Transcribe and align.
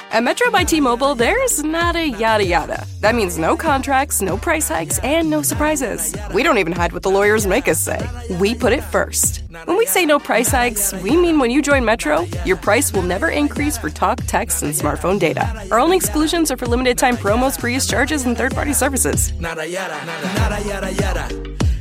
At 0.00 0.24
Metro 0.24 0.50
by 0.50 0.64
T-Mobile, 0.64 1.14
there's 1.14 1.62
nada 1.62 2.08
yada 2.08 2.44
yada. 2.44 2.86
That 3.00 3.14
means 3.14 3.38
no 3.38 3.56
contracts, 3.56 4.20
no 4.20 4.36
price 4.36 4.68
hikes, 4.68 4.98
and 5.00 5.30
no 5.30 5.42
surprises. 5.42 6.16
We 6.34 6.42
don't 6.42 6.58
even 6.58 6.72
hide 6.72 6.92
what 6.92 7.02
the 7.02 7.10
lawyers 7.10 7.46
make 7.46 7.68
us 7.68 7.78
say. 7.78 8.00
We 8.40 8.54
put 8.54 8.72
it 8.72 8.82
first. 8.82 9.42
When 9.66 9.76
we 9.76 9.86
say 9.86 10.06
no 10.06 10.18
price 10.18 10.50
hikes, 10.50 10.92
we 10.94 11.16
mean 11.16 11.38
when 11.38 11.50
you 11.50 11.62
join 11.62 11.84
Metro, 11.84 12.26
your 12.44 12.56
price 12.56 12.92
will 12.92 13.02
never 13.02 13.28
increase 13.28 13.78
for 13.78 13.88
talk, 13.88 14.18
text, 14.26 14.62
and 14.62 14.72
smartphone 14.72 15.18
data. 15.18 15.46
Our 15.70 15.78
only 15.78 15.96
exclusions 15.96 16.50
are 16.50 16.56
for 16.56 16.66
limited 16.66 16.98
time 16.98 17.16
promos, 17.16 17.58
free 17.60 17.74
use 17.74 17.86
charges, 17.86 18.24
and 18.24 18.36
third-party 18.36 18.72
services. 18.72 19.32
Nada 19.38 19.66
yada, 19.68 20.04
nada 20.06 20.60
yada 20.66 20.92
yada, 20.92 21.28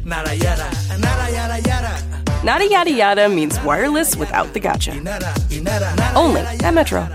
nada 0.05 0.35
yada, 0.35 0.71
nada 0.99 1.31
yada 1.31 1.59
yada. 1.67 2.03
Nada 2.43 2.65
yada 2.65 2.91
yada 2.91 3.27
means 3.27 3.59
wireless 3.63 4.15
without 4.15 4.53
the 4.53 4.59
gotcha. 4.59 4.93
Nada, 5.01 5.33
y 5.49 5.59
nada, 5.61 5.93
nada. 5.95 6.17
Only 6.17 6.41
at 6.41 6.73
Metro. 6.73 7.07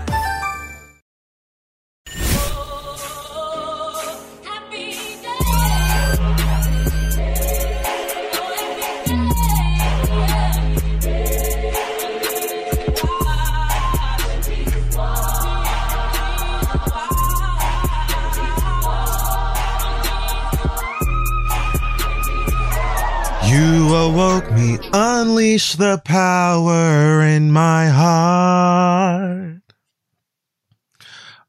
You 23.55 23.95
awoke 23.95 24.51
me, 24.51 24.77
unleash 24.91 25.75
the 25.75 26.01
power 26.03 27.21
in 27.21 27.53
my 27.53 27.87
heart. 27.87 29.61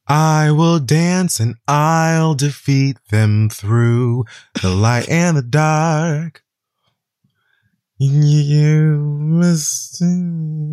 I 0.07 0.53
will 0.53 0.79
dance 0.79 1.41
and 1.41 1.57
I'll 1.67 2.35
defeat 2.35 2.99
them 3.11 3.49
through 3.49 4.25
the 4.63 4.71
light 4.71 5.09
and 5.09 5.37
the 5.37 5.43
dark. 5.43 6.45
You 7.99 8.99
must. 8.99 10.03
I'm 10.03 10.67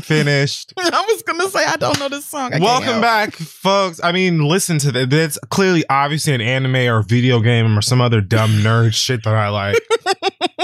finished. 0.00 0.72
I 0.78 1.04
was 1.08 1.22
gonna 1.24 1.48
say 1.48 1.64
I 1.64 1.74
don't 1.74 1.98
know 1.98 2.08
this 2.08 2.24
song. 2.24 2.54
I 2.54 2.60
Welcome 2.60 3.00
back, 3.00 3.34
folks. 3.34 4.00
I 4.00 4.12
mean, 4.12 4.44
listen 4.44 4.78
to 4.78 4.92
that. 4.92 5.10
That's 5.10 5.38
clearly, 5.48 5.82
obviously, 5.90 6.34
an 6.34 6.40
anime 6.40 6.76
or 6.76 7.02
video 7.02 7.40
game 7.40 7.76
or 7.76 7.82
some 7.82 8.00
other 8.00 8.20
dumb 8.20 8.50
nerd 8.58 8.94
shit 9.06 9.24
that 9.24 9.34
I 9.34 9.48
like. 9.48 9.76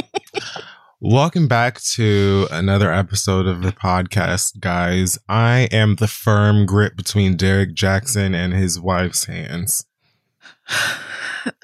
Welcome 1.00 1.48
back 1.48 1.80
to 1.82 2.46
another 2.52 2.92
episode 2.92 3.48
of 3.48 3.62
the 3.62 3.72
podcast, 3.72 4.60
guys. 4.60 5.18
I 5.28 5.66
am 5.72 5.96
the 5.96 6.06
firm 6.06 6.64
grip 6.64 6.94
between 6.94 7.36
Derek 7.36 7.74
Jackson 7.74 8.36
and 8.36 8.52
his 8.52 8.78
wife's 8.78 9.24
hands. 9.24 9.84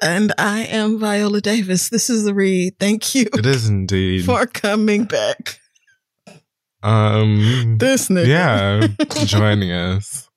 And 0.01 0.33
I 0.37 0.61
am 0.65 0.99
Viola 0.99 1.41
Davis. 1.41 1.89
This 1.89 2.09
is 2.09 2.23
the 2.23 2.33
read. 2.33 2.77
Thank 2.79 3.15
you 3.15 3.25
It 3.37 3.45
is 3.45 3.67
indeed. 3.67 4.25
for 4.25 4.45
coming 4.45 5.05
back. 5.05 5.59
Um, 6.81 7.77
This 7.79 8.09
nigga. 8.09 8.27
yeah, 8.27 8.87
joining 9.25 9.71
us 9.71 10.29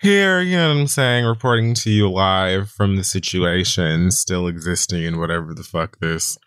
here. 0.00 0.40
You 0.40 0.56
know 0.56 0.68
what 0.74 0.80
I'm 0.80 0.86
saying? 0.86 1.26
Reporting 1.26 1.74
to 1.74 1.90
you 1.90 2.10
live 2.10 2.70
from 2.70 2.96
the 2.96 3.04
situation 3.04 4.10
still 4.10 4.46
existing 4.46 5.04
in 5.04 5.18
whatever 5.18 5.52
the 5.52 5.62
fuck 5.62 5.98
this 6.00 6.38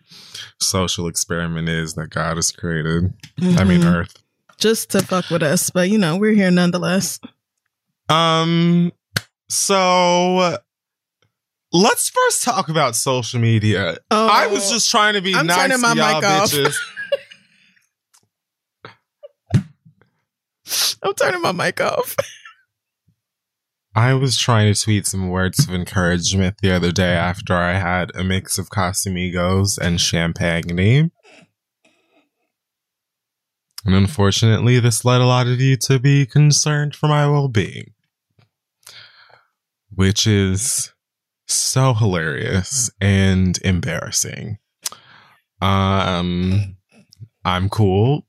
social 0.60 1.06
experiment 1.06 1.68
is 1.68 1.94
that 1.94 2.10
God 2.10 2.36
has 2.36 2.50
created. 2.50 3.12
I 3.40 3.62
mean, 3.64 3.82
Mhm. 3.82 3.94
Earth. 3.94 4.22
just 4.58 4.90
to 4.90 5.00
fuck 5.02 5.30
with 5.30 5.42
us, 5.44 5.70
but 5.70 5.90
you 5.90 5.98
know 5.98 6.16
we're 6.16 6.34
here 6.34 6.50
nonetheless. 6.50 7.20
Um, 8.08 8.90
so 9.48 10.58
let's 11.72 12.10
first 12.10 12.42
talk 12.42 12.68
about 12.68 12.96
social 12.96 13.40
media. 13.40 13.98
Oh, 14.10 14.28
I 14.28 14.46
was 14.46 14.68
oh. 14.70 14.74
just 14.74 14.90
trying 14.90 15.14
to 15.14 15.20
be 15.20 15.34
I'm 15.34 15.46
nice 15.46 15.56
turning 15.56 15.76
to 15.76 15.82
my 15.82 15.92
y'all 15.92 16.20
mic 16.20 16.24
off. 16.24 16.50
bitches. 16.50 16.76
I'm 21.02 21.14
turning 21.14 21.42
my 21.42 21.52
mic 21.52 21.80
off. 21.80 22.16
I 23.94 24.12
was 24.12 24.36
trying 24.36 24.72
to 24.72 24.78
tweet 24.78 25.06
some 25.06 25.30
words 25.30 25.66
of 25.66 25.72
encouragement 25.72 26.58
the 26.60 26.70
other 26.70 26.92
day 26.92 27.14
after 27.14 27.54
I 27.54 27.78
had 27.78 28.14
a 28.14 28.22
mix 28.22 28.58
of 28.58 28.68
Casamigos 28.68 29.78
and 29.78 29.98
champagne. 29.98 31.10
And 33.86 33.94
unfortunately, 33.94 34.80
this 34.80 35.04
led 35.04 35.22
a 35.22 35.26
lot 35.26 35.46
of 35.46 35.60
you 35.60 35.76
to 35.78 35.98
be 35.98 36.26
concerned 36.26 36.94
for 36.94 37.08
my 37.08 37.26
well 37.26 37.48
being, 37.48 37.94
which 39.90 40.26
is 40.26 40.92
so 41.46 41.94
hilarious 41.94 42.90
and 43.00 43.58
embarrassing. 43.64 44.58
Um, 45.60 46.76
I'm 47.44 47.68
cool 47.68 48.26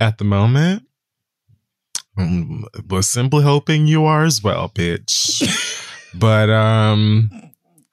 at 0.00 0.18
the 0.18 0.24
moment. 0.24 0.84
Um, 2.16 2.64
was 2.88 3.08
simply 3.08 3.44
hoping 3.44 3.86
you 3.86 4.04
are 4.04 4.24
as 4.24 4.42
well, 4.42 4.68
bitch. 4.68 5.42
but 6.14 6.50
um, 6.50 7.30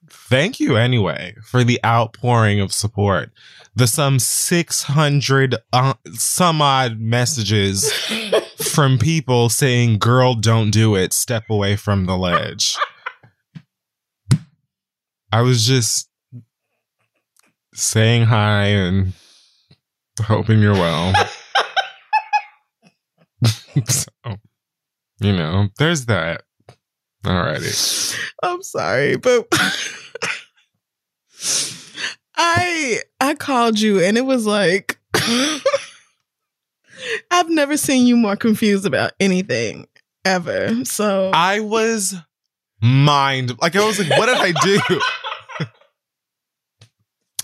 thank 0.10 0.60
you 0.60 0.76
anyway 0.76 1.36
for 1.44 1.64
the 1.64 1.80
outpouring 1.86 2.60
of 2.60 2.74
support. 2.74 3.32
The 3.76 3.88
some 3.88 4.18
six 4.20 4.84
hundred 4.84 5.56
uh, 5.72 5.94
some 6.14 6.62
odd 6.62 7.00
messages 7.00 7.94
from 8.58 8.98
people 8.98 9.50
saying, 9.50 10.00
"Girl, 10.00 10.34
don't 10.34 10.72
do 10.72 10.96
it. 10.96 11.14
Step 11.14 11.44
away 11.50 11.76
from 11.76 12.06
the 12.06 12.18
ledge." 12.18 12.76
I 15.38 15.42
was 15.42 15.68
just 15.68 16.10
saying 17.76 18.24
hi 18.24 18.64
and 18.70 19.14
hoping 20.20 20.60
you're 20.64 20.74
well. 20.74 21.14
so, 23.88 24.10
you 25.20 25.34
know, 25.34 25.68
there's 25.78 26.08
that. 26.08 26.42
Alrighty. 27.24 28.18
I'm 28.42 28.64
sorry, 28.64 29.18
but 29.18 29.48
I 32.36 33.02
I 33.22 33.36
called 33.36 33.80
you 33.80 34.00
and 34.00 34.18
it 34.18 34.26
was 34.26 34.48
like 34.48 34.98
I've 37.30 37.50
never 37.50 37.78
seen 37.78 38.08
you 38.08 38.18
more 38.18 38.38
confused 38.38 38.88
about 38.88 39.12
anything 39.20 39.86
ever. 40.26 40.84
So 40.84 41.30
I 41.32 41.60
was 41.60 42.16
mind 42.82 43.54
like 43.62 43.76
I 43.76 43.86
was 43.86 44.00
like, 44.00 44.18
what 44.18 44.26
did 44.26 44.38
I 44.38 44.52
do? 44.64 44.80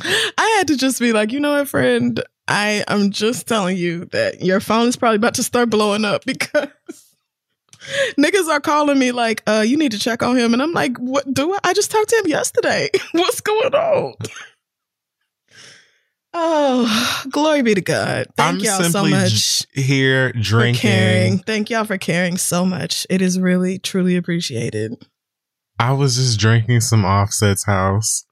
I 0.03 0.55
had 0.57 0.67
to 0.67 0.77
just 0.77 0.99
be 0.99 1.13
like, 1.13 1.31
you 1.31 1.39
know 1.39 1.53
what, 1.53 1.67
friend? 1.67 2.21
I 2.47 2.83
am 2.87 3.11
just 3.11 3.47
telling 3.47 3.77
you 3.77 4.05
that 4.05 4.41
your 4.41 4.59
phone 4.59 4.87
is 4.87 4.97
probably 4.97 5.15
about 5.15 5.35
to 5.35 5.43
start 5.43 5.69
blowing 5.69 6.03
up 6.03 6.25
because 6.25 6.67
niggas 8.17 8.49
are 8.49 8.59
calling 8.59 8.99
me 8.99 9.11
like, 9.11 9.43
uh, 9.47 9.63
you 9.65 9.77
need 9.77 9.93
to 9.93 9.99
check 9.99 10.21
on 10.21 10.35
him. 10.35 10.53
And 10.53 10.61
I'm 10.61 10.73
like, 10.73 10.97
what 10.97 11.31
do 11.33 11.53
I? 11.53 11.59
I 11.63 11.73
just 11.73 11.89
talked 11.91 12.09
to 12.09 12.17
him 12.17 12.27
yesterday. 12.27 12.89
What's 13.13 13.41
going 13.41 13.73
on? 13.73 14.13
Oh, 16.35 17.23
glory 17.29 17.61
be 17.61 17.75
to 17.75 17.81
God. 17.81 18.25
Thank 18.35 18.55
I'm 18.55 18.59
y'all 18.59 18.83
so 18.89 19.05
much 19.05 19.67
j- 19.73 19.81
here 19.83 20.33
for 20.33 20.39
drinking. 20.39 20.79
caring. 20.81 21.37
Thank 21.37 21.69
y'all 21.69 21.85
for 21.85 21.99
caring 21.99 22.37
so 22.37 22.65
much. 22.65 23.05
It 23.09 23.21
is 23.21 23.39
really, 23.39 23.77
truly 23.77 24.15
appreciated. 24.15 24.95
I 25.79 25.91
was 25.93 26.15
just 26.15 26.39
drinking 26.39 26.81
some 26.81 27.05
Offset's 27.05 27.65
house 27.65 28.25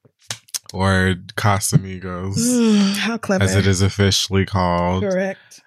or 0.74 1.16
Casamigos, 1.36 2.36
Mm, 2.38 2.94
How 2.98 3.18
clever. 3.18 3.44
as 3.44 3.56
it 3.56 3.68
is 3.68 3.82
officially 3.82 4.46
called. 4.46 5.04
Correct. 5.04 5.62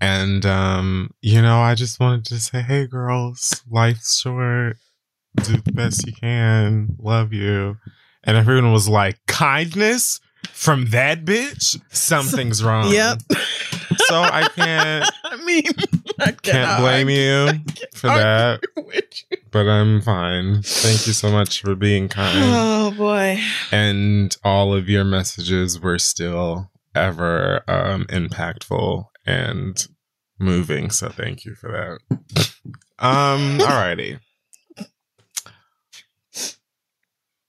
And 0.00 0.44
um, 0.44 1.10
you 1.22 1.40
know, 1.40 1.60
I 1.60 1.74
just 1.74 1.98
wanted 2.00 2.24
to 2.26 2.38
say, 2.40 2.60
hey 2.62 2.86
girls, 2.86 3.62
life's 3.70 4.18
short. 4.20 4.76
Do 5.42 5.56
the 5.56 5.72
best 5.72 6.06
you 6.06 6.12
can. 6.12 6.96
Love 6.98 7.32
you. 7.32 7.76
And 8.22 8.36
everyone 8.36 8.72
was 8.72 8.88
like, 8.88 9.18
kindness 9.26 10.20
from 10.52 10.86
that 10.90 11.24
bitch? 11.24 11.80
Something's 11.94 12.62
wrong. 12.62 12.92
Yep. 12.92 13.20
So 14.14 14.22
I 14.22 14.48
can't 14.54 15.10
I 15.24 15.44
mean, 15.44 15.64
I 16.20 16.30
can't 16.30 16.80
blame 16.80 17.08
you 17.08 17.48
for 17.94 18.06
that. 18.06 18.60
you. 18.76 19.38
But 19.50 19.68
I'm 19.68 20.02
fine. 20.02 20.62
Thank 20.62 21.08
you 21.08 21.12
so 21.12 21.32
much 21.32 21.62
for 21.62 21.74
being 21.74 22.08
kind. 22.08 22.38
Oh 22.38 22.94
boy. 22.96 23.40
and 23.72 24.36
all 24.44 24.72
of 24.72 24.88
your 24.88 25.02
messages 25.02 25.80
were 25.80 25.98
still 25.98 26.70
ever 26.94 27.64
um, 27.66 28.04
impactful 28.04 29.06
and 29.26 29.84
moving. 30.38 30.90
So 30.90 31.08
thank 31.08 31.44
you 31.44 31.56
for 31.56 31.72
that. 31.72 32.50
um, 33.00 33.58
alrighty. 33.62 34.20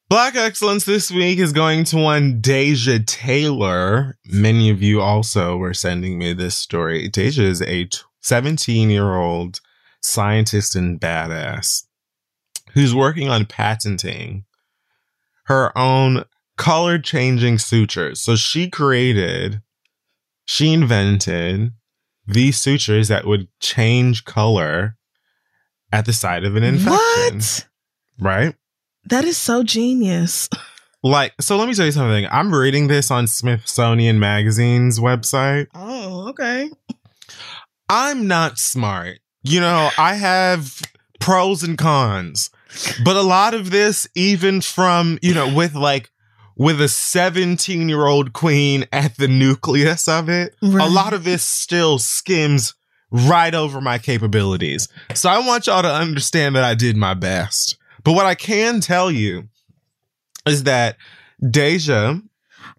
Black 0.08 0.36
Excellence 0.36 0.86
this 0.86 1.10
week 1.10 1.40
is 1.40 1.52
going 1.52 1.84
to 1.86 1.98
one 1.98 2.40
Dasia 2.40 3.04
Taylor. 3.08 4.16
Many 4.26 4.70
of 4.70 4.80
you 4.80 5.02
also 5.02 5.58
were 5.58 5.74
sending 5.74 6.20
me 6.20 6.32
this 6.32 6.56
story. 6.56 7.10
Dasia 7.10 7.40
is 7.40 7.64
a 7.64 7.90
17 8.22 8.92
year 8.92 9.16
old 9.16 9.62
scientist 10.04 10.76
and 10.76 11.02
badass 11.02 11.86
who's 12.74 12.94
working 12.94 13.30
on 13.30 13.48
patenting 13.48 14.46
her 15.46 15.76
own 15.76 16.24
color 16.56 17.00
changing 17.00 17.58
sutures. 17.58 18.22
So 18.22 18.36
she 18.36 18.70
created, 18.70 19.64
she 20.46 20.72
invented 20.72 21.72
these 22.28 22.60
sutures 22.60 23.08
that 23.08 23.26
would 23.26 23.48
change 23.60 24.24
color 24.24 24.98
at 25.92 26.06
the 26.06 26.14
site 26.14 26.44
of 26.44 26.56
an 26.56 26.64
infection. 26.64 26.92
What? 26.92 27.68
Right? 28.20 28.56
That 29.08 29.26
is 29.26 29.38
so 29.38 29.64
genius. 29.64 30.50
Like, 31.04 31.36
so 31.40 31.56
let 31.56 31.68
me 31.68 31.76
tell 31.76 31.86
you 31.86 31.92
something. 31.92 32.26
I'm 32.32 32.52
reading 32.52 32.88
this 32.88 33.12
on 33.12 33.28
Smithsonian 33.28 34.20
Magazine's 34.20 35.00
website. 35.00 35.68
Oh, 35.76 36.30
okay. 36.30 36.72
I'm 37.88 38.26
not 38.26 38.58
smart. 38.58 39.20
You 39.44 39.60
know, 39.60 39.92
I 40.00 40.16
have 40.16 40.82
pros 41.20 41.62
and 41.62 41.78
cons. 41.78 42.50
But 43.04 43.16
a 43.18 43.22
lot 43.22 43.54
of 43.54 43.70
this, 43.70 44.08
even 44.16 44.62
from, 44.62 45.20
you 45.22 45.36
know, 45.36 45.54
with 45.54 45.76
like, 45.76 46.10
with 46.58 46.82
a 46.82 46.88
17 46.88 47.88
year 47.88 48.08
old 48.08 48.34
queen 48.34 48.86
at 48.92 49.16
the 49.18 49.28
nucleus 49.28 50.08
of 50.08 50.28
it, 50.28 50.56
a 50.64 50.90
lot 50.90 51.14
of 51.14 51.24
this 51.24 51.44
still 51.44 52.00
skims 52.00 52.74
right 53.12 53.54
over 53.54 53.80
my 53.80 54.00
capabilities. 54.00 54.88
So 55.14 55.30
I 55.30 55.38
want 55.46 55.68
y'all 55.68 55.84
to 55.84 55.94
understand 55.94 56.56
that 56.56 56.64
I 56.64 56.74
did 56.74 56.98
my 56.98 57.14
best. 57.14 57.78
But 58.06 58.14
what 58.14 58.26
I 58.26 58.36
can 58.36 58.80
tell 58.80 59.12
you 59.12 59.50
is 60.48 60.64
that 60.64 60.96
Dasia, 61.44 62.22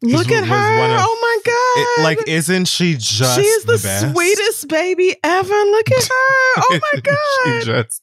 Look 0.03 0.31
at 0.31 0.45
her. 0.47 0.55
of- 0.55 1.01
oh 1.03 1.19
my 1.21 1.39
god. 1.45 2.01
it, 2.01 2.05
like, 2.05 2.29
isn't 2.29 2.67
she 2.69 2.95
just 2.95 3.39
she 3.39 3.43
is 3.47 3.65
the, 3.65 3.77
sweetest 3.79 4.69
baby 4.69 5.17
ever. 5.23 5.55
Look 5.55 5.91
at 5.91 6.05
her. 6.05 6.63
Oh 6.63 6.81
my 6.95 7.01
god. 7.05 7.19
she 7.61 7.67
just 7.67 8.03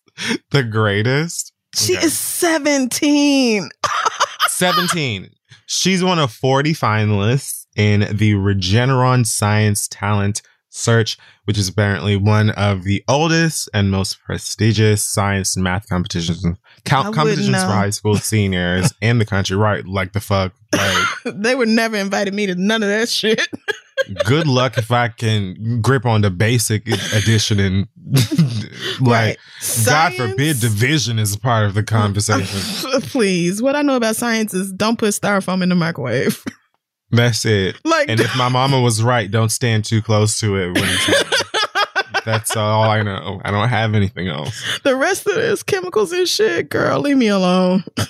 the 0.52 0.64
greatest? 0.64 1.54
She 1.76 1.96
Okay. 1.98 2.06
is 2.06 2.18
17. 2.18 3.70
17. 4.48 5.30
She's 5.66 6.04
one 6.04 6.20
of 6.20 6.32
40 6.32 6.74
finalists 6.74 7.66
in 7.76 8.02
the 8.16 8.34
Regeneron 8.34 9.26
Science 9.26 9.88
Talent 9.88 10.42
Search, 10.70 11.18
which 11.46 11.58
is 11.58 11.68
apparently 11.70 12.16
one 12.16 12.50
of 12.52 12.84
the 12.84 13.04
oldest 13.08 13.70
and 13.74 13.90
most 13.92 14.20
prestigious 14.24 15.04
science 15.04 15.56
and 15.56 15.64
math 15.64 15.88
competitions 15.90 16.46
count 16.86 17.16
competitions 17.16 17.50
know. 17.50 17.60
for 17.60 17.74
high 17.74 17.90
school 17.90 18.16
seniors 18.16 18.94
in 19.02 19.20
the 19.20 19.26
country. 19.26 19.56
Right? 19.56 19.86
Like 19.86 20.14
the 20.14 20.20
fuck. 20.20 20.54
Like, 20.74 21.08
they 21.26 21.56
would 21.56 21.70
never 21.70 21.96
invited 21.96 22.34
me 22.34 22.48
to 22.48 22.56
none 22.56 22.84
of 22.84 22.90
that 22.90 23.10
shit. 23.10 23.48
good 24.26 24.48
luck 24.48 24.78
if 24.78 24.92
I 24.92 25.08
can 25.10 25.82
grip 25.82 26.06
on 26.06 26.22
the 26.22 26.32
basic 26.32 26.88
edition 26.88 27.60
and 27.60 27.88
like. 29.00 29.38
God 29.86 30.14
forbid 30.16 30.60
division 30.60 31.20
is 31.20 31.36
a 31.36 31.40
part 31.40 31.66
of 31.66 31.74
the 31.74 31.84
conversation. 31.84 33.02
Please. 33.02 33.62
What 33.62 33.76
I 33.76 33.82
know 33.82 33.96
about 33.96 34.16
science 34.16 34.54
is 34.54 34.72
don't 34.74 34.98
put 34.98 35.10
styrofoam 35.10 35.64
in 35.64 35.70
the 35.70 35.76
microwave. 35.76 36.44
That's 37.12 37.46
it. 37.46 37.78
like 37.86 38.10
And 38.10 38.20
if 38.20 38.36
my 38.36 38.50
mama 38.50 38.82
was 38.82 39.04
right, 39.04 39.30
don't 39.30 39.50
stand 39.50 39.86
too 39.86 40.02
close 40.02 40.40
to 40.40 40.56
it. 40.58 41.53
That's 42.26 42.56
all 42.56 42.84
I 42.84 43.02
know. 43.04 43.42
I 43.44 43.52
don't 43.52 43.70
have 43.70 43.96
anything 43.96 44.28
else. 44.28 44.80
the 44.84 44.96
rest 44.96 45.28
of 45.28 45.36
this 45.36 45.64
chemicals 45.64 46.12
and 46.12 46.28
shit, 46.28 46.70
girl, 46.70 47.00
leave 47.00 47.18
me 47.18 47.28
alone. 47.28 47.84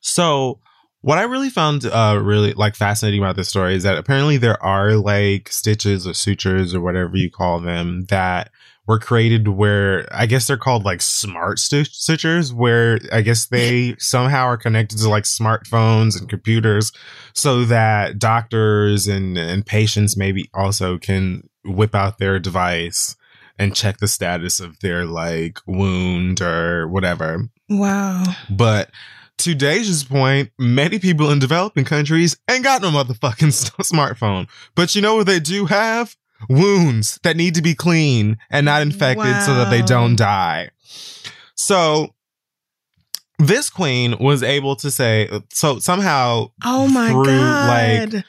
So, 0.00 0.60
what 1.02 1.18
I 1.18 1.24
really 1.24 1.50
found 1.50 1.84
uh 1.84 2.18
really 2.22 2.54
like 2.54 2.74
fascinating 2.74 3.20
about 3.20 3.36
this 3.36 3.50
story 3.50 3.74
is 3.74 3.82
that 3.82 3.98
apparently 3.98 4.38
there 4.38 4.62
are 4.62 4.96
like 4.96 5.50
stitches 5.50 6.06
or 6.06 6.14
sutures 6.14 6.74
or 6.74 6.80
whatever 6.80 7.14
you 7.16 7.30
call 7.30 7.60
them 7.60 8.06
that 8.08 8.50
were 8.86 8.98
created 8.98 9.48
where 9.48 10.06
I 10.10 10.26
guess 10.26 10.46
they're 10.46 10.56
called 10.56 10.84
like 10.84 11.02
smart 11.02 11.58
sutures 11.58 12.52
where 12.52 12.98
I 13.12 13.22
guess 13.22 13.46
they 13.46 13.96
somehow 13.98 14.44
are 14.46 14.56
connected 14.56 14.98
to 14.98 15.08
like 15.08 15.24
smartphones 15.24 16.18
and 16.18 16.28
computers 16.28 16.92
so 17.34 17.64
that 17.66 18.18
doctors 18.18 19.06
and 19.06 19.36
and 19.36 19.64
patients 19.66 20.16
maybe 20.16 20.48
also 20.54 20.98
can 20.98 21.48
whip 21.64 21.94
out 21.94 22.18
their 22.18 22.38
device 22.38 23.16
and 23.58 23.74
check 23.74 23.98
the 23.98 24.08
status 24.08 24.60
of 24.60 24.78
their 24.80 25.04
like 25.04 25.58
wound 25.66 26.40
or 26.40 26.88
whatever. 26.88 27.48
Wow. 27.68 28.24
But 28.50 28.90
to 29.38 29.54
Dasia's 29.54 30.04
point, 30.04 30.50
many 30.58 30.98
people 30.98 31.30
in 31.30 31.38
developing 31.38 31.84
countries 31.84 32.36
ain't 32.50 32.64
got 32.64 32.82
no 32.82 32.90
motherfucking 32.90 33.52
smartphone. 33.82 34.48
But 34.74 34.94
you 34.94 35.02
know 35.02 35.16
what 35.16 35.26
they 35.26 35.40
do 35.40 35.66
have? 35.66 36.16
Wounds 36.48 37.18
that 37.22 37.36
need 37.36 37.54
to 37.54 37.62
be 37.62 37.74
clean 37.74 38.38
and 38.50 38.66
not 38.66 38.82
infected 38.82 39.42
so 39.42 39.54
that 39.54 39.70
they 39.70 39.82
don't 39.82 40.16
die. 40.16 40.70
So 41.54 42.14
this 43.38 43.70
queen 43.70 44.16
was 44.18 44.42
able 44.42 44.76
to 44.76 44.90
say, 44.90 45.28
so 45.50 45.78
somehow 45.78 46.50
Oh 46.64 46.86
my 46.88 47.10
through, 47.10 47.24
god. 47.24 48.12
like, 48.14 48.24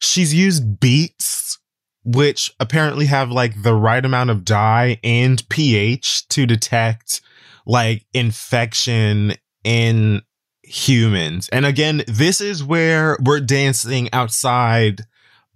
she's 0.00 0.32
used 0.32 0.80
beets, 0.80 1.57
which 2.16 2.52
apparently 2.58 3.06
have 3.06 3.30
like 3.30 3.62
the 3.62 3.74
right 3.74 4.04
amount 4.04 4.30
of 4.30 4.44
dye 4.44 4.98
and 5.04 5.46
pH 5.50 6.26
to 6.28 6.46
detect 6.46 7.20
like 7.66 8.06
infection 8.14 9.34
in 9.62 10.22
humans. 10.62 11.48
And 11.50 11.66
again, 11.66 12.02
this 12.06 12.40
is 12.40 12.64
where 12.64 13.18
we're 13.22 13.40
dancing 13.40 14.08
outside 14.12 15.02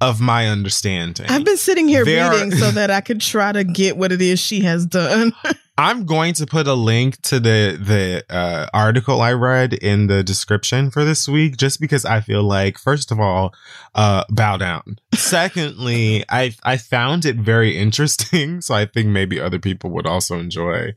of 0.00 0.20
my 0.20 0.48
understanding. 0.48 1.26
I've 1.28 1.44
been 1.44 1.56
sitting 1.56 1.88
here 1.88 2.04
There 2.04 2.24
are- 2.24 2.32
reading 2.32 2.50
so 2.50 2.70
that 2.72 2.90
I 2.90 3.00
could 3.00 3.20
try 3.20 3.52
to 3.52 3.64
get 3.64 3.96
what 3.96 4.12
it 4.12 4.20
is 4.20 4.38
she 4.40 4.60
has 4.60 4.84
done. 4.84 5.32
I'm 5.78 6.04
going 6.04 6.34
to 6.34 6.46
put 6.46 6.66
a 6.66 6.74
link 6.74 7.20
to 7.22 7.40
the 7.40 7.78
the 7.80 8.24
uh, 8.28 8.66
article 8.74 9.22
I 9.22 9.32
read 9.32 9.72
in 9.72 10.06
the 10.06 10.22
description 10.22 10.90
for 10.90 11.04
this 11.04 11.26
week, 11.26 11.56
just 11.56 11.80
because 11.80 12.04
I 12.04 12.20
feel 12.20 12.42
like, 12.42 12.76
first 12.76 13.10
of 13.10 13.18
all, 13.18 13.54
uh, 13.94 14.24
bow 14.28 14.58
down. 14.58 14.98
Secondly, 15.14 16.24
I 16.28 16.54
I 16.62 16.76
found 16.76 17.24
it 17.24 17.36
very 17.36 17.76
interesting, 17.78 18.60
so 18.66 18.74
I 18.74 18.84
think 18.84 19.08
maybe 19.08 19.40
other 19.40 19.58
people 19.58 19.90
would 19.90 20.06
also 20.06 20.38
enjoy 20.38 20.92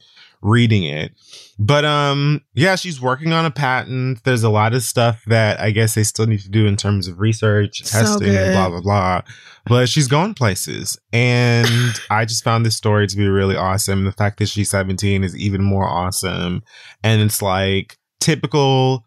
reading 0.45 0.83
it. 0.83 1.11
But 1.57 1.85
um, 1.85 2.41
yeah, 2.53 2.75
she's 2.75 3.01
working 3.01 3.33
on 3.33 3.45
a 3.45 3.51
patent. 3.51 4.23
There's 4.23 4.43
a 4.43 4.49
lot 4.49 4.73
of 4.73 4.83
stuff 4.83 5.23
that 5.27 5.59
I 5.59 5.71
guess 5.71 5.95
they 5.95 6.03
still 6.03 6.27
need 6.27 6.41
to 6.41 6.49
do 6.49 6.67
in 6.67 6.77
terms 6.77 7.07
of 7.07 7.19
research, 7.19 7.83
So 7.83 7.99
testing, 7.99 8.35
and 8.35 8.53
blah 8.53 8.69
blah 8.69 8.81
blah. 8.81 9.21
But 9.65 9.89
she's 9.89 10.07
going 10.07 10.35
places, 10.35 10.99
and 11.11 11.67
I 12.09 12.25
just 12.25 12.43
found 12.43 12.65
this 12.65 12.77
story 12.77 13.07
to 13.07 13.17
be 13.17 13.27
really 13.27 13.55
awesome. 13.55 14.05
The 14.05 14.11
fact 14.11 14.39
that 14.39 14.49
she's 14.49 14.69
17 14.69 15.23
is 15.23 15.35
even 15.35 15.63
more 15.63 15.87
awesome, 15.87 16.63
and 17.03 17.21
it's 17.21 17.41
like 17.41 17.97
typical 18.19 19.05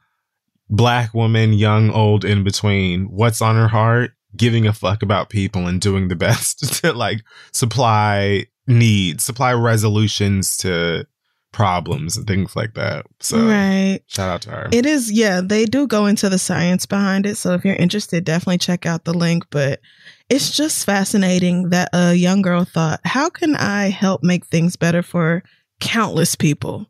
black 0.70 1.14
woman, 1.14 1.52
young, 1.52 1.90
old, 1.90 2.24
in 2.24 2.44
between. 2.44 3.06
What's 3.06 3.40
on 3.40 3.56
her 3.56 3.68
heart? 3.68 4.12
Giving 4.36 4.66
a 4.66 4.72
fuck 4.72 5.02
about 5.02 5.30
people 5.30 5.66
and 5.66 5.80
doing 5.80 6.08
the 6.08 6.16
best 6.26 6.80
to 6.82 6.92
like 6.92 7.20
supply 7.52 8.46
needs, 8.66 9.24
supply 9.24 9.52
resolutions 9.52 10.56
to 10.58 11.06
problems 11.52 12.16
and 12.16 12.26
things 12.26 12.54
like 12.54 12.74
that. 12.74 13.06
So 13.20 13.46
right. 13.46 14.00
shout 14.06 14.28
out 14.28 14.42
to 14.42 14.50
her. 14.50 14.68
It 14.72 14.86
is, 14.86 15.10
yeah, 15.10 15.40
they 15.40 15.64
do 15.64 15.86
go 15.86 16.06
into 16.06 16.28
the 16.28 16.38
science 16.38 16.86
behind 16.86 17.26
it. 17.26 17.36
So 17.36 17.54
if 17.54 17.64
you're 17.64 17.76
interested, 17.76 18.24
definitely 18.24 18.58
check 18.58 18.86
out 18.86 19.04
the 19.04 19.14
link. 19.14 19.44
But 19.50 19.80
it's 20.28 20.50
just 20.50 20.84
fascinating 20.84 21.70
that 21.70 21.90
a 21.92 22.14
young 22.14 22.42
girl 22.42 22.64
thought, 22.64 23.00
how 23.04 23.30
can 23.30 23.56
I 23.56 23.88
help 23.88 24.22
make 24.22 24.46
things 24.46 24.76
better 24.76 25.02
for 25.02 25.42
countless 25.80 26.34
people? 26.34 26.86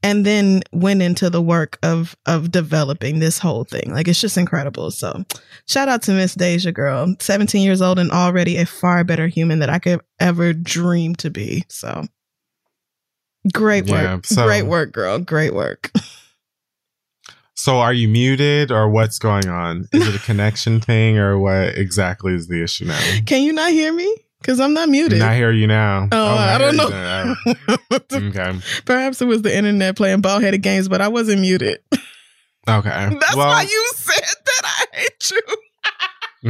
And 0.00 0.24
then 0.24 0.62
went 0.72 1.02
into 1.02 1.28
the 1.28 1.42
work 1.42 1.76
of 1.82 2.16
of 2.24 2.52
developing 2.52 3.18
this 3.18 3.36
whole 3.36 3.64
thing. 3.64 3.92
Like 3.92 4.06
it's 4.06 4.20
just 4.20 4.38
incredible. 4.38 4.92
So 4.92 5.24
shout 5.66 5.88
out 5.88 6.02
to 6.02 6.12
Miss 6.12 6.36
Dasia 6.36 6.72
girl. 6.72 7.16
17 7.18 7.62
years 7.62 7.82
old 7.82 7.98
and 7.98 8.12
already 8.12 8.58
a 8.58 8.64
far 8.64 9.02
better 9.02 9.26
human 9.26 9.58
that 9.58 9.70
I 9.70 9.80
could 9.80 10.00
ever 10.20 10.52
dream 10.52 11.16
to 11.16 11.30
be. 11.30 11.64
So 11.68 12.04
great 13.52 13.86
Yeah, 13.86 14.14
work. 14.14 14.26
so- 14.26 14.44
Great 14.46 14.62
work, 14.66 14.92
girl. 14.92 15.18
Great 15.18 15.54
work. 15.54 15.90
so 17.54 17.78
are 17.78 17.92
you 17.92 18.08
muted 18.08 18.70
or 18.70 18.88
what's 18.90 19.18
going 19.18 19.48
on? 19.48 19.88
Is 19.92 20.08
it 20.08 20.14
a 20.14 20.18
connection 20.24 20.80
thing 20.80 21.18
or 21.18 21.38
what 21.38 21.76
exactly 21.76 22.34
is 22.34 22.48
the 22.48 22.62
issue 22.62 22.84
now? 22.86 23.00
Can 23.26 23.42
you 23.42 23.52
not 23.52 23.70
hear 23.70 23.92
me? 23.92 24.14
Because 24.40 24.60
I'm 24.60 24.72
not 24.72 24.88
muted. 24.88 25.20
I 25.20 25.34
hear 25.34 25.50
you 25.50 25.66
now. 25.66 26.08
Oh, 26.12 26.26
I 26.36 26.50
hear 26.58 26.58
don't 26.72 26.76
know. 26.76 26.88
now. 26.88 27.34
okay. 28.12 28.60
Perhaps 28.84 29.20
it 29.20 29.24
was 29.26 29.42
the 29.42 29.54
internet 29.56 29.96
playing 29.96 30.20
ball 30.20 30.38
headed 30.38 30.62
games, 30.62 30.88
but 30.88 31.00
I 31.00 31.08
wasn't 31.08 31.40
muted. 31.40 31.80
Okay. 31.92 31.98
That's 33.20 33.34
well, 33.36 33.48
why 33.48 33.62
you 33.62 33.90
said 33.96 34.22
that 34.44 34.62
I 34.64 34.84
hate 34.96 35.30
you. 35.32 35.42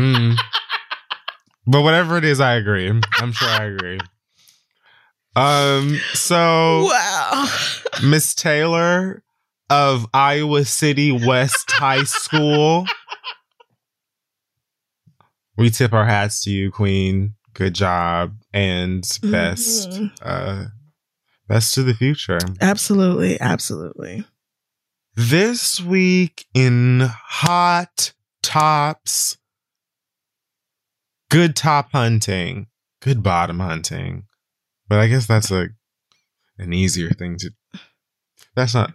mm. 0.01 0.37
But 1.67 1.83
whatever 1.83 2.19
it 2.19 2.25
is, 2.25 2.41
I 2.41 2.55
agree. 2.57 2.89
I'm 3.15 3.33
sure 3.33 3.49
I 3.49 3.65
agree. 3.65 3.99
Um. 5.39 5.99
So, 6.15 6.85
Wow. 6.91 7.49
Miss 8.03 8.35
Taylor 8.35 9.23
of 9.71 10.07
Iowa 10.15 10.65
City 10.65 11.13
West 11.13 11.71
High 11.71 12.05
School, 12.05 12.87
we 15.57 15.71
tip 15.71 15.93
our 15.93 16.07
hats 16.07 16.43
to 16.45 16.51
you, 16.51 16.71
Queen. 16.71 17.35
Good 17.55 17.75
job 17.75 18.37
and 18.53 19.03
best. 19.23 19.91
Mhm. 19.91 20.13
Uh, 20.23 20.65
best 21.49 21.75
to 21.75 21.83
the 21.83 21.95
future. 21.95 22.39
Absolutely. 22.61 23.41
Absolutely. 23.41 24.25
This 25.17 25.81
week 25.81 26.47
in 26.55 27.01
Hot 27.11 28.13
Tops, 28.43 29.37
good 31.31 31.57
top 31.57 31.91
hunting, 31.91 32.69
good 33.03 33.23
bottom 33.25 33.59
hunting. 33.59 34.28
But 34.89 35.01
I 35.01 35.07
guess 35.07 35.27
that's 35.27 35.51
a 35.51 35.69
an 36.59 36.73
easier 36.73 37.11
thing 37.11 37.37
to. 37.39 37.51
That's 38.55 38.75
not. 38.75 38.95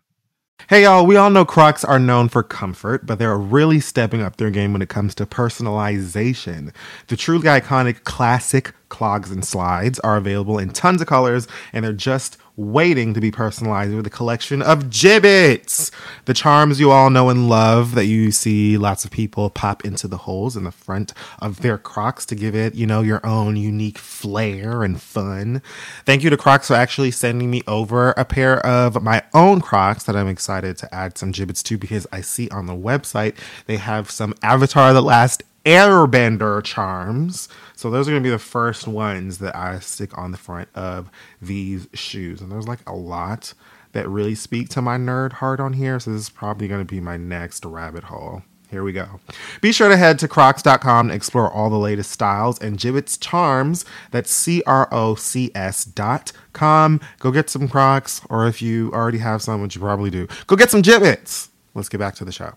Hey 0.70 0.84
y'all, 0.84 1.06
we 1.06 1.18
all 1.18 1.30
know 1.30 1.44
Crocs 1.44 1.84
are 1.84 2.00
known 2.00 2.30
for 2.30 2.42
comfort, 2.42 3.06
but 3.06 3.20
they're 3.20 3.38
really 3.38 3.80
stepping 3.82 4.22
up 4.22 4.38
their 4.38 4.50
game 4.50 4.72
when 4.72 4.82
it 4.82 4.88
comes 4.90 5.14
to 5.16 5.26
personalization. 5.26 6.74
The 7.08 7.18
truly 7.18 7.48
iconic 7.48 8.06
classic 8.06 8.74
clogs 8.88 9.30
and 9.30 9.44
slides 9.44 10.00
are 10.00 10.16
available 10.16 10.58
in 10.58 10.70
tons 10.70 11.02
of 11.02 11.08
colors, 11.08 11.48
and 11.74 11.84
they're 11.84 11.92
just 11.92 12.38
waiting 12.56 13.14
to 13.14 13.22
be 13.22 13.32
personalized 13.32 13.96
with 13.96 14.06
a 14.06 14.12
collection 14.12 14.62
of 14.62 14.86
Jibbitz. 14.86 15.90
The 16.26 16.34
charms 16.34 16.80
you 16.80 16.92
all 16.92 17.10
know 17.10 17.30
and 17.30 17.50
love 17.50 17.96
that 17.96 18.06
you 18.06 18.32
see 18.32 18.78
lots 18.78 19.06
of 19.06 19.12
people 19.12 19.50
pop 19.50 19.84
into 19.84 20.08
the 20.08 20.18
holes 20.18 20.56
in 20.56 20.64
the 20.64 20.72
front 20.72 21.14
of 21.40 21.62
their 21.62 21.78
Crocs 21.78 22.26
to 22.28 22.36
give 22.36 22.56
it, 22.56 22.76
you 22.76 22.86
know, 22.86 23.02
your 23.02 23.26
own 23.26 23.56
unique 23.56 23.98
flair 23.98 24.84
and 24.84 25.02
fun. 25.02 25.62
Thank 26.06 26.24
you 26.24 26.30
to 26.30 26.38
Crocs 26.38 26.68
for 26.68 26.76
actually 26.76 27.12
sending 27.12 27.50
me 27.50 27.64
over 27.68 28.12
a 28.12 28.26
pair 28.26 28.64
of 28.66 29.02
my 29.02 29.24
own 29.34 29.60
Crocs 29.60 30.04
that 30.04 30.16
I'm 30.16 30.28
excited 30.28 30.78
to 30.78 30.94
add 30.94 31.18
some 31.18 31.34
Jibbitz 31.34 31.64
to 31.64 31.78
because 31.78 32.06
I 32.12 32.22
see 32.22 32.50
on 32.50 32.68
the 32.68 32.76
website 32.76 33.36
they 33.66 33.78
have 33.78 34.12
some 34.12 34.34
Avatar 34.44 34.94
the 34.94 35.02
Last 35.02 35.44
Airbender 35.66 36.64
charms. 36.64 37.50
So 37.84 37.90
those 37.90 38.08
are 38.08 38.12
going 38.12 38.24
to 38.24 38.26
be 38.26 38.32
the 38.32 38.40
first 38.40 38.88
ones 38.88 39.40
that 39.40 39.58
I 39.58 39.78
stick 39.80 40.18
on 40.18 40.32
the 40.32 40.38
front 40.38 40.70
of 40.74 41.12
these 41.42 41.90
shoes. 41.94 42.40
And 42.40 42.50
there's 42.50 42.66
like 42.66 42.80
a 42.88 42.96
lot 42.96 43.54
that 43.92 44.08
really 44.08 44.36
speak 44.36 44.70
to 44.70 44.82
my 44.82 44.96
nerd 44.96 45.34
heart 45.34 45.60
on 45.60 45.74
here. 45.74 46.00
So 46.00 46.14
this 46.14 46.22
is 46.22 46.30
probably 46.30 46.70
going 46.70 46.80
to 46.80 46.86
be 46.86 47.02
my 47.02 47.18
next 47.18 47.66
rabbit 47.66 48.06
hole. 48.06 48.44
Here 48.72 48.86
we 48.86 48.94
go. 48.94 49.20
Be 49.60 49.74
sure 49.74 49.90
to 49.90 49.98
head 49.98 50.18
to 50.20 50.30
crocs.com 50.30 51.10
to 51.10 51.14
explore 51.14 51.52
all 51.52 51.70
the 51.70 51.78
latest 51.78 52.10
styles 52.12 52.58
and 52.62 52.78
Jibbitz 52.78 53.20
charms. 53.20 53.84
That's 54.12 54.32
C 54.32 54.64
R 54.66 54.88
O 54.94 55.16
C 55.16 55.52
S 55.54 55.84
dot 55.84 56.32
com. 56.54 57.02
Go 57.20 57.32
get 57.32 57.50
some 57.50 57.68
Crocs, 57.68 58.22
or 58.30 58.48
if 58.48 58.62
you 58.62 58.94
already 58.94 59.18
have 59.18 59.42
some, 59.42 59.62
which 59.62 59.76
you 59.76 59.82
probably 59.82 60.10
do, 60.10 60.30
go 60.48 60.56
get 60.56 60.72
some 60.72 60.84
Jibbitz. 60.84 61.50
Let's 61.74 61.90
get 61.90 61.98
back 61.98 62.16
to 62.16 62.24
the 62.24 62.32
show. 62.32 62.54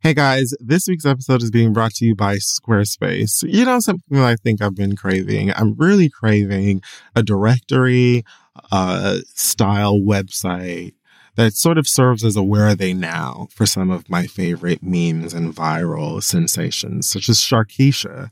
Hey 0.00 0.14
guys, 0.14 0.54
this 0.60 0.86
week's 0.86 1.04
episode 1.04 1.42
is 1.42 1.50
being 1.50 1.72
brought 1.72 1.92
to 1.94 2.06
you 2.06 2.14
by 2.14 2.36
Squarespace. 2.36 3.42
You 3.42 3.64
know 3.64 3.80
something 3.80 4.16
that 4.16 4.24
I 4.24 4.36
think 4.36 4.62
I've 4.62 4.76
been 4.76 4.94
craving? 4.94 5.52
I'm 5.52 5.74
really 5.74 6.08
craving 6.08 6.82
a 7.16 7.22
directory 7.24 8.22
uh, 8.70 9.18
style 9.34 9.96
website 9.98 10.94
that 11.34 11.54
sort 11.54 11.78
of 11.78 11.88
serves 11.88 12.24
as 12.24 12.36
a 12.36 12.44
where 12.44 12.68
are 12.68 12.76
they 12.76 12.92
now 12.92 13.48
for 13.50 13.66
some 13.66 13.90
of 13.90 14.08
my 14.08 14.28
favorite 14.28 14.84
memes 14.84 15.34
and 15.34 15.52
viral 15.52 16.22
sensations, 16.22 17.08
such 17.08 17.28
as 17.28 17.38
Sharkeisha. 17.38 18.30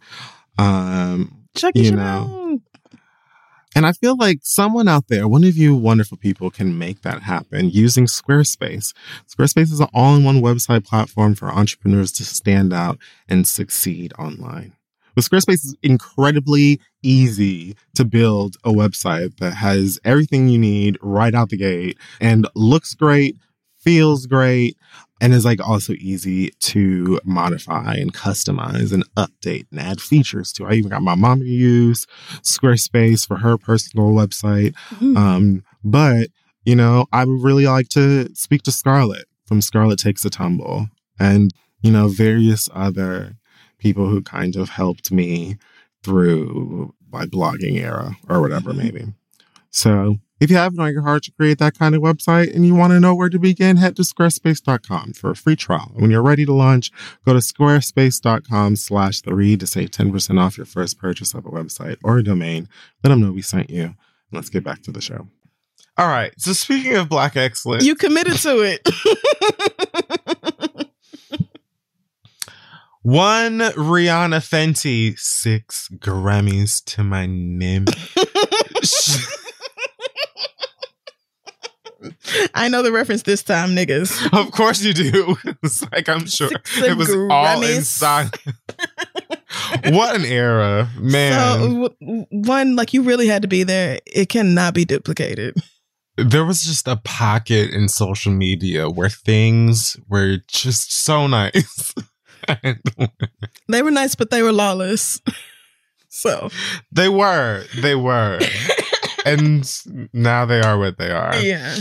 Um, 0.59 1.49
Check 1.57 1.75
You 1.75 1.91
know. 1.91 2.61
And 3.77 3.85
I 3.85 3.93
feel 3.93 4.17
like 4.17 4.39
someone 4.41 4.89
out 4.89 5.09
there, 5.09 5.29
one 5.29 5.45
of 5.45 5.55
you 5.59 5.77
wonderful 5.77 6.17
people, 6.17 6.51
can 6.51 6.79
make 6.79 7.03
that 7.03 7.21
happen 7.21 7.69
using 7.69 8.07
Squarespace. 8.07 8.95
Squarespace 9.29 9.71
is 9.71 9.81
an 9.81 9.89
all 9.93 10.17
in 10.17 10.25
one 10.25 10.41
website 10.41 10.87
platform 10.87 11.35
for 11.35 11.51
entrepreneurs 11.51 12.11
to 12.13 12.25
stand 12.25 12.73
out 12.73 12.99
and 13.29 13.47
succeed 13.47 14.15
online. 14.19 14.73
With 15.15 15.29
Squarespace, 15.29 15.63
it's 15.65 15.75
incredibly 15.83 16.81
easy 17.03 17.77
to 17.97 18.07
build 18.07 18.57
a 18.65 18.71
website 18.71 19.37
that 19.41 19.53
has 19.57 19.99
everything 20.05 20.49
you 20.49 20.59
need 20.59 20.97
right 21.03 21.35
out 21.35 21.51
the 21.51 21.59
gate 21.59 21.99
and 22.19 22.49
looks 22.55 22.95
great, 22.95 23.37
feels 23.77 24.25
great, 24.25 24.79
and 25.21 25.33
is 25.33 25.45
like 25.45 25.67
also 25.67 25.93
easy 25.95 26.51
to 26.61 27.21
modify 27.25 27.95
and 27.95 28.13
customize 28.13 28.93
and 28.93 29.05
update 29.17 29.67
and 29.71 29.81
add 29.81 30.01
features 30.01 30.53
to. 30.53 30.67
I 30.67 30.73
even 30.75 30.91
got 30.91 31.03
my 31.03 31.15
mom 31.15 31.41
to 31.41 31.47
use 31.47 32.07
Squarespace 32.43 33.27
for 33.27 33.39
her 33.39 33.57
personal 33.57 34.11
website. 34.11 34.75
Mhm. 35.01 35.17
Um, 35.17 35.63
but 35.85 36.29
you 36.65 36.75
know, 36.77 37.07
I 37.13 37.25
would 37.25 37.43
really 37.43 37.67
like 37.67 37.89
to 37.91 38.29
speak 38.35 38.63
to 38.65 38.73
Scarlett 38.73 39.27
from 39.47 39.61
Scarlett 39.63 39.99
Takes 40.01 40.25
a 40.25 40.31
Tumble 40.31 40.89
and 41.19 41.51
you 41.83 41.93
know, 41.93 42.09
various 42.09 42.69
other 42.75 43.37
people 43.79 44.09
who 44.09 44.21
kind 44.23 44.57
of 44.57 44.71
helped 44.71 45.13
me 45.13 45.57
through 46.03 46.93
my 47.13 47.27
blogging 47.27 47.77
era 47.79 48.17
or 48.29 48.41
whatever, 48.41 48.73
Mhm. 48.73 48.77
maybe. 48.77 49.05
So 49.71 50.17
if 50.39 50.51
you 50.51 50.57
have 50.57 50.75
it 50.75 50.81
on 50.81 50.93
your 50.93 51.03
heart 51.03 51.23
to 51.25 51.33
create 51.33 51.59
that 51.59 51.79
kind 51.79 51.95
of 51.95 52.03
website 52.03 52.55
and 52.55 52.67
you 52.67 52.75
want 52.75 52.93
to 52.93 53.01
know 53.01 53.15
where 53.15 53.31
to 53.31 53.39
begin, 53.39 53.77
head 53.77 53.97
to 53.97 54.03
squarespace.com 54.03 55.15
for 55.15 55.31
a 55.31 55.37
free 55.37 55.57
trial. 55.57 55.93
When 55.95 56.11
you're 56.11 56.23
ready 56.23 56.45
to 56.45 56.53
launch, 56.53 56.91
go 57.25 57.33
to 57.33 57.39
squarespace.com 57.39 58.77
slash 58.77 59.23
the 59.23 59.35
read 59.35 59.61
to 59.61 59.67
save 59.67 59.91
10% 59.91 60.41
off 60.41 60.57
your 60.57 60.67
first 60.67 60.99
purchase 60.99 61.35
of 61.35 61.47
a 61.47 61.51
website 61.51 61.97
or 62.05 62.19
a 62.19 62.23
domain. 62.23 62.69
Let 63.03 63.11
them 63.11 63.23
know 63.23 63.33
we 63.33 63.43
sent 63.43 63.71
you. 63.71 63.95
Let's 64.33 64.51
get 64.51 64.65
back 64.65 64.83
to 64.83 64.93
the 64.93 65.01
show. 65.01 65.29
All 65.99 66.09
right. 66.09 66.33
So 66.39 66.53
speaking 66.53 66.95
of 66.97 67.09
Black 67.09 67.37
Excellence, 67.37 67.85
You 67.85 67.95
committed 67.95 68.37
to 68.39 68.63
it. 68.63 68.87
one 73.03 73.61
Rihanna 73.61 74.41
Fenty, 74.41 75.19
six 75.19 75.89
Grammys 75.95 76.85
to 76.87 77.03
my 77.03 77.25
name. 77.25 77.87
I 82.55 82.69
know 82.69 82.83
the 82.83 82.93
reference 82.93 83.23
this 83.23 83.43
time, 83.43 83.71
niggas. 83.71 84.11
of 84.39 84.51
course 84.53 84.83
you 84.83 84.93
do. 84.93 85.37
It's 85.63 85.83
like 85.91 86.09
I'm 86.09 86.27
sure 86.27 86.49
Six 86.49 86.79
it 86.79 86.97
was 86.97 87.11
all 87.31 87.63
inside. 87.63 88.31
what 89.87 90.15
an 90.15 90.25
era, 90.25 90.89
man. 90.99 91.33
So 91.61 91.89
w- 92.01 92.27
one, 92.31 92.77
like 92.77 92.93
you 92.93 93.03
really 93.03 93.27
had 93.27 93.43
to 93.43 93.49
be 93.49 93.63
there. 93.63 93.99
It 94.07 94.29
cannot 94.29 94.75
be 94.75 94.85
duplicated. 94.85 95.57
there 96.17 96.45
was 96.45 96.63
just 96.63 96.87
a 96.89 96.97
pocket 96.97 97.71
in 97.71 97.89
social 97.89 98.33
media 98.33 98.89
where 98.89 99.09
things 99.11 99.97
were 100.09 100.39
just 100.49 100.93
so 100.93 101.27
nice. 101.27 101.95
They 103.69 103.83
were 103.83 103.91
nice, 103.91 104.15
but 104.15 104.31
they 104.31 104.43
were 104.43 104.53
lawless. 104.53 105.21
So 106.09 106.49
they 106.93 107.09
were, 107.09 107.65
they 107.77 107.97
were. 107.97 108.39
And 109.27 110.09
now 110.13 110.47
they 110.47 110.61
are 110.61 110.79
what 110.79 110.97
they 110.99 111.11
are. 111.11 111.37
yeah, 111.37 111.77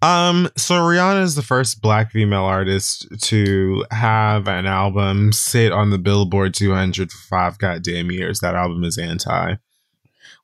Um, 0.00 0.48
so 0.56 0.74
Rihanna 0.74 1.22
is 1.22 1.34
the 1.34 1.42
first 1.42 1.82
black 1.82 2.12
female 2.12 2.44
artist 2.44 3.06
to 3.22 3.84
have 3.90 4.46
an 4.48 4.64
album 4.66 5.32
sit 5.32 5.72
on 5.72 5.90
the 5.90 5.98
Billboard 5.98 6.54
200 6.54 7.10
for 7.10 7.18
five 7.28 7.58
goddamn 7.58 8.10
years. 8.12 8.40
That 8.40 8.54
album 8.54 8.84
is 8.84 8.96
anti. 8.96 9.56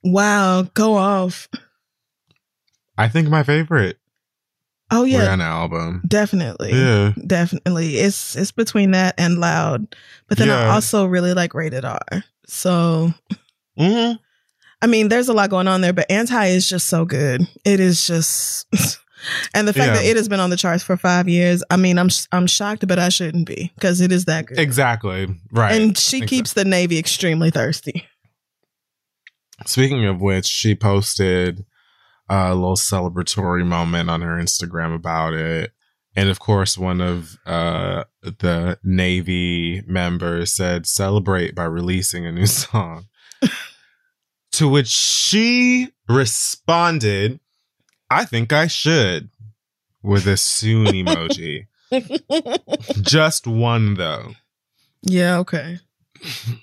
wow, 0.02 0.62
go 0.74 0.94
off. 0.96 1.48
I 2.98 3.08
think 3.08 3.28
my 3.28 3.42
favorite 3.42 3.98
Oh 4.90 5.04
yeah, 5.04 5.26
Rihanna 5.26 5.42
album. 5.44 6.02
definitely. 6.06 6.72
Yeah. 6.72 7.12
Definitely. 7.26 7.96
It's 7.96 8.36
it's 8.36 8.52
between 8.52 8.90
that 8.92 9.14
and 9.18 9.38
loud. 9.40 9.96
But 10.28 10.38
then 10.38 10.50
I 10.50 10.68
also 10.74 11.06
really 11.06 11.32
like 11.34 11.54
rated 11.54 11.84
R. 11.84 11.98
So 12.46 13.12
hmm 13.78 14.12
I 14.84 14.86
mean, 14.86 15.08
there's 15.08 15.28
a 15.28 15.32
lot 15.32 15.48
going 15.48 15.66
on 15.66 15.80
there, 15.80 15.94
but 15.94 16.10
anti 16.10 16.46
is 16.46 16.68
just 16.68 16.88
so 16.88 17.06
good. 17.06 17.40
It 17.64 17.80
is 17.80 18.06
just 18.06 18.66
and 19.54 19.66
the 19.66 19.72
fact 19.72 19.86
Yeah. 19.88 19.94
that 19.94 20.04
it 20.04 20.16
has 20.16 20.28
been 20.28 20.40
on 20.40 20.50
the 20.50 20.56
charts 20.58 20.82
for 20.84 20.96
five 20.98 21.26
years, 21.28 21.64
I 21.70 21.76
mean, 21.76 21.98
I'm 21.98 22.10
I'm 22.32 22.46
shocked, 22.46 22.86
but 22.86 22.98
I 22.98 23.08
shouldn't 23.08 23.46
be 23.46 23.72
because 23.76 24.00
it 24.02 24.12
is 24.12 24.26
that 24.26 24.46
good. 24.46 24.58
Exactly. 24.58 25.28
Right. 25.50 25.80
And 25.80 25.96
she 25.96 26.18
Exactly. 26.18 26.36
keeps 26.36 26.52
the 26.52 26.64
Navy 26.66 26.98
extremely 26.98 27.50
thirsty. 27.50 28.04
Speaking 29.66 30.04
of 30.04 30.20
which, 30.20 30.46
she 30.46 30.74
posted 30.74 31.64
a 32.28 32.54
little 32.54 32.76
celebratory 32.76 33.64
moment 33.64 34.10
on 34.10 34.20
her 34.20 34.36
Instagram 34.36 34.94
about 34.94 35.32
it. 35.34 35.72
And 36.16 36.28
of 36.28 36.38
course, 36.40 36.76
one 36.78 37.00
of 37.00 37.38
uh, 37.46 38.04
the 38.22 38.78
Navy 38.84 39.82
members 39.86 40.52
said, 40.52 40.86
celebrate 40.86 41.54
by 41.54 41.64
releasing 41.64 42.26
a 42.26 42.32
new 42.32 42.46
song. 42.62 43.06
To 44.58 44.68
which 44.68 44.88
she 44.88 45.88
responded, 46.08 47.40
I 48.10 48.24
think 48.24 48.52
I 48.52 48.66
should, 48.66 49.30
with 50.02 50.26
a 50.26 50.36
soon 50.36 50.86
emoji. 50.88 51.66
Just 53.02 53.46
one, 53.46 53.94
though. 53.94 54.32
yeah, 55.02 55.38
okay. 55.38 55.78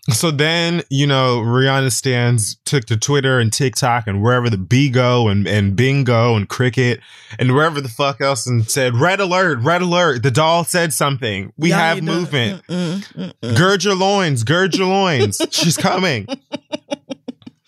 So 0.10 0.32
then, 0.32 0.82
you 0.90 1.06
know, 1.06 1.38
Rihanna 1.40 1.92
stands 1.92 2.56
took 2.66 2.86
to 2.86 2.98
Twitter 2.98 3.40
and 3.40 3.54
TikTok 3.54 4.08
and 4.08 4.24
wherever 4.24 4.50
the 4.50 4.58
Bigo 4.58 5.32
and, 5.32 5.48
and 5.48 5.76
Bingo 5.76 6.36
and 6.36 6.50
Cricket 6.50 7.00
and 7.38 7.54
wherever 7.54 7.80
the 7.80 7.88
fuck 7.90 8.22
else 8.22 8.48
and 8.48 8.68
said, 8.72 8.96
Red 8.96 9.20
alert, 9.20 9.60
red 9.60 9.84
alert. 9.84 10.24
The 10.24 10.32
doll 10.32 10.64
said 10.64 10.94
something. 10.94 11.54
We 11.58 11.70
Y'all 11.70 11.78
have 11.78 12.02
need 12.02 12.08
to- 12.08 12.16
movement. 12.16 12.64
mm, 12.68 13.06
mm, 13.14 13.34
mm. 13.40 13.58
Gird 13.58 13.84
your 13.84 13.94
loins, 13.96 14.44
gird 14.44 14.74
your 14.76 14.88
loins. 14.88 15.40
She's 15.52 15.78
coming. 15.78 16.26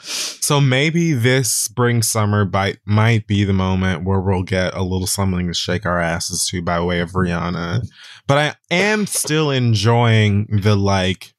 So 0.04 0.60
maybe 0.60 1.14
this 1.14 1.50
spring 1.52 2.02
summer 2.02 2.44
bite 2.46 2.80
might 2.86 3.28
be 3.28 3.44
the 3.44 3.54
moment 3.54 4.04
where 4.04 4.20
we'll 4.20 4.44
get 4.44 4.74
a 4.74 4.84
little 4.84 5.08
something 5.08 5.48
to 5.48 5.54
shake 5.54 5.86
our 5.86 6.00
asses 6.00 6.46
to 6.48 6.62
by 6.62 6.82
way 6.82 7.00
of 7.00 7.12
Rihanna. 7.12 7.88
But 8.28 8.38
I 8.38 8.56
am 8.70 9.06
still 9.08 9.50
enjoying 9.52 10.48
the 10.62 10.76
like 10.76 11.34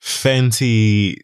Fenty 0.00 1.18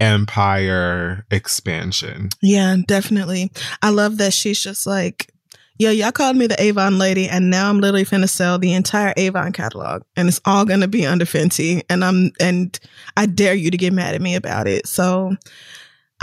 Empire 0.00 1.26
expansion. 1.30 2.30
Yeah, 2.40 2.76
definitely. 2.86 3.52
I 3.82 3.90
love 3.90 4.18
that 4.18 4.32
she's 4.32 4.60
just 4.60 4.86
like, 4.86 5.31
yeah, 5.78 5.90
y'all 5.90 6.12
called 6.12 6.36
me 6.36 6.46
the 6.46 6.60
Avon 6.62 6.98
lady, 6.98 7.28
and 7.28 7.50
now 7.50 7.68
I'm 7.68 7.80
literally 7.80 8.04
finna 8.04 8.28
sell 8.28 8.58
the 8.58 8.72
entire 8.74 9.14
Avon 9.16 9.52
catalog, 9.52 10.02
and 10.16 10.28
it's 10.28 10.40
all 10.44 10.64
gonna 10.64 10.88
be 10.88 11.06
under 11.06 11.24
Fenty, 11.24 11.82
and 11.88 12.04
I'm 12.04 12.32
and 12.40 12.78
I 13.16 13.26
dare 13.26 13.54
you 13.54 13.70
to 13.70 13.76
get 13.76 13.92
mad 13.92 14.14
at 14.14 14.22
me 14.22 14.34
about 14.34 14.66
it. 14.66 14.86
So. 14.86 15.36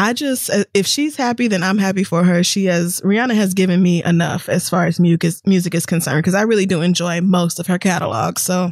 I 0.02 0.14
just, 0.14 0.50
uh, 0.50 0.64
if 0.74 0.88
she's 0.88 1.18
happy, 1.18 1.50
then 1.50 1.62
I'm 1.62 1.78
happy 1.78 2.06
for 2.06 2.24
her. 2.24 2.42
She 2.42 2.64
has, 2.68 3.02
Rihanna 3.02 3.36
has 3.36 3.54
given 3.54 3.84
me 3.84 4.02
enough 4.02 4.48
as 4.48 4.70
far 4.70 4.86
as 4.86 4.98
music 4.98 5.26
is, 5.26 5.42
music 5.46 5.76
is 5.76 5.86
concerned, 5.86 6.20
because 6.20 6.36
I 6.36 6.44
really 6.44 6.66
do 6.66 6.80
enjoy 6.82 7.20
most 7.20 7.60
of 7.60 7.68
her 7.68 7.78
catalog. 7.78 8.40
So 8.40 8.72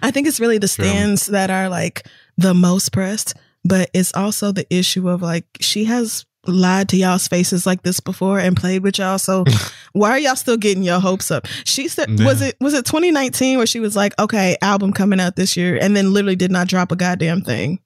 I 0.00 0.10
think 0.10 0.26
it's 0.26 0.40
really 0.40 0.56
the 0.56 0.66
stands 0.66 1.26
that 1.26 1.50
are 1.50 1.68
like 1.68 2.08
the 2.38 2.54
most 2.54 2.90
pressed, 2.90 3.34
but 3.66 3.90
it's 3.92 4.14
also 4.14 4.50
the 4.50 4.66
issue 4.74 5.10
of 5.10 5.20
like, 5.20 5.44
she 5.60 5.84
has 5.84 6.24
lied 6.46 6.88
to 6.90 6.96
y'all's 6.96 7.28
faces 7.28 7.66
like 7.66 7.82
this 7.82 8.00
before 8.00 8.38
and 8.38 8.56
played 8.56 8.82
with 8.82 8.98
y'all. 8.98 9.18
So 9.18 9.44
why 9.92 10.10
are 10.10 10.18
y'all 10.18 10.36
still 10.36 10.56
getting 10.56 10.82
your 10.82 11.00
hopes 11.00 11.30
up? 11.30 11.46
She 11.64 11.88
said, 11.88 12.20
was 12.20 12.42
it, 12.42 12.56
was 12.60 12.74
it 12.74 12.84
2019 12.84 13.58
where 13.58 13.66
she 13.66 13.80
was 13.80 13.96
like, 13.96 14.18
okay, 14.18 14.56
album 14.62 14.92
coming 14.92 15.20
out 15.20 15.36
this 15.36 15.56
year 15.56 15.78
and 15.80 15.96
then 15.96 16.12
literally 16.12 16.36
did 16.36 16.50
not 16.50 16.68
drop 16.68 16.92
a 16.92 16.96
goddamn 16.96 17.42
thing? 17.42 17.80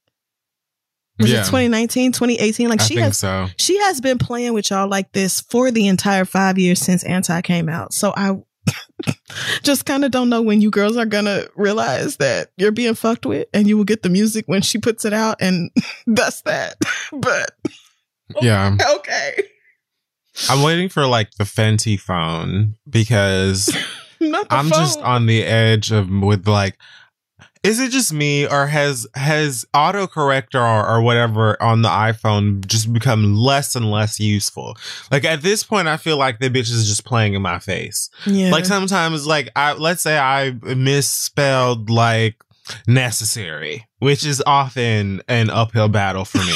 Was 1.20 1.32
it 1.32 1.38
2019, 1.38 2.12
2018? 2.12 2.68
Like 2.68 2.80
I 2.80 2.84
she 2.84 2.94
think 2.94 3.04
has 3.04 3.18
so. 3.18 3.48
she 3.56 3.76
has 3.78 4.00
been 4.00 4.18
playing 4.18 4.52
with 4.52 4.70
y'all 4.70 4.88
like 4.88 5.10
this 5.12 5.40
for 5.40 5.70
the 5.70 5.88
entire 5.88 6.24
five 6.24 6.58
years 6.58 6.78
since 6.78 7.02
Anti 7.02 7.40
came 7.42 7.68
out. 7.68 7.92
So 7.92 8.12
I 8.16 8.36
just 9.62 9.84
kind 9.84 10.04
of 10.04 10.10
don't 10.10 10.28
know 10.28 10.42
when 10.42 10.60
you 10.60 10.70
girls 10.70 10.96
are 10.96 11.06
gonna 11.06 11.44
realize 11.56 12.16
that 12.18 12.50
you're 12.56 12.72
being 12.72 12.94
fucked 12.94 13.26
with, 13.26 13.48
and 13.52 13.66
you 13.66 13.76
will 13.76 13.84
get 13.84 14.02
the 14.02 14.08
music 14.08 14.44
when 14.46 14.62
she 14.62 14.78
puts 14.78 15.04
it 15.04 15.12
out, 15.12 15.36
and 15.40 15.70
that's 16.06 16.42
that. 16.42 16.76
but 17.12 17.50
Yeah. 18.40 18.76
okay, 18.96 19.42
I'm 20.48 20.62
waiting 20.62 20.88
for 20.88 21.06
like 21.06 21.32
the 21.34 21.44
Fenty 21.44 21.98
phone 21.98 22.76
because 22.88 23.66
the 24.18 24.46
I'm 24.50 24.68
phone. 24.68 24.78
just 24.78 24.98
on 25.00 25.26
the 25.26 25.44
edge 25.44 25.90
of 25.90 26.08
with 26.10 26.46
like 26.46 26.76
is 27.64 27.80
it 27.80 27.90
just 27.90 28.12
me 28.12 28.46
or 28.46 28.66
has 28.66 29.06
has 29.14 29.64
autocorrect 29.74 30.54
or, 30.54 30.88
or 30.88 31.02
whatever 31.02 31.60
on 31.62 31.82
the 31.82 31.88
iPhone 31.88 32.64
just 32.66 32.92
become 32.92 33.34
less 33.34 33.74
and 33.74 33.90
less 33.90 34.20
useful? 34.20 34.76
Like 35.10 35.24
at 35.24 35.42
this 35.42 35.64
point 35.64 35.88
I 35.88 35.96
feel 35.96 36.16
like 36.16 36.38
the 36.38 36.50
bitch 36.50 36.70
is 36.70 36.86
just 36.88 37.04
playing 37.04 37.34
in 37.34 37.42
my 37.42 37.58
face. 37.58 38.10
yeah. 38.26 38.50
Like 38.50 38.64
sometimes 38.64 39.26
like 39.26 39.50
I 39.56 39.72
let's 39.72 40.02
say 40.02 40.18
I 40.18 40.52
misspelled 40.62 41.90
like 41.90 42.36
necessary, 42.86 43.86
which 43.98 44.24
is 44.24 44.42
often 44.46 45.22
an 45.28 45.50
uphill 45.50 45.88
battle 45.88 46.24
for 46.24 46.38
me. 46.38 46.54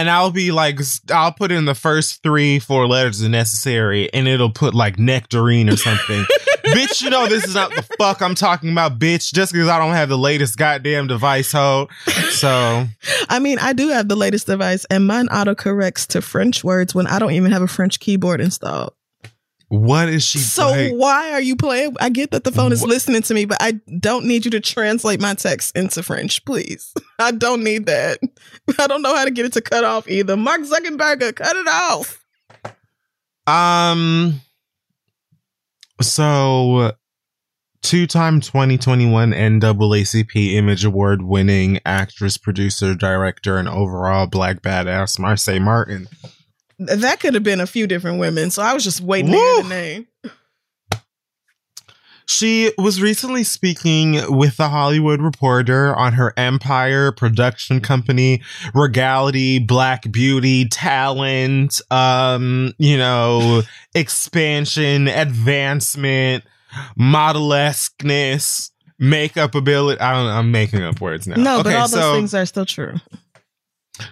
And 0.00 0.08
I'll 0.08 0.30
be 0.30 0.50
like, 0.50 0.80
I'll 1.10 1.30
put 1.30 1.52
in 1.52 1.66
the 1.66 1.74
first 1.74 2.22
three, 2.22 2.58
four 2.58 2.88
letters 2.88 3.20
necessary, 3.20 4.10
and 4.14 4.26
it'll 4.26 4.50
put 4.50 4.74
like 4.74 4.98
nectarine 4.98 5.68
or 5.68 5.76
something. 5.76 6.24
bitch, 6.64 7.02
you 7.02 7.10
know 7.10 7.26
this 7.26 7.44
is 7.44 7.54
not 7.54 7.70
the 7.74 7.82
fuck 7.98 8.22
I'm 8.22 8.34
talking 8.34 8.72
about, 8.72 8.98
bitch. 8.98 9.30
Just 9.30 9.52
because 9.52 9.68
I 9.68 9.78
don't 9.78 9.92
have 9.92 10.08
the 10.08 10.16
latest 10.16 10.56
goddamn 10.56 11.06
device, 11.06 11.52
ho. 11.52 11.90
So 12.30 12.86
I 13.28 13.40
mean, 13.40 13.58
I 13.58 13.74
do 13.74 13.88
have 13.88 14.08
the 14.08 14.16
latest 14.16 14.46
device, 14.46 14.86
and 14.86 15.06
mine 15.06 15.28
autocorrects 15.28 16.06
to 16.08 16.22
French 16.22 16.64
words 16.64 16.94
when 16.94 17.06
I 17.06 17.18
don't 17.18 17.32
even 17.32 17.52
have 17.52 17.60
a 17.60 17.68
French 17.68 18.00
keyboard 18.00 18.40
installed. 18.40 18.94
What 19.70 20.08
is 20.08 20.24
she? 20.24 20.38
So 20.40 20.70
like- 20.70 20.92
why 20.94 21.30
are 21.30 21.40
you 21.40 21.54
playing? 21.54 21.94
I 22.00 22.08
get 22.08 22.32
that 22.32 22.42
the 22.42 22.50
phone 22.50 22.72
is 22.72 22.82
Wha- 22.82 22.88
listening 22.88 23.22
to 23.22 23.34
me, 23.34 23.44
but 23.44 23.58
I 23.60 23.78
don't 24.00 24.24
need 24.24 24.44
you 24.44 24.50
to 24.50 24.58
translate 24.60 25.20
my 25.20 25.34
text 25.34 25.76
into 25.76 26.02
French, 26.02 26.44
please. 26.44 26.92
I 27.20 27.30
don't 27.30 27.62
need 27.62 27.86
that. 27.86 28.18
I 28.80 28.88
don't 28.88 29.00
know 29.00 29.14
how 29.14 29.24
to 29.24 29.30
get 29.30 29.46
it 29.46 29.52
to 29.52 29.60
cut 29.60 29.84
off 29.84 30.08
either. 30.08 30.36
Mark 30.36 30.62
Zuckerberg, 30.62 31.36
cut 31.36 31.54
it 31.56 31.68
off. 31.68 32.24
Um. 33.46 34.40
So, 36.02 36.92
two-time 37.82 38.40
2021 38.40 39.30
NAACP 39.32 40.54
Image 40.54 40.84
Award 40.84 41.22
winning 41.22 41.78
actress, 41.86 42.38
producer, 42.38 42.94
director, 42.96 43.56
and 43.56 43.68
overall 43.68 44.26
black 44.26 44.62
badass 44.62 45.20
Marsai 45.20 45.60
Martin. 45.62 46.08
That 46.80 47.20
could 47.20 47.34
have 47.34 47.42
been 47.42 47.60
a 47.60 47.66
few 47.66 47.86
different 47.86 48.18
women, 48.18 48.50
so 48.50 48.62
I 48.62 48.72
was 48.72 48.82
just 48.84 49.00
waiting 49.02 49.32
to 49.32 49.36
hear 49.36 49.62
the 49.62 49.68
name. 49.68 50.06
She 52.26 52.72
was 52.78 53.02
recently 53.02 53.42
speaking 53.42 54.20
with 54.28 54.56
the 54.56 54.68
Hollywood 54.68 55.20
Reporter 55.20 55.94
on 55.96 56.12
her 56.12 56.32
Empire 56.36 57.10
production 57.10 57.80
company, 57.80 58.40
Regality, 58.72 59.58
Black 59.58 60.10
Beauty, 60.12 60.68
Talent, 60.68 61.80
um, 61.90 62.72
you 62.78 62.96
know, 62.96 63.62
expansion, 63.96 65.08
advancement, 65.08 66.44
modelesqueness, 66.96 68.70
makeup 69.00 69.56
ability. 69.56 70.00
I 70.00 70.12
don't 70.14 70.26
know, 70.26 70.30
I'm 70.32 70.52
making 70.52 70.82
up 70.84 71.00
words 71.00 71.26
now. 71.26 71.34
No, 71.34 71.56
but 71.64 71.66
Okay, 71.66 71.76
all 71.76 71.88
those 71.88 72.00
so- 72.00 72.14
things 72.14 72.32
are 72.34 72.46
still 72.46 72.64
true. 72.66 72.94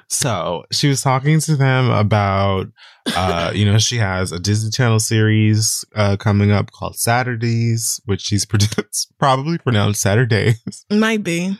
So 0.08 0.64
she 0.72 0.88
was 0.88 1.02
talking 1.02 1.40
to 1.40 1.56
them 1.56 1.90
about, 1.90 2.66
uh, 3.14 3.52
you 3.54 3.64
know, 3.64 3.78
she 3.78 3.96
has 3.96 4.32
a 4.32 4.38
Disney 4.38 4.70
Channel 4.70 5.00
series 5.00 5.84
uh, 5.94 6.16
coming 6.16 6.50
up 6.50 6.70
called 6.72 6.96
Saturdays, 6.96 8.00
which 8.04 8.22
she's 8.22 8.44
produced, 8.46 9.12
probably 9.18 9.58
pronounced 9.58 10.00
Saturdays. 10.00 10.84
Might 10.90 11.22
be. 11.22 11.56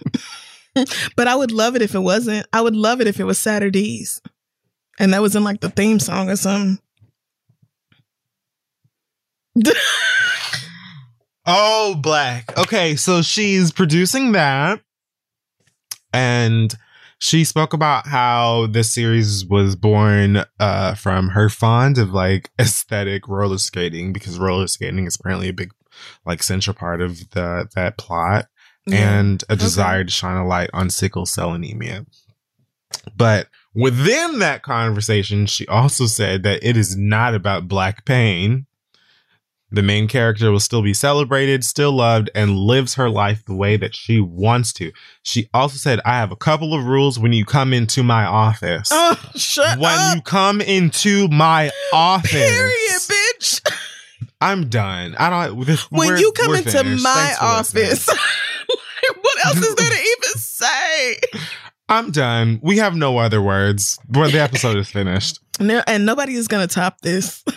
but 1.17 1.29
I 1.29 1.35
would 1.35 1.53
love 1.53 1.77
it 1.77 1.83
if 1.83 1.95
it 1.95 2.01
wasn't. 2.01 2.47
I 2.53 2.61
would 2.61 2.77
love 2.77 3.01
it 3.01 3.07
if 3.07 3.21
it 3.21 3.25
was 3.25 3.39
Saturdays. 3.39 4.21
And 4.99 5.13
that 5.13 5.23
was 5.23 5.37
in 5.37 5.45
like 5.45 5.61
the 5.61 5.71
theme 5.71 6.01
song 6.01 6.29
or 6.31 6.37
something. 6.37 6.81
Oh, 11.51 11.95
black. 11.95 12.57
Okay, 12.59 12.95
so 12.95 13.23
she's 13.23 13.73
producing 13.73 14.33
that. 14.33 14.83
And 16.13 16.75
she 17.19 17.45
spoke 17.45 17.73
about 17.73 18.07
how 18.07 18.67
this 18.69 18.93
series 18.93 19.45
was 19.45 19.75
born 19.77 20.45
uh, 20.61 20.95
from 20.95 21.31
her 21.31 21.49
fond 21.49 21.99
of 21.99 22.11
like 22.13 22.51
aesthetic 22.61 23.27
roller 23.29 23.59
skating 23.59 24.13
because 24.13 24.39
roller 24.39 24.67
skating 24.67 25.07
is 25.07 25.17
apparently 25.19 25.49
a 25.49 25.53
big 25.53 25.73
like 26.25 26.43
central 26.43 26.75
part 26.75 27.01
of 27.01 27.31
the 27.31 27.69
that 27.75 27.99
plot 27.99 28.47
Yeah. 28.87 29.19
and 29.19 29.43
a 29.49 29.57
desire 29.57 30.05
to 30.05 30.11
shine 30.11 30.37
a 30.37 30.47
light 30.47 30.71
on 30.73 30.91
sickle 30.91 31.27
cell 31.27 31.53
anemia. 31.55 32.07
But 33.17 33.49
within 33.75 34.39
that 34.39 34.63
conversation, 34.63 35.47
she 35.47 35.67
also 35.67 36.07
said 36.07 36.45
that 36.45 36.63
it 36.63 36.77
is 36.77 36.97
not 36.97 37.35
about 37.35 37.67
black 37.69 38.05
pain. 38.05 38.67
The 39.71 39.83
main 39.83 40.09
character 40.09 40.51
will 40.51 40.61
still 40.61 40.81
be 40.83 40.95
celebrated, 40.95 41.63
still 41.63 41.93
loved, 41.93 42.31
and 42.35 42.57
lives 42.57 42.95
her 42.95 43.11
life 43.11 43.45
the 43.45 43.55
way 43.55 43.77
that 43.77 43.95
she 43.95 44.19
wants 44.19 44.73
to. 44.75 44.93
She 45.23 45.49
also 45.53 45.77
said, 45.77 46.01
I 46.07 46.13
have 46.15 46.33
a 46.33 46.37
couple 46.37 46.73
of 46.73 46.85
rules 46.87 47.19
when 47.19 47.35
you 47.35 47.45
come 47.45 47.75
into 47.75 48.03
my 48.03 48.25
office. 48.25 48.89
Oh, 48.91 49.19
shut 49.35 49.79
when 49.79 49.93
up. 49.93 50.17
you 50.17 50.23
come 50.23 50.63
into 50.63 51.29
my 51.29 51.71
office. 51.93 52.31
Period, 52.33 53.01
bitch. 53.09 53.61
I'm 54.41 54.69
done. 54.71 55.15
I 55.19 55.29
don't. 55.49 55.67
This, 55.67 55.91
When 55.91 56.17
you 56.17 56.33
come 56.33 56.55
into 56.55 56.71
finished. 56.71 57.03
my 57.05 57.13
Thanks 57.13 57.69
for 57.71 57.79
listening. 57.79 57.85
office, 57.85 58.09
what 59.21 59.47
else 59.47 59.57
is 59.59 59.75
there 59.75 59.91
to 59.91 59.97
even 59.97 60.39
say? 60.39 61.17
I'm 61.91 62.11
done. 62.11 62.61
We 62.63 62.79
have 62.79 62.95
no 62.95 63.19
other 63.19 63.43
words. 63.43 63.99
Where 64.09 64.29
the 64.31 64.41
episode 64.41 64.77
is 64.77 64.89
finished. 64.91 65.41
No, 65.61 65.83
and 65.87 66.07
nobody 66.07 66.35
is 66.35 66.49
gonna 66.49 66.67
top 66.69 67.01
this. 67.03 67.45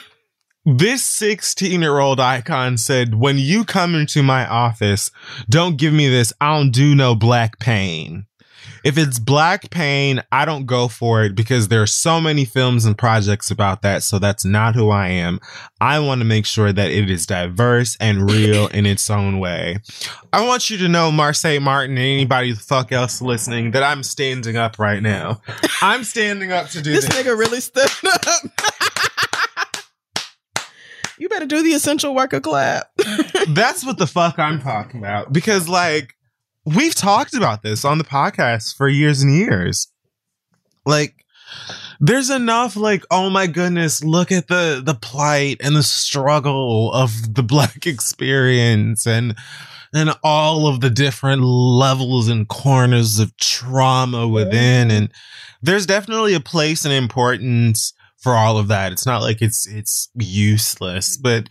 this 0.66 1.04
16 1.04 1.82
year 1.82 2.00
old 2.00 2.20
icon 2.20 2.78
said, 2.78 3.16
when 3.16 3.38
you 3.38 3.64
come 3.66 3.96
into 3.96 4.22
my 4.24 4.48
office, 4.48 5.12
don't 5.50 5.78
give 5.78 5.94
me 5.94 6.08
this. 6.10 6.34
I 6.40 6.58
don't 6.58 6.72
do 6.72 6.96
no 6.96 7.16
black 7.16 7.60
pain. 7.60 8.26
If 8.84 8.98
it's 8.98 9.20
black 9.20 9.70
pain, 9.70 10.24
I 10.32 10.44
don't 10.44 10.66
go 10.66 10.88
for 10.88 11.24
it 11.24 11.36
because 11.36 11.68
there 11.68 11.84
are 11.84 11.88
so 11.88 12.20
many 12.20 12.46
films 12.46 12.84
and 12.86 12.98
projects 12.98 13.52
about 13.52 13.84
that. 13.84 14.02
So 14.02 14.18
that's 14.18 14.44
not 14.44 14.74
who 14.74 14.90
I 14.90 15.10
am. 15.10 15.40
I 15.80 16.00
want 16.00 16.22
to 16.22 16.26
make 16.26 16.48
sure 16.48 16.74
that 16.74 16.90
it 16.90 17.08
is 17.10 17.28
diverse 17.28 17.96
and 18.00 18.30
real 18.30 18.68
in 18.68 18.88
its 18.88 19.08
own 19.12 19.40
way. 19.40 19.78
I 20.34 20.46
want 20.48 20.72
you 20.72 20.80
to 20.80 20.88
know, 20.88 21.12
Marsai 21.12 21.62
Martin, 21.62 21.98
and 21.98 22.06
anybody 22.06 22.54
the 22.54 22.60
fuck 22.60 22.92
else 22.92 23.22
listening, 23.22 23.70
that 23.72 23.84
I'm 23.84 24.02
standing 24.02 24.58
up 24.58 24.80
right 24.80 25.02
now. 25.02 25.42
I'm 25.84 26.04
standing 26.04 26.52
up 26.52 26.70
to 26.70 26.82
do 26.82 26.92
This 26.92 27.06
this. 27.08 27.16
nigga 27.24 27.38
really 27.38 27.62
stood 27.62 27.90
up. 28.06 28.24
you 31.22 31.30
better 31.30 31.46
do 31.46 31.62
the 31.62 31.74
essential 31.74 32.16
worker 32.16 32.40
clap. 32.40 32.90
That's 33.50 33.86
what 33.86 34.00
the 34.00 34.08
fuck 34.08 34.40
I'm 34.40 34.60
talking 34.60 35.00
about. 35.00 35.32
Because 35.32 35.70
like 35.70 36.16
we've 36.66 36.96
talked 36.96 37.36
about 37.36 37.62
this 37.62 37.86
on 37.86 38.00
the 38.00 38.04
podcast 38.04 38.76
for 38.76 38.90
years 38.90 39.22
and 39.22 39.32
years. 39.32 39.88
Like 40.84 41.24
there's 42.00 42.32
enough 42.32 42.76
like 42.76 43.06
oh 43.12 43.30
my 43.30 43.46
goodness, 43.46 44.04
look 44.04 44.32
at 44.32 44.48
the 44.48 44.82
the 44.84 44.96
plight 44.96 45.58
and 45.64 45.76
the 45.76 45.84
struggle 45.84 46.92
of 46.92 47.36
the 47.36 47.44
black 47.48 47.86
experience 47.86 49.06
and 49.06 49.36
and 49.94 50.10
all 50.24 50.66
of 50.66 50.82
the 50.82 50.90
different 50.90 51.44
levels 51.44 52.30
and 52.30 52.48
corners 52.48 53.20
of 53.20 53.38
trauma 53.38 54.28
within 54.28 54.90
and 54.90 55.12
there's 55.62 55.86
definitely 55.86 56.34
a 56.34 56.40
place 56.40 56.86
and 56.86 56.94
importance 56.94 57.94
for 58.22 58.34
all 58.34 58.58
of 58.58 58.70
that. 58.70 58.92
It's 58.92 59.06
not 59.06 59.22
like 59.22 59.42
it's 59.42 59.68
it's 59.68 60.10
useless, 60.16 61.18
but 61.18 61.50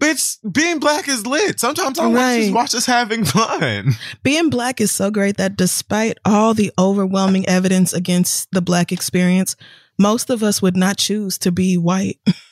bitch, 0.00 0.36
being 0.52 0.78
black 0.78 1.08
is 1.08 1.26
lit. 1.26 1.60
Sometimes 1.60 1.98
I 1.98 2.06
want 2.06 2.18
to 2.18 2.40
just 2.40 2.54
watch 2.54 2.74
us 2.74 2.86
having 2.86 3.24
fun. 3.24 3.92
Being 4.22 4.50
black 4.50 4.80
is 4.80 4.92
so 4.92 5.10
great 5.10 5.36
that 5.36 5.56
despite 5.56 6.18
all 6.24 6.54
the 6.54 6.72
overwhelming 6.78 7.48
evidence 7.48 7.92
against 7.92 8.50
the 8.52 8.60
black 8.60 8.92
experience, 8.92 9.56
most 9.98 10.30
of 10.30 10.42
us 10.42 10.62
would 10.62 10.76
not 10.76 10.98
choose 10.98 11.38
to 11.38 11.52
be 11.52 11.76
white 11.76 12.18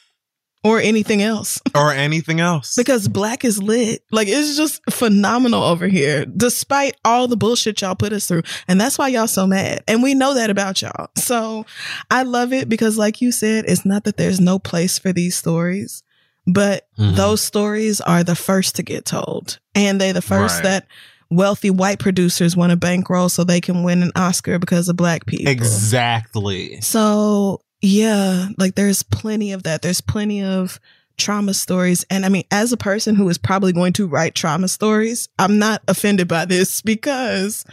or 0.66 0.80
anything 0.80 1.22
else 1.22 1.60
Or 1.74 1.92
anything 1.92 2.40
else. 2.40 2.74
because 2.76 3.08
black 3.08 3.44
is 3.44 3.62
lit. 3.62 4.02
Like 4.10 4.28
it's 4.28 4.56
just 4.56 4.80
phenomenal 4.90 5.62
over 5.62 5.86
here, 5.86 6.24
despite 6.26 6.96
all 7.04 7.28
the 7.28 7.36
bullshit 7.36 7.80
y'all 7.80 7.94
put 7.94 8.12
us 8.12 8.26
through. 8.26 8.42
And 8.68 8.80
that's 8.80 8.98
why 8.98 9.08
y'all 9.08 9.26
so 9.28 9.46
mad. 9.46 9.82
And 9.86 10.02
we 10.02 10.14
know 10.14 10.34
that 10.34 10.50
about 10.50 10.82
y'all. 10.82 11.08
So 11.16 11.64
I 12.10 12.22
love 12.24 12.52
it 12.52 12.68
because, 12.68 12.98
like 12.98 13.20
you 13.20 13.32
said, 13.32 13.64
it's 13.68 13.84
not 13.86 14.04
that 14.04 14.16
there's 14.16 14.40
no 14.40 14.58
place 14.58 14.98
for 14.98 15.12
these 15.12 15.36
stories, 15.36 16.02
but 16.46 16.86
Mhm. 16.98 17.16
those 17.16 17.40
stories 17.40 18.00
are 18.00 18.24
the 18.24 18.36
first 18.36 18.76
to 18.76 18.82
get 18.82 19.04
told. 19.04 19.58
And 19.74 20.00
they 20.00 20.12
the 20.12 20.22
first 20.22 20.56
Right. 20.56 20.62
that 20.64 20.86
wealthy 21.28 21.70
white 21.70 21.98
producers 21.98 22.56
want 22.56 22.70
to 22.70 22.76
bankroll 22.76 23.28
so 23.28 23.42
they 23.42 23.60
can 23.60 23.82
win 23.82 24.02
an 24.02 24.12
Oscar 24.14 24.58
because 24.60 24.88
of 24.88 24.96
black 24.96 25.26
people. 25.26 25.50
exactly. 25.50 26.80
So 26.80 27.60
yeah, 27.86 28.48
like 28.58 28.74
there's 28.74 29.02
plenty 29.02 29.52
of 29.52 29.62
that. 29.62 29.82
There's 29.82 30.00
plenty 30.00 30.42
of 30.42 30.80
trauma 31.16 31.54
stories. 31.54 32.04
And 32.10 32.26
I 32.26 32.28
mean, 32.28 32.44
as 32.50 32.72
a 32.72 32.76
person 32.76 33.14
who 33.14 33.28
is 33.28 33.38
probably 33.38 33.72
going 33.72 33.92
to 33.94 34.08
write 34.08 34.34
trauma 34.34 34.68
stories, 34.68 35.28
I'm 35.38 35.58
not 35.58 35.82
offended 35.86 36.28
by 36.28 36.44
this 36.44 36.82
because 36.82 37.64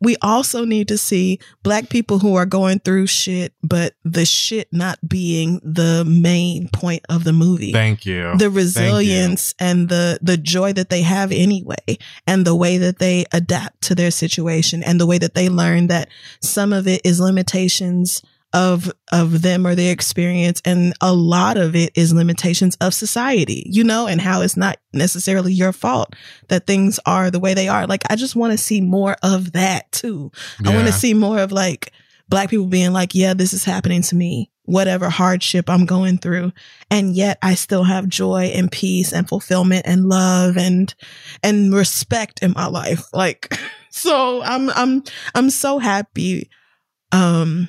we 0.00 0.16
also 0.20 0.66
need 0.66 0.88
to 0.88 0.98
see 0.98 1.38
black 1.62 1.88
people 1.88 2.18
who 2.18 2.34
are 2.34 2.44
going 2.44 2.80
through 2.80 3.06
shit, 3.06 3.54
but 3.62 3.94
the 4.04 4.26
shit 4.26 4.68
not 4.70 4.98
being 5.08 5.60
the 5.64 6.04
main 6.04 6.68
point 6.68 7.06
of 7.08 7.24
the 7.24 7.32
movie 7.32 7.72
Thank 7.72 8.04
you. 8.04 8.36
the 8.36 8.50
resilience 8.50 9.54
and 9.58 9.88
the 9.88 10.18
the 10.20 10.36
joy 10.36 10.74
that 10.74 10.90
they 10.90 11.00
have 11.02 11.32
anyway 11.32 11.96
and 12.26 12.44
the 12.44 12.54
way 12.54 12.76
that 12.76 12.98
they 12.98 13.24
adapt 13.32 13.80
to 13.82 13.94
their 13.94 14.10
situation 14.10 14.82
and 14.82 15.00
the 15.00 15.06
way 15.06 15.16
that 15.16 15.34
they 15.34 15.48
learn 15.48 15.86
that 15.86 16.10
some 16.40 16.74
of 16.74 16.86
it 16.86 17.00
is 17.02 17.18
limitations 17.18 18.20
of 18.54 18.90
of 19.12 19.42
them 19.42 19.66
or 19.66 19.74
their 19.74 19.92
experience 19.92 20.62
and 20.64 20.94
a 21.00 21.12
lot 21.12 21.58
of 21.58 21.76
it 21.76 21.90
is 21.94 22.14
limitations 22.14 22.76
of 22.80 22.94
society 22.94 23.64
you 23.66 23.84
know 23.84 24.06
and 24.06 24.20
how 24.20 24.40
it's 24.40 24.56
not 24.56 24.78
necessarily 24.92 25.52
your 25.52 25.72
fault 25.72 26.14
that 26.48 26.66
things 26.66 26.98
are 27.04 27.30
the 27.30 27.40
way 27.40 27.52
they 27.52 27.68
are 27.68 27.86
like 27.86 28.02
i 28.08 28.16
just 28.16 28.36
want 28.36 28.52
to 28.52 28.58
see 28.58 28.80
more 28.80 29.16
of 29.22 29.52
that 29.52 29.90
too 29.92 30.30
I 30.64 30.74
want 30.74 30.86
to 30.86 30.92
see 30.92 31.14
more 31.14 31.38
of 31.38 31.52
like 31.52 31.92
black 32.28 32.50
people 32.50 32.66
being 32.66 32.92
like, 32.92 33.14
yeah, 33.14 33.34
this 33.34 33.52
is 33.52 33.64
happening 33.64 34.02
to 34.02 34.16
me, 34.16 34.50
whatever 34.64 35.10
hardship 35.10 35.68
I'm 35.68 35.86
going 35.86 36.18
through. 36.18 36.52
And 36.90 37.14
yet 37.14 37.38
I 37.42 37.54
still 37.54 37.84
have 37.84 38.08
joy 38.08 38.52
and 38.54 38.70
peace 38.70 39.12
and 39.12 39.28
fulfillment 39.28 39.82
and 39.86 40.08
love 40.08 40.56
and, 40.56 40.94
and 41.42 41.74
respect 41.74 42.42
in 42.42 42.52
my 42.52 42.66
life. 42.66 43.04
Like, 43.12 43.56
so 43.90 44.42
I'm, 44.42 44.70
I'm, 44.70 45.02
I'm 45.34 45.50
so 45.50 45.78
happy, 45.78 46.50
um, 47.12 47.68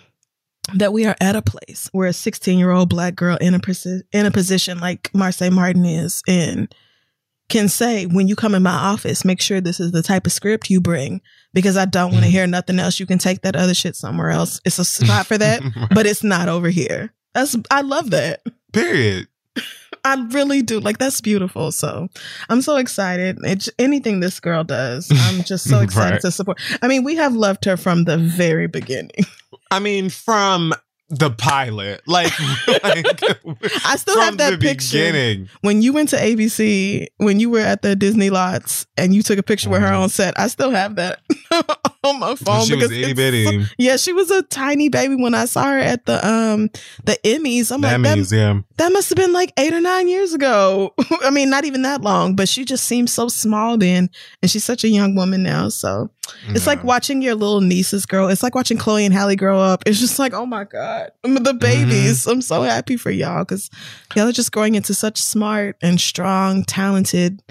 that 0.73 0.93
we 0.93 1.05
are 1.05 1.15
at 1.21 1.35
a 1.35 1.41
place 1.41 1.89
where 1.91 2.07
a 2.07 2.13
16 2.13 2.57
year 2.57 2.71
old 2.71 2.89
black 2.89 3.15
girl 3.15 3.37
in 3.39 3.53
a 3.53 3.59
posi- 3.59 4.03
in 4.11 4.25
a 4.25 4.31
position 4.31 4.79
like 4.79 5.11
Marsai 5.13 5.51
Martin 5.51 5.85
is 5.85 6.21
in 6.27 6.67
can 7.49 7.69
say 7.69 8.05
when 8.05 8.27
you 8.27 8.35
come 8.35 8.55
in 8.55 8.63
my 8.63 8.71
office, 8.71 9.23
make 9.23 9.39
sure 9.39 9.61
this 9.61 9.79
is 9.79 9.91
the 9.91 10.01
type 10.01 10.25
of 10.25 10.31
script 10.31 10.69
you 10.69 10.81
bring 10.81 11.21
because 11.53 11.77
I 11.77 11.85
don't 11.85 12.11
want 12.11 12.23
to 12.23 12.29
mm. 12.29 12.33
hear 12.33 12.47
nothing 12.47 12.79
else. 12.79 12.99
You 12.99 13.05
can 13.05 13.19
take 13.19 13.41
that 13.41 13.55
other 13.55 13.75
shit 13.75 13.95
somewhere 13.95 14.31
else. 14.31 14.59
It's 14.65 14.79
a 14.79 14.85
spot 14.85 15.27
for 15.27 15.37
that, 15.37 15.61
but 15.93 16.07
it's 16.07 16.23
not 16.23 16.49
over 16.49 16.69
here. 16.69 17.13
That's 17.33 17.55
I 17.69 17.81
love 17.81 18.11
that. 18.11 18.41
Period. 18.73 19.27
I 20.03 20.15
really 20.31 20.61
do. 20.61 20.79
Like 20.79 20.97
that's 20.97 21.21
beautiful. 21.21 21.71
So 21.71 22.09
I'm 22.49 22.61
so 22.61 22.77
excited. 22.77 23.37
It's 23.43 23.69
anything 23.79 24.19
this 24.19 24.39
girl 24.39 24.63
does. 24.63 25.11
I'm 25.11 25.43
just 25.43 25.67
so 25.69 25.79
excited 25.81 26.13
Right. 26.13 26.21
to 26.21 26.31
support. 26.31 26.59
I 26.81 26.87
mean, 26.87 27.03
we 27.03 27.15
have 27.15 27.35
loved 27.35 27.65
her 27.65 27.77
from 27.77 28.05
the 28.05 28.17
very 28.17 28.67
beginning. 28.67 29.25
I 29.71 29.79
mean, 29.79 30.09
from 30.09 30.73
the 31.09 31.29
pilot, 31.29 32.01
like, 32.07 32.33
like 32.67 33.21
I 33.85 33.95
still 33.95 34.19
have 34.21 34.37
that 34.37 34.59
picture. 34.59 34.97
beginning. 34.97 35.49
When 35.61 35.81
you 35.83 35.93
went 35.93 36.09
to 36.09 36.15
ABC, 36.17 37.07
when 37.17 37.39
you 37.39 37.49
were 37.51 37.59
at 37.59 37.83
the 37.83 37.95
Disney 37.95 38.31
lots 38.31 38.87
and 38.97 39.13
you 39.13 39.21
took 39.21 39.37
a 39.37 39.43
picture 39.43 39.69
with 39.69 39.81
her 39.81 39.87
Mhm. 39.89 39.99
on 40.01 40.09
set, 40.09 40.39
I 40.39 40.47
still 40.47 40.71
have 40.71 40.95
that 40.95 41.19
on 42.03 42.19
my 42.19 42.33
phone. 42.35 42.65
she 42.65 42.75
was 42.75 42.87
because 42.87 42.91
itty 42.91 43.13
bitty. 43.13 43.65
yeah, 43.77 43.97
she 43.97 44.13
was 44.13 44.31
a 44.31 44.41
tiny 44.43 44.89
baby 44.89 45.13
when 45.15 45.35
I 45.35 45.45
saw 45.45 45.65
her 45.65 45.77
at 45.77 46.05
the 46.07 46.25
um 46.27 46.69
the 47.03 47.17
Emmys. 47.23 47.71
I'm 47.71 47.81
That 47.81 48.01
like, 48.01 48.27
that, 48.29 48.63
that 48.77 48.91
must 48.91 49.09
have 49.09 49.17
been 49.17 49.31
like 49.33 49.53
eight 49.59 49.73
or 49.73 49.81
nine 49.81 50.07
years 50.07 50.33
ago. 50.33 50.93
I 51.23 51.29
mean, 51.29 51.51
not 51.51 51.65
even 51.65 51.83
that 51.83 52.01
long, 52.01 52.35
but 52.35 52.49
she 52.49 52.65
just 52.65 52.85
seemed 52.85 53.11
so 53.11 53.27
small 53.27 53.77
then. 53.77 54.09
And 54.41 54.49
she's 54.49 54.63
such 54.63 54.83
a 54.83 54.87
young 54.89 55.15
woman 55.15 55.43
now. 55.43 55.69
So 55.69 56.09
it's 56.49 56.67
like 56.67 56.83
watching 56.83 57.21
your 57.21 57.35
little 57.35 57.61
nieces 57.61 58.05
grow. 58.05 58.27
It's 58.27 58.43
like 58.43 58.55
watching 58.55 58.77
Chloe 58.77 59.05
and 59.05 59.13
Halle 59.13 59.35
grow 59.35 59.59
up. 59.59 59.83
It's 59.85 59.99
just 59.99 60.19
like, 60.19 60.33
oh 60.33 60.45
my 60.45 60.63
God, 60.63 61.11
the 61.23 61.29
mm-hmm. 61.29 61.57
babies. 61.57 62.27
I'm 62.27 62.41
so 62.41 62.61
happy 62.61 62.97
for 62.97 63.11
y'all 63.11 63.43
because 63.43 63.69
y'all 64.15 64.27
are 64.27 64.31
just 64.31 64.51
growing 64.51 64.75
into 64.75 64.93
such 64.93 65.21
smart 65.21 65.77
and 65.81 65.99
strong, 65.99 66.63
talented, 66.63 67.41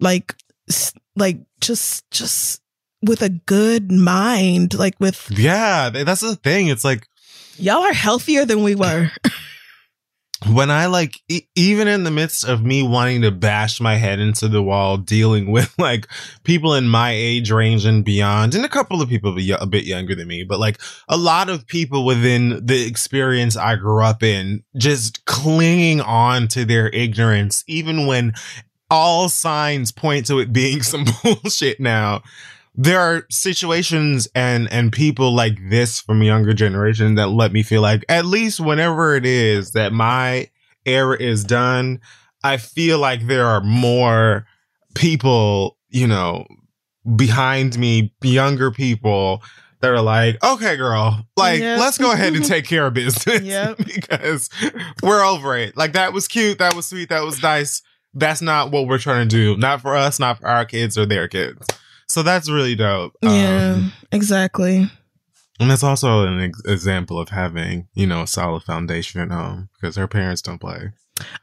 like, 0.00 0.34
like 1.16 1.38
just, 1.60 2.10
just 2.10 2.62
with 3.02 3.22
a 3.22 3.28
good 3.28 3.90
mind. 3.90 4.74
Like 4.74 4.94
with 5.00 5.30
Yeah, 5.30 5.90
that's 5.90 6.20
the 6.20 6.36
thing. 6.36 6.68
It's 6.68 6.84
like 6.84 7.06
y'all 7.56 7.82
are 7.82 7.92
healthier 7.92 8.44
than 8.44 8.62
we 8.62 8.74
were. 8.74 9.10
when 10.46 10.70
I 10.70 10.86
like, 10.86 11.20
e- 11.28 11.46
even 11.54 11.88
in 11.88 12.04
the 12.04 12.10
midst 12.10 12.44
of 12.44 12.64
me 12.64 12.82
wanting 12.82 13.22
to 13.22 13.30
bash 13.30 13.80
my 13.80 13.96
head 13.96 14.18
into 14.18 14.48
the 14.48 14.62
wall, 14.62 14.96
dealing 14.96 15.50
with 15.50 15.74
like 15.78 16.08
people 16.44 16.74
in 16.74 16.88
my 16.88 17.10
age 17.12 17.50
range 17.50 17.84
and 17.84 18.04
beyond, 18.04 18.54
and 18.54 18.64
a 18.64 18.68
couple 18.68 19.02
of 19.02 19.08
people 19.08 19.36
a 19.36 19.66
bit 19.66 19.84
younger 19.84 20.14
than 20.14 20.28
me, 20.28 20.44
but 20.44 20.60
like 20.60 20.80
a 21.08 21.16
lot 21.16 21.48
of 21.48 21.66
people 21.66 22.04
within 22.04 22.64
the 22.64 22.86
experience 22.86 23.56
I 23.56 23.76
grew 23.76 24.02
up 24.02 24.22
in, 24.22 24.62
just 24.76 25.24
clinging 25.24 26.00
on 26.00 26.48
to 26.48 26.64
their 26.64 26.88
ignorance, 26.88 27.64
even 27.66 28.06
when 28.06 28.34
all 28.90 29.30
signs 29.30 29.90
point 29.90 30.26
to 30.26 30.38
it 30.38 30.52
being 30.52 30.82
some 30.82 31.04
bullshit 31.22 31.80
now. 31.80 32.22
There 32.74 33.00
are 33.00 33.26
situations 33.30 34.28
and 34.34 34.70
and 34.72 34.92
people 34.92 35.34
like 35.34 35.58
this 35.68 36.00
from 36.00 36.22
a 36.22 36.24
younger 36.24 36.54
generation 36.54 37.16
that 37.16 37.28
let 37.28 37.52
me 37.52 37.62
feel 37.62 37.82
like 37.82 38.04
at 38.08 38.24
least 38.24 38.60
whenever 38.60 39.14
it 39.14 39.26
is 39.26 39.72
that 39.72 39.92
my 39.92 40.48
era 40.86 41.16
is 41.20 41.44
done, 41.44 42.00
I 42.42 42.56
feel 42.56 42.98
like 42.98 43.26
there 43.26 43.46
are 43.46 43.60
more 43.60 44.46
people, 44.94 45.76
you 45.90 46.06
know, 46.06 46.46
behind 47.16 47.78
me, 47.78 48.12
younger 48.22 48.70
people 48.70 49.42
that 49.80 49.90
are 49.90 50.00
like, 50.00 50.42
okay, 50.44 50.76
girl, 50.76 51.26
like, 51.36 51.60
Yep. 51.60 51.80
let's 51.80 51.98
go 51.98 52.12
ahead 52.12 52.34
and 52.34 52.44
take 52.54 52.64
care 52.64 52.86
of 52.86 52.94
business 52.94 53.42
Yep. 53.42 53.78
because 53.84 54.48
we're 55.02 55.24
over 55.24 55.56
it. 55.56 55.76
Like, 55.76 55.92
that 55.94 56.12
was 56.12 56.28
cute. 56.28 56.58
That 56.58 56.74
was 56.74 56.86
sweet. 56.86 57.08
That 57.08 57.24
was 57.24 57.42
nice. 57.42 57.82
That's 58.14 58.40
not 58.40 58.70
what 58.70 58.86
we're 58.86 58.98
trying 58.98 59.28
to 59.28 59.36
do. 59.36 59.56
Not 59.56 59.80
for 59.80 59.96
us, 59.96 60.20
not 60.20 60.38
for 60.38 60.46
our 60.46 60.64
kids 60.64 60.96
or 60.96 61.04
their 61.06 61.26
kids. 61.26 61.66
So 62.12 62.22
that's 62.22 62.50
really 62.50 62.74
dope. 62.74 63.16
yeah, 63.22 63.74
Um, 63.76 63.92
exactly. 64.12 64.90
And 65.60 65.70
that's 65.70 65.82
also 65.84 66.26
an 66.26 66.40
ex- 66.40 66.62
example 66.66 67.18
of 67.18 67.28
having, 67.28 67.86
you 67.94 68.06
know, 68.06 68.22
a 68.22 68.26
solid 68.26 68.62
foundation 68.64 69.20
at 69.20 69.30
home 69.30 69.68
because 69.80 69.96
her 69.96 70.08
parents 70.08 70.42
don't 70.42 70.58
play. 70.58 70.90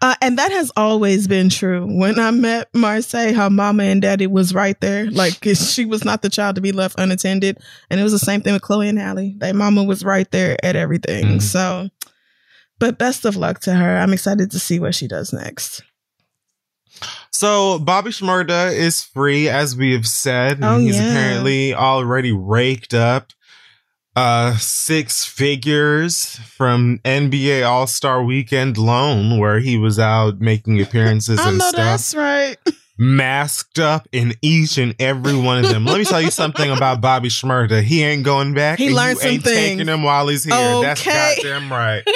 Uh, 0.01 0.15
and 0.21 0.37
that 0.37 0.51
has 0.51 0.71
always 0.75 1.27
been 1.27 1.47
true. 1.47 1.85
When 1.87 2.19
I 2.19 2.31
met 2.31 2.71
Marsai, 2.73 3.33
her 3.35 3.49
mama 3.49 3.83
and 3.83 4.01
daddy 4.01 4.27
was 4.27 4.53
right 4.53 4.79
there. 4.81 5.09
Like 5.09 5.43
she 5.55 5.85
was 5.85 6.03
not 6.03 6.21
the 6.21 6.29
child 6.29 6.55
to 6.55 6.61
be 6.61 6.71
left 6.71 6.99
unattended. 6.99 7.59
And 7.89 7.99
it 7.99 8.03
was 8.03 8.11
the 8.11 8.19
same 8.19 8.41
thing 8.41 8.53
with 8.53 8.61
Chloe 8.63 8.89
and 8.89 8.99
Halle. 8.99 9.35
Their 9.37 9.53
mama 9.53 9.83
was 9.83 10.03
right 10.03 10.29
there 10.31 10.57
at 10.65 10.75
everything. 10.75 11.25
Mhm. 11.37 11.41
So, 11.41 11.89
but 12.79 12.97
best 12.97 13.25
of 13.25 13.35
luck 13.37 13.59
to 13.61 13.73
her. 13.73 13.97
I'm 13.97 14.11
excited 14.11 14.51
to 14.51 14.59
see 14.59 14.79
what 14.79 14.95
she 14.95 15.07
does 15.07 15.31
next. 15.31 15.81
So 17.39 17.79
Bobby 17.79 18.09
Shmurda 18.09 18.73
is 18.75 19.01
free, 19.01 19.47
as 19.47 19.73
we 19.73 19.93
have 19.93 20.05
said. 20.05 20.59
Oh, 20.61 20.77
He's 20.77 20.99
yeah. 20.99 21.09
apparently 21.09 21.73
already 21.73 22.33
raked 22.33 22.93
up 22.93 23.31
uh 24.17 24.57
six 24.57 25.23
figures 25.23 26.35
from 26.57 26.99
NBA 27.05 27.65
All 27.65 27.87
Star 27.87 28.21
Weekend 28.21 28.75
alone, 28.75 29.39
where 29.39 29.59
he 29.59 29.77
was 29.77 29.97
out 29.99 30.41
making 30.41 30.81
appearances 30.81 31.39
I 31.41 31.47
and 31.47 31.59
know 31.59 31.69
stuff. 31.69 31.75
that's 31.85 32.13
right. 32.13 32.57
masked 32.97 33.79
up 33.79 34.05
in 34.11 34.33
each 34.41 34.77
and 34.77 34.93
every 34.99 35.33
one 35.37 35.63
of 35.63 35.69
them. 35.71 35.85
Let 35.85 35.97
me 35.99 36.03
tell 36.03 36.21
you 36.21 36.31
something 36.31 36.69
about 36.69 36.99
Bobby 36.99 37.29
Shmurda. 37.29 37.81
He 37.81 38.03
ain't 38.03 38.25
going 38.25 38.53
back. 38.53 38.77
He 38.79 38.89
learned 38.89 39.19
some 39.19 39.29
ain't 39.31 39.43
things. 39.45 39.55
taking 39.77 39.87
him 39.87 40.03
while 40.03 40.27
he's 40.27 40.43
here. 40.43 40.81
That's 40.81 40.99
Okay. 41.07 41.35
goddamn 41.41 41.71
right. 41.71 42.03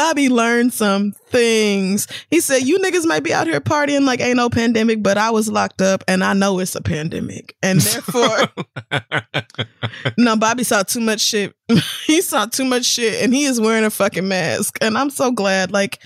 Bobby 0.00 0.30
learned 0.30 0.72
some 0.72 1.12
things. 1.12 2.06
He 2.30 2.40
said, 2.40 2.62
You 2.62 2.78
niggas 2.78 3.04
might 3.04 3.22
be 3.22 3.34
out 3.34 3.46
here 3.46 3.60
partying 3.60 4.06
like 4.06 4.22
ain't 4.22 4.38
no 4.38 4.48
pandemic, 4.48 5.02
but 5.02 5.18
I 5.18 5.28
was 5.28 5.50
locked 5.50 5.82
up 5.82 6.02
and 6.08 6.24
I 6.24 6.32
know 6.32 6.58
it's 6.58 6.74
a 6.74 6.80
pandemic. 6.80 7.54
And 7.62 7.80
therefore, 7.82 8.48
no, 10.16 10.36
Bobby 10.36 10.64
saw 10.64 10.84
too 10.84 11.00
much 11.00 11.20
shit. 11.20 11.54
he 12.06 12.22
saw 12.22 12.46
too 12.46 12.64
much 12.64 12.86
shit 12.86 13.22
and 13.22 13.34
he 13.34 13.44
is 13.44 13.60
wearing 13.60 13.84
a 13.84 13.90
fucking 13.90 14.26
mask. 14.26 14.78
And 14.80 14.96
I'm 14.96 15.10
so 15.10 15.32
glad. 15.32 15.70
Like, 15.70 16.02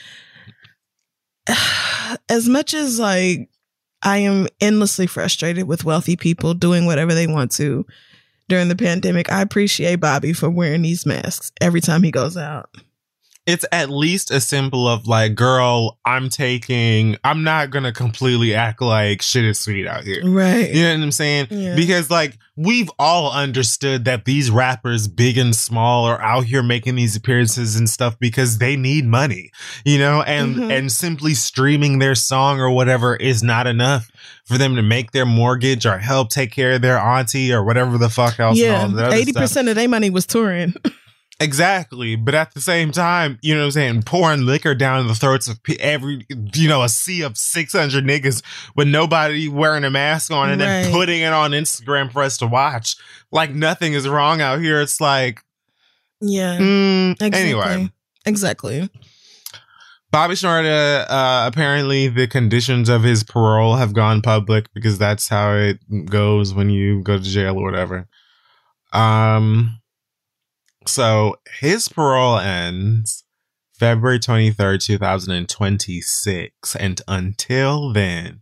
as 2.28 2.48
much 2.48 2.74
as 2.74 2.98
like 2.98 3.48
I 4.02 4.18
am 4.18 4.48
endlessly 4.60 5.06
frustrated 5.06 5.68
with 5.68 5.84
wealthy 5.84 6.16
people 6.16 6.52
doing 6.52 6.84
whatever 6.84 7.14
they 7.14 7.28
want 7.28 7.52
to 7.52 7.86
during 8.48 8.66
the 8.66 8.74
pandemic, 8.74 9.30
I 9.30 9.40
appreciate 9.40 10.00
Bobby 10.00 10.32
for 10.32 10.50
wearing 10.50 10.82
these 10.82 11.06
masks 11.06 11.52
every 11.60 11.80
time 11.80 12.02
he 12.02 12.10
goes 12.10 12.36
out. 12.36 12.70
It's 13.46 13.64
at 13.72 13.90
least 13.90 14.30
a 14.30 14.40
symbol 14.40 14.88
of 14.88 15.06
like, 15.06 15.34
girl, 15.34 15.98
I'm 16.06 16.30
taking, 16.30 17.16
I'm 17.24 17.44
not 17.44 17.68
gonna 17.70 17.92
completely 17.92 18.54
act 18.54 18.80
like 18.80 19.20
shit 19.20 19.44
is 19.44 19.58
sweet 19.60 19.86
out 19.86 20.04
here. 20.04 20.22
Right. 20.24 20.70
You 20.70 20.82
know 20.84 20.94
what 20.96 21.02
I'm 21.02 21.12
saying? 21.12 21.48
Yeah. 21.50 21.74
Because 21.76 22.10
like 22.10 22.38
we've 22.56 22.88
all 22.98 23.32
understood 23.32 24.06
that 24.06 24.24
these 24.24 24.50
rappers, 24.50 25.08
big 25.08 25.36
and 25.36 25.54
small, 25.54 26.06
are 26.06 26.20
out 26.22 26.44
here 26.44 26.62
making 26.62 26.94
these 26.94 27.16
appearances 27.16 27.76
and 27.76 27.88
stuff 27.90 28.18
because 28.18 28.56
they 28.58 28.76
need 28.76 29.04
money, 29.04 29.50
you 29.84 29.98
know, 29.98 30.22
and 30.22 30.56
Mhm. 30.56 30.70
and 30.78 30.90
simply 30.92 31.34
streaming 31.34 31.98
their 31.98 32.14
song 32.14 32.60
or 32.60 32.70
whatever 32.70 33.14
is 33.14 33.42
not 33.42 33.66
enough 33.66 34.10
for 34.46 34.56
them 34.56 34.76
to 34.76 34.82
make 34.82 35.10
their 35.10 35.26
mortgage 35.26 35.84
or 35.84 35.98
help 35.98 36.30
take 36.30 36.50
care 36.50 36.72
of 36.72 36.80
their 36.82 36.98
auntie 36.98 37.52
or 37.52 37.62
whatever 37.62 37.98
the 37.98 38.08
fuck 38.08 38.40
else. 38.40 38.56
Yeah, 38.56 38.82
all 38.84 38.88
that 38.88 39.06
other 39.06 39.16
eighty 39.16 39.32
percent 39.34 39.68
of 39.68 39.74
their 39.76 39.88
money 39.88 40.08
was 40.08 40.24
touring. 40.24 40.74
Exactly. 41.40 42.14
But 42.16 42.34
at 42.34 42.54
the 42.54 42.60
same 42.60 42.92
time, 42.92 43.38
you 43.42 43.54
know 43.54 43.60
what 43.60 43.66
I'm 43.66 43.72
saying? 43.72 44.02
Pouring 44.02 44.46
liquor 44.46 44.74
down 44.74 45.06
the 45.08 45.14
throats 45.14 45.48
of 45.48 45.60
every, 45.80 46.26
you 46.54 46.68
know, 46.68 46.82
a 46.82 46.88
sea 46.88 47.22
of 47.22 47.36
600 47.36 48.04
niggas 48.04 48.42
with 48.76 48.86
nobody 48.86 49.48
wearing 49.48 49.84
a 49.84 49.90
mask 49.90 50.32
on 50.32 50.50
and 50.50 50.60
then 50.60 50.92
putting 50.92 51.22
it 51.22 51.32
on 51.32 51.50
Instagram 51.50 52.12
for 52.12 52.22
us 52.22 52.38
to 52.38 52.46
watch. 52.46 52.96
Like 53.32 53.50
nothing 53.50 53.94
is 53.94 54.08
wrong 54.08 54.40
out 54.40 54.60
here. 54.60 54.80
It's 54.80 55.00
like, 55.00 55.40
yeah, 56.20 56.56
mm, 56.58 57.10
exactly. 57.12 57.40
anyway. 57.40 57.90
exactly. 58.24 58.90
Bobby 60.12 60.34
Shmurda, 60.34 61.06
uh, 61.08 61.44
apparently 61.48 62.06
the 62.06 62.28
conditions 62.28 62.88
of 62.88 63.02
his 63.02 63.24
parole 63.24 63.74
have 63.74 63.92
gone 63.92 64.22
public 64.22 64.72
because 64.72 64.96
that's 64.96 65.28
how 65.28 65.56
it 65.56 65.80
goes 66.06 66.54
when 66.54 66.70
you 66.70 67.02
go 67.02 67.18
to 67.18 67.22
jail 67.24 67.58
or 67.58 67.64
whatever. 67.64 68.06
Um, 68.92 69.80
so 70.86 71.36
his 71.60 71.88
parole 71.88 72.38
ends 72.38 73.24
February 73.72 74.18
23rd, 74.18 74.84
2026. 74.84 76.76
And 76.76 77.00
until 77.08 77.92
then, 77.92 78.40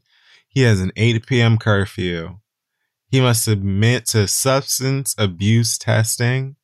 he 0.49 0.63
has 0.63 0.81
an 0.81 0.93
8 0.97 1.27
p.m. 1.27 1.59
curfew. 1.59 2.39
He 3.09 3.21
must 3.21 3.45
submit 3.45 4.07
to 4.07 4.27
substance 4.29 5.15
abuse 5.19 5.79
testing 5.79 6.57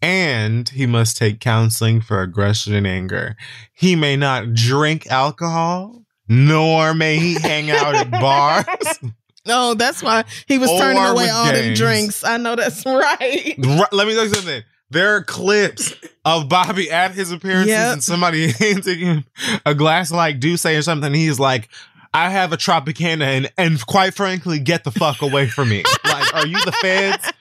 and 0.00 0.68
he 0.68 0.84
must 0.84 1.16
take 1.16 1.38
counseling 1.40 2.00
for 2.00 2.22
aggression 2.22 2.74
and 2.74 2.86
anger. 2.86 3.36
He 3.72 3.94
may 3.94 4.16
not 4.16 4.52
drink 4.52 5.06
alcohol, 5.06 6.02
nor 6.28 6.92
may 6.92 7.18
he 7.18 7.34
hang 7.34 7.70
out 7.70 7.94
at 7.94 8.10
bars. 8.10 8.66
No, 9.44 9.74
that's 9.74 10.04
why 10.04 10.22
he 10.46 10.58
was 10.58 10.70
turning 10.70 11.02
away 11.02 11.28
all 11.28 11.46
them 11.46 11.54
gangs. 11.54 11.78
drinks. 11.78 12.22
I 12.24 12.36
know 12.36 12.54
that's 12.54 12.86
right. 12.86 13.54
Right, 13.58 13.92
Let 13.92 14.06
me 14.06 14.14
tell 14.14 14.22
you 14.22 14.34
something. 14.34 14.62
There 14.92 15.16
are 15.16 15.22
clips 15.24 15.94
of 16.24 16.48
Bobby 16.48 16.90
at 16.90 17.12
his 17.12 17.32
appearances 17.32 17.68
Yep. 17.70 17.92
and 17.94 18.04
somebody 18.04 18.52
handing 18.58 18.98
him 19.00 19.24
a 19.66 19.74
glass 19.74 20.12
like 20.12 20.38
D'ussé 20.38 20.78
or 20.78 20.82
something. 20.82 21.12
He's 21.14 21.40
like, 21.40 21.68
I 22.14 22.28
have 22.28 22.52
a 22.52 22.58
Tropicana 22.58 23.22
and, 23.24 23.52
and 23.56 23.84
quite 23.86 24.12
frankly, 24.14 24.58
get 24.58 24.84
the 24.84 24.90
fuck 24.90 25.22
away 25.22 25.48
from 25.48 25.70
me. 25.70 25.82
are 26.32 26.46
you 26.46 26.56
the 26.64 26.72
feds? 26.72 27.32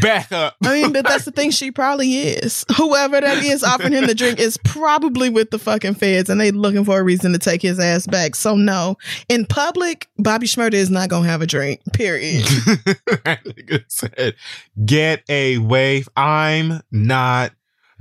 Back 0.00 0.32
up. 0.32 0.56
I 0.64 0.82
mean, 0.82 0.92
but 0.92 1.06
that's 1.06 1.24
the 1.24 1.30
thing. 1.32 1.50
She 1.60 1.70
probably 1.70 2.14
is. 2.14 2.64
Whoever 2.76 3.20
that 3.20 3.42
is 3.42 3.64
offering 3.64 3.92
him 3.92 4.06
the 4.06 4.14
drink 4.14 4.38
is 4.38 4.56
probably 4.58 5.28
with 5.28 5.50
the 5.50 5.58
fucking 5.58 5.94
feds, 5.94 6.30
and 6.30 6.40
they 6.40 6.52
looking 6.52 6.84
for 6.84 6.98
a 6.98 7.02
reason 7.02 7.32
to 7.32 7.38
take 7.38 7.60
his 7.60 7.78
ass 7.78 8.06
back. 8.06 8.34
So 8.34 8.56
no, 8.56 8.96
in 9.28 9.46
public, 9.46 10.08
Bobby 10.16 10.46
Shmurda 10.46 10.74
is 10.74 10.90
not 10.90 11.08
gonna 11.08 11.26
have 11.26 11.42
a 11.42 11.46
drink. 11.46 11.80
Period. 11.92 12.44
that 12.44 13.40
nigga 13.44 13.84
said, 13.88 14.36
get 14.84 15.22
away. 15.28 16.04
I'm 16.16 16.80
not 16.90 17.52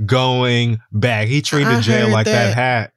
going 0.06 0.80
back. 0.92 1.28
He 1.28 1.42
treated 1.42 1.74
I 1.74 1.82
jail 1.82 2.10
like 2.10 2.26
that. 2.26 2.50
that. 2.50 2.56
hat. 2.56 2.94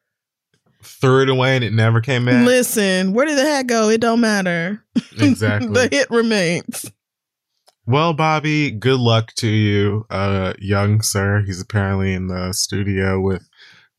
Threw 0.82 1.22
it 1.22 1.28
away 1.28 1.56
and 1.56 1.64
it 1.64 1.72
never 1.72 2.00
came 2.00 2.24
back. 2.24 2.44
Listen, 2.46 3.12
where 3.12 3.26
did 3.26 3.38
the 3.38 3.44
hat 3.44 3.66
go? 3.66 3.88
It 3.88 4.00
don't 4.00 4.20
matter. 4.20 4.84
Exactly. 5.18 5.68
the 5.68 5.88
hit 5.90 6.10
remains. 6.10 6.90
Well, 7.86 8.12
Bobby, 8.12 8.70
good 8.70 9.00
luck 9.00 9.32
to 9.36 9.48
you, 9.48 10.06
uh, 10.08 10.54
young 10.58 11.02
sir. 11.02 11.42
He's 11.44 11.60
apparently 11.60 12.14
in 12.14 12.28
the 12.28 12.52
studio 12.52 13.20
with 13.20 13.48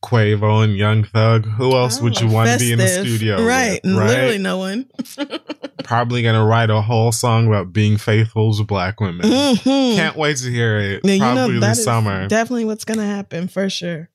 Quavo 0.03 0.63
and 0.63 0.75
Young 0.77 1.03
Thug. 1.03 1.45
Who 1.45 1.73
else 1.73 1.99
would 2.01 2.19
you 2.21 2.29
Oh, 2.29 2.33
want 2.33 2.49
to 2.51 2.57
be 2.59 2.71
in 2.71 2.77
the 2.79 2.87
studio? 2.87 3.43
Right. 3.45 3.81
with, 3.83 3.93
right? 3.95 4.07
Literally 4.07 4.37
no 4.37 4.57
one. 4.57 4.85
Probably 5.83 6.23
gonna 6.23 6.45
write 6.45 6.69
a 6.69 6.81
whole 6.81 7.11
song 7.11 7.47
about 7.47 7.73
being 7.73 7.97
faithful 7.97 8.55
to 8.55 8.63
black 8.63 9.01
women. 9.01 9.29
Mhm. 9.29 9.95
Can't 9.95 10.15
wait 10.15 10.37
to 10.37 10.49
hear 10.49 10.77
it. 10.77 11.01
You 11.05 11.19
Probably 11.19 11.53
know 11.55 11.59
that 11.59 11.75
this 11.75 11.83
summer. 11.83 12.27
definitely 12.27 12.65
what's 12.65 12.85
gonna 12.85 13.05
happen 13.05 13.49
for 13.49 13.69
sure. 13.69 14.09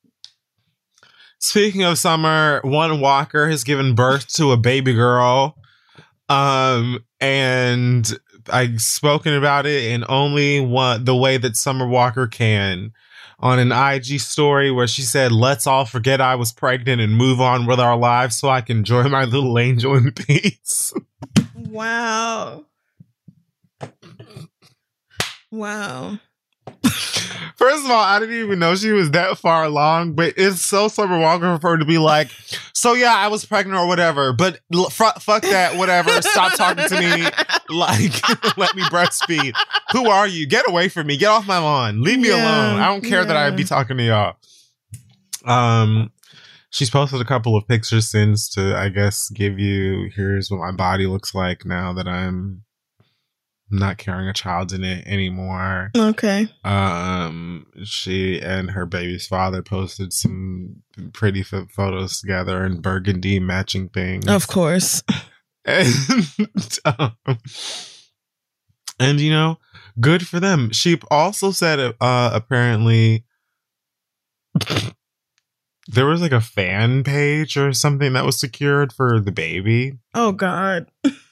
Speaking 1.41 1.83
of 1.85 1.99
summer, 1.99 2.61
one 2.65 3.01
Walker 3.01 3.49
has 3.51 3.65
given 3.65 3.95
birth 3.95 4.33
to 4.35 4.51
a 4.53 4.57
baby 4.57 4.95
girl. 4.95 5.57
Um, 6.31 6.99
and 7.21 8.11
I've 8.51 8.81
spoken 8.81 9.35
about 9.35 9.67
it 9.67 9.85
in 9.85 10.05
only 10.09 10.61
one 10.61 11.05
the 11.05 11.17
way 11.17 11.37
that 11.37 11.57
Summer 11.57 11.87
Walker 11.87 12.27
can 12.27 12.93
on 13.41 13.59
an 13.59 13.73
IG 13.73 14.21
story 14.21 14.71
where 14.71 14.87
she 14.87 15.03
said, 15.03 15.33
Let's 15.33 15.67
all 15.67 15.85
forget 15.85 16.21
I 16.21 16.35
was 16.35 16.53
pregnant 16.53 17.01
and 17.01 17.17
move 17.17 17.41
on 17.41 17.67
with 17.67 17.81
our 17.81 17.97
lives 17.97 18.37
so 18.37 18.49
I 18.49 18.61
can 18.61 18.79
enjoy 18.79 19.05
my 19.05 19.25
little 19.25 19.59
angel 19.59 19.97
in 19.97 20.13
peace. 20.13 20.93
Wow. 21.55 22.65
Wow. 25.51 26.19
First 27.57 27.85
of 27.85 27.91
all, 27.91 28.03
I 28.05 28.21
didn't 28.21 28.37
even 28.37 28.61
know 28.61 28.77
she 28.77 28.93
was 28.93 29.11
that 29.11 29.37
far 29.37 29.65
along, 29.65 30.15
but 30.15 30.35
it's 30.37 30.63
so 30.63 30.87
Summer 30.87 31.19
Walker 31.19 31.59
for 31.59 31.71
her 31.71 31.77
to 31.79 31.85
be 31.85 31.99
like, 31.99 32.31
so 32.73 32.93
yeah, 32.95 33.13
I 33.15 33.27
was 33.29 33.45
pregnant 33.45 33.79
or 33.81 33.89
whatever, 33.89 34.33
but 34.33 34.61
l- 34.73 34.91
fr- 34.91 35.19
fuck 35.21 35.43
that, 35.43 35.77
whatever. 35.77 36.11
Stop 36.23 36.55
talking 36.57 36.89
to 36.89 36.99
me. 37.01 37.29
Like, 37.71 38.13
let 38.57 38.75
me 38.75 38.83
breastfeed. 38.85 39.53
Who 39.93 40.09
are 40.09 40.27
you? 40.27 40.47
Get 40.47 40.67
away 40.67 40.89
from 40.89 41.07
me. 41.07 41.19
Get 41.19 41.27
off 41.27 41.47
my 41.47 41.59
lawn. 41.59 42.03
Leave 42.03 42.19
me 42.19 42.29
Yeah, 42.29 42.37
alone. 42.37 42.81
I 42.81 42.87
don't 42.87 43.05
care 43.05 43.27
that 43.27 43.37
I'd 43.37 43.59
be 43.59 43.65
talking 43.65 43.99
to 43.99 44.03
y'all. 44.03 44.37
Um, 45.45 46.11
she's 46.71 46.89
posted 46.89 47.21
a 47.21 47.27
couple 47.27 47.57
of 47.57 47.69
pictures 47.69 48.11
since 48.11 48.49
to, 48.55 48.75
I 48.75 48.89
guess, 48.89 49.29
give 49.31 49.59
you 49.59 50.11
here's 50.15 50.51
what 50.51 50.61
my 50.61 50.73
body 50.73 51.07
looks 51.07 51.35
like 51.35 51.67
now 51.67 51.93
that 51.93 52.09
I'm 52.09 52.63
not 53.71 53.99
carrying 53.99 54.29
a 54.29 54.33
child 54.33 54.73
in 54.73 54.85
it 54.85 55.07
anymore. 55.07 55.91
Okay. 55.97 56.49
Um, 56.65 57.67
she 57.85 58.41
and 58.41 58.71
her 58.71 58.87
baby's 58.87 59.27
father 59.27 59.63
posted 59.63 60.13
some 60.13 60.83
pretty 61.13 61.41
f- 61.41 61.71
photos 61.71 62.21
together 62.21 62.65
in 62.65 62.81
burgundy 62.81 63.39
matching 63.41 63.89
things. 63.89 64.27
Of 64.27 64.47
course. 64.49 65.03
And, 65.65 65.87
um, 66.85 67.17
and 68.99 69.21
you 69.21 69.31
know, 69.31 69.59
good 70.01 70.27
for 70.27 70.41
them. 70.41 70.73
She 70.73 70.99
also 71.11 71.51
said, 71.51 71.79
uh, 72.01 72.31
apparently, 72.33 73.25
there 75.89 76.07
was 76.07 76.21
like 76.21 76.33
a 76.33 76.41
fan 76.41 77.03
page 77.05 77.57
or 77.57 77.73
something 77.73 78.13
that 78.13 78.25
was 78.25 78.39
secured 78.39 78.93
for 78.93 79.21
the 79.21 79.33
baby. 79.33 79.99
Oh 80.15 80.33
God. 80.33 80.91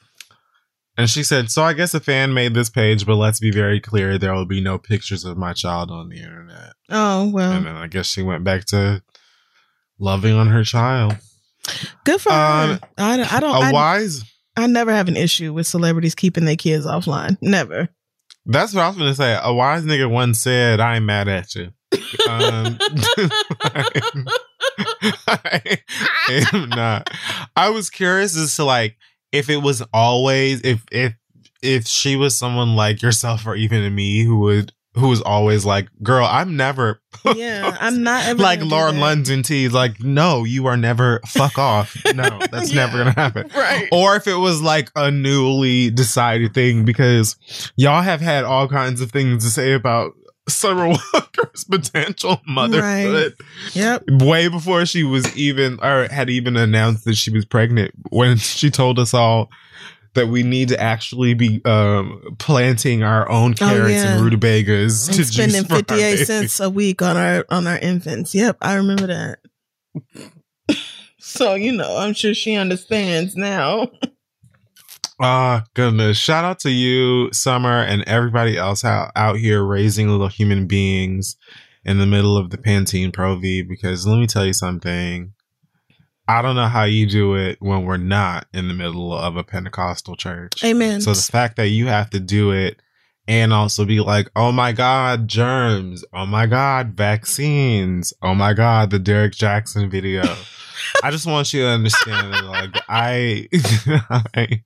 And 0.97 1.09
she 1.09 1.23
said, 1.23 1.51
So 1.51 1.63
I 1.63 1.73
guess 1.73 1.93
a 1.93 1.99
fan 1.99 2.33
made 2.33 2.53
this 2.53 2.69
page, 2.69 3.05
but 3.05 3.15
let's 3.15 3.39
be 3.39 3.51
very 3.51 3.79
clear 3.79 4.17
there 4.17 4.33
will 4.33 4.45
be 4.47 4.61
no 4.61 4.77
pictures 4.79 5.25
of 5.25 5.37
my 5.37 5.53
child 5.53 5.91
on 5.91 6.09
the 6.09 6.17
internet. 6.17 6.73
Oh 6.89 7.29
well. 7.29 7.51
And 7.51 7.65
then 7.65 7.75
I 7.75 7.87
guess 7.87 8.07
she 8.07 8.23
went 8.23 8.43
back 8.43 8.65
to 8.65 9.03
loving 9.99 10.33
on 10.33 10.47
her 10.47 10.63
child. 10.63 11.17
Good 12.03 12.21
for 12.21 12.31
Um, 12.31 12.69
her. 12.69 12.79
I, 12.97 13.37
I 13.37 13.39
don't. 13.39 13.55
A 13.55 13.59
I, 13.67 13.71
wise. 13.71 14.23
I 14.55 14.65
never 14.67 14.91
have 14.91 15.07
an 15.07 15.17
issue 15.17 15.53
with 15.53 15.67
celebrities 15.67 16.15
keeping 16.15 16.45
their 16.45 16.55
kids 16.55 16.85
offline. 16.85 17.37
Never. 17.41 17.89
That's 18.45 18.73
what 18.73 18.83
I 18.83 18.87
was 18.87 18.97
going 18.97 19.11
to 19.11 19.15
say. 19.15 19.37
A 19.39 19.53
wise 19.53 19.83
nigga 19.83 20.09
once 20.09 20.39
said, 20.39 20.79
I 20.79 20.95
ain't 20.95 21.05
mad 21.05 21.27
at 21.27 21.53
you. 21.53 21.65
Um, 22.29 22.77
I 25.27 25.77
am 26.53 26.69
not. 26.69 27.09
I 27.55 27.69
was 27.69 27.89
curious 27.89 28.37
as 28.37 28.55
to 28.55 28.63
like 28.63 28.97
if 29.31 29.49
it 29.49 29.57
was 29.57 29.81
always 29.93 30.61
if 30.61 30.83
if 30.91 31.13
if 31.61 31.87
she 31.87 32.15
was 32.15 32.35
someone 32.37 32.75
like 32.75 33.01
yourself 33.01 33.45
or 33.47 33.55
even 33.55 33.93
me 33.93 34.23
who 34.23 34.39
would 34.39 34.71
who 34.95 35.09
was 35.09 35.21
always 35.21 35.63
like, 35.63 35.89
girl, 36.01 36.25
I'm 36.25 36.55
never 36.55 37.01
Yeah, 37.35 37.77
I'm 37.79 38.01
not 38.01 38.25
ever 38.25 38.41
like 38.41 38.61
Lauren. 38.61 38.99
London 38.99 39.43
T. 39.43 39.69
Like, 39.69 40.01
no, 40.01 40.43
you 40.43 40.65
are 40.65 40.77
never 40.77 41.19
fuck 41.27 41.59
off. 41.59 41.95
No, 42.15 42.39
that's 42.51 42.71
Yeah. 42.73 42.85
never 42.87 42.97
gonna 42.99 43.11
happen. 43.11 43.47
Right. 43.55 43.87
Or 43.91 44.15
if 44.15 44.25
it 44.27 44.35
was 44.35 44.59
like 44.61 44.89
a 44.95 45.11
newly 45.11 45.91
decided 45.91 46.55
thing, 46.55 46.83
because 46.83 47.35
y'all 47.75 48.01
have 48.01 48.21
had 48.21 48.43
all 48.43 48.67
kinds 48.67 48.99
of 49.01 49.11
things 49.11 49.43
to 49.43 49.51
say 49.51 49.73
about 49.73 50.13
Summer 50.49 50.87
Walker's 51.13 51.63
potential 51.65 52.41
motherhood 52.47 53.35
Yep. 53.73 54.03
way 54.21 54.47
before 54.47 54.85
she 54.85 55.03
was 55.03 55.35
even 55.35 55.79
or 55.81 56.07
had 56.09 56.29
even 56.29 56.55
announced 56.57 57.05
that 57.05 57.15
she 57.15 57.31
was 57.31 57.45
pregnant 57.45 57.91
when 58.09 58.37
she 58.37 58.69
told 58.71 58.97
us 58.99 59.13
all 59.13 59.49
that 60.13 60.27
we 60.29 60.41
need 60.41 60.69
to 60.69 60.79
actually 60.81 61.33
be 61.35 61.61
um 61.65 62.21
planting 62.39 63.03
our 63.03 63.29
own 63.29 63.51
Oh, 63.51 63.55
carrots 63.67 63.91
yeah. 63.93 64.13
and 64.15 64.23
rutabagas 64.23 65.07
to 65.09 65.17
And 65.17 65.27
spending 65.27 65.61
juice 65.61 65.67
for 65.67 65.73
our 65.75 65.79
58 65.99 66.25
cents 66.25 66.59
a 66.59 66.69
week 66.69 67.01
on 67.01 67.17
our 67.17 67.45
on 67.49 67.67
our 67.67 67.77
infants. 67.77 68.33
Yep, 68.33 68.57
I 68.61 68.75
remember 68.75 69.07
that. 69.07 69.39
so, 71.19 71.55
you 71.55 71.71
know, 71.71 71.97
I'm 71.97 72.13
sure 72.13 72.33
she 72.33 72.55
understands 72.55 73.35
now. 73.35 73.89
Ah, 75.19 75.63
goodness. 75.73 76.17
Shout 76.17 76.45
out 76.45 76.59
to 76.59 76.69
you, 76.69 77.31
Summer, 77.33 77.81
and 77.81 78.03
everybody 78.03 78.57
else 78.57 78.85
out, 78.85 79.11
out 79.15 79.37
here 79.37 79.63
raising 79.63 80.09
little 80.09 80.27
human 80.27 80.67
beings 80.67 81.37
in 81.83 81.97
the 81.97 82.05
middle 82.05 82.37
of 82.37 82.51
the 82.51 82.57
Pantene 82.57 83.11
Pro 83.11 83.35
V 83.37 83.63
because 83.63 84.05
let 84.05 84.19
me 84.19 84.27
tell 84.27 84.45
you 84.45 84.53
something. 84.53 85.33
I 86.27 86.41
don't 86.41 86.55
know 86.55 86.67
how 86.67 86.83
you 86.83 87.07
do 87.07 87.35
it 87.35 87.57
when 87.61 87.85
we're 87.85 87.97
not 87.97 88.47
in 88.53 88.67
the 88.67 88.73
middle 88.73 89.17
of 89.17 89.37
a 89.37 89.43
Pentecostal 89.43 90.17
church. 90.17 90.63
Amen. 90.63 90.99
So 91.01 91.13
the 91.13 91.21
fact 91.21 91.55
that 91.55 91.69
you 91.69 91.87
have 91.87 92.09
to 92.09 92.19
do 92.19 92.51
it 92.51 92.81
and 93.27 93.53
also 93.53 93.85
be 93.85 94.01
like, 94.01 94.29
oh 94.35 94.51
my 94.51 94.73
God, 94.73 95.27
germs. 95.27 96.03
Oh 96.13 96.25
my 96.25 96.45
God, 96.45 96.93
vaccines. 96.95 98.13
Oh 98.21 98.35
my 98.35 98.53
God, 98.53 98.89
the 98.89 98.99
Derek 98.99 99.33
Jackson 99.33 99.89
video. 99.89 100.23
I 101.03 101.11
just 101.11 101.25
want 101.25 101.53
you 101.53 101.61
to 101.61 101.69
understand 101.69 102.33
that, 102.33 102.43
like, 102.43 102.75
I, 102.87 103.47
I, 104.35 104.63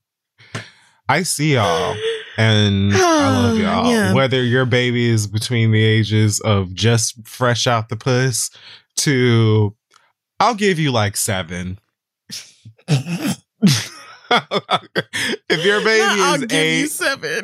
I 1.11 1.23
see 1.23 1.55
y'all 1.55 1.97
and 2.37 2.93
I 2.93 3.41
love 3.41 3.57
y'all. 3.59 3.91
Yeah. 3.91 4.13
Whether 4.13 4.41
your 4.43 4.65
baby 4.65 5.09
is 5.09 5.27
between 5.27 5.71
the 5.71 5.83
ages 5.83 6.39
of 6.39 6.73
just 6.73 7.27
fresh 7.27 7.67
out 7.67 7.89
the 7.89 7.97
puss 7.97 8.49
to, 8.99 9.75
I'll 10.39 10.55
give 10.55 10.79
you 10.79 10.93
like 10.93 11.17
seven. 11.17 11.79
if 12.87 13.41
your 15.49 15.81
baby 15.83 16.01
I'll 16.01 16.35
is 16.35 16.53
eight, 16.53 16.87
seven. 16.87 17.43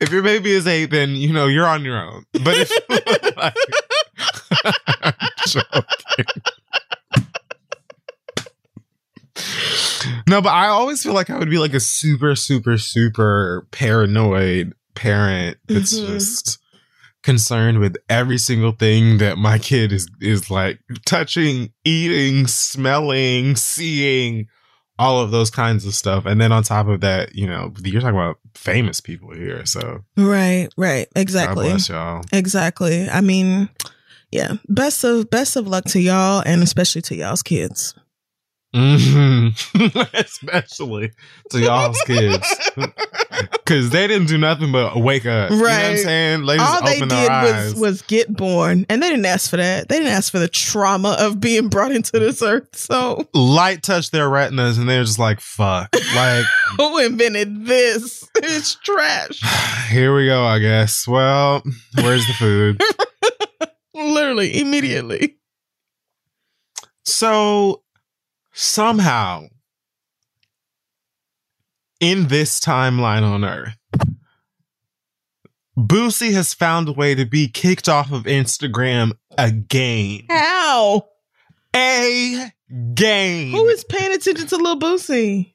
if 0.00 0.10
your 0.10 0.24
baby 0.24 0.50
is 0.50 0.66
eight, 0.66 0.86
then 0.86 1.10
you 1.10 1.32
know 1.32 1.46
you're 1.46 1.68
on 1.68 1.84
your 1.84 1.96
own. 1.96 2.26
But 2.32 2.56
if 2.56 3.36
like, 3.36 3.54
I'm 5.02 5.14
joking. 5.46 6.42
No, 10.28 10.40
but 10.42 10.50
I 10.50 10.68
always 10.68 11.02
feel 11.02 11.12
like 11.14 11.30
I 11.30 11.38
would 11.38 11.50
be 11.50 11.58
like 11.58 11.74
a 11.74 11.80
super, 11.80 12.34
super, 12.36 12.78
super 12.78 13.66
paranoid 13.70 14.74
parent 14.94 15.56
that's 15.68 15.92
Mhm. 15.98 16.06
just 16.06 16.58
concerned 17.22 17.78
with 17.78 17.96
every 18.08 18.38
single 18.38 18.72
thing 18.72 19.18
that 19.18 19.38
my 19.38 19.58
kid 19.58 19.92
is 19.92 20.08
is 20.20 20.50
like 20.50 20.78
touching, 21.06 21.72
eating, 21.84 22.46
smelling, 22.46 23.56
seeing, 23.56 24.46
all 24.98 25.20
of 25.20 25.30
those 25.30 25.50
kinds 25.50 25.84
of 25.86 25.94
stuff. 25.94 26.26
And 26.26 26.40
then 26.40 26.52
on 26.52 26.62
top 26.62 26.86
of 26.86 27.00
that, 27.00 27.34
you 27.34 27.46
know, 27.46 27.72
you're 27.82 28.00
talking 28.00 28.16
about 28.16 28.36
famous 28.54 29.00
people 29.00 29.34
here, 29.34 29.64
so 29.66 30.04
Right, 30.16 30.68
right. 30.76 31.08
God 31.14 31.20
Exactly. 31.20 31.68
bless 31.70 31.88
y'all. 31.88 32.22
Exactly. 32.32 33.08
I 33.08 33.20
mean, 33.20 33.68
yeah. 34.30 34.54
Best 34.68 35.02
of 35.02 35.30
best 35.30 35.56
of 35.56 35.66
luck 35.66 35.84
to 35.86 36.00
y'all 36.00 36.42
and 36.46 36.62
especially 36.62 37.02
to 37.02 37.16
y'all's 37.16 37.42
kids. 37.42 37.94
Hmm 38.74 39.48
Especially 40.14 41.12
to 41.50 41.60
y'all's 41.60 42.02
kids. 42.02 42.60
Because 43.64 43.90
they 43.90 44.06
didn't 44.06 44.28
do 44.28 44.38
nothing 44.38 44.70
but 44.70 44.96
wake 44.96 45.26
up. 45.26 45.50
You 45.50 45.56
know 45.56 45.62
what 45.62 45.70
I'm 45.72 45.90
Right. 45.94 45.98
saying? 45.98 46.46
Just 46.46 46.74
All 46.74 46.82
they 46.82 47.00
did 47.00 47.08
was 47.10 47.74
was 47.74 48.02
get 48.02 48.32
born, 48.36 48.86
and 48.88 49.02
they 49.02 49.08
didn't 49.10 49.24
ask 49.24 49.50
for 49.50 49.56
that. 49.56 49.88
They 49.88 49.96
didn't 49.96 50.12
ask 50.12 50.30
for 50.30 50.38
the 50.38 50.46
trauma 50.48 51.16
of 51.18 51.40
being 51.40 51.68
brought 51.68 51.90
into 51.90 52.12
this 52.12 52.42
earth. 52.42 52.76
So, 52.76 53.26
light 53.34 53.82
touched 53.82 54.12
their 54.12 54.28
retinas 54.28 54.78
and 54.78 54.88
they're 54.88 55.02
just 55.02 55.18
like, 55.18 55.40
fuck. 55.40 55.88
Like, 56.14 56.44
who 56.76 56.98
invented 56.98 57.66
this? 57.66 58.28
It's 58.36 58.74
trash. 58.76 59.40
here 59.90 60.14
we 60.14 60.26
go, 60.26 60.44
I 60.44 60.58
guess. 60.60 61.08
Well, 61.08 61.62
where's 62.00 62.26
the 62.26 62.34
food? 62.34 62.80
Literally, 63.94 64.60
immediately. 64.60 65.38
So 67.04 67.82
somehow 68.54 69.44
in 72.00 72.28
this 72.28 72.60
timeline 72.60 73.22
on 73.22 73.44
Earth, 73.44 73.76
Boosie 75.76 76.32
has 76.32 76.54
found 76.54 76.88
a 76.88 76.92
way 76.92 77.14
to 77.14 77.24
be 77.26 77.48
kicked 77.48 77.88
off 77.88 78.12
of 78.12 78.24
Instagram 78.24 79.12
again. 79.36 80.22
How? 80.30 81.08
Again. 81.74 83.50
Who 83.50 83.66
is 83.68 83.84
paying 83.84 84.12
attention 84.12 84.46
to 84.48 84.56
Lil 84.56 84.78
Boosie? 84.78 85.52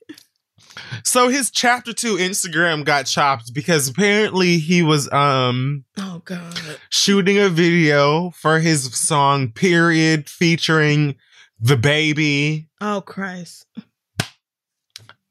so 1.03 1.27
his 1.27 1.51
chapter 1.51 1.91
two 1.93 2.15
Instagram 2.15 2.85
got 2.85 3.05
chopped 3.05 3.53
because 3.53 3.87
apparently 3.89 4.59
he 4.59 4.81
was 4.83 5.11
um 5.11 5.83
Oh 5.97 6.21
God. 6.25 6.53
shooting 6.89 7.37
a 7.37 7.49
video 7.49 8.29
for 8.31 8.59
his 8.59 8.93
song 8.95 9.51
Period 9.51 10.29
featuring 10.29 11.15
DaBaby 11.63 12.67
Oh 12.81 13.01
Christ. 13.05 13.65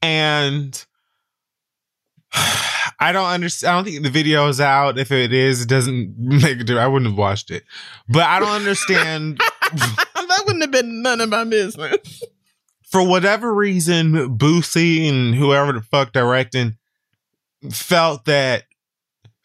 and 0.02 0.84
I 3.00 3.12
don't 3.12 3.28
understand. 3.28 3.70
I 3.70 3.74
don't 3.76 3.84
think 3.84 4.02
the 4.02 4.10
video 4.10 4.48
is 4.48 4.60
out. 4.60 4.98
If 4.98 5.12
it 5.12 5.32
is, 5.32 5.62
it 5.62 5.68
doesn't 5.68 6.14
make 6.18 6.60
a 6.60 6.64
difference. 6.64 6.80
I 6.80 6.86
wouldn't 6.88 7.10
have 7.10 7.18
watched 7.18 7.50
it, 7.50 7.64
but 8.08 8.24
I 8.24 8.40
don't 8.40 8.48
understand. 8.48 9.38
that 9.72 10.42
wouldn't 10.46 10.62
have 10.62 10.70
been 10.72 11.02
none 11.02 11.20
of 11.20 11.28
my 11.28 11.44
business. 11.44 12.22
For 12.90 13.06
whatever 13.06 13.52
reason, 13.54 14.36
Boosie 14.38 15.08
and 15.08 15.34
whoever 15.34 15.72
the 15.72 15.80
fuck 15.82 16.12
directing 16.12 16.76
felt 17.70 18.24
that 18.24 18.64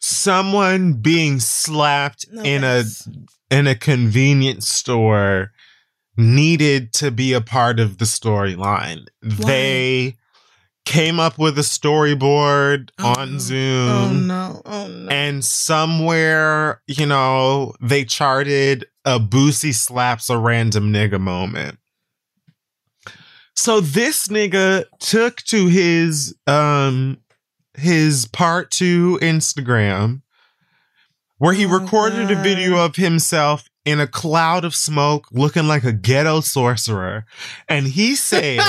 someone 0.00 0.94
being 0.94 1.40
slapped 1.40 2.26
No 2.30 2.42
in 2.42 2.64
a 2.64 2.84
in 3.50 3.66
a 3.66 3.74
convenience 3.74 4.68
store 4.68 5.52
needed 6.16 6.92
to 6.94 7.10
be 7.10 7.32
a 7.32 7.40
part 7.40 7.80
of 7.80 7.98
the 7.98 8.04
storyline. 8.04 9.06
They 9.22 10.16
came 10.84 11.18
up 11.18 11.38
with 11.38 11.58
a 11.58 11.62
storyboard 11.62 12.90
Oh, 12.98 13.14
on. 13.18 13.40
Zoom. 13.40 13.88
Oh 13.88 14.12
no. 14.12 14.62
Oh 14.64 14.86
no. 14.88 15.08
And 15.10 15.44
somewhere, 15.44 16.82
you 16.86 17.06
know, 17.06 17.74
they 17.80 18.04
charted 18.04 18.86
a 19.04 19.18
Boosie 19.18 19.74
slaps 19.74 20.28
a 20.30 20.38
random 20.38 20.92
nigga 20.92 21.20
moment. 21.20 21.78
So 23.56 23.80
this 23.80 24.28
nigga 24.28 24.84
took 25.00 25.36
to 25.44 25.68
his 25.68 26.34
um 26.46 27.18
his 27.76 28.26
part 28.26 28.70
two 28.70 29.18
Instagram 29.22 30.22
where 31.38 31.54
he 31.54 31.66
Oh, 31.66 31.78
recorded 31.80 32.30
a 32.30 32.42
video 32.42 32.78
of 32.84 32.96
himself 32.96 33.68
in 33.84 34.00
a 34.00 34.06
cloud 34.06 34.64
of 34.64 34.74
smoke 34.74 35.26
looking 35.30 35.68
like 35.68 35.84
a 35.84 35.92
ghetto 35.92 36.40
sorcerer. 36.40 37.26
And 37.68 37.86
he 37.86 38.16
said 38.16 38.60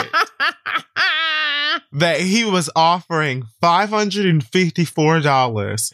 that 1.93 2.19
he 2.19 2.43
was 2.43 2.69
offering 2.75 3.45
$554 3.63 5.93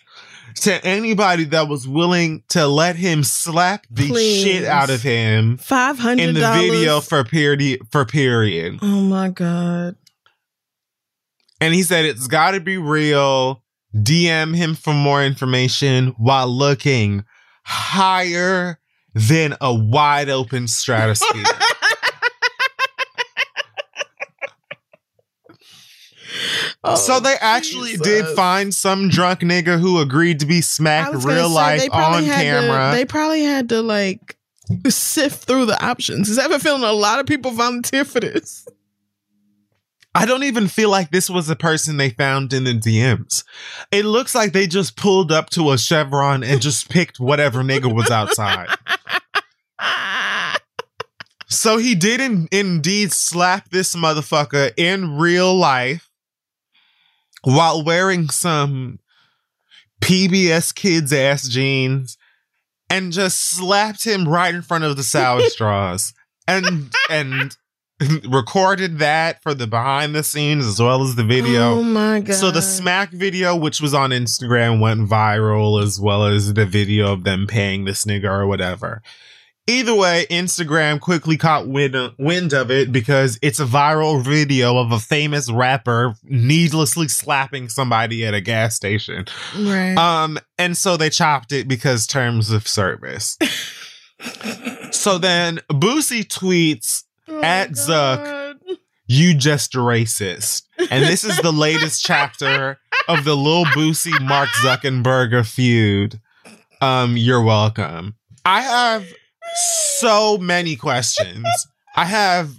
to 0.56 0.86
anybody 0.86 1.46
that 1.46 1.68
was 1.70 1.88
willing 1.88 2.44
to 2.50 2.68
let 2.68 2.96
him 2.96 3.24
slap 3.24 3.86
the 3.90 4.10
Please. 4.10 4.44
shit 4.44 4.66
out 4.66 4.90
of 4.90 5.02
him 5.02 5.58
Five 5.58 5.98
hundred 5.98 6.30
in 6.30 6.36
the 6.36 6.42
video 6.42 7.00
for 7.00 7.24
period 7.24 7.80
for 7.90 8.06
period. 8.06 8.80
Oh 8.82 9.02
my 9.02 9.30
god. 9.30 9.96
And 11.62 11.74
he 11.74 11.84
said 11.84 12.06
it's 12.06 12.28
got 12.28 12.52
to 12.52 12.60
be 12.60 12.78
real. 12.78 13.64
DM 13.96 14.56
him 14.56 14.76
for 14.76 14.94
more 14.94 15.24
information 15.24 16.08
while 16.18 16.48
looking 16.48 17.24
higher 17.64 18.80
than 19.14 19.56
a 19.62 19.74
wide 19.74 20.30
open 20.30 20.68
stratosphere. 20.68 21.44
Oh, 26.84 26.96
so 26.96 27.20
they 27.20 27.36
actually 27.40 27.92
Jesus. 27.92 28.08
did 28.08 28.26
find 28.36 28.74
some 28.74 29.10
drunk 29.10 29.42
nigga 29.42 29.80
who 29.80 30.00
agreed 30.00 30.40
to 30.40 30.46
be 30.48 30.62
smacked 30.62 31.14
real 31.24 31.48
say, 31.50 31.54
life 31.54 31.90
on 31.92 32.24
had 32.24 32.38
to- 32.38 32.44
camera. 32.44 32.92
they 32.96 33.06
probably 33.06 33.44
had 33.44 33.70
to 33.70 33.82
like 33.82 34.36
sift 34.88 35.44
through 35.46 35.66
the 35.66 35.84
options. 35.84 36.22
Because 36.28 36.40
I 36.40 36.44
have 36.44 36.52
a 36.52 36.60
feeling 36.60 36.84
a 36.84 36.92
lot 36.92 37.20
of 37.20 37.28
people 37.28 37.52
volunteer 37.52 38.04
for 38.06 38.20
this. 38.20 38.68
I 40.14 40.26
don't 40.26 40.44
even 40.44 40.68
feel 40.68 40.90
like 40.90 41.10
this 41.12 41.30
was 41.30 41.50
a 41.50 41.56
person 41.56 41.98
they 41.98 42.10
found 42.10 42.52
in 42.52 42.66
the 42.66 42.74
DMs. 42.74 43.44
It 43.92 44.04
looks 44.04 44.36
like 44.36 44.52
they 44.52 44.68
just 44.68 44.98
pulled 44.98 45.32
up 45.32 45.50
to 45.52 45.72
a 45.72 45.78
Chevron 45.78 46.44
and 46.44 46.62
just 46.62 46.90
picked 46.90 47.20
whatever 47.20 47.64
nigga 47.64 47.94
was 47.94 48.10
outside. 48.10 48.68
So 51.52 51.78
he 51.78 51.96
did 51.96 52.22
in, 52.22 52.48
indeed 52.52 53.12
slap 53.12 53.70
this 53.70 53.94
motherfucker 53.94 54.72
in 54.78 55.18
real 55.18 55.54
life 55.54 56.10
while 57.44 57.84
wearing 57.84 58.30
some 58.30 59.00
PBS 60.02 60.74
kids 60.74 61.12
ass 61.12 61.48
jeans 61.48 62.18
and 62.90 63.12
just 63.12 63.40
slapped 63.40 64.06
him 64.06 64.28
right 64.28 64.56
in 64.56 64.62
front 64.62 64.86
of 64.86 64.96
the 64.96 65.04
sour 65.04 65.42
straws 65.50 66.14
and 66.48 66.94
and 67.10 67.56
recorded 68.30 69.00
that 69.00 69.42
for 69.44 69.54
the 69.54 69.68
behind 69.68 70.16
the 70.16 70.24
scenes 70.24 70.66
as 70.66 70.80
well 70.80 71.04
as 71.04 71.16
the 71.16 71.24
video. 71.24 71.76
Oh 71.76 71.84
my 71.84 72.22
god. 72.22 72.36
So 72.36 72.52
the 72.52 72.62
smack 72.62 73.12
video, 73.12 73.56
which 73.56 73.82
was 73.82 73.94
on 73.94 74.12
Instagram, 74.12 74.80
went 74.80 75.10
viral 75.10 75.82
as 75.82 76.00
well 76.00 76.26
as 76.26 76.54
the 76.54 76.66
video 76.66 77.12
of 77.12 77.24
them 77.24 77.48
paying 77.48 77.86
this 77.86 78.06
nigga 78.06 78.30
or 78.30 78.48
whatever. 78.48 79.02
Either 79.68 79.94
way, 79.94 80.26
Instagram 80.32 81.00
quickly 81.00 81.38
caught 81.38 81.68
wind, 81.68 81.96
wind 82.18 82.52
of 82.52 82.72
it 82.72 82.92
because 82.92 83.38
it's 83.44 83.60
a 83.60 83.66
viral 83.66 84.22
video 84.22 84.78
of 84.78 84.92
a 84.92 85.00
famous 85.00 85.52
rapper 85.52 86.16
needlessly 86.24 87.08
slapping 87.08 87.70
somebody 87.70 88.26
at 88.26 88.34
a 88.34 88.42
gas 88.42 88.76
station. 88.76 89.26
Right. 89.56 89.96
Um, 89.96 90.40
and 90.58 90.76
so 90.76 90.98
they 90.98 91.12
chopped 91.12 91.52
it 91.52 91.68
because 91.68 92.08
terms 92.08 92.50
of 92.50 92.68
service. 92.68 93.38
so 94.92 95.20
then 95.20 95.60
Boosie 95.70 96.26
tweets, 96.26 97.04
Oh 97.28 97.42
at 97.44 97.72
Zuck. 97.72 98.56
You 99.08 99.34
just 99.34 99.76
a 99.76 99.80
racist. 99.80 100.64
And 100.90 101.04
this 101.04 101.24
is 101.24 101.38
the 101.38 101.52
latest 101.52 102.04
chapter 102.06 102.80
of 103.08 103.26
the 103.26 103.36
Lil 103.36 103.66
Boosie 103.66 104.22
Mark 104.22 104.50
Zuckerberg 104.64 105.46
feud. 105.46 106.20
Um, 106.80 107.18
you're 107.18 107.44
welcome. 107.44 108.16
I 108.46 108.62
have 108.62 109.06
so 110.00 110.38
many 110.38 110.76
questions. 110.76 111.46
I 111.96 112.06
have 112.06 112.52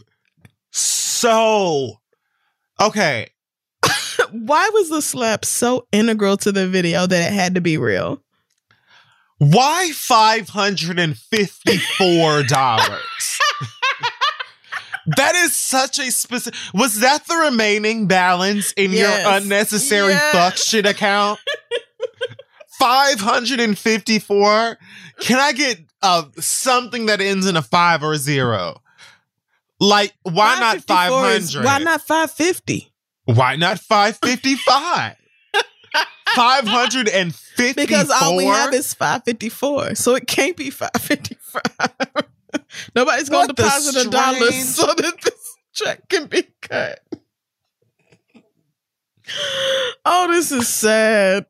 so 0.71 2.01
okay. 2.81 3.29
Why 4.31 4.71
was 4.73 4.91
the 4.91 5.03
slap 5.03 5.45
so 5.45 5.87
integral 5.91 6.37
to 6.39 6.53
the 6.53 6.69
video 6.69 7.07
that 7.07 7.33
it 7.33 7.35
had 7.35 7.55
to 7.55 7.61
be 7.61 7.79
real? 7.79 8.23
Why 9.39 9.91
five 9.95 10.51
hundred 10.51 10.99
and 10.99 11.17
fifty-four 11.17 12.45
dollars? 12.45 13.39
that 15.07 15.35
is 15.35 15.55
such 15.57 15.99
a 15.99 16.11
specific. 16.11 16.59
Was 16.75 17.01
that 17.01 17.27
the 17.27 17.37
remaining 17.37 18.07
balance 18.07 18.73
in 18.73 18.93
Yes. 18.93 19.23
your 19.25 19.33
unnecessary 19.37 20.15
fuck 20.33 20.57
shit 20.57 20.87
account? 20.87 21.39
Five 22.79 23.21
hundred 23.21 23.61
and 23.61 23.79
fifty-four. 23.79 24.79
Can 25.21 25.39
I 25.39 25.53
get 25.53 25.79
uh 26.03 26.25
something 26.41 27.07
that 27.07 27.21
ends 27.21 27.47
in 27.47 27.57
a 27.57 27.63
five 27.63 28.03
or 28.03 28.13
a 28.15 28.19
zero? 28.19 28.81
Like, 29.79 30.13
why 30.23 30.59
not 30.59 30.83
five 30.83 31.11
554? 31.11 31.63
Why 31.65 31.79
not 31.79 32.01
550? 32.01 32.93
Why 33.27 33.57
not 33.57 33.79
five 33.79 34.17
fifty-five? 34.23 35.17
Five 36.35 36.67
hundred 36.67 37.09
and 37.09 37.35
fifty-four. 37.35 37.75
Because 37.87 38.11
all 38.11 38.37
we 38.37 38.45
have 38.47 38.73
is 38.73 38.95
554. 38.95 39.95
So 39.97 40.15
it 40.15 40.27
can't 40.27 40.57
be 40.57 40.71
555. 40.71 42.25
Nobody's 42.95 43.29
going 43.29 43.49
to 43.49 43.53
deposit 43.55 44.07
a 44.07 44.11
dollar 44.11 44.51
so 44.53 44.87
that 44.87 45.15
this 45.23 45.57
check 45.73 46.09
can 46.09 46.27
be 46.27 46.43
cut. 46.61 47.01
Oh, 50.05 50.29
this 50.31 50.53
is 50.53 50.69
sad. 50.69 51.47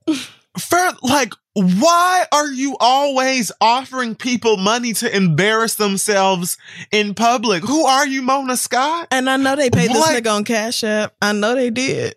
for 0.59 0.79
like 1.03 1.33
why 1.55 2.25
are 2.33 2.49
you 2.51 2.77
always 2.81 3.51
offering 3.61 4.15
people 4.15 4.57
money 4.59 4.93
to 4.95 5.15
embarrass 5.17 5.75
themselves 5.77 6.57
in 6.91 7.15
public 7.15 7.63
who 7.63 7.85
are 7.87 8.07
you 8.07 8.21
mona 8.23 8.57
scott 8.57 9.09
And 9.11 9.29
I 9.29 9.37
know 9.37 9.57
they 9.57 9.69
paid 9.71 9.91
What? 9.91 10.13
this 10.13 10.21
nigga 10.21 10.35
on 10.35 10.45
Cash 10.45 10.85
App. 10.85 11.15
I 11.23 11.33
know 11.33 11.55
they 11.55 11.71
did. 11.71 12.15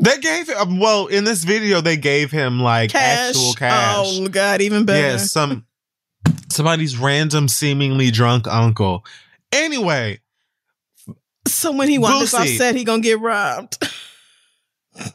they 0.00 0.18
gave 0.18 0.48
him 0.48 0.78
well 0.78 1.06
in 1.06 1.24
this 1.24 1.44
video 1.44 1.80
they 1.82 1.96
gave 1.98 2.30
him 2.30 2.60
like 2.60 2.90
Cash. 2.90 3.28
actual 3.30 3.52
cash 3.54 4.06
Oh, 4.20 4.28
God, 4.28 4.60
even 4.62 4.84
better. 4.86 5.06
yeah 5.08 5.16
some 5.18 5.65
somebody's 6.50 6.96
random 6.96 7.48
seemingly 7.48 8.10
drunk 8.10 8.46
uncle 8.46 9.04
anyway 9.52 10.18
So 11.48 11.72
when 11.72 11.88
he 11.88 11.98
wants 11.98 12.32
this 12.32 12.34
Boosie. 12.34 12.52
offset, 12.54 12.74
he 12.76 12.84
gonna 12.84 13.02
get 13.02 13.20
robbed. 13.20 13.78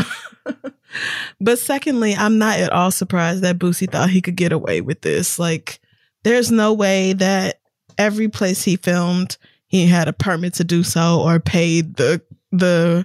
but 1.41 1.59
secondly, 1.59 2.15
I'm 2.15 2.39
not 2.39 2.59
at 2.59 2.73
all 2.73 2.91
surprised 2.91 3.43
that 3.43 3.59
Boosie 3.59 3.91
thought 3.91 4.09
he 4.09 4.23
could 4.23 4.37
get 4.37 4.53
away 4.53 4.81
with 4.81 5.03
this. 5.03 5.39
Like, 5.39 5.79
there's 6.23 6.51
no 6.51 6.73
way 6.73 7.13
that 7.13 7.61
every 7.99 8.29
place 8.29 8.65
he 8.65 8.77
filmed, 8.77 9.37
he 9.67 9.87
had 9.87 10.09
a 10.09 10.15
permit 10.15 10.55
to 10.55 10.65
do 10.65 10.83
so 10.83 11.21
or 11.21 11.39
paid 11.39 11.97
the 11.97 12.23
the 12.51 13.05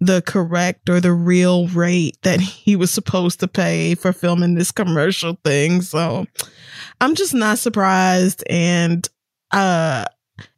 the 0.00 0.22
correct 0.22 0.88
or 0.88 1.00
the 1.00 1.12
real 1.12 1.68
rate 1.68 2.18
that 2.22 2.40
he 2.40 2.76
was 2.76 2.90
supposed 2.90 3.40
to 3.40 3.48
pay 3.48 3.94
for 3.94 4.12
filming 4.12 4.54
this 4.54 4.70
commercial 4.70 5.38
thing. 5.44 5.80
So 5.80 6.26
I'm 7.00 7.14
just 7.14 7.34
not 7.34 7.58
surprised 7.58 8.44
and 8.48 9.08
uh 9.52 10.04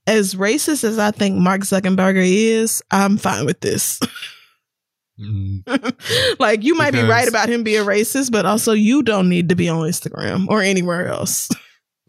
as 0.06 0.34
racist 0.34 0.82
as 0.84 0.98
I 0.98 1.10
think 1.10 1.36
Mark 1.36 1.60
Zuckerberg 1.60 2.16
is, 2.16 2.82
I'm 2.90 3.18
fine 3.18 3.44
with 3.46 3.60
this. 3.60 4.00
Mm. 5.20 6.38
like 6.38 6.62
you 6.62 6.76
might 6.76 6.92
be 6.92 7.02
right 7.02 7.26
about 7.26 7.48
him 7.48 7.64
being 7.64 7.84
racist, 7.84 8.30
but 8.30 8.46
also 8.46 8.72
you 8.72 9.02
don't 9.02 9.28
need 9.28 9.48
to 9.48 9.56
be 9.56 9.68
on 9.68 9.80
Instagram 9.80 10.46
or 10.48 10.62
anywhere 10.62 11.08
else. 11.08 11.48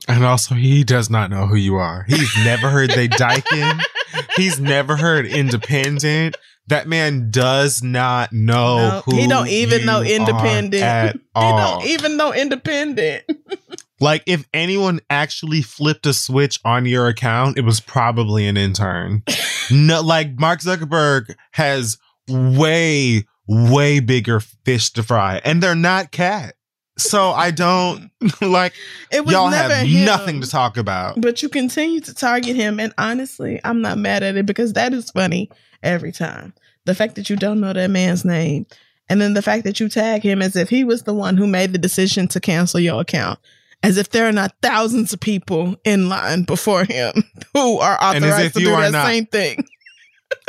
And 0.07 0.23
also, 0.23 0.55
he 0.55 0.83
does 0.83 1.09
not 1.09 1.29
know 1.29 1.45
who 1.45 1.55
you 1.55 1.75
are. 1.75 2.05
He's 2.07 2.35
never 2.43 2.69
heard 2.69 2.91
they 2.91 3.07
Daikin. 3.07 3.81
He's 4.35 4.59
never 4.59 4.95
heard 4.95 5.25
independent. 5.25 6.37
That 6.69 6.87
man 6.87 7.31
does 7.31 7.81
not 7.81 8.31
know 8.31 8.77
No, 8.77 9.01
who 9.05 9.15
he 9.15 9.27
don't 9.27 9.47
even 9.47 9.85
know 9.87 10.03
independent. 10.03 10.83
at 10.83 11.15
he 11.15 11.21
all. 11.33 11.79
don't 11.79 11.87
even 11.87 12.15
know 12.15 12.31
independent. 12.31 13.23
like, 13.99 14.21
if 14.27 14.45
anyone 14.53 14.99
actually 15.09 15.63
flipped 15.63 16.05
a 16.05 16.13
switch 16.13 16.59
on 16.63 16.85
your 16.85 17.07
account, 17.07 17.57
it 17.57 17.65
was 17.65 17.79
probably 17.79 18.47
an 18.47 18.55
intern. 18.55 19.23
no, 19.71 20.01
like 20.01 20.39
Mark 20.39 20.59
Zuckerberg 20.59 21.35
has 21.53 21.97
way, 22.27 23.25
way 23.47 23.99
bigger 23.99 24.39
fish 24.39 24.91
to 24.91 25.01
fry, 25.01 25.41
and 25.43 25.63
they're 25.63 25.73
not 25.73 26.11
cat. 26.11 26.53
So 26.99 27.31
I 27.31 27.49
don't 27.49 28.11
like 28.41 28.73
It 29.11 29.25
was 29.25 29.33
y'all 29.33 29.49
never 29.49 29.73
have 29.73 29.87
him. 29.87 30.05
nothing 30.05 30.41
to 30.41 30.47
talk 30.47 30.77
about. 30.77 31.19
But 31.19 31.41
you 31.41 31.49
continue 31.49 32.01
to 32.01 32.13
target 32.13 32.55
him, 32.55 32.79
and 32.79 32.93
honestly, 32.99 33.59
I'm 33.63 33.81
not 33.81 33.97
mad 33.97 34.21
at 34.21 34.35
it 34.35 34.45
because 34.45 34.73
that 34.73 34.93
is 34.93 35.09
funny 35.09 35.49
every 35.83 36.11
time. 36.11 36.53
the 36.85 36.95
fact 36.95 37.15
that 37.15 37.29
you 37.29 37.35
don't 37.35 37.59
know 37.59 37.73
that 37.73 37.89
man's 37.89 38.25
name, 38.25 38.65
and 39.09 39.21
then 39.21 39.33
the 39.33 39.41
fact 39.41 39.63
that 39.63 39.79
you 39.79 39.89
tag 39.89 40.23
him 40.23 40.41
as 40.41 40.55
if 40.55 40.69
he 40.69 40.83
was 40.83 41.03
the 41.03 41.13
one 41.13 41.37
who 41.37 41.45
made 41.45 41.71
the 41.71 41.77
decision 41.77 42.27
to 42.29 42.39
cancel 42.39 42.79
your 42.79 43.01
account, 43.01 43.39
as 43.83 43.97
if 43.97 44.09
there 44.09 44.27
are 44.27 44.31
not 44.31 44.55
thousands 44.61 45.13
of 45.13 45.19
people 45.19 45.75
in 45.83 46.09
line 46.09 46.43
before 46.43 46.85
him 46.85 47.11
who 47.53 47.77
are 47.79 47.97
authorized 48.01 48.45
if 48.45 48.53
to 48.53 48.59
you 48.61 48.67
do 48.67 48.73
are 48.73 48.81
that 48.83 48.91
not 48.91 49.05
same 49.07 49.25
thing. 49.25 49.65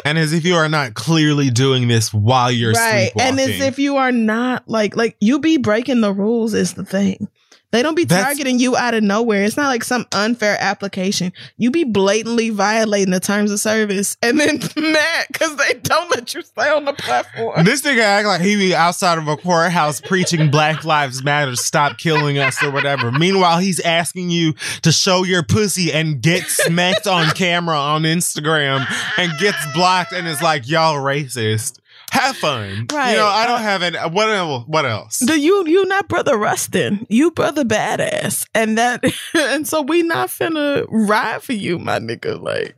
And 0.04 0.18
as 0.18 0.34
if 0.34 0.44
you 0.44 0.56
are 0.56 0.68
not 0.68 0.92
clearly 0.92 1.48
doing 1.48 1.88
this 1.88 2.12
while 2.12 2.50
you're 2.50 2.72
right. 2.72 3.10
And 3.18 3.40
as 3.40 3.60
if 3.60 3.78
you 3.78 3.96
are 3.96 4.12
not 4.12 4.68
like 4.68 4.94
like 4.94 5.16
you 5.20 5.38
be 5.38 5.56
breaking 5.56 6.02
the 6.02 6.12
rules 6.12 6.52
is 6.52 6.74
the 6.74 6.84
thing. 6.84 7.28
They 7.72 7.82
don't 7.82 7.94
be 7.94 8.04
That's- 8.04 8.24
targeting 8.26 8.58
you 8.58 8.76
out 8.76 8.94
of 8.94 9.02
nowhere. 9.02 9.44
It's 9.44 9.56
not 9.56 9.68
like 9.68 9.84
some 9.84 10.06
unfair 10.12 10.56
application. 10.60 11.32
You 11.56 11.70
be 11.70 11.84
blatantly 11.84 12.50
violating 12.50 13.10
the 13.12 13.20
terms 13.20 13.50
of 13.50 13.60
service 13.60 14.16
and 14.22 14.40
then 14.40 14.58
mad 14.76 15.26
because 15.32 15.56
they 15.56 15.74
don't 15.74 16.10
let 16.10 16.34
you 16.34 16.42
stay 16.42 16.68
on 16.68 16.84
the 16.84 16.92
platform. 16.92 17.64
This 17.64 17.82
nigga 17.82 18.00
act 18.00 18.26
like 18.26 18.40
he 18.40 18.56
be 18.56 18.74
outside 18.74 19.18
of 19.18 19.28
a 19.28 19.36
courthouse 19.36 20.00
preaching 20.00 20.50
Black 20.50 20.84
Lives 20.84 21.22
Matter, 21.22 21.54
stop 21.56 21.98
killing 21.98 22.38
us 22.38 22.62
or 22.62 22.70
whatever. 22.70 23.12
Meanwhile, 23.12 23.58
he's 23.58 23.80
asking 23.80 24.30
you 24.30 24.54
to 24.82 24.92
show 24.92 25.22
your 25.24 25.42
pussy 25.42 25.92
and 25.92 26.20
get 26.20 26.44
smacked 26.44 27.06
on 27.06 27.28
camera 27.30 27.78
on 27.78 28.02
Instagram 28.02 28.86
and 29.16 29.32
gets 29.38 29.58
blocked 29.74 30.12
and 30.12 30.26
is 30.26 30.42
like, 30.42 30.68
y'all 30.68 30.96
racist. 30.96 31.79
Have 32.10 32.36
fun. 32.36 32.86
Right. 32.92 33.12
You 33.12 33.18
know, 33.18 33.26
I 33.26 33.46
don't 33.46 33.60
uh, 33.60 33.62
have 33.62 33.82
any. 33.82 33.98
What 33.98 34.30
else? 34.30 34.64
What 34.66 34.84
else? 34.84 35.18
Do 35.20 35.38
you 35.38 35.66
you 35.66 35.84
not 35.86 36.08
brother 36.08 36.36
Rustin? 36.36 37.06
You 37.08 37.30
brother 37.30 37.64
badass, 37.64 38.46
and 38.54 38.76
that 38.78 39.04
and 39.34 39.66
so 39.66 39.82
we 39.82 40.02
not 40.02 40.28
finna 40.28 40.86
ride 40.88 41.42
for 41.42 41.52
you, 41.52 41.78
my 41.78 41.98
nigga. 41.98 42.40
Like 42.40 42.76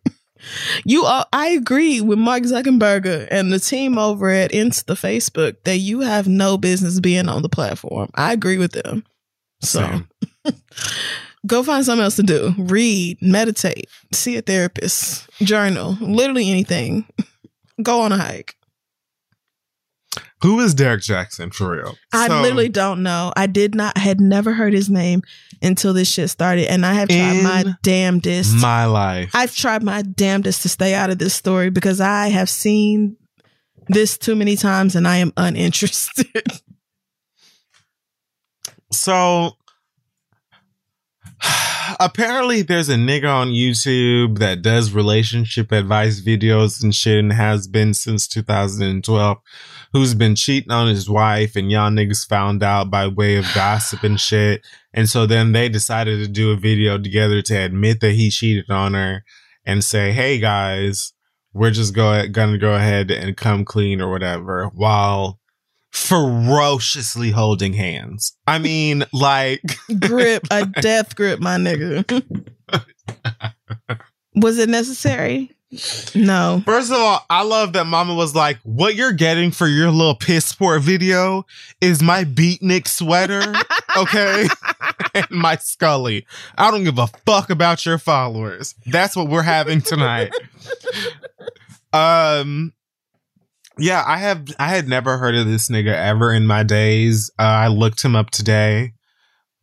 you, 0.85 1.05
are, 1.05 1.27
I 1.33 1.49
agree 1.49 2.01
with 2.01 2.19
Mark 2.19 2.43
Zuckerberg 2.43 3.29
and 3.31 3.53
the 3.53 3.61
team 3.61 3.99
over 3.99 4.31
at 4.31 4.53
Insta 4.53 4.95
Facebook 4.95 5.57
that 5.65 5.79
you 5.79 6.01
have 6.01 6.29
no 6.29 6.59
business 6.59 7.01
being 7.01 7.29
on 7.29 7.43
the 7.43 7.49
platform. 7.49 8.11
I 8.15 8.33
agree 8.33 8.59
with 8.59 8.73
them. 8.73 9.05
So 9.61 10.03
go 11.47 11.63
find 11.63 11.85
something 11.85 12.03
else 12.03 12.17
to 12.17 12.23
do. 12.23 12.55
Read, 12.59 13.19
meditate, 13.23 13.89
see 14.13 14.37
a 14.37 14.43
therapist, 14.43 15.29
journal, 15.39 15.97
literally 16.01 16.51
anything. 16.51 17.07
Go 17.83 18.03
on 18.03 18.13
a 18.13 18.19
hike. 18.19 18.55
Who 20.43 20.61
is 20.61 20.75
Derek 20.75 21.03
Jackson 21.03 21.51
for 21.51 21.71
real? 21.77 21.97
I 22.13 22.27
So, 22.29 22.41
literally 22.43 22.69
don't 22.69 23.03
know. 23.03 23.33
I 23.37 23.47
did 23.47 23.75
not 23.75 23.97
had 23.97 24.21
never 24.21 24.53
heard 24.53 24.73
his 24.73 24.91
name 24.91 25.23
until 25.63 25.93
this 25.93 26.11
shit 26.11 26.31
started, 26.31 26.69
and 26.69 26.85
I 26.85 26.95
have 26.95 27.09
tried 27.09 27.43
my 27.43 27.75
damnedest. 27.83 28.55
my 28.61 28.85
life. 28.87 29.31
I've 29.35 29.55
tried 29.55 29.83
my 29.83 30.03
damnedest 30.03 30.63
to 30.63 30.69
stay 30.69 30.95
out 30.95 31.11
of 31.11 31.19
this 31.19 31.35
story 31.35 31.71
because 31.71 32.01
I 32.01 32.29
have 32.29 32.51
seen 32.51 33.17
this 33.89 34.19
too 34.19 34.35
many 34.35 34.57
times, 34.57 34.97
and 34.97 35.07
I 35.07 35.19
am 35.19 35.33
uninterested. 35.37 36.27
So 38.95 39.53
apparently 41.99 42.61
there's 42.63 42.89
a 42.91 42.95
nigga 42.97 43.33
on 43.33 43.49
YouTube 43.49 44.39
that 44.39 44.61
does 44.63 44.93
relationship 44.93 45.73
advice 45.73 46.21
videos 46.21 46.83
and 46.83 46.95
shit 46.95 47.19
and 47.19 47.33
has 47.33 47.67
been 47.67 47.95
since 47.95 48.29
2012 48.29 49.39
who's 49.93 50.15
been 50.15 50.35
cheating 50.35 50.71
on 50.71 50.89
his 50.89 51.09
wife 51.09 51.55
and 51.55 51.71
y'all 51.71 51.91
niggas 51.91 52.27
found 52.27 52.63
out 52.63 52.91
by 52.91 53.07
way 53.07 53.37
of 53.37 53.47
gossip 53.55 54.03
and 54.03 54.21
shit. 54.21 54.67
And 54.95 55.09
so 55.09 55.27
then 55.27 55.53
they 55.53 55.69
decided 55.69 56.19
to 56.19 56.29
do 56.29 56.51
a 56.51 56.57
video 56.57 56.99
together 56.99 57.43
to 57.43 57.55
admit 57.55 58.01
that 58.01 58.13
he 58.13 58.31
cheated 58.31 58.71
on 58.71 58.95
her 58.95 59.25
and 59.65 59.85
say, 59.85 60.13
"Hey 60.13 60.39
guys, 60.39 61.13
we're 61.53 61.71
just 61.71 61.95
go 61.95 62.27
gonna 62.29 62.59
go 62.59 62.75
ahead 62.75 63.11
and 63.11 63.37
come 63.37 63.65
clean 63.65 64.01
or 64.01 64.11
whatever," 64.11 64.71
while 64.75 65.39
ferociously 65.93 67.31
holding 67.31 67.75
hands. 67.75 68.37
I 68.47 68.59
mean, 68.59 69.05
like, 69.13 69.63
grip, 70.01 70.47
a 70.51 70.67
death 70.67 71.15
grip, 71.15 71.39
my 71.41 71.57
nigga. 71.57 72.25
Was 74.35 74.59
it 74.59 74.71
necessary? 74.71 75.53
No. 76.15 76.63
first 76.67 76.91
of 76.91 76.99
all, 76.99 77.25
I 77.31 77.43
love 77.45 77.73
that 77.73 77.87
Mama 77.87 78.15
was 78.15 78.35
like, 78.35 78.59
"What 78.63 78.95
you're 78.95 79.13
getting 79.13 79.51
for 79.51 79.67
your 79.67 79.91
little 79.91 80.15
piss 80.15 80.53
poor 80.53 80.79
video 80.79 81.47
is 81.81 82.03
my 82.03 82.25
beatnik 82.25 82.87
sweater, 82.87 83.55
okay, 83.97 84.49
and 85.15 85.31
my 85.31 85.57
Scully. 85.57 86.27
I 86.59 86.71
don't 86.71 86.85
give 86.85 86.99
a 86.99 87.07
fuck 87.25 87.49
about 87.49 87.87
your 87.87 87.99
followers. 87.99 88.75
That's 88.87 89.17
what 89.17 89.29
we're 89.29 89.43
having 89.43 89.81
tonight." 89.81 90.33
um. 91.93 92.73
Yeah, 93.79 94.05
I 94.07 94.19
have. 94.19 94.47
I 94.59 94.69
had 94.69 94.87
never 94.87 95.17
heard 95.17 95.35
of 95.35 95.47
this 95.47 95.71
nigga 95.71 95.95
ever 95.95 96.33
in 96.35 96.47
my 96.47 96.63
days. 96.63 97.31
Uh, 97.39 97.43
I 97.43 97.69
looked 97.69 98.03
him 98.03 98.15
up 98.15 98.29
today 98.29 98.93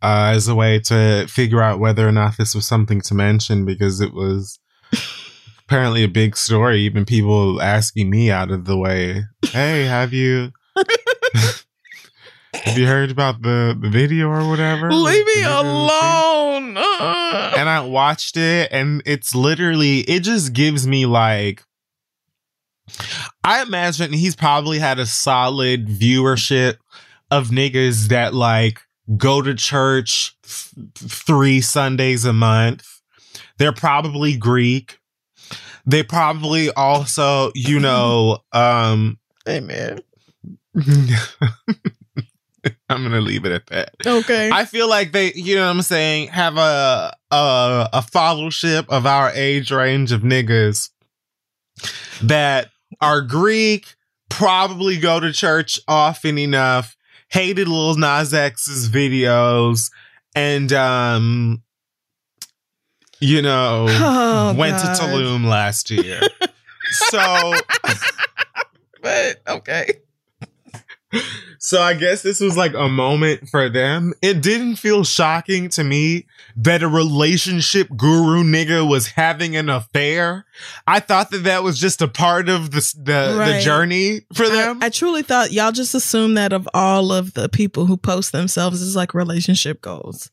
uh, 0.01 0.31
as 0.33 0.47
a 0.47 0.55
way 0.55 0.79
to 0.79 1.27
figure 1.27 1.61
out 1.61 1.79
whether 1.79 2.07
or 2.07 2.11
not 2.11 2.35
this 2.37 2.55
was 2.55 2.67
something 2.67 3.01
to 3.01 3.13
mention 3.13 3.65
because 3.65 4.01
it 4.01 4.13
was 4.13 4.57
apparently 5.69 6.03
a 6.03 6.07
big 6.07 6.35
story. 6.35 6.79
Even 6.81 7.05
people 7.05 7.61
asking 7.61 8.09
me 8.09 8.31
out 8.31 8.49
of 8.51 8.65
the 8.65 8.75
way, 8.77 9.23
"Hey, 9.51 9.85
have 9.85 10.13
you 10.13 10.51
have 12.53 12.77
you 12.77 12.87
heard 12.87 13.11
about 13.11 13.41
the 13.43 13.77
the 13.79 13.89
video 13.89 14.27
or 14.29 14.49
whatever?" 14.49 14.91
Leave 14.91 15.25
me 15.25 15.33
The 15.35 15.39
video 15.41 15.61
thing? 15.61 15.67
alone. 15.71 16.77
Uh. 16.77 17.53
and 17.57 17.69
I 17.69 17.81
watched 17.81 18.35
it, 18.35 18.69
and 18.71 19.03
it's 19.05 19.35
literally 19.35 19.99
it 20.01 20.21
just 20.21 20.53
gives 20.53 20.87
me 20.87 21.05
like. 21.05 21.63
I 23.43 23.61
imagine 23.61 24.11
he's 24.13 24.35
probably 24.35 24.79
had 24.79 24.97
a 24.97 25.05
solid 25.05 25.87
viewership 25.87 26.77
of 27.29 27.49
niggas 27.49 28.07
that 28.07 28.33
like 28.33 28.81
go 29.15 29.43
to 29.43 29.53
church 29.53 30.35
th- 30.41 30.89
three 31.11 31.61
Sundays 31.61 32.25
a 32.25 32.33
month. 32.33 32.87
They're 33.59 33.71
probably 33.73 34.35
Greek. 34.35 34.98
They 35.85 36.03
probably 36.03 36.71
also, 36.71 37.51
you 37.55 37.79
know, 37.79 38.39
um, 38.51 39.17
Hey 39.45 39.59
man. 39.61 40.01
I'm 42.89 43.03
gonna 43.03 43.21
leave 43.21 43.45
it 43.45 43.51
at 43.51 43.67
that. 43.67 43.95
Okay. 44.05 44.49
I 44.51 44.65
feel 44.65 44.89
like 44.89 45.11
they, 45.11 45.33
you 45.33 45.55
know 45.55 45.65
what 45.65 45.75
I'm 45.75 45.81
saying, 45.81 46.27
have 46.29 46.57
a 46.57 47.13
a 47.31 47.89
a 47.93 48.01
fellowship 48.01 48.85
of 48.89 49.05
our 49.05 49.31
age 49.31 49.71
range 49.71 50.11
of 50.11 50.21
niggas 50.21 50.89
that 52.23 52.69
are 53.01 53.21
Greek, 53.21 53.95
probably 54.29 54.97
go 54.97 55.19
to 55.19 55.31
church 55.31 55.79
often 55.87 56.37
enough, 56.37 56.97
hated 57.29 57.67
Lil 57.67 57.95
Nas 57.95 58.33
X's 58.33 58.89
videos, 58.89 59.89
and 60.35 60.71
um 60.73 61.63
you 63.19 63.41
know 63.41 63.85
Oh, 63.89 64.53
went 64.57 64.77
God. 64.77 64.95
to 64.95 65.01
Tulum 65.01 65.45
last 65.45 65.89
year. 65.89 66.21
so 66.91 67.53
but 69.01 69.41
okay. 69.47 69.99
So 71.61 71.81
I 71.81 71.93
guess 71.93 72.21
this 72.21 72.39
was 72.39 72.55
like 72.55 72.73
a 72.73 72.87
moment 72.87 73.49
for 73.49 73.67
them. 73.67 74.13
It 74.21 74.41
didn't 74.41 74.77
feel 74.77 75.03
shocking 75.03 75.67
to 75.69 75.83
me 75.83 76.25
that 76.55 76.83
a 76.83 76.87
relationship 76.87 77.89
guru 77.97 78.43
nigga 78.43 78.87
was 78.87 79.07
having 79.07 79.55
an 79.55 79.69
affair. 79.69 80.45
I 80.87 80.99
thought 80.99 81.31
that 81.31 81.43
that 81.43 81.63
was 81.63 81.79
just 81.79 82.01
a 82.01 82.07
part 82.07 82.47
of 82.47 82.71
the 82.71 82.79
the, 82.97 83.43
the 83.53 83.59
journey 83.61 84.21
for 84.33 84.45
I, 84.45 84.49
them. 84.49 84.79
I 84.81 84.89
truly 84.89 85.21
thought 85.23 85.51
y'all 85.51 85.71
just 85.71 85.93
assume 85.95 86.35
that 86.35 86.53
of 86.53 86.69
all 86.73 87.11
of 87.11 87.33
the 87.33 87.49
people 87.49 87.85
who 87.85 87.97
post 87.97 88.31
themselves 88.31 88.81
as 88.81 88.95
like 88.95 89.13
relationship 89.13 89.81
goals. 89.81 90.31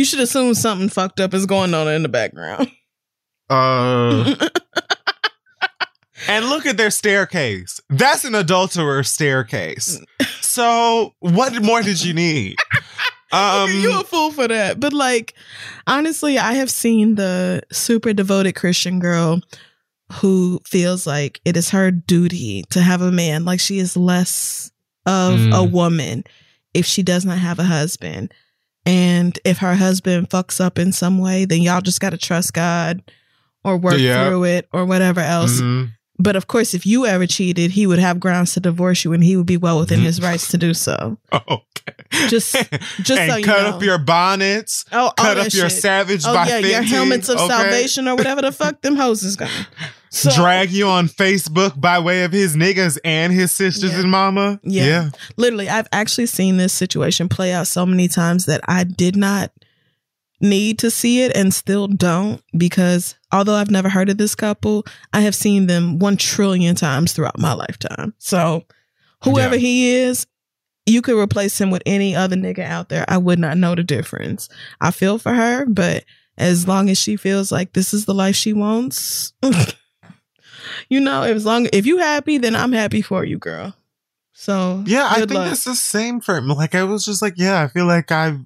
You 0.00 0.06
should 0.06 0.20
assume 0.20 0.54
something 0.54 0.88
fucked 0.88 1.20
up 1.20 1.34
is 1.34 1.44
going 1.44 1.74
on 1.74 1.86
in 1.86 2.02
the 2.02 2.08
background. 2.08 2.70
uh, 3.50 4.34
and 6.26 6.46
look 6.46 6.64
at 6.64 6.78
their 6.78 6.90
staircase. 6.90 7.82
That's 7.90 8.24
an 8.24 8.34
adulterer 8.34 9.02
staircase. 9.02 10.00
So 10.40 11.12
what 11.18 11.62
more 11.62 11.82
did 11.82 12.02
you 12.02 12.14
need? 12.14 12.56
Um, 13.32 13.70
you 13.70 14.00
a 14.00 14.02
fool 14.02 14.32
for 14.32 14.48
that. 14.48 14.80
But 14.80 14.92
like, 14.92 15.34
honestly, 15.86 16.36
I 16.36 16.54
have 16.54 16.68
seen 16.70 17.14
the 17.14 17.62
super 17.70 18.12
devoted 18.12 18.54
Christian 18.54 18.98
girl 18.98 19.40
who 20.14 20.60
feels 20.66 21.06
like 21.06 21.40
it 21.44 21.56
is 21.56 21.70
her 21.70 21.92
duty 21.92 22.64
to 22.70 22.80
have 22.80 23.02
a 23.02 23.12
man. 23.12 23.44
Like 23.44 23.60
she 23.60 23.78
is 23.78 23.96
less 23.96 24.72
of 25.06 25.34
Mm. 25.38 25.56
a 25.56 25.62
woman 25.62 26.24
if 26.74 26.86
she 26.86 27.04
does 27.04 27.24
not 27.24 27.38
have 27.38 27.60
a 27.60 27.64
husband. 27.64 28.34
And 28.90 29.38
if 29.44 29.58
her 29.58 29.74
husband 29.74 30.30
fucks 30.30 30.60
up 30.60 30.78
in 30.78 30.90
some 30.92 31.18
way, 31.18 31.44
then 31.44 31.62
y'all 31.62 31.80
just 31.80 32.00
got 32.00 32.10
to 32.10 32.18
trust 32.18 32.52
God 32.54 33.02
or 33.64 33.76
work 33.76 33.98
Yeah. 33.98 34.26
through 34.28 34.44
it 34.44 34.68
or 34.72 34.84
whatever 34.84 35.20
else. 35.20 35.60
mhm. 35.60 35.92
But 36.18 36.36
of 36.36 36.48
course, 36.48 36.74
if 36.74 36.84
you 36.86 37.06
ever 37.06 37.26
cheated, 37.26 37.70
he 37.70 37.86
would 37.86 37.98
have 37.98 38.20
grounds 38.20 38.52
to 38.54 38.60
divorce 38.60 39.04
you, 39.04 39.12
and 39.14 39.24
he 39.24 39.36
would 39.36 39.46
be 39.46 39.56
well 39.56 39.78
within 39.78 40.00
his 40.00 40.20
rights 40.20 40.48
to 40.48 40.58
do 40.58 40.74
so. 40.74 41.16
Okay. 41.32 42.28
Just- 42.28 42.52
just 43.02 43.20
and 43.20 43.30
so 43.30 43.36
you 43.38 43.44
cut 43.44 43.62
know. 43.62 43.68
up 43.76 43.82
your 43.82 43.96
bonnets. 43.96 44.84
Oh, 44.92 45.12
cut 45.16 45.38
up 45.38 45.52
your 45.54 45.70
shit. 45.70 45.80
Savage 45.80 46.24
Oh 46.26 46.34
by 46.34 46.46
yeah, 46.48 46.58
your 46.58 46.82
helmets 46.82 47.28
of 47.30 47.38
okay? 47.38 47.48
salvation 47.48 48.06
or 48.06 48.16
whatever 48.16 48.42
the 48.42 48.52
fuck 48.52 48.82
them 48.82 48.96
hoses 48.96 49.36
got. 49.36 49.48
So, 50.12 50.30
Drag 50.34 50.70
you 50.70 50.88
on 50.88 51.06
Facebook 51.08 51.80
by 51.80 52.00
way 52.00 52.24
of 52.24 52.32
his 52.32 52.56
niggas 52.56 52.98
and 53.04 53.32
his 53.32 53.52
sisters 53.52 53.92
Yeah. 53.92 54.00
and 54.00 54.10
mama. 54.10 54.58
Yeah. 54.64 55.10
literally, 55.36 55.68
I've 55.68 55.86
actually 55.92 56.26
seen 56.26 56.56
this 56.56 56.72
situation 56.72 57.28
play 57.28 57.52
out 57.52 57.68
so 57.68 57.86
many 57.86 58.08
times 58.08 58.46
that 58.46 58.60
I 58.66 58.82
did 58.84 59.14
not 59.14 59.52
need 60.40 60.78
to 60.80 60.90
see 60.90 61.22
it 61.22 61.36
and 61.36 61.52
still 61.54 61.86
don't 61.86 62.42
because 62.56 63.14
although 63.30 63.54
I've 63.54 63.70
never 63.70 63.88
heard 63.88 64.08
of 64.08 64.18
this 64.18 64.34
couple, 64.34 64.84
I 65.12 65.20
have 65.20 65.34
seen 65.34 65.66
them 65.68 65.98
one 65.98 66.16
trillion 66.16 66.74
times 66.74 67.12
throughout 67.12 67.38
my 67.38 67.52
lifetime. 67.52 68.14
So 68.18 68.64
whoever 69.22 69.54
Yeah. 69.56 69.60
he 69.60 69.90
is, 69.94 70.26
you 70.86 71.02
could 71.02 71.18
replace 71.22 71.60
him 71.60 71.70
with 71.70 71.82
any 71.86 72.16
other 72.16 72.34
nigga 72.36 72.60
out 72.64 72.88
there. 72.88 73.04
I 73.06 73.18
would 73.18 73.38
not 73.38 73.58
know 73.58 73.74
the 73.76 73.84
difference. 73.84 74.48
I 74.80 74.90
feel 74.90 75.18
for 75.18 75.34
her, 75.34 75.66
but 75.66 76.04
as 76.38 76.66
long 76.66 76.88
as 76.88 76.98
she 76.98 77.16
feels 77.16 77.52
like 77.52 77.74
this 77.74 77.92
is 77.94 78.06
the 78.06 78.14
life 78.14 78.34
she 78.34 78.52
wants, 78.54 79.34
you 80.88 81.00
know, 81.00 81.22
as 81.22 81.44
long 81.44 81.68
if 81.72 81.86
you 81.86 81.98
happy, 81.98 82.38
then 82.38 82.56
I'm 82.56 82.72
happy 82.72 83.02
for 83.02 83.24
you, 83.24 83.38
girl. 83.38 83.74
So 84.32 84.82
Yeah, 84.86 85.06
I 85.10 85.16
think 85.16 85.32
luck. 85.32 85.52
it's 85.52 85.64
the 85.64 85.74
same 85.74 86.20
for 86.20 86.40
me. 86.40 86.54
Like 86.54 86.74
I 86.74 86.84
was 86.84 87.04
just 87.04 87.20
like, 87.22 87.34
yeah, 87.36 87.62
I 87.62 87.68
feel 87.68 87.86
like 87.86 88.10
I've 88.10 88.40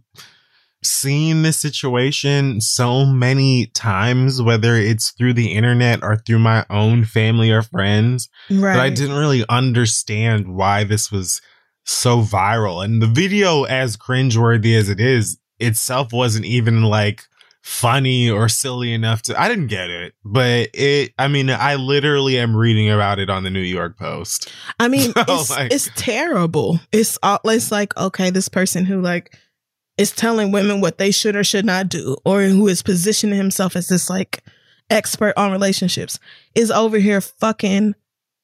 seen 0.83 1.43
this 1.43 1.57
situation 1.57 2.61
so 2.61 3.07
many 3.07 3.66
times, 3.66 4.43
whether 4.43 4.75
it's 4.75 5.12
through 5.12 5.35
the 5.35 5.53
internet 5.53 6.03
or 6.03 6.16
through 6.16 6.41
my 6.41 6.66
own 6.68 7.05
family 7.05 7.51
or 7.51 7.62
friends, 7.62 8.29
right. 8.51 8.75
that 8.75 8.81
I 8.81 8.91
didn't 8.91 9.16
really 9.16 9.45
understand 9.49 10.55
why 10.55 10.85
this 10.85 11.11
was 11.11 11.41
so 11.85 12.22
viral. 12.22 12.85
And 12.85 13.01
the 13.01 13.07
video, 13.07 13.64
as 13.64 13.97
cringeworthy 13.97 14.77
as 14.77 14.89
it 14.89 15.01
is, 15.01 15.39
itself 15.59 16.12
wasn't 16.12 16.45
even 16.45 16.83
like 16.83 17.25
funny 17.65 18.29
or 18.29 18.47
silly 18.47 18.93
enough 18.93 19.23
to 19.23 19.41
I 19.41 19.49
didn't 19.49 19.69
get 19.69 19.89
it. 19.89 20.15
But 20.23 20.69
it 20.75 21.15
I 21.19 21.29
mean, 21.29 21.49
I 21.49 21.77
literally 21.77 22.39
am 22.39 22.55
reading 22.55 22.91
about 22.91 23.19
it 23.19 23.31
on 23.31 23.43
the 23.43 23.49
New 23.51 23.61
York 23.61 23.99
Post. 23.99 24.53
I 24.79 24.89
mean, 24.89 25.12
So, 25.12 25.25
oh 25.29 25.41
it's, 25.41 25.51
like- 25.51 25.73
it's 25.73 25.91
terrible. 25.97 26.79
It's 26.93 27.19
all, 27.23 27.41
it's 27.47 27.73
like 27.73 27.97
okay, 27.97 28.29
this 28.29 28.49
person 28.51 28.85
who 28.85 29.01
like 29.01 29.37
is 29.97 30.12
telling 30.12 30.53
women 30.53 30.83
what 30.83 30.99
they 30.99 31.11
should 31.11 31.37
or 31.37 31.43
should 31.45 31.65
not 31.65 31.89
do, 31.89 32.17
or 32.25 32.43
who 32.43 32.69
is 32.69 32.83
positioning 32.83 33.39
himself 33.39 33.77
as 33.77 33.89
this 33.89 34.11
like 34.11 34.45
expert 34.91 35.33
on 35.39 35.51
relationships, 35.51 36.19
is 36.55 36.71
over 36.71 36.99
here 36.99 37.23
fucking 37.23 37.95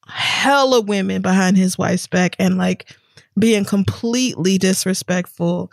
hella 0.07 0.81
women 0.81 1.21
behind 1.21 1.59
his 1.59 1.77
wife's 1.77 2.07
back 2.07 2.35
and 2.39 2.57
like 2.57 2.97
being 3.39 3.65
completely 3.67 4.57
disrespectful 4.59 5.71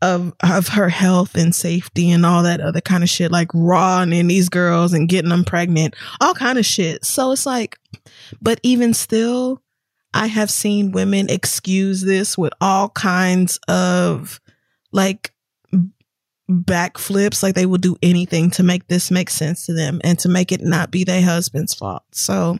of 0.00 0.32
of 0.42 0.68
her 0.68 0.88
health 0.88 1.34
and 1.34 1.54
safety 1.54 2.10
and 2.10 2.24
all 2.24 2.42
that 2.44 2.60
other 2.60 2.80
kind 2.80 3.02
of 3.02 3.08
shit, 3.08 3.32
like 3.32 3.50
raw 3.52 3.98
rawing 3.98 4.28
these 4.28 4.48
girls 4.48 4.92
and 4.92 5.08
getting 5.08 5.30
them 5.30 5.44
pregnant, 5.44 5.94
all 6.20 6.34
kind 6.34 6.58
of 6.58 6.66
shit. 6.66 7.04
So 7.04 7.32
it's 7.32 7.46
like, 7.46 7.78
but 8.40 8.60
even 8.62 8.94
still, 8.94 9.62
I 10.14 10.26
have 10.26 10.50
seen 10.50 10.92
women 10.92 11.28
excuse 11.28 12.02
this 12.02 12.38
with 12.38 12.52
all 12.60 12.90
kinds 12.90 13.58
of 13.68 14.40
like 14.92 15.32
backflips, 16.50 17.42
like 17.42 17.54
they 17.54 17.66
will 17.66 17.78
do 17.78 17.96
anything 18.02 18.50
to 18.52 18.62
make 18.62 18.86
this 18.88 19.10
make 19.10 19.30
sense 19.30 19.66
to 19.66 19.74
them 19.74 20.00
and 20.02 20.18
to 20.20 20.28
make 20.28 20.50
it 20.50 20.60
not 20.60 20.90
be 20.90 21.04
their 21.04 21.22
husband's 21.22 21.74
fault. 21.74 22.04
So, 22.12 22.56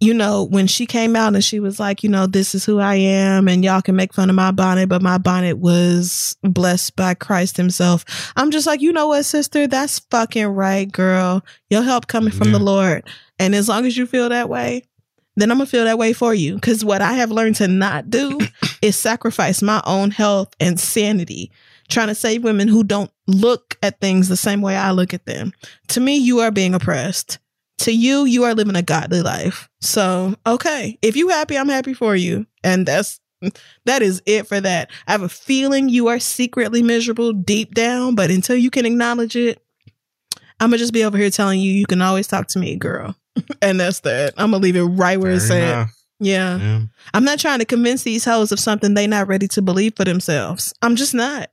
you 0.00 0.12
know, 0.12 0.44
when 0.44 0.66
she 0.66 0.84
came 0.86 1.16
out 1.16 1.34
and 1.34 1.42
she 1.44 1.58
was 1.58 1.80
like, 1.80 2.02
you 2.02 2.08
know, 2.10 2.26
this 2.26 2.54
is 2.54 2.64
who 2.64 2.78
I 2.78 2.96
am 2.96 3.48
and 3.48 3.64
y'all 3.64 3.80
can 3.80 3.96
make 3.96 4.12
fun 4.12 4.28
of 4.28 4.36
my 4.36 4.50
bonnet, 4.50 4.88
but 4.88 5.00
my 5.02 5.16
bonnet 5.18 5.58
was 5.58 6.36
blessed 6.42 6.96
by 6.96 7.14
Christ 7.14 7.56
himself. 7.56 8.04
I'm 8.36 8.50
just 8.50 8.66
like, 8.66 8.82
you 8.82 8.92
know 8.92 9.08
what, 9.08 9.22
sister? 9.24 9.66
That's 9.66 10.00
fucking 10.10 10.46
right, 10.48 10.90
girl. 10.90 11.44
Your 11.70 11.82
help 11.82 12.08
coming 12.08 12.32
from 12.32 12.48
Yeah. 12.48 12.58
the 12.58 12.64
Lord. 12.64 13.08
And 13.38 13.54
as 13.54 13.68
long 13.68 13.86
as 13.86 13.96
you 13.96 14.06
feel 14.06 14.28
that 14.28 14.48
way, 14.50 14.82
then 15.36 15.50
I'm 15.50 15.58
gonna 15.58 15.66
feel 15.66 15.84
that 15.84 15.98
way 15.98 16.12
for 16.12 16.34
you. 16.34 16.58
Cause 16.60 16.84
what 16.84 17.02
I 17.02 17.12
have 17.14 17.30
learned 17.30 17.56
to 17.56 17.68
not 17.68 18.10
do 18.10 18.38
is 18.82 18.96
sacrifice 18.96 19.62
my 19.62 19.82
own 19.86 20.10
health 20.10 20.54
and 20.60 20.78
sanity 20.80 21.50
trying 21.88 22.08
to 22.08 22.14
save 22.14 22.42
women 22.42 22.68
who 22.68 22.82
don't 22.82 23.10
look 23.26 23.78
at 23.82 24.00
things 24.00 24.28
the 24.28 24.36
same 24.36 24.60
way 24.60 24.76
I 24.76 24.90
look 24.90 25.14
at 25.14 25.24
them. 25.26 25.52
To 25.88 26.00
me, 26.00 26.16
you 26.16 26.40
are 26.40 26.50
being 26.50 26.74
oppressed. 26.74 27.38
To 27.78 27.92
you, 27.92 28.24
you 28.24 28.44
are 28.44 28.54
living 28.54 28.76
a 28.76 28.82
godly 28.82 29.22
life. 29.22 29.68
So, 29.80 30.34
okay. 30.46 30.98
If 31.02 31.14
you 31.16 31.28
happy, 31.28 31.58
I'm 31.58 31.68
happy 31.68 31.94
for 31.94 32.16
you. 32.16 32.46
And 32.64 32.86
that's 32.86 33.20
that 33.84 34.02
is 34.02 34.22
it 34.26 34.46
for 34.46 34.60
that. 34.60 34.90
I 35.06 35.12
have 35.12 35.22
a 35.22 35.28
feeling 35.28 35.88
you 35.88 36.08
are 36.08 36.18
secretly 36.18 36.82
miserable 36.82 37.32
deep 37.32 37.74
down, 37.74 38.14
but 38.14 38.30
until 38.30 38.56
you 38.56 38.70
can 38.70 38.86
acknowledge 38.86 39.36
it, 39.36 39.62
I'm 40.58 40.70
gonna 40.70 40.78
just 40.78 40.92
be 40.94 41.04
over 41.04 41.18
here 41.18 41.30
telling 41.30 41.60
you 41.60 41.70
you 41.70 41.86
can 41.86 42.00
always 42.00 42.26
talk 42.26 42.48
to 42.48 42.58
me, 42.58 42.76
girl. 42.76 43.14
and 43.62 43.78
that's 43.78 44.00
that. 44.00 44.34
I'm 44.38 44.50
gonna 44.50 44.62
leave 44.62 44.76
it 44.76 44.82
right 44.82 45.20
where 45.20 45.32
it's 45.32 45.48
Fair 45.48 45.80
at. 45.80 45.88
Yeah. 46.18 46.58
Yeah. 46.58 46.80
I'm 47.12 47.24
not 47.24 47.38
trying 47.38 47.58
to 47.58 47.66
convince 47.66 48.02
these 48.02 48.24
hoes 48.24 48.52
of 48.52 48.58
something 48.58 48.94
they 48.94 49.06
not 49.06 49.28
ready 49.28 49.48
to 49.48 49.60
believe 49.60 49.96
for 49.96 50.04
themselves. 50.04 50.72
I'm 50.80 50.96
just 50.96 51.12
not. 51.14 51.50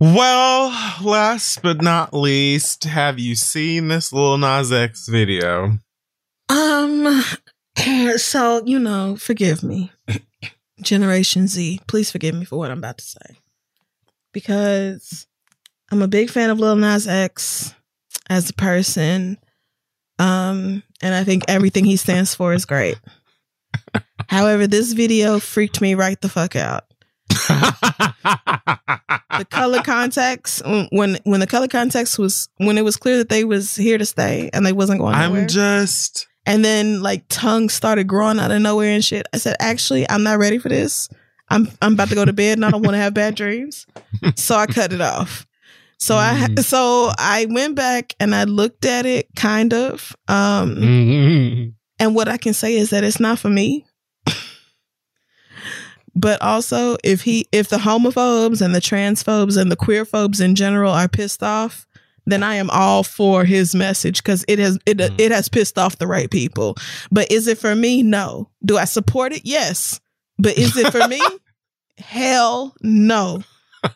Well, 0.00 0.70
last 1.04 1.60
but 1.60 1.82
not 1.82 2.14
least, 2.14 2.84
have 2.84 3.18
you 3.18 3.34
seen 3.34 3.88
this 3.88 4.14
Lil 4.14 4.38
Nas 4.38 4.72
X 4.72 5.06
video? 5.06 5.78
Um 6.48 7.22
so, 8.16 8.62
you 8.64 8.78
know, 8.78 9.16
forgive 9.16 9.62
me. 9.62 9.92
Generation 10.80 11.46
Z, 11.46 11.80
please 11.86 12.10
forgive 12.10 12.34
me 12.34 12.46
for 12.46 12.56
what 12.56 12.70
I'm 12.70 12.78
about 12.78 12.96
to 12.96 13.04
say. 13.04 13.36
Because 14.32 15.26
I'm 15.92 16.00
a 16.00 16.08
big 16.08 16.30
fan 16.30 16.48
of 16.48 16.58
Lil 16.58 16.76
Nas 16.76 17.06
X 17.06 17.74
as 18.30 18.48
a 18.48 18.54
person. 18.54 19.36
Um, 20.18 20.82
and 21.02 21.14
I 21.14 21.24
think 21.24 21.44
everything 21.46 21.84
he 21.84 21.96
stands 21.96 22.34
for 22.34 22.54
is 22.54 22.64
great. 22.64 22.98
However, 24.28 24.66
this 24.66 24.94
video 24.94 25.38
freaked 25.38 25.82
me 25.82 25.94
right 25.94 26.18
the 26.20 26.30
fuck 26.30 26.56
out. 26.56 26.84
The 29.38 29.46
color 29.50 29.82
context 29.82 30.62
when 30.92 31.18
when 31.24 31.40
the 31.40 31.46
color 31.46 31.68
context 31.68 32.18
was 32.18 32.48
when 32.58 32.76
it 32.78 32.84
was 32.84 32.96
clear 32.96 33.18
that 33.18 33.28
they 33.28 33.44
was 33.44 33.74
here 33.76 33.98
to 33.98 34.06
stay 34.06 34.50
and 34.52 34.64
they 34.66 34.72
wasn't 34.72 35.00
going 35.00 35.18
nowhere. 35.18 35.42
I'm 35.42 35.48
just 35.48 36.28
and 36.46 36.64
then 36.64 37.02
like 37.02 37.24
tongues 37.28 37.72
started 37.74 38.06
growing 38.06 38.38
out 38.38 38.50
of 38.50 38.60
nowhere 38.62 38.90
and 38.90 39.04
shit. 39.04 39.26
I 39.32 39.38
said, 39.38 39.56
actually, 39.60 40.08
I'm 40.08 40.22
not 40.22 40.38
ready 40.38 40.58
for 40.58 40.68
this. 40.68 41.08
I'm 41.48 41.68
I'm 41.82 41.94
about 41.94 42.08
to 42.10 42.14
go 42.14 42.24
to 42.24 42.32
bed 42.32 42.58
and 42.58 42.64
I 42.64 42.70
don't 42.70 42.82
want 42.82 42.94
to 42.94 42.98
have 43.00 43.14
bad 43.14 43.34
dreams. 43.34 43.86
So 44.36 44.54
I 44.56 44.66
cut 44.66 44.92
it 44.92 45.00
off. 45.00 45.46
So 45.98 46.16
I 46.16 46.34
Mm. 46.34 46.62
so 46.64 47.10
I 47.18 47.46
went 47.50 47.74
back 47.74 48.14
and 48.20 48.34
I 48.34 48.44
looked 48.44 48.84
at 48.84 49.06
it 49.06 49.28
kind 49.36 49.72
of. 49.72 50.14
Um 50.28 50.76
Mhm. 50.76 51.72
and 51.98 52.14
what 52.14 52.28
I 52.28 52.36
can 52.36 52.54
say 52.54 52.76
is 52.76 52.90
that 52.90 53.04
it's 53.04 53.20
not 53.20 53.38
for 53.38 53.48
me. 53.50 53.84
But 56.20 56.40
also, 56.42 56.96
if 57.02 57.22
he, 57.22 57.46
if 57.52 57.68
the 57.68 57.78
homophobes 57.78 58.60
and 58.60 58.74
the 58.74 58.80
transphobes 58.80 59.56
and 59.60 59.70
the 59.72 59.76
queerphobes 59.76 60.40
in 60.40 60.54
general 60.54 60.92
are 60.92 61.08
pissed 61.08 61.42
off, 61.42 61.86
then 62.26 62.42
I 62.42 62.56
am 62.56 62.68
all 62.70 63.02
for 63.02 63.44
his 63.44 63.74
message 63.74 64.22
because 64.22 64.44
it 64.46 64.58
has 64.58 64.78
it 64.86 64.98
Mm. 64.98 65.18
it 65.18 65.32
has 65.32 65.48
pissed 65.48 65.78
off 65.78 65.98
the 65.98 66.06
right 66.06 66.30
people. 66.30 66.76
But 67.10 67.32
is 67.32 67.46
it 67.46 67.58
for 67.58 67.74
me? 67.74 68.02
No. 68.02 68.50
Do 68.64 68.76
I 68.76 68.84
support 68.84 69.32
it? 69.32 69.42
Yes. 69.44 69.98
But 70.38 70.58
is 70.58 70.76
it 70.76 70.92
for 70.92 71.08
me? 71.08 71.20
Hell 71.98 72.74
no. 72.82 73.42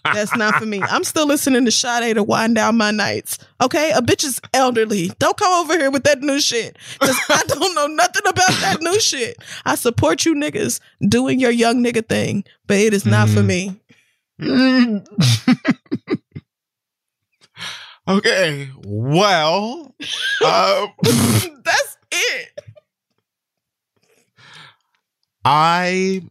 That's 0.05 0.35
not 0.37 0.55
for 0.57 0.67
me. 0.67 0.81
I'm 0.83 1.05
still 1.05 1.27
listening 1.27 1.65
to 1.67 1.71
Sade 1.71 2.15
to 2.17 2.23
wind 2.23 2.55
down 2.55 2.77
my 2.77 2.91
nights. 2.91 3.39
Okay, 3.61 3.91
a 3.93 4.01
bitch 4.01 4.25
is 4.25 4.41
elderly. 4.55 5.11
Don't 5.19 5.37
come 5.37 5.53
over 5.63 5.77
here 5.79 5.91
with 5.91 6.05
that 6.05 6.21
new 6.21 6.41
shit 6.41 6.79
because 6.99 7.19
I 7.29 7.43
don't 7.49 7.75
know 7.75 7.87
nothing 7.87 8.23
about 8.27 8.49
that 8.61 8.79
new 8.81 8.99
shit. 9.01 9.37
I 9.65 9.75
support 9.75 10.25
you 10.25 10.35
niggas 10.35 10.81
doing 11.09 11.39
your 11.41 11.51
young 11.51 11.83
nigga 11.85 12.07
thing, 12.09 12.45
but 12.67 12.79
it 12.79 12.95
is 12.95 13.05
not 13.07 13.29
for 13.29 13.43
Mhm. 13.43 13.47
me. 13.47 13.81
okay. 18.09 18.69
Well, 18.85 19.95
uh, 20.45 20.87
That's 21.03 21.97
it. 22.13 22.61
I 25.45 26.23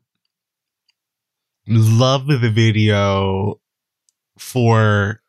love 1.68 2.28
the 2.28 2.49
video 2.49 3.59
for 4.38 5.22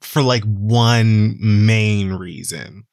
for 0.00 0.22
like 0.22 0.44
one 0.44 1.36
main 1.40 2.12
reason 2.12 2.84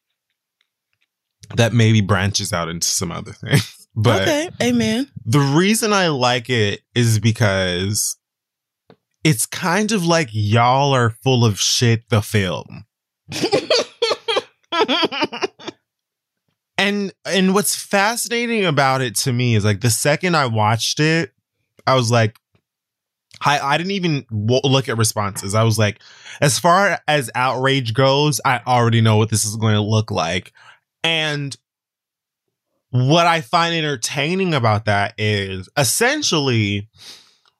that 1.56 1.74
maybe 1.74 2.02
branches 2.02 2.52
out 2.54 2.70
into 2.70 2.88
some 2.88 3.12
other 3.12 3.32
things. 3.32 3.80
But 3.96 4.24
okay, 4.24 4.50
amen. 4.60 5.08
the 5.24 5.38
reason 5.38 5.94
I 5.94 6.08
like 6.08 6.50
it 6.50 6.82
is 6.96 7.20
because 7.20 8.18
it's 9.24 9.46
kind 9.46 9.92
of 9.92 10.04
like 10.04 10.30
y'all 10.32 10.96
are 10.96 11.12
full 11.12 11.46
of 11.46 11.60
shit 11.60 12.10
the 12.10 12.24
film. 12.24 12.86
and 16.84 17.14
and 17.26 17.54
what's 17.54 17.76
fascinating 17.76 18.66
about 18.66 19.02
it 19.02 19.16
to 19.16 19.32
me 19.32 19.56
is 19.56 19.64
like 19.64 19.80
the 19.80 19.90
second 19.90 20.36
I 20.36 20.48
watched 20.48 21.00
it, 21.00 21.32
I 21.88 21.96
was 21.96 22.12
like, 22.12 22.38
I 23.42 23.60
I 23.60 23.78
didn't 23.78 23.92
even 23.92 24.26
look 24.30 24.90
at 24.90 24.98
responses. 24.98 25.56
I 25.56 25.64
was 25.64 25.80
like, 25.80 26.00
as 26.42 26.60
far 26.60 27.00
as 27.08 27.32
outrage 27.36 27.94
goes, 27.94 28.42
I 28.44 28.60
already 28.68 29.00
know 29.00 29.16
what 29.16 29.30
this 29.30 29.46
is 29.46 29.56
going 29.56 29.76
to 29.76 29.82
look 29.82 30.12
like, 30.12 30.52
and 31.04 31.56
what 32.90 33.28
I 33.28 33.42
find 33.42 33.74
entertaining 33.74 34.54
about 34.54 34.86
that 34.86 35.14
is 35.18 35.70
essentially 35.78 36.90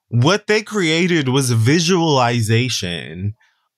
what 0.10 0.48
they 0.48 0.62
created 0.62 1.30
was 1.30 1.50
a 1.50 1.56
visualization 1.56 3.36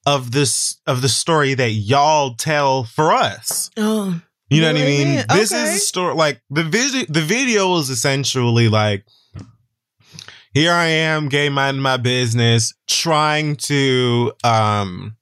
of 0.07 0.31
this 0.31 0.81
of 0.87 1.03
the 1.03 1.09
story 1.09 1.53
that 1.53 1.71
y'all 1.71 2.33
tell 2.33 2.83
for 2.83 3.11
us. 3.11 3.69
Oh, 3.77 4.21
You 4.49 4.61
know 4.61 4.67
what 4.73 4.75
I 4.77 4.79
Yeah, 4.85 4.85
mean? 5.05 5.25
This 5.29 5.51
okay. 5.51 5.63
is 5.63 5.75
a 5.75 5.79
story 5.79 6.13
like 6.15 6.41
the 6.49 6.63
video 6.63 7.05
the 7.09 7.21
video 7.21 7.75
is 7.77 7.89
essentially 7.89 8.69
like 8.69 9.05
here 10.53 10.71
I 10.71 10.85
am, 10.85 11.27
gay 11.29 11.49
minding 11.49 11.81
my 11.81 11.97
business, 11.97 12.73
trying 12.87 13.55
to 13.57 14.31
um 14.43 15.17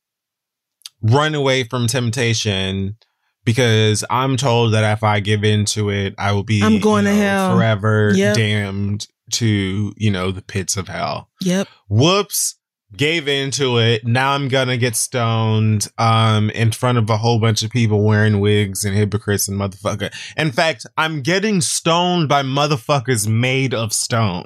run 1.01 1.35
away 1.35 1.63
from 1.63 1.87
temptation 1.87 2.97
because 3.45 4.03
I'm 4.09 4.37
told 4.37 4.73
that 4.73 4.89
if 4.93 5.03
I 5.03 5.19
give 5.19 5.43
into 5.43 5.89
it, 5.89 6.15
I 6.17 6.31
will 6.31 6.43
be 6.43 6.61
I'm 6.63 6.79
going 6.79 7.05
you 7.05 7.11
to 7.11 7.15
know, 7.15 7.21
hell. 7.21 7.55
forever 7.57 8.11
Yep. 8.15 8.35
damned 8.35 9.07
to, 9.31 9.93
you 9.97 10.11
know, 10.11 10.31
the 10.31 10.41
pits 10.41 10.77
of 10.77 10.87
hell 10.87 11.29
yep. 11.41 11.67
whoops 11.89 12.55
gave 12.95 13.27
into 13.27 13.77
it. 13.79 14.05
Now 14.05 14.31
i'm 14.33 14.47
gonna 14.47 14.77
get 14.77 14.95
stoned 14.95 15.87
um 15.97 16.49
in 16.51 16.71
front 16.71 16.97
of 16.97 17.09
a 17.09 17.17
whole 17.17 17.39
bunch 17.39 17.63
of 17.63 17.71
people 17.71 18.03
wearing 18.03 18.39
wigs 18.39 18.85
and 18.85 18.95
hypocrites 18.95 19.47
and 19.47 19.59
motherfucker. 19.59 20.13
In 20.37 20.51
fact 20.51 20.85
i'm 20.97 21.21
getting 21.21 21.61
stoned 21.61 22.29
by 22.29 22.43
motherfuckers 22.43 23.27
made 23.27 23.73
of 23.73 23.93
stone. 23.93 24.45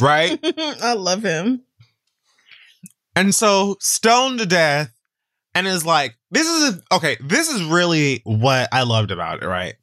Right? 0.00 0.38
I 0.82 0.94
love 0.94 1.22
him. 1.22 1.62
and 3.14 3.34
so 3.34 3.76
stoned 3.80 4.38
to 4.40 4.46
death 4.46 4.92
and 5.54 5.66
is 5.66 5.84
like 5.86 6.16
this 6.30 6.46
is 6.48 6.74
a, 6.74 6.94
okay 6.96 7.16
this 7.20 7.48
is 7.48 7.62
really 7.62 8.20
what 8.24 8.68
i 8.72 8.82
loved 8.82 9.10
about 9.10 9.42
it 9.42 9.46
right? 9.46 9.74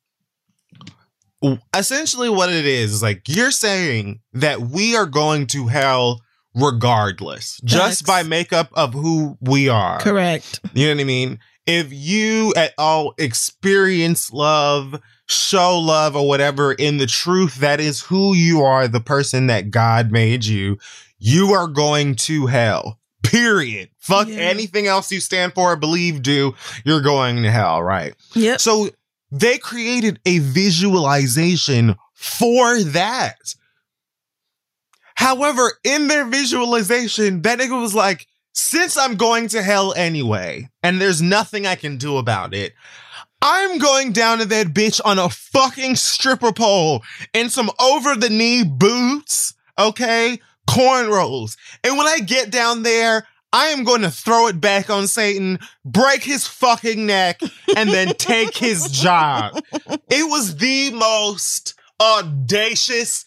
Essentially 1.76 2.30
what 2.30 2.50
it 2.50 2.66
is 2.66 2.94
is 2.94 3.04
like 3.04 3.24
you're 3.28 3.52
saying 3.52 4.22
that 4.32 4.62
we 4.62 4.96
are 4.96 5.06
going 5.06 5.48
to 5.48 5.68
hell 5.68 6.22
regardless 6.56 7.60
just 7.64 8.06
by 8.06 8.24
makeup 8.24 8.70
of 8.74 8.94
who 8.94 9.38
we 9.42 9.70
are 9.70 10.00
Correct. 10.00 10.60
you 10.74 10.88
know 10.88 10.94
what 10.96 11.02
i 11.02 11.04
mean 11.06 11.40
if 11.66 11.92
you 11.92 12.54
at 12.56 12.74
all 12.78 13.14
experience 13.18 14.32
love 14.34 15.00
show 15.28 15.80
love 15.80 16.16
or 16.16 16.28
whatever 16.28 16.74
in 16.74 16.98
the 16.98 17.08
truth 17.08 17.56
that 17.56 17.80
is 17.80 18.02
who 18.02 18.34
you 18.36 18.62
are 18.62 18.88
the 18.88 19.00
person 19.00 19.48
that 19.48 19.72
god 19.72 20.12
made 20.12 20.46
you 20.46 20.78
you 21.20 21.54
are 21.54 21.68
going 21.68 22.14
to 22.16 22.46
hell 22.48 23.00
period 23.24 23.90
fuck 24.00 24.28
Yeah. 24.28 24.36
anything 24.40 24.86
else 24.86 25.12
you 25.12 25.20
stand 25.22 25.54
for 25.54 25.76
believe 25.76 26.22
do 26.22 26.54
you're 26.86 27.02
going 27.02 27.42
to 27.44 27.50
hell 27.52 27.82
right 27.82 28.14
Yep. 28.36 28.60
so 28.62 28.90
they 29.32 29.58
created 29.58 30.20
a 30.28 30.38
visualization 30.40 31.96
for 32.14 32.82
that. 32.84 33.56
However, 35.16 35.72
in 35.84 36.08
their 36.08 36.26
visualization, 36.26 37.42
that 37.44 37.60
nigga 37.60 37.80
was 37.80 37.96
like, 37.96 38.28
since 38.54 38.98
I'm 38.98 39.16
going 39.16 39.48
to 39.50 39.64
hell 39.64 39.94
anyway, 39.96 40.70
and 40.82 41.02
there's 41.02 41.22
nothing 41.22 41.66
I 41.66 41.76
can 41.76 41.98
do 41.98 42.18
about 42.18 42.54
it, 42.54 42.74
I'm 43.42 43.78
going 43.78 44.14
down 44.14 44.40
to 44.40 44.46
that 44.46 44.68
bitch 44.68 45.02
on 45.04 45.20
a 45.20 45.30
fucking 45.30 45.96
stripper 45.98 46.54
pole 46.54 47.04
in 47.34 47.50
some 47.50 47.70
over 47.80 48.16
the 48.16 48.30
knee 48.30 48.64
boots, 48.64 49.54
okay? 49.78 50.40
Cornrows. 50.68 51.58
And 51.84 51.98
when 51.98 52.08
I 52.08 52.20
get 52.20 52.52
down 52.52 52.84
there, 52.84 53.28
I 53.52 53.68
am 53.68 53.84
going 53.84 54.02
to 54.02 54.10
throw 54.10 54.48
it 54.48 54.62
back 54.62 54.90
on 54.90 55.08
Satan, 55.08 55.60
break 55.84 56.24
his 56.24 56.48
fucking 56.48 57.06
neck, 57.06 57.42
and 57.76 57.90
then 57.90 58.16
take 58.16 58.56
his 58.56 58.90
job. 58.92 59.62
It 60.10 60.30
was 60.30 60.56
the 60.58 60.92
most 60.92 61.76
audacious 62.02 63.26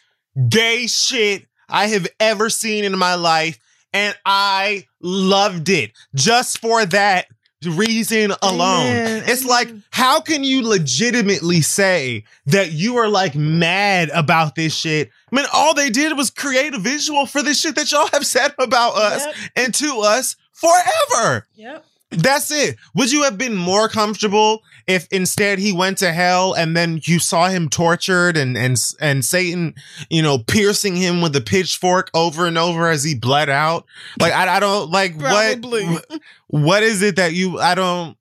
gay 0.49 0.87
shit 0.87 1.47
I 1.69 1.89
have 1.89 2.07
ever 2.21 2.51
seen 2.51 2.85
in 2.85 2.97
my 2.99 3.15
life. 3.15 3.59
And 3.93 4.15
I 4.27 4.87
loved 5.01 5.69
it 5.71 5.93
just 6.15 6.59
for 6.61 6.85
that 6.85 7.27
reason 7.65 8.33
alone. 8.43 8.87
Amen. 8.87 9.23
It's 9.27 9.45
like, 9.45 9.69
how 9.91 10.21
can 10.21 10.45
you 10.45 10.63
legitimately 10.69 11.63
say 11.63 12.25
that 12.47 12.73
you 12.73 12.97
are 12.97 13.09
like 13.09 13.35
mad 13.35 14.11
about 14.11 14.55
this 14.55 14.75
shit? 14.75 15.11
I 15.33 15.37
mean, 15.37 15.47
all 15.53 15.73
they 15.73 15.89
did 15.89 16.15
was 16.17 16.29
create 16.31 16.75
a 16.75 16.79
visual 16.79 17.25
for 17.25 17.43
this 17.43 17.61
shit 17.61 17.75
that 17.77 17.91
y'all 17.91 18.09
have 18.13 18.27
said 18.27 18.53
about 18.59 18.97
us 18.97 19.25
Yep. 19.25 19.35
and 19.57 19.75
to 19.77 20.01
us 20.01 20.37
forever. 20.53 21.47
Yep. 21.55 21.85
That's 22.11 22.53
it. 22.53 22.77
Would 22.95 23.11
you 23.11 23.25
have 23.25 23.37
been 23.37 23.55
more 23.55 23.89
comfortable 23.89 24.63
if 24.87 25.09
instead 25.11 25.59
he 25.59 25.73
went 25.73 25.99
to 25.99 26.13
hell 26.13 26.55
and 26.55 26.77
then 26.77 27.01
you 27.03 27.19
saw 27.19 27.49
him 27.49 27.69
tortured 27.69 28.37
and 28.37 28.57
and 28.57 28.81
and 29.01 29.25
Satan, 29.25 29.75
you 30.09 30.23
know, 30.23 30.39
piercing 30.39 30.95
him 30.95 31.21
with 31.21 31.35
a 31.35 31.41
pitchfork 31.41 32.11
over 32.15 32.47
and 32.47 32.57
over 32.57 32.89
as 32.89 33.03
he 33.03 33.17
bled 33.17 33.51
out? 33.51 33.87
Like 34.21 34.33
I, 34.33 34.57
I 34.57 34.61
don't 34.61 34.91
like 34.91 35.19
Probably. 35.19 35.85
what 35.85 36.21
what 36.47 36.83
is 36.85 37.03
it 37.03 37.17
that 37.17 37.33
you 37.33 37.59
I 37.59 37.75
don't 37.75 38.17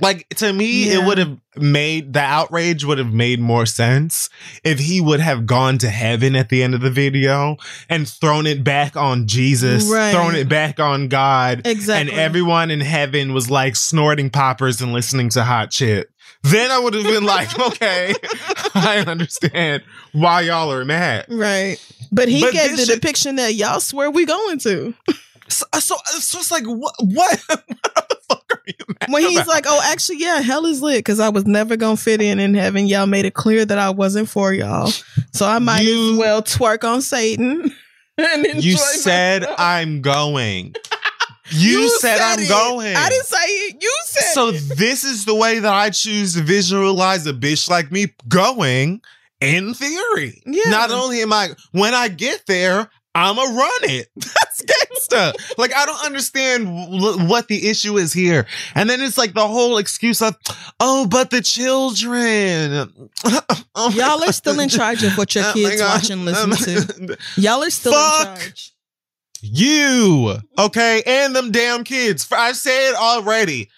like 0.00 0.28
to 0.36 0.52
me 0.52 0.86
Yeah. 0.88 0.98
it 1.00 1.06
would 1.06 1.18
have 1.18 1.38
made 1.56 2.12
the 2.12 2.20
outrage 2.20 2.84
would 2.84 2.98
have 2.98 3.12
made 3.14 3.40
more 3.40 3.64
sense 3.64 4.28
if 4.62 4.78
he 4.78 5.00
would 5.00 5.20
have 5.20 5.46
gone 5.46 5.78
to 5.78 5.88
heaven 5.88 6.36
at 6.36 6.50
the 6.50 6.62
end 6.62 6.74
of 6.74 6.82
the 6.82 6.90
video 6.90 7.56
and 7.88 8.06
thrown 8.08 8.46
it 8.46 8.62
back 8.62 8.94
on 8.96 9.26
Jesus, 9.26 9.84
Right. 9.84 10.12
thrown 10.12 10.34
it 10.34 10.48
back 10.48 10.78
on 10.80 11.08
God, 11.08 11.62
Exactly. 11.64 12.10
and 12.12 12.20
everyone 12.20 12.70
in 12.70 12.80
heaven 12.80 13.32
was 13.32 13.48
like 13.50 13.74
snorting 13.76 14.28
poppers 14.28 14.80
and 14.82 14.92
listening 14.92 15.30
to 15.30 15.44
hot 15.44 15.72
shit. 15.72 16.10
Then 16.42 16.70
I 16.70 16.78
would 16.78 16.92
have 16.94 17.04
been 17.04 17.24
like, 17.24 17.58
okay, 17.68 18.14
I 18.74 18.98
understand 19.06 19.82
why 20.12 20.42
y'all 20.42 20.70
are 20.70 20.84
mad. 20.84 21.24
Right. 21.28 21.78
But 22.12 22.28
he 22.28 22.40
But 22.40 22.52
gave 22.52 22.76
the 22.76 22.84
shit- 22.84 23.00
depiction 23.00 23.36
that 23.36 23.54
y'all 23.54 23.80
swear 23.80 24.10
we 24.10 24.26
going 24.26 24.58
to. 24.60 24.94
So, 25.48 25.64
so, 25.78 25.96
so 26.18 26.38
it's 26.40 26.50
like, 26.50 26.64
what, 26.66 26.94
what, 27.00 27.40
what 27.48 28.12
the 28.48 28.54
fuck 28.54 28.60
are 28.66 28.70
you 28.78 28.94
mad 29.00 29.08
When 29.12 29.22
he's 29.22 29.36
about? 29.36 29.48
like, 29.48 29.64
oh, 29.66 29.80
actually, 29.92 30.18
yeah, 30.20 30.40
hell 30.40 30.66
is 30.66 30.82
lit 30.82 30.98
because 30.98 31.20
I 31.20 31.28
was 31.30 31.46
never 31.46 31.76
going 31.76 31.96
to 31.96 32.02
fit 32.02 32.20
in 32.20 32.38
in 32.40 32.54
heaven. 32.54 32.86
Y'all 32.86 33.06
made 33.06 33.24
it 33.24 33.34
clear 33.34 33.64
that 33.64 33.78
I 33.78 33.90
wasn't 33.90 34.28
for 34.28 34.52
y'all. 34.52 34.90
So 35.32 35.46
I 35.46 35.58
might 35.58 35.82
You- 35.84 36.12
as 36.12 36.18
well 36.18 36.42
twerk 36.42 36.84
on 36.84 37.02
Satan. 37.02 37.74
And 38.18 38.46
enjoy 38.46 38.60
you 38.66 38.76
said 38.78 39.42
myself. 39.42 39.56
I'm 39.60 40.00
going. 40.00 40.74
You, 41.50 41.90
said, 41.98 42.18
I'm 42.18 42.38
it. 42.40 42.48
going. 42.48 42.96
I 42.96 43.10
didn't 43.10 43.26
say 43.26 43.36
it. 43.46 43.76
You 43.82 43.94
said 44.06 44.32
So 44.32 44.48
it. 44.48 44.62
this 44.78 45.04
is 45.04 45.26
the 45.26 45.34
way 45.34 45.58
that 45.58 45.72
I 45.74 45.90
choose 45.90 46.32
to 46.32 46.40
visualize 46.42 47.26
a 47.26 47.34
bitch 47.34 47.68
like 47.68 47.92
me 47.92 48.06
going 48.26 49.02
in 49.42 49.74
theory. 49.74 50.42
Yeah. 50.46 50.70
Not 50.70 50.90
only 50.90 51.20
am 51.20 51.30
I 51.32 51.50
when 51.72 51.92
I 51.92 52.08
get 52.08 52.46
there, 52.46 52.88
I'ma 53.16 53.42
run 53.42 53.70
it. 53.90 54.08
That's 54.16 54.62
gangsta. 54.62 55.34
like 55.58 55.74
I 55.74 55.86
don't 55.86 56.04
understand 56.04 56.66
w- 56.66 57.26
what 57.28 57.48
the 57.48 57.68
issue 57.68 57.96
is 57.96 58.12
here. 58.12 58.46
And 58.74 58.90
then 58.90 59.00
it's 59.00 59.16
like 59.16 59.32
the 59.32 59.46
whole 59.46 59.78
excuse 59.78 60.20
of, 60.20 60.36
oh, 60.80 61.06
but 61.06 61.30
the 61.30 61.40
children. 61.40 63.10
Oh 63.78 63.90
Y'all 63.90 64.24
are 64.24 64.32
still 64.32 64.58
in 64.60 64.70
charge 64.70 65.02
of 65.02 65.18
what 65.18 65.34
your 65.34 65.44
Oh 65.44 65.52
kids 65.52 65.82
watch 65.82 66.08
and 66.08 66.24
listen 66.24 66.50
to. 66.52 67.18
Y'all 67.36 67.62
are 67.62 67.68
still 67.68 67.92
Fuck. 67.92 68.28
in 68.28 68.36
charge. 68.36 68.72
You, 69.42 70.38
okay, 70.58 71.02
and 71.06 71.36
them 71.36 71.52
damn 71.52 71.84
kids. 71.84 72.26
I 72.32 72.52
said 72.52 72.94
already, 72.94 73.68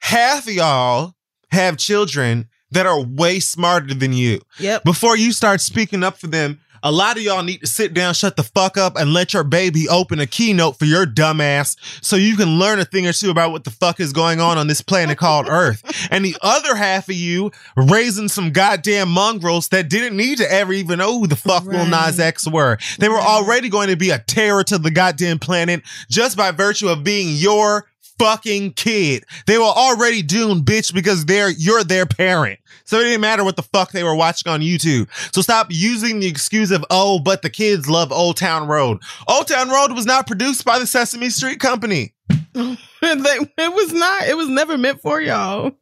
half 0.00 0.48
of 0.48 0.52
y'all 0.52 1.14
have 1.52 1.76
children 1.76 2.48
that 2.72 2.86
are 2.86 3.00
way 3.00 3.38
smarter 3.38 3.94
than 3.94 4.12
you. 4.12 4.40
Yep. 4.58 4.82
Before 4.82 5.16
you 5.16 5.30
start 5.32 5.60
speaking 5.60 6.02
up 6.02 6.18
for 6.18 6.26
them, 6.26 6.60
a 6.82 6.92
lot 6.92 7.16
of 7.16 7.22
y'all 7.22 7.42
need 7.42 7.58
to 7.58 7.66
sit 7.66 7.94
down, 7.94 8.14
shut 8.14 8.36
the 8.36 8.42
fuck 8.42 8.76
up, 8.76 8.96
and 8.96 9.12
let 9.12 9.32
your 9.32 9.44
baby 9.44 9.88
open 9.88 10.20
a 10.20 10.26
keynote 10.26 10.78
for 10.78 10.84
your 10.84 11.06
dumbass 11.06 11.76
so 12.02 12.16
you 12.16 12.36
can 12.36 12.58
learn 12.58 12.78
a 12.78 12.84
thing 12.84 13.06
or 13.06 13.12
two 13.12 13.30
about 13.30 13.52
what 13.52 13.64
the 13.64 13.70
fuck 13.70 14.00
is 14.00 14.12
going 14.12 14.40
on 14.40 14.58
on 14.58 14.66
this 14.66 14.82
planet 14.82 15.18
called 15.18 15.46
Earth. 15.48 16.08
And 16.10 16.24
the 16.24 16.36
other 16.42 16.76
half 16.76 17.08
of 17.08 17.14
you 17.14 17.50
raising 17.76 18.28
some 18.28 18.50
goddamn 18.50 19.08
mongrels 19.08 19.68
that 19.68 19.88
didn't 19.88 20.16
need 20.16 20.38
to 20.38 20.52
ever 20.52 20.72
even 20.72 20.98
know 20.98 21.18
who 21.18 21.26
the 21.26 21.36
fuck 21.36 21.64
Lil 21.64 21.80
Right. 21.90 22.06
Nas 22.06 22.20
X 22.20 22.46
were. 22.48 22.78
They 22.98 23.08
were 23.08 23.20
already 23.20 23.68
going 23.68 23.88
to 23.88 23.96
be 23.96 24.10
a 24.10 24.18
terror 24.18 24.64
to 24.64 24.78
the 24.78 24.90
goddamn 24.90 25.38
planet 25.38 25.82
just 26.08 26.36
by 26.36 26.50
virtue 26.50 26.88
of 26.88 27.04
being 27.04 27.36
your 27.36 27.86
fucking 28.18 28.72
kid. 28.72 29.24
They 29.46 29.58
were 29.58 29.64
already 29.64 30.22
doomed, 30.22 30.64
bitch, 30.64 30.94
because 30.94 31.24
they're 31.24 31.50
you're 31.50 31.84
their 31.84 32.06
parent. 32.06 32.60
So 32.84 33.00
it 33.00 33.04
didn't 33.04 33.20
matter 33.20 33.44
what 33.44 33.56
the 33.56 33.62
fuck 33.62 33.92
they 33.92 34.04
were 34.04 34.14
watching 34.14 34.50
on 34.50 34.60
YouTube. 34.60 35.08
So 35.34 35.40
stop 35.40 35.68
using 35.70 36.20
the 36.20 36.26
excuse 36.26 36.70
of, 36.70 36.84
oh, 36.90 37.18
but 37.18 37.42
the 37.42 37.50
kids 37.50 37.88
love 37.88 38.12
Old 38.12 38.36
Town 38.36 38.68
Road. 38.68 39.02
Old 39.28 39.48
Town 39.48 39.68
Road 39.68 39.92
was 39.92 40.06
not 40.06 40.26
produced 40.26 40.64
by 40.64 40.78
the 40.78 40.86
Sesame 40.86 41.30
Street 41.30 41.60
Company. 41.60 42.14
it 43.02 43.74
was 43.74 43.92
not. 43.92 44.26
It 44.28 44.36
was 44.36 44.48
never 44.48 44.78
meant 44.78 45.00
for 45.00 45.20
y'all. 45.20 45.72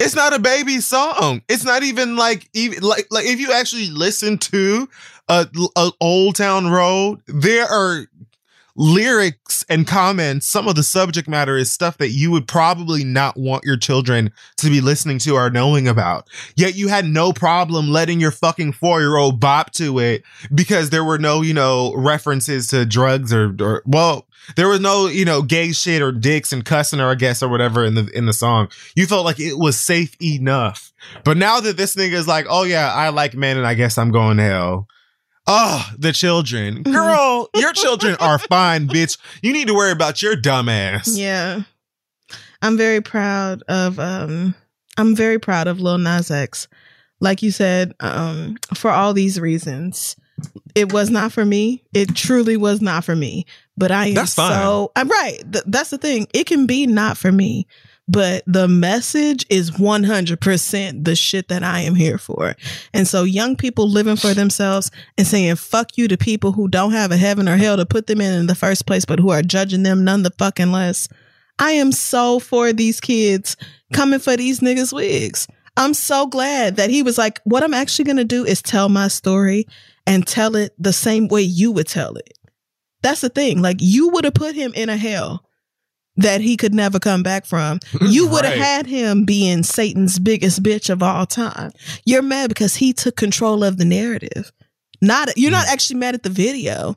It's 0.00 0.16
not 0.16 0.34
a 0.34 0.40
baby 0.40 0.80
song. 0.80 1.42
It's 1.48 1.64
not 1.64 1.84
even 1.84 2.16
like 2.16 2.48
even 2.52 2.82
like 2.82 3.06
like 3.10 3.26
if 3.26 3.38
you 3.38 3.52
actually 3.52 3.90
listen 3.90 4.38
to 4.38 4.88
a, 5.28 5.46
a 5.76 5.90
Old 6.00 6.34
Town 6.36 6.66
Road, 6.66 7.20
there 7.28 7.66
are 7.66 8.06
lyrics 8.76 9.64
and 9.68 9.86
comments. 9.86 10.48
Some 10.48 10.66
of 10.66 10.74
the 10.74 10.82
subject 10.82 11.28
matter 11.28 11.56
is 11.56 11.70
stuff 11.70 11.98
that 11.98 12.10
you 12.10 12.30
would 12.30 12.48
probably 12.48 13.04
not 13.04 13.36
want 13.36 13.64
your 13.64 13.76
children 13.76 14.32
to 14.58 14.70
be 14.70 14.80
listening 14.80 15.18
to 15.20 15.34
or 15.34 15.50
knowing 15.50 15.86
about. 15.86 16.28
Yet 16.56 16.74
you 16.74 16.88
had 16.88 17.04
no 17.04 17.32
problem 17.32 17.88
letting 17.88 18.20
your 18.20 18.30
fucking 18.30 18.72
four 18.72 19.00
year 19.00 19.16
old 19.16 19.40
bop 19.40 19.72
to 19.72 19.98
it 19.98 20.24
because 20.54 20.90
there 20.90 21.04
were 21.04 21.18
no, 21.18 21.42
you 21.42 21.54
know, 21.54 21.94
references 21.94 22.68
to 22.68 22.84
drugs 22.84 23.32
or, 23.32 23.54
or 23.60 23.82
well, 23.86 24.26
there 24.56 24.68
was 24.68 24.80
no, 24.80 25.06
you 25.06 25.24
know, 25.24 25.42
gay 25.42 25.72
shit 25.72 26.02
or 26.02 26.12
dicks 26.12 26.52
and 26.52 26.64
cussing 26.64 27.00
or 27.00 27.10
I 27.10 27.14
guess 27.14 27.42
or 27.42 27.48
whatever 27.48 27.84
in 27.84 27.94
the 27.94 28.10
in 28.14 28.26
the 28.26 28.32
song. 28.32 28.68
You 28.94 29.06
felt 29.06 29.24
like 29.24 29.40
it 29.40 29.58
was 29.58 29.78
safe 29.78 30.16
enough. 30.20 30.92
But 31.24 31.36
now 31.36 31.60
that 31.60 31.76
this 31.76 31.94
nigga 31.96 32.12
is 32.12 32.28
like, 32.28 32.46
oh 32.48 32.64
yeah, 32.64 32.92
I 32.92 33.10
like 33.10 33.34
men 33.34 33.56
and 33.56 33.66
I 33.66 33.74
guess 33.74 33.98
I'm 33.98 34.10
going 34.10 34.36
to 34.38 34.42
hell. 34.42 34.88
Oh, 35.46 35.86
the 35.98 36.12
children. 36.12 36.82
Girl, 36.82 37.50
your 37.54 37.72
children 37.72 38.16
are 38.20 38.38
fine, 38.50 38.88
bitch. 38.88 39.18
You 39.42 39.52
need 39.52 39.68
to 39.68 39.74
worry 39.74 39.92
about 39.92 40.22
your 40.22 40.36
dumb 40.36 40.68
ass. 40.68 41.16
Yeah. 41.16 41.62
I'm 42.62 42.78
very 42.78 43.00
proud 43.02 43.62
of 43.68 43.98
um 43.98 44.54
I'm 44.96 45.14
very 45.14 45.38
proud 45.38 45.66
of 45.66 45.80
Lil 45.80 45.98
Nas 45.98 46.30
X. 46.30 46.68
Like 47.20 47.42
you 47.42 47.50
said, 47.50 47.94
um, 48.00 48.56
for 48.74 48.90
all 48.90 49.12
these 49.12 49.38
reasons. 49.40 50.16
It 50.74 50.92
was 50.92 51.10
not 51.10 51.30
for 51.32 51.44
me. 51.44 51.84
It 51.94 52.14
truly 52.16 52.56
was 52.56 52.80
not 52.80 53.04
for 53.04 53.14
me. 53.14 53.46
But 53.76 53.92
I 53.92 54.06
am 54.08 54.14
That's 54.14 54.34
fine. 54.34 54.50
so 54.52 54.90
I'm 54.96 55.08
right. 55.08 55.40
Th- 55.52 55.64
that's 55.66 55.90
the 55.90 55.98
thing. 55.98 56.26
It 56.34 56.46
can 56.46 56.66
be 56.66 56.86
not 56.86 57.16
for 57.16 57.30
me, 57.30 57.66
but 58.06 58.42
the 58.46 58.68
message 58.68 59.46
is 59.48 59.70
100% 59.70 61.04
the 61.04 61.16
shit 61.16 61.48
that 61.48 61.62
I 61.62 61.80
am 61.80 61.94
here 61.94 62.18
for. 62.18 62.54
And 62.92 63.08
so 63.08 63.24
young 63.24 63.56
people 63.56 63.88
living 63.88 64.16
for 64.16 64.34
themselves 64.34 64.90
and 65.16 65.26
saying 65.26 65.56
fuck 65.56 65.96
you 65.96 66.08
to 66.08 66.16
people 66.16 66.52
who 66.52 66.68
don't 66.68 66.92
have 66.92 67.10
a 67.10 67.16
heaven 67.16 67.48
or 67.48 67.56
hell 67.56 67.76
to 67.76 67.86
put 67.86 68.06
them 68.06 68.20
in 68.20 68.34
in 68.34 68.46
the 68.46 68.54
first 68.54 68.86
place, 68.86 69.04
but 69.04 69.18
who 69.18 69.30
are 69.30 69.42
judging 69.42 69.82
them 69.82 70.04
none 70.04 70.22
the 70.22 70.32
fucking 70.38 70.72
less. 70.72 71.08
I 71.58 71.72
am 71.72 71.92
so 71.92 72.40
for 72.40 72.72
these 72.72 73.00
kids 73.00 73.56
coming 73.92 74.18
for 74.18 74.36
these 74.36 74.60
niggas' 74.60 74.92
wigs. 74.92 75.46
I'm 75.76 75.94
so 75.94 76.26
glad 76.26 76.76
that 76.76 76.90
he 76.90 77.02
was 77.02 77.18
like, 77.18 77.40
what 77.44 77.62
I'm 77.62 77.74
actually 77.74 78.04
going 78.04 78.16
to 78.18 78.24
do 78.24 78.44
is 78.44 78.62
tell 78.62 78.88
my 78.88 79.08
story 79.08 79.66
and 80.06 80.26
tell 80.26 80.56
it 80.56 80.74
the 80.78 80.92
same 80.92 81.28
way 81.28 81.42
you 81.42 81.72
would 81.72 81.88
tell 81.88 82.16
it. 82.16 82.38
That's 83.02 83.22
the 83.22 83.28
thing. 83.28 83.60
Like, 83.60 83.78
you 83.80 84.08
would 84.10 84.24
have 84.24 84.34
put 84.34 84.54
him 84.54 84.72
in 84.74 84.88
a 84.88 84.96
hell 84.96 85.44
that 86.16 86.40
he 86.40 86.56
could 86.56 86.74
never 86.74 86.98
come 86.98 87.22
back 87.22 87.44
from. 87.44 87.78
Mm-hmm. 87.80 88.06
You 88.06 88.28
would 88.28 88.44
have 88.44 88.54
Right. 88.58 88.62
had 88.62 88.86
him 88.86 89.24
being 89.24 89.62
Satan's 89.62 90.18
biggest 90.18 90.62
bitch 90.62 90.90
of 90.90 91.02
all 91.02 91.26
time. 91.26 91.72
You're 92.04 92.22
mad 92.22 92.48
because 92.48 92.76
he 92.76 92.92
took 92.92 93.16
control 93.16 93.64
of 93.64 93.78
the 93.78 93.84
narrative. 93.84 94.52
Not 95.02 95.36
you're 95.36 95.50
not 95.50 95.66
mm. 95.66 95.72
actually 95.72 95.98
mad 95.98 96.14
at 96.14 96.22
the 96.22 96.30
video. 96.30 96.96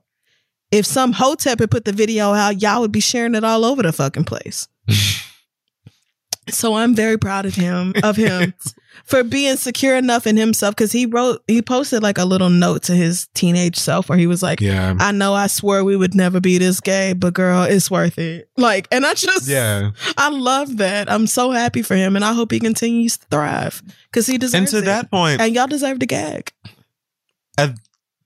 If 0.71 0.85
some 0.85 1.13
hotep 1.13 1.59
had 1.59 1.71
put 1.71 1.85
the 1.85 1.93
video 1.93 2.33
out, 2.33 2.61
y'all 2.61 2.81
would 2.81 2.91
be 2.91 2.99
sharing 2.99 3.35
it 3.35 3.43
all 3.43 3.65
over 3.65 3.81
the 3.81 3.91
fucking 3.91 4.25
place. 4.25 4.67
so 6.49 6.75
I'm 6.75 6.95
very 6.95 7.17
proud 7.17 7.45
of 7.45 7.55
him 7.55 7.93
of 8.03 8.15
him 8.15 8.53
for 9.05 9.23
being 9.23 9.55
secure 9.57 9.95
enough 9.95 10.25
in 10.27 10.37
himself 10.37 10.75
because 10.75 10.91
he 10.91 11.05
wrote 11.05 11.43
he 11.47 11.61
posted 11.61 12.01
like 12.03 12.17
a 12.17 12.25
little 12.25 12.49
note 12.49 12.83
to 12.83 12.93
his 12.95 13.27
teenage 13.33 13.75
self 13.77 14.09
where 14.09 14.17
he 14.17 14.27
was 14.27 14.41
like, 14.43 14.59
Yeah. 14.61 14.95
I 14.99 15.11
know 15.11 15.33
I 15.33 15.47
swore 15.47 15.83
we 15.83 15.95
would 15.95 16.15
never 16.15 16.39
be 16.39 16.57
this 16.57 16.79
gay, 16.79 17.13
but 17.13 17.33
girl, 17.33 17.63
it's 17.63 17.89
worth 17.91 18.17
it. 18.17 18.49
Like, 18.57 18.87
and 18.91 19.05
I 19.05 19.13
just 19.13 19.47
Yeah. 19.47 19.91
I 20.17 20.29
love 20.29 20.77
that. 20.77 21.09
I'm 21.11 21.27
so 21.27 21.51
happy 21.51 21.81
for 21.81 21.95
him 21.95 22.15
and 22.15 22.25
I 22.25 22.33
hope 22.33 22.51
he 22.51 22.59
continues 22.59 23.17
to 23.17 23.25
thrive 23.29 23.81
because 24.11 24.27
he 24.27 24.37
deserves 24.37 24.53
And 24.55 24.67
to 24.69 24.77
it. 24.79 24.85
that 24.85 25.11
point, 25.11 25.39
and 25.41 25.53
y'all 25.53 25.67
deserve 25.67 25.99
to 25.99 26.05
gag. 26.05 26.51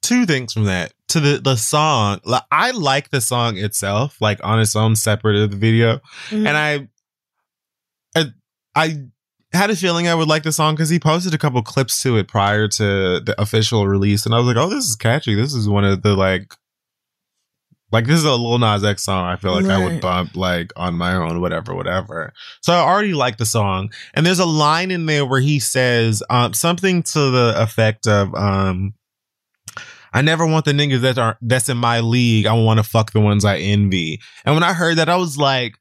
two 0.01 0.25
things 0.25 0.51
from 0.53 0.65
that 0.65 0.93
to 1.07 1.19
the 1.19 1.37
the 1.37 1.55
song 1.55 2.19
like, 2.25 2.41
i 2.51 2.71
like 2.71 3.11
the 3.11 3.21
song 3.21 3.55
itself 3.57 4.17
like 4.19 4.39
on 4.43 4.59
its 4.59 4.75
own 4.75 4.95
separate 4.95 5.35
of 5.35 5.51
the 5.51 5.57
video 5.57 5.99
Mhm. 6.29 6.47
and 6.47 6.57
I, 6.57 6.87
I 8.15 8.25
i 8.75 8.97
had 9.53 9.69
a 9.69 9.75
feeling 9.75 10.07
i 10.07 10.15
would 10.15 10.29
like 10.29 10.43
the 10.43 10.51
song 10.51 10.75
because 10.75 10.89
he 10.89 10.99
posted 10.99 11.33
a 11.33 11.37
couple 11.37 11.61
clips 11.61 12.01
to 12.03 12.17
it 12.17 12.27
prior 12.27 12.67
to 12.69 13.19
the 13.19 13.35
official 13.37 13.85
release 13.87 14.25
and 14.25 14.33
i 14.33 14.37
was 14.37 14.47
like 14.47 14.55
oh 14.55 14.69
this 14.69 14.85
is 14.85 14.95
catchy 14.95 15.35
this 15.35 15.53
is 15.53 15.67
one 15.67 15.83
of 15.83 16.01
the 16.03 16.15
like 16.15 16.53
like 17.91 18.05
this 18.05 18.19
is 18.19 18.23
a 18.23 18.35
Lil 18.35 18.59
Nas 18.59 18.83
X 18.83 19.03
song. 19.03 19.25
I 19.25 19.35
feel 19.35 19.53
like 19.53 19.65
I 19.65 19.83
would 19.83 20.01
bump 20.01 20.35
like 20.35 20.71
on 20.75 20.95
my 20.95 21.13
own, 21.13 21.41
whatever, 21.41 21.75
whatever. 21.75 22.31
So 22.61 22.73
I 22.73 22.79
already 22.79 23.13
like 23.13 23.37
the 23.37 23.45
song, 23.45 23.91
and 24.13 24.25
there's 24.25 24.39
a 24.39 24.45
line 24.45 24.91
in 24.91 25.05
there 25.05 25.25
where 25.25 25.41
he 25.41 25.59
says 25.59 26.23
um, 26.29 26.53
something 26.53 27.03
to 27.03 27.31
the 27.31 27.53
effect 27.57 28.07
of, 28.07 28.33
um, 28.33 28.93
I 30.13 30.21
never 30.21 30.45
want 30.45 30.65
the 30.65 30.71
niggas 30.71 31.01
that 31.01 31.17
are 31.17 31.37
that's 31.41 31.69
in 31.69 31.77
my 31.77 31.99
league. 31.99 32.45
I 32.45 32.53
want 32.53 32.79
to 32.79 32.83
fuck 32.83 33.11
the 33.11 33.19
ones 33.19 33.45
I 33.45 33.57
envy. 33.57 34.21
And 34.45 34.55
when 34.55 34.63
I 34.63 34.73
heard 34.73 34.97
that, 34.97 35.09
I 35.09 35.17
was 35.17 35.37
like, 35.37 35.75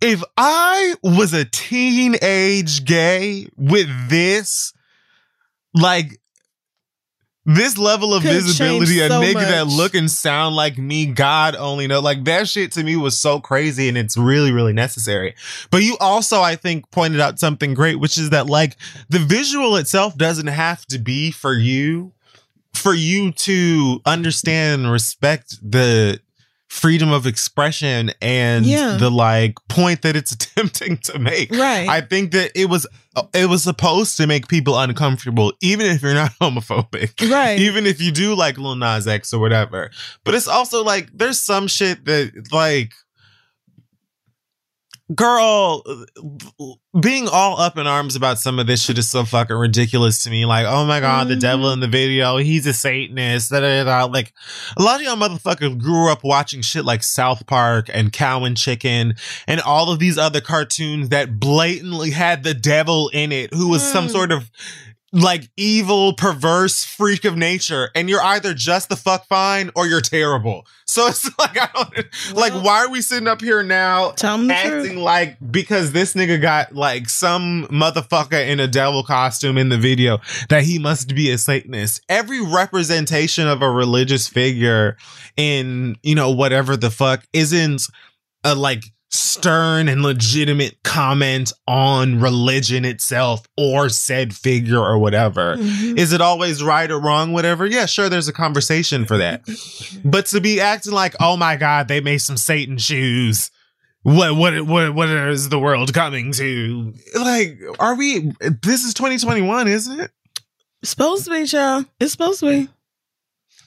if 0.00 0.22
I 0.36 0.94
was 1.02 1.32
a 1.32 1.44
teenage 1.44 2.84
gay 2.84 3.48
with 3.56 3.88
this, 4.08 4.72
like 5.74 6.20
this 7.44 7.78
level 7.78 8.12
of 8.12 8.24
visibility, 8.24 9.00
a 9.00 9.08
so 9.08 9.20
nigga 9.20 9.40
that 9.40 9.66
look 9.68 9.94
and 9.94 10.10
sound 10.10 10.56
like 10.56 10.76
me, 10.76 11.06
God 11.06 11.54
only 11.54 11.86
know. 11.86 12.00
Like 12.00 12.24
that 12.24 12.48
shit 12.48 12.72
to 12.72 12.82
me 12.82 12.96
was 12.96 13.18
so 13.18 13.40
crazy 13.40 13.88
and 13.88 13.96
it's 13.96 14.16
really, 14.16 14.52
really 14.52 14.72
necessary. 14.72 15.34
But 15.70 15.82
you 15.82 15.96
also, 16.00 16.42
I 16.42 16.56
think, 16.56 16.90
pointed 16.90 17.20
out 17.20 17.38
something 17.38 17.72
great, 17.72 18.00
which 18.00 18.18
is 18.18 18.30
that 18.30 18.46
like 18.46 18.76
the 19.08 19.20
visual 19.20 19.76
itself 19.76 20.16
doesn't 20.16 20.48
have 20.48 20.84
to 20.86 20.98
be 20.98 21.30
for 21.30 21.54
you 21.54 22.12
for 22.74 22.92
you 22.92 23.32
to 23.32 24.00
understand 24.04 24.82
and 24.82 24.92
respect 24.92 25.56
the 25.62 26.20
freedom 26.76 27.10
of 27.10 27.26
expression 27.26 28.10
and 28.20 28.66
Yeah. 28.66 28.96
the 28.98 29.10
like 29.10 29.54
point 29.68 30.02
that 30.02 30.14
it's 30.14 30.32
attempting 30.36 30.98
to 30.98 31.18
make. 31.18 31.50
Right. 31.50 31.88
I 31.88 32.02
think 32.02 32.32
that 32.32 32.52
it 32.54 32.66
was 32.68 32.86
uh, 33.16 33.22
it 33.32 33.48
was 33.48 33.62
supposed 33.62 34.16
to 34.18 34.26
make 34.26 34.46
people 34.46 34.78
uncomfortable, 34.78 35.52
even 35.62 35.86
if 35.86 36.02
you're 36.02 36.12
not 36.14 36.32
homophobic. 36.40 37.30
Right. 37.30 37.58
Even 37.58 37.86
if 37.86 38.00
you 38.00 38.12
do 38.12 38.34
like 38.34 38.58
Lil 38.58 38.76
Nas 38.76 39.06
X 39.08 39.32
or 39.32 39.40
whatever. 39.40 39.90
But 40.24 40.34
it's 40.34 40.48
also 40.48 40.84
like 40.84 41.08
there's 41.14 41.38
some 41.40 41.66
shit 41.66 42.04
that 42.04 42.48
like 42.52 42.92
girl 45.14 45.84
being 47.00 47.28
all 47.28 47.60
up 47.60 47.78
in 47.78 47.86
arms 47.86 48.16
about 48.16 48.40
some 48.40 48.58
of 48.58 48.66
this 48.66 48.82
shit 48.82 48.98
is 48.98 49.08
so 49.08 49.24
fucking 49.24 49.54
ridiculous 49.54 50.24
to 50.24 50.30
me 50.30 50.44
like 50.46 50.66
oh 50.66 50.84
my 50.84 50.98
god 50.98 51.28
the 51.28 51.34
Mhm. 51.36 51.40
devil 51.40 51.72
in 51.72 51.78
the 51.78 51.86
video 51.86 52.38
he's 52.38 52.66
a 52.66 52.72
satanist 52.72 53.50
da, 53.50 53.60
da, 53.60 53.84
da, 53.84 54.04
like 54.06 54.32
a 54.76 54.82
lot 54.82 54.96
of 54.96 55.02
y'all 55.06 55.14
motherfuckers 55.16 55.78
grew 55.78 56.10
up 56.10 56.24
watching 56.24 56.60
shit 56.60 56.84
like 56.84 57.04
south 57.04 57.46
park 57.46 57.88
and 57.94 58.12
cow 58.12 58.42
and 58.44 58.56
chicken 58.56 59.14
and 59.46 59.60
all 59.60 59.92
of 59.92 60.00
these 60.00 60.18
other 60.18 60.40
cartoons 60.40 61.10
that 61.10 61.38
blatantly 61.38 62.10
had 62.10 62.42
the 62.42 62.54
devil 62.54 63.08
in 63.12 63.30
it 63.30 63.54
who 63.54 63.68
was 63.68 63.82
some 63.84 64.08
Mm. 64.08 64.10
sort 64.10 64.32
of 64.32 64.50
like 65.16 65.48
evil, 65.56 66.12
perverse 66.12 66.84
freak 66.84 67.24
of 67.24 67.36
nature, 67.36 67.90
and 67.94 68.08
you're 68.08 68.22
either 68.22 68.52
just 68.52 68.88
the 68.90 68.96
fuck 68.96 69.26
fine 69.26 69.70
or 69.74 69.86
you're 69.86 70.02
terrible. 70.02 70.66
So 70.86 71.06
it's 71.06 71.24
like 71.38 71.58
I 71.58 71.68
don't 71.74 72.36
like 72.36 72.52
why 72.52 72.84
are 72.84 72.90
we 72.90 73.00
sitting 73.00 73.26
up 73.26 73.40
here 73.40 73.62
now 73.62 74.10
Tell 74.12 74.34
'em 74.34 74.46
the 74.46 74.54
acting 74.54 74.98
like 74.98 75.38
because 75.50 75.92
this 75.92 76.14
nigga 76.14 76.40
got 76.40 76.74
like 76.74 77.08
some 77.08 77.66
motherfucker 77.70 78.46
in 78.46 78.60
a 78.60 78.68
devil 78.68 79.02
costume 79.02 79.56
in 79.56 79.70
the 79.70 79.78
video 79.78 80.18
that 80.50 80.64
he 80.64 80.78
must 80.78 81.14
be 81.14 81.30
a 81.30 81.38
Satanist. 81.38 82.02
Every 82.08 82.44
representation 82.44 83.48
of 83.48 83.62
a 83.62 83.70
religious 83.70 84.28
figure 84.28 84.96
in, 85.36 85.96
you 86.02 86.14
know, 86.14 86.30
whatever 86.30 86.76
the 86.76 86.90
fuck 86.90 87.24
isn't 87.32 87.88
a 88.44 88.54
like 88.54 88.84
stern 89.16 89.88
and 89.88 90.02
legitimate 90.02 90.82
comment 90.82 91.52
on 91.66 92.20
religion 92.20 92.84
itself 92.84 93.46
or 93.56 93.88
said 93.88 94.34
figure 94.34 94.78
or 94.78 94.98
whatever. 94.98 95.56
Mhm. 95.56 95.98
Is 95.98 96.12
it 96.12 96.20
always 96.20 96.62
right 96.62 96.90
or 96.90 97.00
wrong? 97.00 97.32
Whatever. 97.32 97.66
Yeah, 97.66 97.86
sure. 97.86 98.08
There's 98.08 98.28
a 98.28 98.32
conversation 98.32 99.04
for 99.06 99.16
that. 99.18 99.42
But 100.04 100.26
to 100.26 100.40
be 100.40 100.60
acting 100.60 100.92
like, 100.92 101.14
oh 101.20 101.36
my 101.36 101.56
god, 101.56 101.88
they 101.88 102.00
made 102.00 102.18
some 102.18 102.36
Satan 102.36 102.78
shoes. 102.78 103.50
What 104.02 104.36
what 104.36 104.60
what 104.66 104.94
what 104.94 105.08
is 105.08 105.48
the 105.48 105.58
world 105.58 105.92
coming 105.92 106.30
to? 106.32 106.94
Like, 107.16 107.58
are 107.80 107.96
we? 107.96 108.32
This 108.62 108.84
is 108.84 108.94
2021, 108.94 109.66
isn't 109.68 110.00
it? 110.00 110.10
supposed 110.84 111.24
to 111.24 111.30
be, 111.32 111.40
y'all. 111.44 111.84
It's 111.98 112.12
supposed 112.12 112.38
to 112.40 112.46
be. 112.50 112.68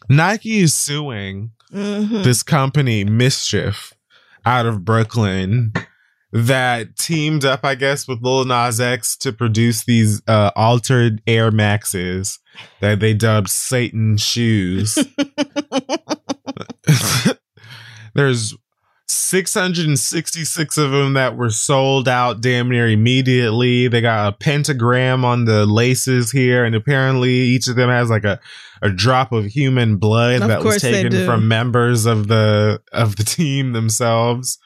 Nike 0.09 0.59
is 0.59 0.73
suing 0.73 1.51
Mhm. 1.73 2.23
this 2.23 2.41
company, 2.43 3.03
MSCHF, 3.03 3.91
out 4.45 4.65
of 4.65 4.85
Brooklyn, 4.85 5.73
that 6.31 6.95
teamed 6.95 7.45
up, 7.45 7.63
I 7.63 7.75
guess, 7.75 8.07
with 8.07 8.21
Lil 8.21 8.45
Nas 8.45 8.79
X 8.79 9.15
to 9.17 9.33
produce 9.33 9.83
these 9.83 10.21
uh, 10.27 10.51
altered 10.55 11.21
Air 11.25 11.51
Maxes 11.51 12.39
that 12.81 12.99
they 12.99 13.13
dubbed 13.13 13.49
Satan 13.49 14.17
shoes. 14.17 14.97
There's 18.13 18.55
666 19.07 20.77
of 20.77 20.91
them 20.91 21.13
that 21.13 21.35
were 21.35 21.49
sold 21.49 22.07
out 22.07 22.41
damn 22.41 22.69
near 22.69 22.87
immediately. 22.87 23.87
They 23.87 24.01
got 24.01 24.33
a 24.33 24.37
pentagram 24.37 25.25
on 25.25 25.45
the 25.45 25.65
laces 25.65 26.31
here, 26.31 26.63
and 26.63 26.75
apparently 26.75 27.31
each 27.31 27.67
of 27.67 27.75
them 27.75 27.89
has 27.89 28.09
like 28.09 28.23
a, 28.23 28.39
a 28.81 28.89
drop 28.89 29.31
of 29.31 29.45
human 29.45 29.97
blood 29.97 30.41
Of 30.41 30.47
that 30.47 30.63
was 30.63 30.81
taken 30.81 31.25
from 31.25 31.47
members 31.47 32.05
of 32.05 32.27
the 32.27 32.81
of 32.91 33.15
the 33.17 33.23
team 33.37 33.73
themselves 33.73 34.57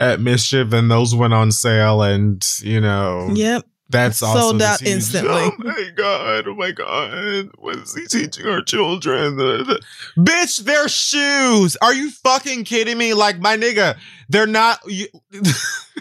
at 0.00 0.20
MSCHF, 0.20 0.72
and 0.72 0.90
those 0.90 1.14
went 1.14 1.34
on 1.34 1.50
sale, 1.50 2.02
and 2.02 2.44
you 2.62 2.80
know, 2.80 3.30
Yep. 3.34 3.66
that's 3.90 4.22
also 4.22 4.50
Sold 4.50 4.62
out 4.62 4.80
instantly. 4.86 5.30
Oh 5.32 5.52
my 5.58 5.90
god! 5.96 6.46
Oh 6.46 6.54
my 6.54 6.70
god! 6.70 7.50
What 7.58 7.76
is 7.78 7.94
he 7.96 8.06
teaching 8.06 8.46
our 8.46 8.62
children? 8.62 9.36
The- 9.36 9.64
the- 9.64 10.22
Bitch, 10.22 10.58
they're 10.58 10.88
shoes. 10.88 11.76
Are 11.82 11.92
you 11.94 12.10
fucking 12.12 12.62
kidding 12.64 12.96
me? 12.96 13.12
Like 13.14 13.40
my 13.40 13.56
nigga, 13.56 13.96
they're 14.28 14.46
not. 14.46 14.78
You, 14.86 15.08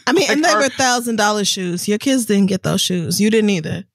I 0.05 0.13
mean, 0.13 0.29
and 0.29 0.43
they 0.43 0.49
are- 0.49 0.59
were 0.61 0.69
thousand 0.69 1.15
dollar 1.15 1.43
shoes. 1.43 1.87
Your 1.87 1.97
kids 1.97 2.25
didn't 2.27 2.45
get 2.47 2.61
those 2.63 2.81
shoes. 2.81 3.19
You 3.19 3.29
didn't 3.31 3.49
either. 3.49 3.85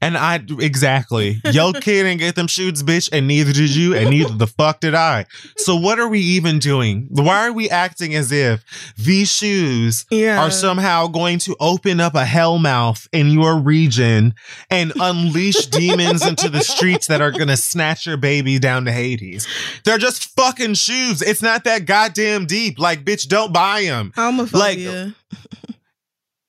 And 0.00 0.16
I 0.16 0.42
exactly. 0.60 1.40
Your 1.50 1.72
kid 1.74 2.02
didn't 2.02 2.18
get 2.18 2.34
them 2.34 2.46
shoes, 2.48 2.82
bitch, 2.82 3.08
and 3.12 3.26
neither 3.26 3.52
did 3.52 3.74
you, 3.74 3.94
and 3.94 4.10
neither 4.10 4.34
the 4.34 4.46
fuck 4.46 4.80
did 4.80 4.94
I. 4.94 5.24
So 5.56 5.76
what 5.76 5.98
are 5.98 6.08
we 6.08 6.20
even 6.20 6.58
doing? 6.58 7.06
Why 7.10 7.48
are 7.48 7.52
we 7.52 7.70
acting 7.70 8.14
as 8.14 8.30
if 8.30 8.62
these 8.98 9.32
shoes 9.32 10.04
Yeah. 10.10 10.42
are 10.42 10.50
somehow 10.50 11.06
going 11.06 11.38
to 11.40 11.56
open 11.60 12.00
up 12.00 12.14
a 12.14 12.24
hellmouth 12.24 13.08
in 13.12 13.28
your 13.30 13.58
region 13.58 14.34
and 14.70 14.92
unleash 15.00 15.66
demons 15.66 16.26
into 16.26 16.48
the 16.50 16.60
streets 16.60 17.06
that 17.06 17.20
are 17.22 17.32
to 17.32 17.56
snatch 17.56 18.06
your 18.06 18.16
baby 18.16 18.58
down 18.58 18.84
to 18.84 18.92
Hades. 18.92 19.46
They're 19.84 19.98
just 19.98 20.34
fucking 20.36 20.74
shoes. 20.74 21.22
It's 21.22 21.42
not 21.42 21.64
that 21.64 21.86
goddamn 21.86 22.46
deep. 22.46 22.78
Like, 22.78 23.04
bitch, 23.04 23.28
don't 23.28 23.52
buy 23.52 23.82
them. 23.82 24.12
i'm 24.16 24.38
homophobia. 24.38 25.14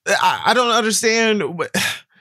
I, 0.08 0.44
I 0.48 0.54
don't 0.54 0.72
understand. 0.72 1.44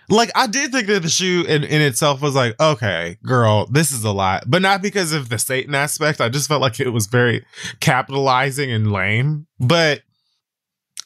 Like, 0.09 0.31
I 0.35 0.47
did 0.47 0.73
think 0.73 0.87
that 0.87 1.03
the 1.03 1.09
shoe 1.09 1.45
in, 1.47 1.65
in 1.65 1.83
itself 1.83 2.23
was 2.23 2.35
like, 2.35 2.59
okay, 2.61 3.19
girl, 3.25 3.67
this 3.67 3.91
is 3.91 4.05
a 4.05 4.13
lot, 4.13 4.45
but 4.47 4.63
not 4.63 4.83
because 4.83 5.13
of 5.13 5.29
the 5.29 5.39
Satan 5.39 5.75
aspect. 5.75 6.21
I 6.21 6.29
just 6.29 6.49
felt 6.49 6.63
like 6.63 6.79
it 6.79 6.91
was 6.91 7.07
very 7.07 7.45
capitalizing 7.81 8.71
and 8.71 8.93
lame. 8.93 9.47
But 9.59 10.03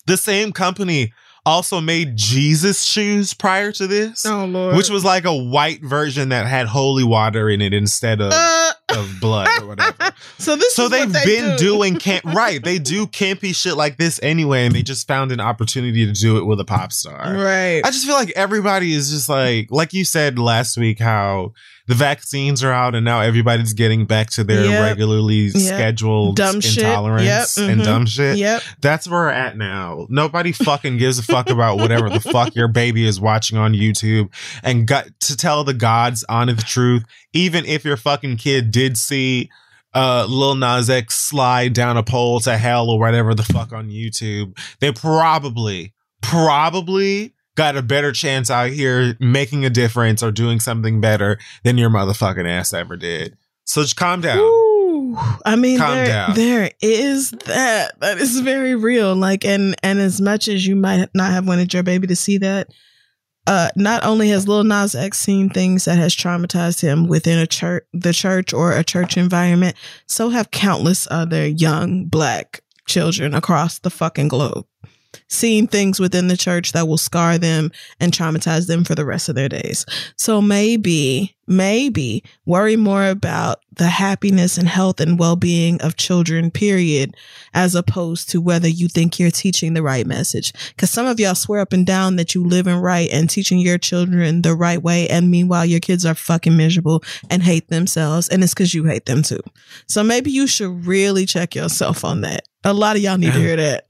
the 0.07 0.16
same 0.16 0.53
company 0.53 1.12
also 1.47 1.80
made 1.80 2.16
Jesus 2.16 2.82
shoes 2.82 3.32
prior 3.34 3.72
to 3.72 3.86
this, 3.86 4.24
oh 4.26 4.45
lord. 4.45 4.76
which 4.76 4.91
was 4.91 5.05
like 5.05 5.24
a 5.24 5.34
white 5.34 5.82
version 5.82 6.28
that 6.30 6.47
had 6.47 6.66
holy 6.66 7.05
water 7.05 7.49
in 7.49 7.61
it 7.61 7.72
instead 7.72 8.20
of, 8.20 8.32
Uh, 8.32 8.72
of 8.91 9.11
blood 9.20 9.49
or 9.62 9.66
whatever. 9.68 10.12
so 10.38 10.57
this 10.57 10.74
So 10.74 10.84
is 10.84 10.91
they've 10.91 11.07
what 11.07 11.12
they 11.12 11.24
been 11.24 11.57
do. 11.57 11.64
doing 11.64 11.97
camp 11.97 12.24
right. 12.34 12.62
They 12.62 12.78
do 12.78 13.07
campy 13.07 13.55
shit 13.55 13.76
like 13.76 13.97
this 13.97 14.20
anyway, 14.22 14.66
and 14.66 14.74
they 14.74 14.82
just 14.82 15.07
found 15.07 15.32
an 15.32 15.41
opportunity 15.41 16.05
to 16.07 16.12
do 16.12 16.36
it 16.38 16.45
with 16.45 16.61
a 16.61 16.64
pop 16.64 16.93
star. 16.93 17.34
right. 17.34 17.80
I 17.84 17.91
just 17.91 18.05
feel 18.07 18.16
like 18.16 18.30
everybody 18.36 18.93
is 18.93 19.11
just 19.11 19.28
like, 19.28 19.68
like 19.70 19.93
you 19.93 20.05
said 20.05 20.38
last 20.38 20.76
week, 20.76 20.99
how 20.99 21.53
the 21.91 21.97
vaccines 21.97 22.62
are 22.62 22.70
out 22.70 22.95
and 22.95 23.05
now 23.05 23.20
everybody's 23.20 23.72
getting 23.72 24.07
back 24.07 24.30
to 24.30 24.45
their 24.45 24.64
Yep. 24.64 24.82
regularly 24.91 25.51
scheduled 25.51 26.36
Dumb 26.36 26.57
intolerance 26.57 27.59
Yep. 27.59 27.68
and 27.68 27.80
Mhm. 27.80 27.84
dumb 27.84 28.07
shit. 28.07 28.38
Yep. 28.38 28.62
That's 28.80 29.09
where 29.09 29.22
we're 29.22 29.30
at 29.30 29.59
now. 29.59 30.07
Nobody 30.09 30.53
fucking 30.53 30.99
gives 30.99 31.18
a 31.18 31.22
fuck 31.24 31.51
about 31.51 31.78
whatever 31.78 32.09
the 32.09 32.20
fuck 32.20 32.55
your 32.55 32.68
baby 32.68 33.05
is 33.09 33.18
watching 33.20 33.59
on 33.59 33.72
YouTube. 33.74 34.28
And 34.62 34.86
got 34.86 35.07
to 35.22 35.36
tell 35.36 35.64
the 35.64 35.74
gods 35.74 36.24
honest 36.28 36.64
truth, 36.64 37.03
even 37.32 37.66
if 37.66 37.84
your 37.84 37.97
fucking 37.97 38.36
kid 38.36 38.70
did 38.70 38.97
see 38.97 39.51
uh 39.93 40.26
Lil 40.28 40.55
Nas 40.55 40.88
X 40.88 41.16
slide 41.18 41.72
down 41.72 41.97
a 41.97 42.05
pole 42.05 42.38
to 42.38 42.57
hell 42.57 42.88
or 42.88 43.01
whatever 43.01 43.34
the 43.34 43.43
fuck 43.43 43.72
on 43.72 43.88
YouTube, 43.91 44.57
they 44.78 44.93
probably, 44.93 45.93
probably 46.22 47.32
got 47.61 47.76
a 47.76 47.82
better 47.82 48.11
chance 48.11 48.50
out 48.50 48.70
here 48.70 49.14
making 49.20 49.66
a 49.66 49.70
difference 49.70 50.22
or 50.22 50.32
doing 50.32 50.58
something 50.58 50.98
better 50.98 51.38
than 51.62 51.76
your 51.76 51.90
motherfucking 51.90 52.48
ass 52.48 52.72
ever 52.72 52.96
did. 52.96 53.36
So 53.66 53.82
just 53.82 53.96
calm 53.96 54.22
down. 54.22 54.38
Ooh, 54.38 55.14
I 55.44 55.56
mean, 55.56 55.76
Calm 55.76 55.94
there, 55.94 56.06
down. 56.06 56.34
there 56.36 56.70
is 56.80 57.32
that. 57.44 58.00
That 58.00 58.16
is 58.16 58.40
very 58.40 58.74
real. 58.74 59.14
Like, 59.14 59.44
and 59.44 59.74
and 59.82 59.98
as 59.98 60.22
much 60.22 60.48
as 60.48 60.66
you 60.66 60.74
might 60.74 61.11
not 61.12 61.32
have 61.32 61.46
wanted 61.46 61.74
your 61.74 61.82
baby 61.82 62.06
to 62.06 62.16
see 62.16 62.38
that, 62.38 62.68
uh, 63.46 63.68
not 63.76 64.04
only 64.06 64.30
has 64.30 64.48
Lil 64.48 64.64
Nas 64.64 64.94
X 64.94 65.18
seen 65.18 65.50
things 65.50 65.84
that 65.84 65.98
has 65.98 66.16
traumatized 66.16 66.80
him 66.80 67.08
within 67.08 67.38
a 67.38 67.46
church, 67.46 67.84
the 67.92 68.14
church 68.14 68.54
or 68.54 68.72
a 68.72 68.82
church 68.82 69.18
environment, 69.18 69.76
so 70.06 70.30
have 70.30 70.50
countless 70.50 71.06
other 71.11 71.46
young 71.46 72.06
black 72.06 72.62
children 72.86 73.34
across 73.34 73.78
the 73.80 73.90
fucking 73.90 74.28
globe. 74.28 74.64
Seeing 75.28 75.66
things 75.66 76.00
within 76.00 76.28
the 76.28 76.36
church 76.36 76.72
that 76.72 76.88
will 76.88 76.98
scar 76.98 77.38
them 77.38 77.70
and 77.98 78.12
traumatize 78.12 78.66
them 78.66 78.84
for 78.84 78.94
the 78.94 79.04
rest 79.04 79.28
of 79.28 79.34
their 79.34 79.48
days. 79.48 79.86
So 80.16 80.40
maybe, 80.40 81.36
maybe 81.46 82.22
worry 82.46 82.76
more 82.76 83.06
about 83.06 83.61
the 83.72 83.88
happiness 83.88 84.58
and 84.58 84.68
health 84.68 85.00
and 85.00 85.18
well 85.18 85.36
being 85.36 85.80
of 85.82 85.96
children, 85.96 86.50
period, 86.50 87.16
as 87.54 87.74
opposed 87.74 88.28
to 88.30 88.40
whether 88.40 88.68
you 88.68 88.88
think 88.88 89.18
you're 89.18 89.30
teaching 89.30 89.74
the 89.74 89.82
right 89.82 90.06
message. 90.06 90.52
Because 90.70 90.90
some 90.90 91.06
of 91.06 91.18
y'all 91.18 91.34
swear 91.34 91.61
up 91.61 91.72
and 91.72 91.86
down 91.86 92.16
that 92.16 92.34
you 92.34 92.44
live 92.44 92.66
in 92.66 92.78
right 92.78 93.08
and 93.11 93.30
teaching 93.30 93.58
your 93.58 93.78
children 93.78 94.42
the 94.42 94.54
right 94.54 94.82
way. 94.82 95.08
And 95.08 95.30
meanwhile, 95.30 95.64
your 95.64 95.80
kids 95.80 96.04
are 96.04 96.14
fucking 96.14 96.56
miserable 96.56 97.02
and 97.30 97.42
hate 97.42 97.68
themselves. 97.68 98.28
And 98.28 98.42
it's 98.44 98.54
because 98.54 98.74
you 98.74 98.84
hate 98.84 99.06
them 99.06 99.22
too. 99.22 99.40
So 99.86 100.02
maybe 100.02 100.30
you 100.30 100.46
should 100.46 100.86
really 100.86 101.26
check 101.26 101.54
yourself 101.54 102.04
on 102.04 102.20
that. 102.20 102.42
A 102.64 102.74
lot 102.74 102.96
of 102.96 103.02
y'all 103.02 103.16
need 103.16 103.32
to 103.32 103.40
hear 103.40 103.56
that. 103.56 103.86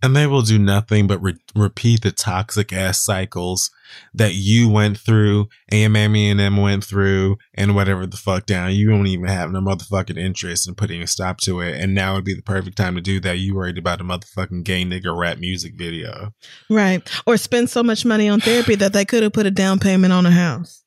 And 0.00 0.14
they 0.14 0.28
will 0.28 0.42
do 0.42 0.60
nothing 0.60 1.08
but 1.08 1.20
re- 1.20 1.38
repeat 1.56 2.02
the 2.02 2.12
toxic 2.12 2.72
ass 2.72 3.00
cycles 3.00 3.72
that 4.14 4.34
you 4.34 4.68
went 4.68 4.98
through, 4.98 5.48
and 5.70 5.92
mammy 5.92 6.30
and 6.30 6.38
them 6.38 6.56
went 6.56 6.84
through, 6.84 7.36
and 7.54 7.74
whatever 7.74 8.06
the 8.06 8.16
fuck 8.16 8.46
down. 8.46 8.72
You 8.72 8.90
don't 8.90 9.08
even 9.08 9.26
have 9.26 9.50
no 9.50 9.60
motherfucking 9.60 10.16
interest 10.16 10.68
in 10.68 10.76
putting 10.76 11.02
a 11.02 11.06
stop 11.08 11.38
to 11.38 11.60
it. 11.60 11.80
And 11.80 11.94
now 11.94 12.14
would 12.14 12.24
be 12.24 12.34
the 12.34 12.42
perfect 12.42 12.76
time 12.76 12.94
to 12.94 13.00
do 13.00 13.18
that. 13.20 13.38
You 13.38 13.56
worried 13.56 13.78
about 13.78 14.00
a 14.00 14.04
motherfucking 14.04 14.62
gay 14.62 14.84
nigga 14.84 15.16
rap 15.16 15.38
music 15.38 15.74
video. 15.76 16.32
Right. 16.70 17.08
Or 17.26 17.36
spend 17.36 17.68
so 17.68 17.82
much 17.82 18.04
money 18.04 18.28
on 18.28 18.40
therapy 18.40 18.76
that 18.76 18.92
they 18.92 19.04
could 19.04 19.24
have 19.24 19.32
put 19.32 19.46
a 19.46 19.50
down 19.50 19.80
payment 19.80 20.12
on 20.12 20.26
a 20.26 20.30
house. 20.30 20.84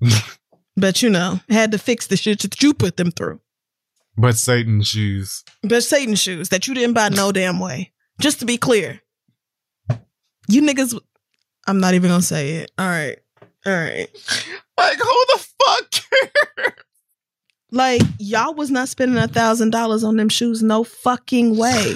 but 0.76 1.02
you 1.02 1.08
know, 1.08 1.40
had 1.48 1.72
to 1.72 1.78
fix 1.78 2.06
the 2.06 2.18
shit 2.18 2.40
that 2.40 2.62
you 2.62 2.74
put 2.74 2.98
them 2.98 3.10
through. 3.10 3.40
But 4.18 4.36
Satan 4.36 4.82
shoes. 4.82 5.44
But 5.62 5.84
Satan 5.84 6.14
shoes 6.14 6.48
that 6.50 6.66
you 6.66 6.74
didn't 6.74 6.94
buy 6.94 7.10
no 7.10 7.32
damn 7.32 7.60
way. 7.60 7.92
Just 8.20 8.40
to 8.40 8.46
be 8.46 8.56
clear. 8.56 9.00
You 10.48 10.62
niggas 10.62 10.98
I'm 11.66 11.80
not 11.80 11.94
even 11.94 12.10
gonna 12.10 12.22
say 12.22 12.50
it. 12.56 12.70
All 12.78 12.86
right. 12.86 13.18
All 13.66 13.72
right. 13.72 14.08
Like, 14.78 14.98
who 14.98 15.24
the 15.28 15.46
fuck 15.64 15.90
cares? 15.90 16.72
Like, 17.72 18.02
y'all 18.18 18.54
was 18.54 18.70
not 18.70 18.88
spending 18.88 19.18
a 19.18 19.26
thousand 19.26 19.70
dollars 19.70 20.04
on 20.04 20.16
them 20.16 20.28
shoes, 20.28 20.62
no 20.62 20.84
fucking 20.84 21.56
way. 21.56 21.94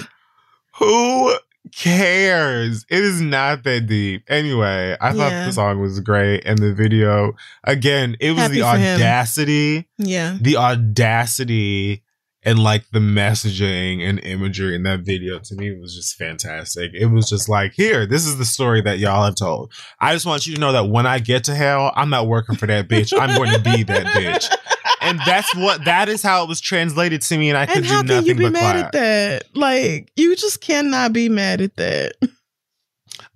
Who 0.79 1.33
cares? 1.73 2.85
It 2.89 3.03
is 3.03 3.21
not 3.21 3.63
that 3.63 3.87
deep. 3.87 4.23
Anyway, 4.27 4.97
I 4.99 5.13
thought 5.13 5.31
Yeah. 5.31 5.45
the 5.45 5.53
song 5.53 5.79
was 5.79 5.99
great. 6.01 6.43
And 6.45 6.57
the 6.59 6.73
video, 6.73 7.35
again, 7.63 8.17
it 8.19 8.31
was 8.31 8.39
Happy 8.41 8.55
the 8.55 8.61
for 8.61 8.77
him. 8.77 8.95
audacity. 8.95 9.87
Yeah. 9.97 10.37
the 10.41 10.57
audacity 10.57 12.03
and 12.43 12.59
like 12.59 12.89
the 12.91 12.99
messaging 12.99 14.01
and 14.01 14.19
imagery 14.19 14.75
in 14.75 14.83
that 14.83 15.01
video 15.01 15.39
to 15.39 15.55
me 15.55 15.77
was 15.79 15.95
just 15.95 16.15
fantastic. 16.17 16.91
It 16.93 17.07
was 17.07 17.29
just 17.29 17.47
like, 17.47 17.73
here, 17.73 18.05
this 18.05 18.25
is 18.25 18.37
the 18.37 18.45
story 18.45 18.81
that 18.81 18.97
y'all 18.99 19.25
have 19.25 19.35
told. 19.35 19.71
I 19.99 20.13
just 20.13 20.25
want 20.25 20.47
you 20.47 20.55
to 20.55 20.59
know 20.59 20.71
that 20.71 20.85
when 20.89 21.05
I 21.05 21.19
get 21.19 21.43
to 21.45 21.55
hell, 21.55 21.91
I'm 21.95 22.09
not 22.09 22.27
working 22.27 22.55
for 22.55 22.65
that 22.67 22.87
bitch. 22.87 23.13
I'm 23.17 23.35
going 23.35 23.51
to 23.51 23.59
be 23.59 23.83
that 23.83 24.05
bitch. 24.07 24.53
And 25.03 25.19
that's 25.25 25.53
what 25.55 25.85
that 25.85 26.09
is 26.09 26.21
how 26.21 26.43
it 26.43 26.47
was 26.47 26.61
translated 26.61 27.23
to 27.23 27.37
me, 27.37 27.49
and 27.49 27.57
I 27.57 27.65
could 27.65 27.77
And 27.77 27.85
do 27.85 27.89
how 27.91 27.99
can 28.01 28.07
nothing 28.07 28.27
you 28.27 28.35
be 28.35 28.43
but 28.43 28.53
mad 28.53 28.73
clap. 28.75 28.85
at 28.85 28.91
that? 28.91 29.57
Like, 29.57 30.11
you 30.15 30.35
just 30.35 30.61
cannot 30.61 31.11
be 31.11 31.27
mad 31.27 31.59
at 31.59 31.75
that. 31.77 32.13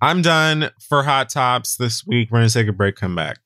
I'm 0.00 0.22
done 0.22 0.70
for 0.88 1.02
hot 1.02 1.28
tops 1.28 1.76
this 1.76 2.06
week. 2.06 2.30
We're 2.30 2.38
gonna 2.38 2.50
take 2.50 2.68
a 2.68 2.72
break. 2.72 2.94
Come 2.94 3.16
back. 3.16 3.38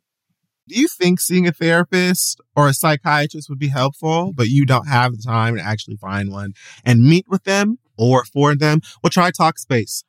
Do 0.70 0.78
you 0.78 0.86
think 0.86 1.18
seeing 1.18 1.48
a 1.48 1.52
therapist 1.52 2.40
or 2.54 2.68
a 2.68 2.72
psychiatrist 2.72 3.48
would 3.48 3.58
be 3.58 3.66
helpful, 3.66 4.32
but 4.32 4.46
you 4.46 4.64
don't 4.64 4.86
have 4.86 5.10
the 5.10 5.20
time 5.20 5.56
to 5.56 5.60
actually 5.60 5.96
find 5.96 6.30
one 6.30 6.52
and 6.84 7.02
meet 7.02 7.26
with 7.28 7.42
them 7.42 7.80
or 7.98 8.24
for 8.24 8.54
them? 8.54 8.80
Well, 9.02 9.10
try 9.10 9.32
Talkspace. 9.32 10.04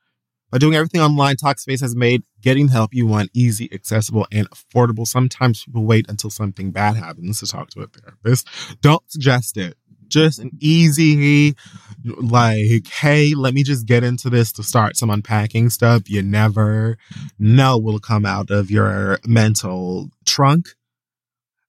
By 0.51 0.59
doing 0.59 0.75
everything 0.75 1.01
online, 1.01 1.37
Talkspace 1.37 1.81
has 1.81 1.95
made 1.95 2.21
getting 2.43 2.67
the 2.67 2.73
help 2.73 2.93
you 2.93 3.07
want 3.07 3.31
easy, 3.33 3.73
accessible, 3.73 4.27
and 4.31 4.47
affordable. 4.51 5.07
Sometimes 5.07 5.63
people 5.63 5.83
wait 5.83 6.05
until 6.07 6.29
something 6.29 6.69
bad 6.69 6.95
happens 6.95 7.39
to 7.39 7.47
talk 7.47 7.71
to 7.71 7.81
a 7.81 7.87
therapist. 7.87 8.47
Don't 8.81 9.01
suggest 9.09 9.57
it. 9.57 9.75
Just 10.09 10.37
an 10.37 10.51
easy, 10.59 11.55
like, 12.03 12.87
hey, 12.87 13.33
let 13.35 13.53
me 13.53 13.63
just 13.63 13.85
get 13.85 14.03
into 14.03 14.29
this 14.29 14.51
to 14.53 14.63
start 14.63 14.97
some 14.97 15.09
unpacking 15.09 15.69
stuff. 15.69 16.09
You 16.09 16.21
never 16.21 16.97
know 17.39 17.77
will 17.77 17.99
come 17.99 18.25
out 18.25 18.49
of 18.49 18.71
your 18.71 19.19
mental 19.25 20.09
trunk. 20.25 20.69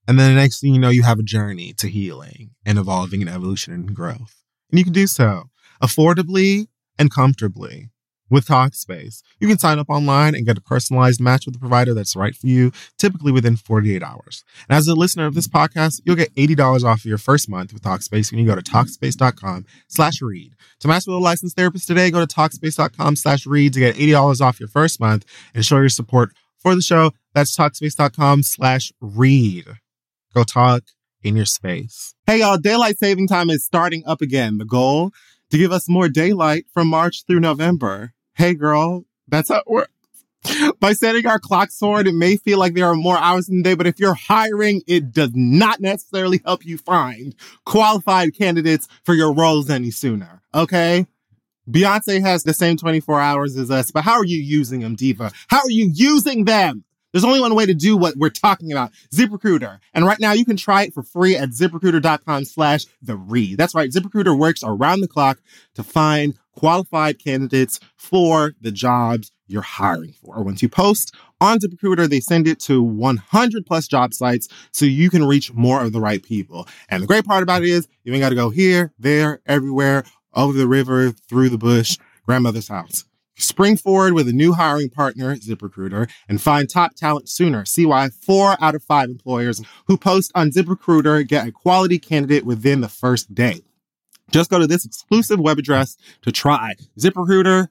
And 0.08 0.18
then 0.18 0.34
the 0.34 0.40
next 0.40 0.60
thing 0.60 0.74
you 0.74 0.80
know, 0.80 0.90
you 0.90 1.04
have 1.04 1.18
a 1.18 1.24
journey 1.24 1.72
to 1.74 1.88
healing 1.88 2.50
and 2.66 2.78
evolving 2.78 3.20
and 3.20 3.30
evolution 3.30 3.72
and 3.72 3.94
growth. 3.94 4.42
And 4.70 4.78
you 4.78 4.84
can 4.84 4.92
do 4.92 5.06
so 5.06 5.44
affordably 5.80 6.66
and 6.98 7.10
comfortably 7.10 7.91
with 8.32 8.46
Talkspace. 8.46 9.22
You 9.38 9.46
can 9.46 9.58
sign 9.58 9.78
up 9.78 9.90
online 9.90 10.34
and 10.34 10.46
get 10.46 10.56
a 10.56 10.62
personalized 10.62 11.20
match 11.20 11.44
with 11.44 11.54
a 11.54 11.58
provider 11.58 11.92
that's 11.92 12.16
right 12.16 12.34
for 12.34 12.46
you, 12.46 12.72
typically 12.96 13.30
within 13.30 13.56
48 13.56 14.02
hours. 14.02 14.42
And 14.68 14.76
as 14.76 14.88
a 14.88 14.94
listener 14.94 15.26
of 15.26 15.34
this 15.34 15.46
podcast, 15.46 16.00
you'll 16.06 16.16
get 16.16 16.34
$80 16.34 16.82
off 16.82 17.04
your 17.04 17.18
first 17.18 17.50
month 17.50 17.74
with 17.74 17.82
Talkspace 17.82 18.32
when 18.32 18.40
you 18.40 18.46
go 18.46 18.56
to 18.56 18.62
Talkspace.com 18.62 19.66
slash 19.86 20.22
read. 20.22 20.54
To 20.80 20.88
match 20.88 21.06
with 21.06 21.14
a 21.14 21.18
licensed 21.18 21.56
therapist 21.56 21.86
today, 21.86 22.10
go 22.10 22.24
to 22.24 22.34
Talkspace.com 22.34 23.16
slash 23.16 23.46
read 23.46 23.74
to 23.74 23.80
get 23.80 23.96
$80 23.96 24.40
off 24.40 24.58
your 24.58 24.70
first 24.70 24.98
month 24.98 25.26
and 25.54 25.62
show 25.62 25.76
your 25.76 25.90
support 25.90 26.30
for 26.58 26.74
the 26.74 26.80
show. 26.80 27.10
That's 27.34 27.54
Talkspace.com 27.54 28.44
slash 28.44 28.92
read. 28.98 29.66
Go 30.34 30.44
talk 30.44 30.84
in 31.22 31.36
your 31.36 31.44
space. 31.44 32.14
Hey 32.26 32.40
y'all, 32.40 32.56
daylight 32.56 32.98
saving 32.98 33.28
time 33.28 33.50
is 33.50 33.62
starting 33.62 34.02
up 34.06 34.22
again. 34.22 34.56
The 34.56 34.64
goal 34.64 35.10
to 35.50 35.58
give 35.58 35.70
us 35.70 35.86
more 35.86 36.08
daylight 36.08 36.64
from 36.72 36.88
March 36.88 37.24
through 37.26 37.40
November. 37.40 38.14
Hey 38.34 38.54
girl, 38.54 39.04
that's 39.28 39.50
how 39.50 39.58
it 39.58 39.68
works. 39.68 39.92
By 40.80 40.92
setting 40.94 41.26
our 41.26 41.38
clocks 41.38 41.78
forward, 41.78 42.08
it 42.08 42.14
may 42.14 42.36
feel 42.36 42.58
like 42.58 42.74
there 42.74 42.86
are 42.86 42.96
more 42.96 43.16
hours 43.18 43.48
in 43.48 43.58
the 43.58 43.62
day, 43.62 43.74
but 43.74 43.86
if 43.86 44.00
you're 44.00 44.14
hiring, 44.14 44.82
it 44.86 45.12
does 45.12 45.30
not 45.34 45.80
necessarily 45.80 46.40
help 46.44 46.64
you 46.66 46.78
find 46.78 47.34
qualified 47.64 48.34
candidates 48.36 48.88
for 49.04 49.14
your 49.14 49.32
roles 49.32 49.70
any 49.70 49.90
sooner. 49.90 50.42
Okay? 50.54 51.06
Beyonce 51.70 52.20
has 52.22 52.42
the 52.42 52.54
same 52.54 52.76
24 52.76 53.20
hours 53.20 53.56
as 53.56 53.70
us, 53.70 53.92
but 53.92 54.02
how 54.02 54.14
are 54.14 54.24
you 54.24 54.40
using 54.40 54.80
them, 54.80 54.96
Diva? 54.96 55.30
How 55.48 55.58
are 55.58 55.70
you 55.70 55.90
using 55.94 56.44
them? 56.44 56.84
There's 57.12 57.24
only 57.24 57.40
one 57.40 57.54
way 57.54 57.66
to 57.66 57.74
do 57.74 57.96
what 57.96 58.16
we're 58.16 58.30
talking 58.30 58.72
about. 58.72 58.92
ZipRecruiter. 59.14 59.78
And 59.94 60.04
right 60.06 60.18
now 60.18 60.32
you 60.32 60.44
can 60.44 60.56
try 60.56 60.84
it 60.84 60.94
for 60.94 61.02
free 61.02 61.36
at 61.36 61.50
ziprecruiter.com 61.50 62.44
slash 62.46 62.86
the 63.00 63.16
read. 63.16 63.58
That's 63.58 63.74
right. 63.74 63.90
ZipRecruiter 63.90 64.36
works 64.36 64.62
around 64.64 65.00
the 65.00 65.08
clock 65.08 65.38
to 65.74 65.82
find 65.82 66.34
qualified 66.52 67.18
candidates 67.18 67.80
for 67.96 68.54
the 68.60 68.72
jobs 68.72 69.32
you're 69.46 69.62
hiring 69.62 70.12
for. 70.12 70.42
Once 70.42 70.62
you 70.62 70.68
post 70.68 71.14
on 71.40 71.58
ZipRecruiter, 71.58 72.08
they 72.08 72.20
send 72.20 72.46
it 72.46 72.60
to 72.60 72.82
100 72.82 73.66
plus 73.66 73.86
job 73.86 74.14
sites 74.14 74.48
so 74.72 74.86
you 74.86 75.10
can 75.10 75.24
reach 75.24 75.52
more 75.52 75.82
of 75.82 75.92
the 75.92 76.00
right 76.00 76.22
people. 76.22 76.66
And 76.88 77.02
the 77.02 77.06
great 77.06 77.24
part 77.24 77.42
about 77.42 77.62
it 77.62 77.68
is 77.68 77.88
you 78.04 78.12
ain't 78.12 78.22
got 78.22 78.30
to 78.30 78.34
go 78.34 78.50
here, 78.50 78.92
there, 78.98 79.40
everywhere, 79.46 80.04
over 80.34 80.56
the 80.56 80.68
river, 80.68 81.10
through 81.10 81.50
the 81.50 81.58
bush, 81.58 81.98
grandmother's 82.24 82.68
house. 82.68 83.04
Spring 83.36 83.76
forward 83.76 84.12
with 84.12 84.28
a 84.28 84.32
new 84.32 84.52
hiring 84.52 84.90
partner, 84.90 85.36
ZipRecruiter, 85.36 86.08
and 86.28 86.40
find 86.40 86.68
top 86.68 86.94
talent 86.94 87.28
sooner. 87.28 87.64
See 87.64 87.86
why 87.86 88.10
four 88.10 88.56
out 88.60 88.74
of 88.74 88.82
five 88.82 89.08
employers 89.08 89.62
who 89.86 89.96
post 89.96 90.32
on 90.34 90.50
ZipRecruiter 90.50 91.26
get 91.26 91.48
a 91.48 91.52
quality 91.52 91.98
candidate 91.98 92.44
within 92.44 92.80
the 92.80 92.88
first 92.88 93.34
day. 93.34 93.62
Just 94.30 94.50
go 94.50 94.58
to 94.58 94.66
this 94.66 94.84
exclusive 94.84 95.40
web 95.40 95.58
address 95.58 95.96
to 96.22 96.32
try 96.32 96.74
ZipRecruiter 96.98 97.68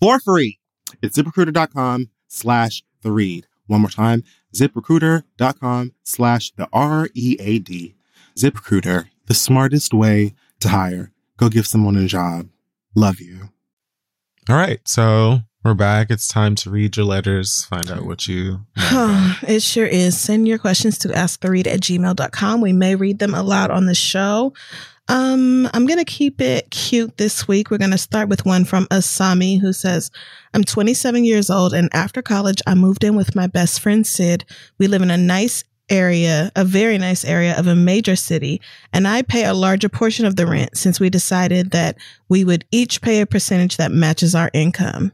for 0.00 0.20
free. 0.20 0.58
It's 1.02 1.16
ziprecruiter.com 1.16 2.10
slash 2.28 2.82
the 3.02 3.12
read. 3.12 3.46
One 3.66 3.82
more 3.82 3.90
time, 3.90 4.24
ziprecruiter.com 4.54 5.92
slash 6.02 6.52
the 6.52 6.68
R 6.72 7.08
E 7.14 7.36
A 7.40 7.58
D. 7.58 7.94
ZipRecruiter, 8.36 9.08
the 9.26 9.34
smartest 9.34 9.94
way 9.94 10.34
to 10.60 10.68
hire. 10.70 11.12
Go 11.36 11.48
give 11.48 11.66
someone 11.66 11.96
a 11.96 12.06
job. 12.06 12.48
Love 12.94 13.20
you. 13.20 13.50
All 14.48 14.56
right. 14.56 14.80
So 14.86 15.40
we're 15.64 15.74
back. 15.74 16.10
It's 16.10 16.26
time 16.26 16.56
to 16.56 16.70
read 16.70 16.96
your 16.96 17.06
letters, 17.06 17.64
find 17.66 17.88
out 17.88 18.04
what 18.04 18.26
you. 18.26 18.66
it 18.76 19.62
sure 19.62 19.86
is. 19.86 20.18
Send 20.18 20.48
your 20.48 20.58
questions 20.58 20.98
to 20.98 21.08
asktheread 21.08 21.68
at 21.68 21.80
gmail.com. 21.80 22.60
We 22.60 22.72
may 22.72 22.96
read 22.96 23.20
them 23.20 23.34
aloud 23.34 23.70
on 23.70 23.86
the 23.86 23.94
show. 23.94 24.52
Um, 25.06 25.68
I'm 25.72 25.86
going 25.86 26.00
to 26.00 26.04
keep 26.04 26.40
it 26.40 26.70
cute 26.70 27.16
this 27.18 27.46
week. 27.46 27.70
We're 27.70 27.78
going 27.78 27.92
to 27.92 27.98
start 27.98 28.28
with 28.28 28.44
one 28.44 28.64
from 28.64 28.86
Asami 28.86 29.60
who 29.60 29.72
says, 29.72 30.10
I'm 30.54 30.64
27 30.64 31.24
years 31.24 31.48
old 31.48 31.72
and 31.74 31.88
after 31.92 32.22
college, 32.22 32.60
I 32.66 32.74
moved 32.74 33.04
in 33.04 33.14
with 33.14 33.36
my 33.36 33.46
best 33.46 33.80
friend 33.80 34.04
Sid. 34.04 34.44
We 34.78 34.88
live 34.88 35.02
in 35.02 35.10
a 35.12 35.16
nice 35.16 35.62
area, 35.92 36.50
a 36.56 36.64
very 36.64 36.98
nice 36.98 37.24
area 37.24 37.56
of 37.56 37.66
a 37.66 37.76
major 37.76 38.16
city, 38.16 38.60
and 38.92 39.06
I 39.06 39.22
pay 39.22 39.44
a 39.44 39.54
larger 39.54 39.88
portion 39.88 40.24
of 40.24 40.36
the 40.36 40.46
rent 40.46 40.76
since 40.76 40.98
we 40.98 41.10
decided 41.10 41.70
that 41.70 41.96
we 42.28 42.44
would 42.44 42.64
each 42.72 43.02
pay 43.02 43.20
a 43.20 43.26
percentage 43.26 43.76
that 43.76 43.92
matches 43.92 44.34
our 44.34 44.50
income. 44.54 45.12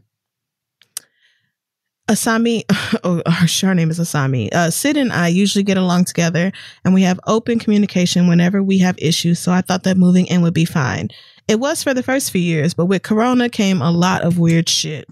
Asami, 2.09 2.63
oh, 3.05 3.23
her 3.67 3.75
name 3.75 3.91
is 3.91 3.99
Asami. 3.99 4.53
Uh, 4.55 4.71
Sid 4.71 4.97
and 4.97 5.13
I 5.13 5.29
usually 5.29 5.65
get 5.65 5.77
along 5.77 6.05
together 6.05 6.53
and 6.85 6.95
we 6.95 7.03
have 7.03 7.21
open 7.27 7.59
communication 7.59 8.29
whenever 8.29 8.63
we 8.63 8.79
have 8.79 8.97
issues. 8.99 9.39
So 9.39 9.53
I 9.53 9.61
thought 9.61 9.83
that 9.83 9.99
moving 9.99 10.27
in 10.27 10.41
would 10.43 10.55
be 10.55 10.65
fine. 10.65 11.11
It 11.49 11.61
was 11.61 11.83
for 11.83 11.93
the 11.93 12.03
first 12.03 12.31
few 12.31 12.41
years, 12.41 12.73
but 12.73 12.87
with 12.87 13.03
Corona 13.03 13.49
came 13.49 13.83
a 13.83 13.91
lot 13.91 14.23
of 14.23 14.39
weird 14.39 14.69
shit. 14.69 15.07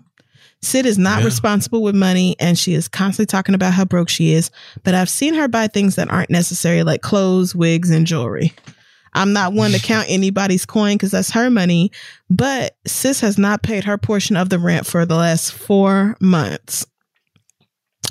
Sid 0.66 0.84
is 0.84 0.98
not 0.98 1.20
yeah. 1.20 1.26
responsible 1.26 1.80
with 1.80 1.94
money 1.94 2.34
and 2.40 2.58
she 2.58 2.74
is 2.74 2.88
constantly 2.88 3.26
talking 3.26 3.54
about 3.54 3.72
how 3.72 3.84
broke 3.84 4.08
she 4.08 4.32
is, 4.32 4.50
but 4.82 4.94
I've 4.94 5.08
seen 5.08 5.32
her 5.34 5.46
buy 5.46 5.68
things 5.68 5.94
that 5.94 6.10
aren't 6.10 6.28
necessary 6.28 6.82
like 6.82 7.02
clothes, 7.02 7.54
wigs, 7.54 7.88
and 7.88 8.04
jewelry. 8.04 8.52
I'm 9.14 9.32
not 9.32 9.52
one 9.52 9.70
to 9.70 9.78
count 9.78 10.06
anybody's 10.10 10.66
coin 10.66 10.96
because 10.96 11.12
that's 11.12 11.30
her 11.30 11.50
money, 11.50 11.92
but 12.28 12.76
sis 12.84 13.20
has 13.20 13.38
not 13.38 13.62
paid 13.62 13.84
her 13.84 13.96
portion 13.96 14.36
of 14.36 14.48
the 14.48 14.58
rent 14.58 14.86
for 14.86 15.06
the 15.06 15.14
last 15.14 15.52
four 15.52 16.16
months. 16.20 16.84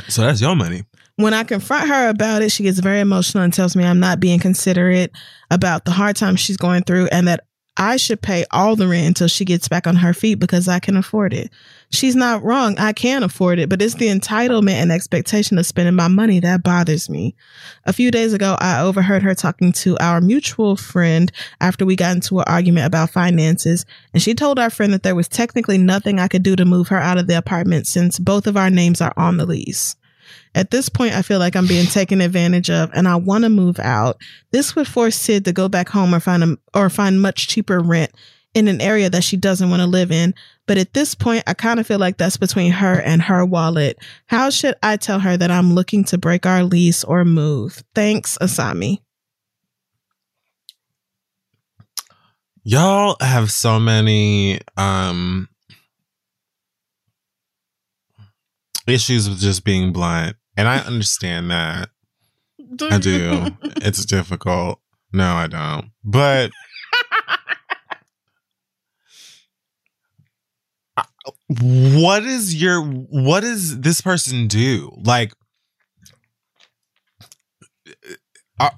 So 0.08 0.22
that's 0.22 0.40
your 0.40 0.56
money. 0.56 0.84
When 1.18 1.34
I 1.34 1.44
confront 1.44 1.90
her 1.90 2.08
about 2.08 2.42
it, 2.42 2.52
she 2.52 2.64
gets 2.64 2.80
very 2.80 3.02
emotional 3.02 3.44
and 3.44 3.54
tells 3.54 3.76
me 3.76 3.84
I'm 3.84 4.00
not 4.00 4.22
being 4.22 4.40
considerate 4.40 5.12
about 5.52 5.84
the 5.84 5.92
hard 5.92 6.16
time 6.16 6.38
she's 6.38 6.58
going 6.58 6.84
through 6.84 7.08
and 7.08 7.28
that 7.28 7.46
I 7.78 7.98
should 7.98 8.22
pay 8.22 8.46
all 8.52 8.76
the 8.76 8.88
rent 8.88 9.08
until 9.08 9.28
she 9.28 9.44
gets 9.44 9.68
back 9.68 9.86
on 9.86 9.98
her 9.98 10.14
feet 10.14 10.36
because 10.36 10.68
I 10.68 10.80
can 10.80 10.96
afford 10.96 11.34
it. 11.34 11.52
She's 11.92 12.16
not 12.16 12.42
wrong. 12.42 12.78
I 12.80 12.94
can 12.94 13.22
afford 13.22 13.60
it, 13.60 13.68
but 13.68 13.82
it's 13.82 13.96
the 13.96 14.08
entitlement 14.08 14.74
and 14.74 14.92
expectation 14.92 15.58
of 15.58 15.66
spending 15.66 15.96
my 15.96 16.08
money 16.08 16.40
that 16.40 16.64
bothers 16.64 17.10
me. 17.10 17.36
A 17.86 17.92
few 17.92 18.12
days 18.12 18.34
ago, 18.34 18.56
I 18.60 18.80
overheard 18.80 19.24
her 19.24 19.36
talking 19.36 19.74
to 19.74 19.98
our 19.98 20.22
mutual 20.22 20.78
friend 20.78 21.32
after 21.60 21.86
we 21.86 21.98
got 21.98 22.16
into 22.16 22.40
an 22.40 22.46
argument 22.48 22.86
about 22.86 23.10
finances, 23.10 23.86
and 24.14 24.24
she 24.24 24.34
told 24.34 24.58
our 24.58 24.70
friend 24.70 24.94
that 24.94 25.04
there 25.04 25.16
was 25.16 25.28
technically 25.28 25.78
nothing 25.78 26.20
I 26.20 26.30
could 26.30 26.44
do 26.44 26.56
to 26.56 26.66
move 26.66 26.88
her 26.88 27.00
out 27.00 27.18
of 27.18 27.28
the 27.28 27.38
apartment 27.38 27.88
since 27.88 28.20
both 28.20 28.48
of 28.48 28.56
our 28.56 28.70
names 28.70 29.02
are 29.02 29.14
on 29.18 29.38
the 29.38 29.46
lease. 29.46 29.96
At 30.56 30.72
this 30.72 30.88
point, 30.88 31.14
I 31.14 31.22
feel 31.22 31.38
like 31.38 31.56
I'm 31.56 31.68
being 31.68 31.86
taken 31.86 32.22
advantage 32.22 32.70
of 32.70 32.90
and 32.94 33.10
I 33.10 33.18
want 33.18 33.44
to 33.44 33.50
move 33.50 33.78
out. 33.78 34.22
This 34.52 34.74
would 34.76 34.88
force 34.88 35.18
Sid 35.18 35.44
to 35.46 35.54
go 35.54 35.68
back 35.68 35.90
home 35.90 36.16
or 36.16 36.22
find 36.22 36.44
a, 36.44 36.58
or 36.74 36.90
find 36.90 37.22
much 37.22 37.50
cheaper 37.50 37.82
rent 37.82 38.12
in 38.54 38.70
an 38.70 38.80
area 38.80 39.10
that 39.10 39.26
she 39.26 39.36
doesn't 39.36 39.70
want 39.70 39.82
to 39.82 39.86
live 39.86 40.14
in. 40.14 40.34
But 40.66 40.78
at 40.78 40.94
this 40.94 41.14
point, 41.14 41.44
I 41.46 41.54
kind 41.54 41.78
of 41.78 41.86
feel 41.86 42.00
like 42.00 42.18
that's 42.18 42.38
between 42.38 42.72
her 42.72 43.02
and 43.02 43.22
her 43.24 43.46
wallet. 43.46 43.98
How 44.28 44.50
should 44.50 44.76
I 44.82 44.96
tell 44.96 45.20
her 45.20 45.36
that 45.36 45.52
I'm 45.52 45.74
looking 45.74 46.06
to 46.06 46.18
break 46.18 46.46
our 46.46 46.64
lease 46.64 47.04
or 47.04 47.26
move? 47.26 47.84
Thanks, 47.94 48.38
Asami. 48.40 49.02
Y'all 52.64 53.18
have 53.20 53.52
so 53.52 53.78
many 53.78 54.62
um 54.78 55.50
issues 58.88 59.30
with 59.30 59.40
just 59.40 59.64
being 59.64 59.92
blunt. 59.92 60.38
And 60.58 60.68
I 60.68 60.80
understand 60.80 61.52
that. 61.52 61.90
Do 62.76 62.90
I 62.90 62.98
do. 62.98 63.48
it's 63.78 64.06
difficult. 64.06 64.80
No, 65.12 65.36
I 65.36 65.48
don't. 65.48 65.92
But 66.04 66.52
what 71.48 72.24
is 72.24 72.60
your 72.62 72.82
what 72.82 73.42
does 73.42 73.80
this 73.80 74.02
person 74.02 74.48
do? 74.48 74.92
Like 75.04 75.34
uh, 78.60 78.70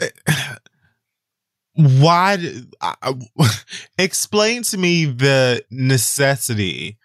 why 1.73 2.37
uh, 2.81 3.13
explain 3.97 4.63
to 4.63 4.77
me 4.77 5.05
the 5.05 5.63
necessity 5.69 6.97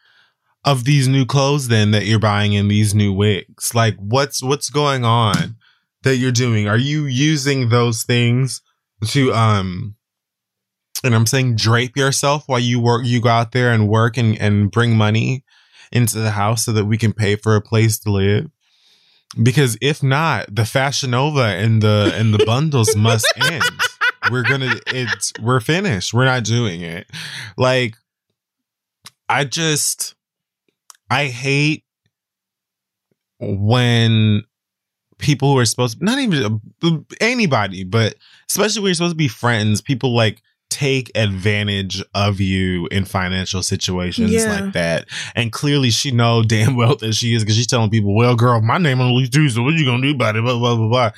of 0.65 0.85
these 0.85 1.09
new 1.09 1.27
clothes 1.27 1.69
then 1.69 1.91
that 1.91 2.07
you're 2.07 2.19
buying 2.19 2.53
in 2.53 2.69
these 2.69 2.95
new 2.95 3.13
wigs? 3.13 3.75
Like 3.75 3.97
what's 3.97 4.43
what's 4.43 4.71
going 4.71 5.05
on 5.05 5.57
that 6.03 6.17
you're 6.17 6.33
doing? 6.33 6.69
Are 6.69 6.79
you 6.79 7.05
using 7.07 7.69
those 7.69 8.03
things 8.05 8.63
to 9.09 9.33
um 9.33 9.97
and 11.05 11.15
I'm 11.15 11.27
saying 11.27 11.57
drape 11.57 11.97
yourself 11.97 12.45
while 12.47 12.61
you 12.61 12.81
work 12.81 13.05
you 13.05 13.21
go 13.21 13.29
out 13.29 13.53
there 13.53 13.73
and 13.73 13.89
work 13.89 14.17
and, 14.17 14.39
and 14.41 14.71
bring 14.71 14.97
money 14.97 15.45
into 15.91 16.19
the 16.19 16.31
house 16.31 16.65
so 16.65 16.73
that 16.73 16.87
we 16.87 16.97
can 16.97 17.13
pay 17.13 17.37
for 17.37 17.55
a 17.55 17.61
place 17.61 17.99
to 18.01 18.11
live? 18.11 18.51
Because 19.41 19.77
if 19.81 20.03
not, 20.03 20.55
the 20.55 20.65
Fashion 20.65 21.11
Nova 21.11 21.45
and 21.45 21.83
the 21.83 22.13
and 22.15 22.35
the 22.35 22.45
bundles 22.45 22.95
must 22.97 23.31
end. 23.37 23.65
We're 24.31 24.43
gonna 24.43 24.77
it's 24.89 25.33
we're 25.41 25.61
finished. 25.61 26.13
We're 26.13 26.25
not 26.25 26.45
doing 26.45 26.83
it. 26.83 27.07
Like 27.57 27.97
I 29.29 29.45
just 29.45 30.15
I 31.13 31.27
hate 31.27 31.85
when 33.41 34.45
people 35.19 35.53
who 35.53 35.59
are 35.59 35.65
supposed 35.65 35.99
to 35.99 36.05
not 36.05 36.19
even 36.19 36.61
anybody, 37.21 37.85
but 37.85 38.15
especially 38.51 38.83
when 38.83 38.89
you're 38.89 38.95
supposed 38.95 39.13
to 39.13 39.17
be 39.17 39.29
friends, 39.29 39.81
people 39.81 40.15
like 40.15 40.43
take 40.71 41.11
advantage 41.15 42.03
of 42.15 42.41
you 42.41 42.87
in 42.91 43.05
financial 43.05 43.63
situations 43.63 44.33
Yeah. 44.33 44.61
like 44.61 44.73
that. 44.73 45.07
And 45.35 45.53
clearly 45.53 45.91
she 45.91 46.11
know 46.13 46.43
damn 46.47 46.77
well 46.77 46.97
that 46.97 47.15
she 47.15 47.35
is 47.35 47.43
because 47.43 47.57
she's 47.57 47.67
telling 47.67 47.91
people, 47.91 48.15
well, 48.15 48.35
girl, 48.35 48.61
my 48.63 48.79
name 48.79 49.01
on 49.01 49.09
the 49.09 49.13
lease 49.15 49.29
too, 49.31 49.49
so 49.49 49.63
what 49.63 49.75
you 49.75 49.85
gonna 49.85 50.03
do 50.03 50.15
about 50.15 50.37
it? 50.37 50.43
Blah, 50.43 50.59
blah, 50.59 50.77
blah, 50.77 50.89
blah. 50.89 51.11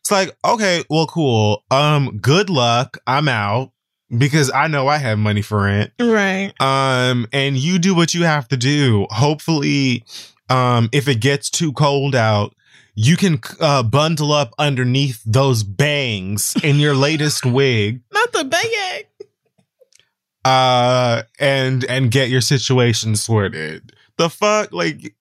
It's 0.00 0.10
like, 0.10 0.34
okay, 0.44 0.82
well, 0.88 1.06
cool. 1.06 1.62
Um, 1.70 2.18
good 2.18 2.48
luck. 2.48 2.96
I'm 3.06 3.28
out 3.28 3.72
because 4.16 4.50
I 4.52 4.66
know 4.66 4.88
I 4.88 4.98
have 4.98 5.18
money 5.18 5.42
for 5.42 5.62
rent. 5.62 5.92
Right. 6.00 6.52
Um, 6.60 7.26
and 7.32 7.56
you 7.56 7.78
do 7.78 7.94
what 7.94 8.14
you 8.14 8.24
have 8.24 8.48
to 8.48 8.56
do. 8.56 9.06
Hopefully, 9.10 10.04
um, 10.48 10.88
if 10.92 11.08
it 11.08 11.20
gets 11.20 11.48
too 11.50 11.72
cold 11.72 12.14
out, 12.14 12.54
you 12.94 13.16
can 13.16 13.40
uh, 13.60 13.82
bundle 13.82 14.32
up 14.32 14.52
underneath 14.58 15.22
those 15.24 15.62
bangs 15.62 16.54
in 16.62 16.76
your 16.76 16.94
latest 17.08 17.46
wig, 17.46 18.00
Not 18.12 18.32
the 18.32 18.44
bang. 18.44 19.04
uh, 20.44 21.22
and 21.38 21.84
and 21.84 22.10
get 22.10 22.28
your 22.28 22.40
situation 22.40 23.16
sorted. 23.16 23.92
The 24.16 24.28
fuck, 24.28 24.72
like, 24.72 25.14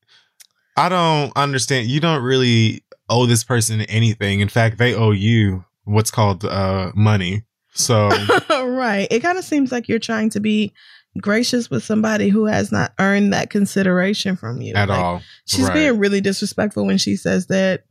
I 0.75 0.89
don't 0.89 1.31
understand. 1.35 1.87
You 1.87 1.99
don't 1.99 2.23
really 2.23 2.83
owe 3.09 3.25
this 3.25 3.43
person 3.43 3.81
anything. 3.81 4.39
In 4.39 4.49
fact, 4.49 4.77
they 4.77 4.93
owe 4.93 5.11
you 5.11 5.63
what's 5.83 6.11
called 6.11 6.43
uh 6.45 6.91
money. 6.95 7.43
So 7.79 8.09
right. 8.49 9.07
It 9.09 9.21
kind 9.21 9.37
of 9.37 9.45
seems 9.45 9.71
like 9.71 9.87
you're 9.87 9.99
trying 9.99 10.29
to 10.31 10.39
be 10.39 10.73
gracious 11.19 11.69
with 11.69 11.83
somebody 11.83 12.29
who 12.29 12.45
has 12.45 12.71
not 12.71 12.93
earned 12.99 13.33
that 13.33 13.49
consideration 13.49 14.35
from 14.35 14.61
you 14.61 14.75
at 14.75 14.89
Like, 14.89 14.99
all, 14.99 15.21
She's 15.45 15.65
Right. 15.65 15.73
being 15.73 15.97
really 15.99 16.21
disrespectful 16.21 16.85
when 16.85 16.97
she 16.97 17.15
says 17.15 17.47
that 17.47 17.85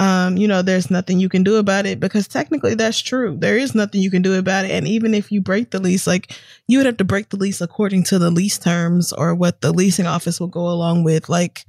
um, 0.00 0.36
you 0.36 0.46
know, 0.46 0.62
there's 0.62 0.92
nothing 0.92 1.18
you 1.18 1.28
can 1.28 1.42
do 1.42 1.56
about 1.56 1.84
it 1.84 1.98
because 1.98 2.28
technically 2.28 2.74
that's 2.76 3.00
true. 3.00 3.36
There 3.36 3.58
is 3.58 3.74
nothing 3.74 4.00
you 4.00 4.12
can 4.12 4.22
do 4.22 4.38
about 4.38 4.64
it. 4.64 4.70
And 4.70 4.86
even 4.86 5.12
if 5.12 5.32
you 5.32 5.40
break 5.40 5.70
the 5.70 5.80
lease, 5.80 6.06
like 6.06 6.38
you 6.68 6.78
would 6.78 6.86
have 6.86 6.98
to 6.98 7.04
break 7.04 7.30
the 7.30 7.36
lease 7.36 7.60
according 7.60 8.04
to 8.04 8.18
the 8.20 8.30
lease 8.30 8.58
terms 8.58 9.12
or 9.12 9.34
what 9.34 9.60
the 9.60 9.72
leasing 9.72 10.06
office 10.06 10.38
will 10.38 10.46
go 10.46 10.68
along 10.68 11.02
with. 11.02 11.28
Like 11.28 11.66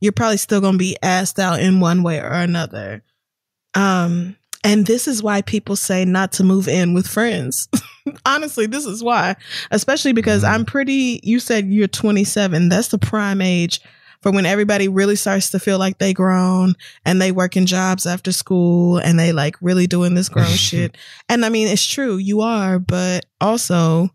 you're 0.00 0.12
probably 0.12 0.36
still 0.36 0.60
going 0.60 0.74
to 0.74 0.78
be 0.78 0.96
asked 1.02 1.40
out 1.40 1.60
in 1.60 1.80
one 1.80 2.04
way 2.04 2.20
or 2.20 2.30
another. 2.30 3.02
Um, 3.74 4.36
and 4.66 4.86
this 4.86 5.06
is 5.08 5.22
why 5.22 5.42
people 5.42 5.76
say 5.76 6.04
not 6.04 6.32
to 6.32 6.44
move 6.44 6.68
in 6.68 6.92
with 6.94 7.06
friends. 7.06 7.68
Honestly, 8.26 8.66
this 8.66 8.84
is 8.86 9.02
why, 9.02 9.36
especially 9.70 10.12
because 10.12 10.42
Mhm. 10.42 10.48
I'm 10.50 10.64
pretty, 10.64 11.20
you 11.22 11.40
said 11.40 11.66
you're 11.68 11.88
27. 11.88 12.68
That's 12.68 12.88
the 12.88 12.98
prime 12.98 13.40
age 13.40 13.80
for 14.22 14.30
when 14.32 14.46
everybody 14.46 14.88
really 14.88 15.16
starts 15.16 15.50
to 15.50 15.58
feel 15.58 15.78
like 15.78 15.98
they 15.98 16.12
grown 16.12 16.74
and 17.04 17.20
they 17.20 17.32
working 17.32 17.66
jobs 17.66 18.06
after 18.06 18.32
school 18.32 18.98
and 18.98 19.18
they 19.18 19.32
like 19.32 19.56
really 19.60 19.86
doing 19.86 20.14
this 20.14 20.28
grown 20.28 20.46
shit. 20.50 20.96
And 21.28 21.44
I 21.44 21.48
mean, 21.48 21.68
it's 21.68 21.84
true, 21.86 22.16
you 22.16 22.40
are, 22.40 22.78
but 22.78 23.26
also 23.40 24.10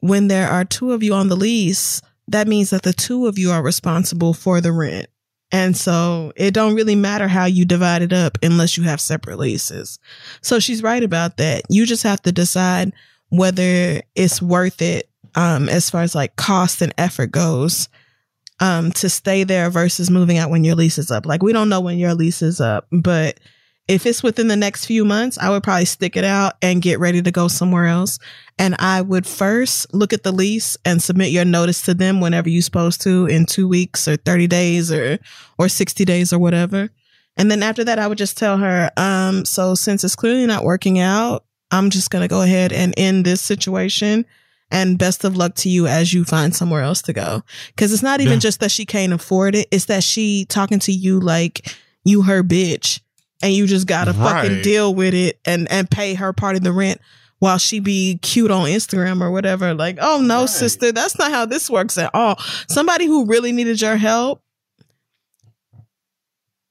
when 0.00 0.28
there 0.28 0.48
are 0.48 0.64
two 0.64 0.92
of 0.92 1.02
you 1.02 1.14
on 1.14 1.28
the 1.28 1.36
lease, 1.36 2.02
that 2.28 2.48
means 2.48 2.70
that 2.70 2.82
the 2.82 2.92
two 2.92 3.26
of 3.26 3.38
you 3.38 3.50
are 3.50 3.62
responsible 3.62 4.34
for 4.34 4.60
the 4.60 4.72
rent. 4.72 5.06
And 5.52 5.76
so 5.76 6.32
it 6.34 6.54
don't 6.54 6.74
really 6.74 6.96
matter 6.96 7.28
how 7.28 7.44
you 7.44 7.66
divide 7.66 8.00
it 8.00 8.12
up 8.12 8.38
unless 8.42 8.76
you 8.78 8.82
have 8.84 9.00
separate 9.00 9.38
leases. 9.38 9.98
So 10.40 10.58
she's 10.58 10.82
right 10.82 11.02
about 11.02 11.36
that. 11.36 11.62
You 11.68 11.84
just 11.84 12.02
have 12.02 12.22
to 12.22 12.32
decide 12.32 12.92
whether 13.28 14.02
it's 14.14 14.42
worth 14.42 14.82
it 14.82 15.08
um 15.34 15.68
as 15.70 15.88
far 15.88 16.02
as 16.02 16.14
like 16.14 16.36
cost 16.36 16.82
and 16.82 16.92
effort 16.98 17.30
goes 17.30 17.88
um 18.60 18.92
to 18.92 19.08
stay 19.08 19.44
there 19.44 19.70
versus 19.70 20.10
moving 20.10 20.36
out 20.36 20.50
when 20.50 20.64
your 20.64 20.74
lease 20.74 20.98
is 20.98 21.10
up. 21.10 21.24
Like 21.24 21.42
we 21.42 21.52
don't 21.52 21.68
know 21.70 21.80
when 21.80 21.98
your 21.98 22.14
lease 22.14 22.42
is 22.42 22.60
up, 22.60 22.86
but 22.90 23.40
if 23.88 24.06
it's 24.06 24.22
within 24.22 24.48
the 24.48 24.56
next 24.56 24.86
few 24.86 25.04
months, 25.04 25.36
I 25.38 25.50
would 25.50 25.62
probably 25.62 25.84
stick 25.86 26.16
it 26.16 26.24
out 26.24 26.54
and 26.62 26.80
get 26.80 27.00
ready 27.00 27.20
to 27.20 27.30
go 27.30 27.48
somewhere 27.48 27.86
else. 27.86 28.18
And 28.58 28.76
I 28.78 29.00
would 29.02 29.26
first 29.26 29.92
look 29.92 30.12
at 30.12 30.22
the 30.22 30.32
lease 30.32 30.76
and 30.84 31.02
submit 31.02 31.30
your 31.32 31.44
notice 31.44 31.82
to 31.82 31.94
them 31.94 32.20
whenever 32.20 32.48
you're 32.48 32.62
supposed 32.62 33.00
to 33.02 33.26
in 33.26 33.44
two 33.44 33.66
weeks 33.66 34.06
or 34.06 34.16
30 34.16 34.46
days 34.46 34.92
or, 34.92 35.18
or 35.58 35.68
60 35.68 36.04
days 36.04 36.32
or 36.32 36.38
whatever. 36.38 36.90
And 37.36 37.50
then 37.50 37.62
after 37.62 37.82
that, 37.84 37.98
I 37.98 38.06
would 38.06 38.18
just 38.18 38.38
tell 38.38 38.58
her, 38.58 38.90
um, 38.96 39.44
so 39.44 39.74
since 39.74 40.04
it's 40.04 40.14
clearly 40.14 40.46
not 40.46 40.64
working 40.64 40.98
out, 40.98 41.44
I'm 41.70 41.90
just 41.90 42.10
going 42.10 42.22
to 42.22 42.28
go 42.28 42.42
ahead 42.42 42.72
and 42.72 42.94
end 42.96 43.24
this 43.24 43.40
situation. 43.40 44.26
And 44.70 44.98
best 44.98 45.22
of 45.24 45.36
luck 45.36 45.54
to 45.56 45.68
you 45.68 45.86
as 45.86 46.14
you 46.14 46.24
find 46.24 46.54
somewhere 46.56 46.80
else 46.82 47.02
to 47.02 47.12
go. 47.12 47.42
Cause 47.76 47.92
it's 47.92 48.02
not 48.02 48.22
even 48.22 48.34
Yeah. 48.34 48.38
just 48.38 48.60
that 48.60 48.70
she 48.70 48.86
can't 48.86 49.12
afford 49.12 49.54
it. 49.54 49.68
It's 49.70 49.84
that 49.86 50.02
she 50.02 50.46
talking 50.46 50.78
to 50.80 50.92
you 50.92 51.20
like 51.20 51.74
you 52.04 52.22
her 52.22 52.42
bitch 52.42 53.00
and 53.42 53.52
you 53.52 53.66
just 53.66 53.86
gotta 53.86 54.14
fucking 54.14 54.62
deal 54.62 54.94
with 54.94 55.14
it 55.14 55.38
and, 55.44 55.70
and 55.70 55.90
pay 55.90 56.14
her 56.14 56.32
part 56.32 56.56
of 56.56 56.62
the 56.62 56.72
rent 56.72 57.00
while 57.40 57.58
she 57.58 57.80
be 57.80 58.18
cute 58.22 58.50
on 58.52 58.66
Instagram 58.66 59.20
or 59.20 59.30
whatever. 59.30 59.74
Like, 59.74 59.98
oh 60.00 60.20
no, 60.22 60.40
Right. 60.42 60.48
sister, 60.48 60.92
that's 60.92 61.18
not 61.18 61.30
how 61.32 61.44
this 61.44 61.68
works 61.68 61.98
at 61.98 62.10
all. 62.14 62.36
Somebody 62.68 63.06
who 63.06 63.26
really 63.26 63.50
needed 63.52 63.80
your 63.80 63.96
help, 63.96 64.42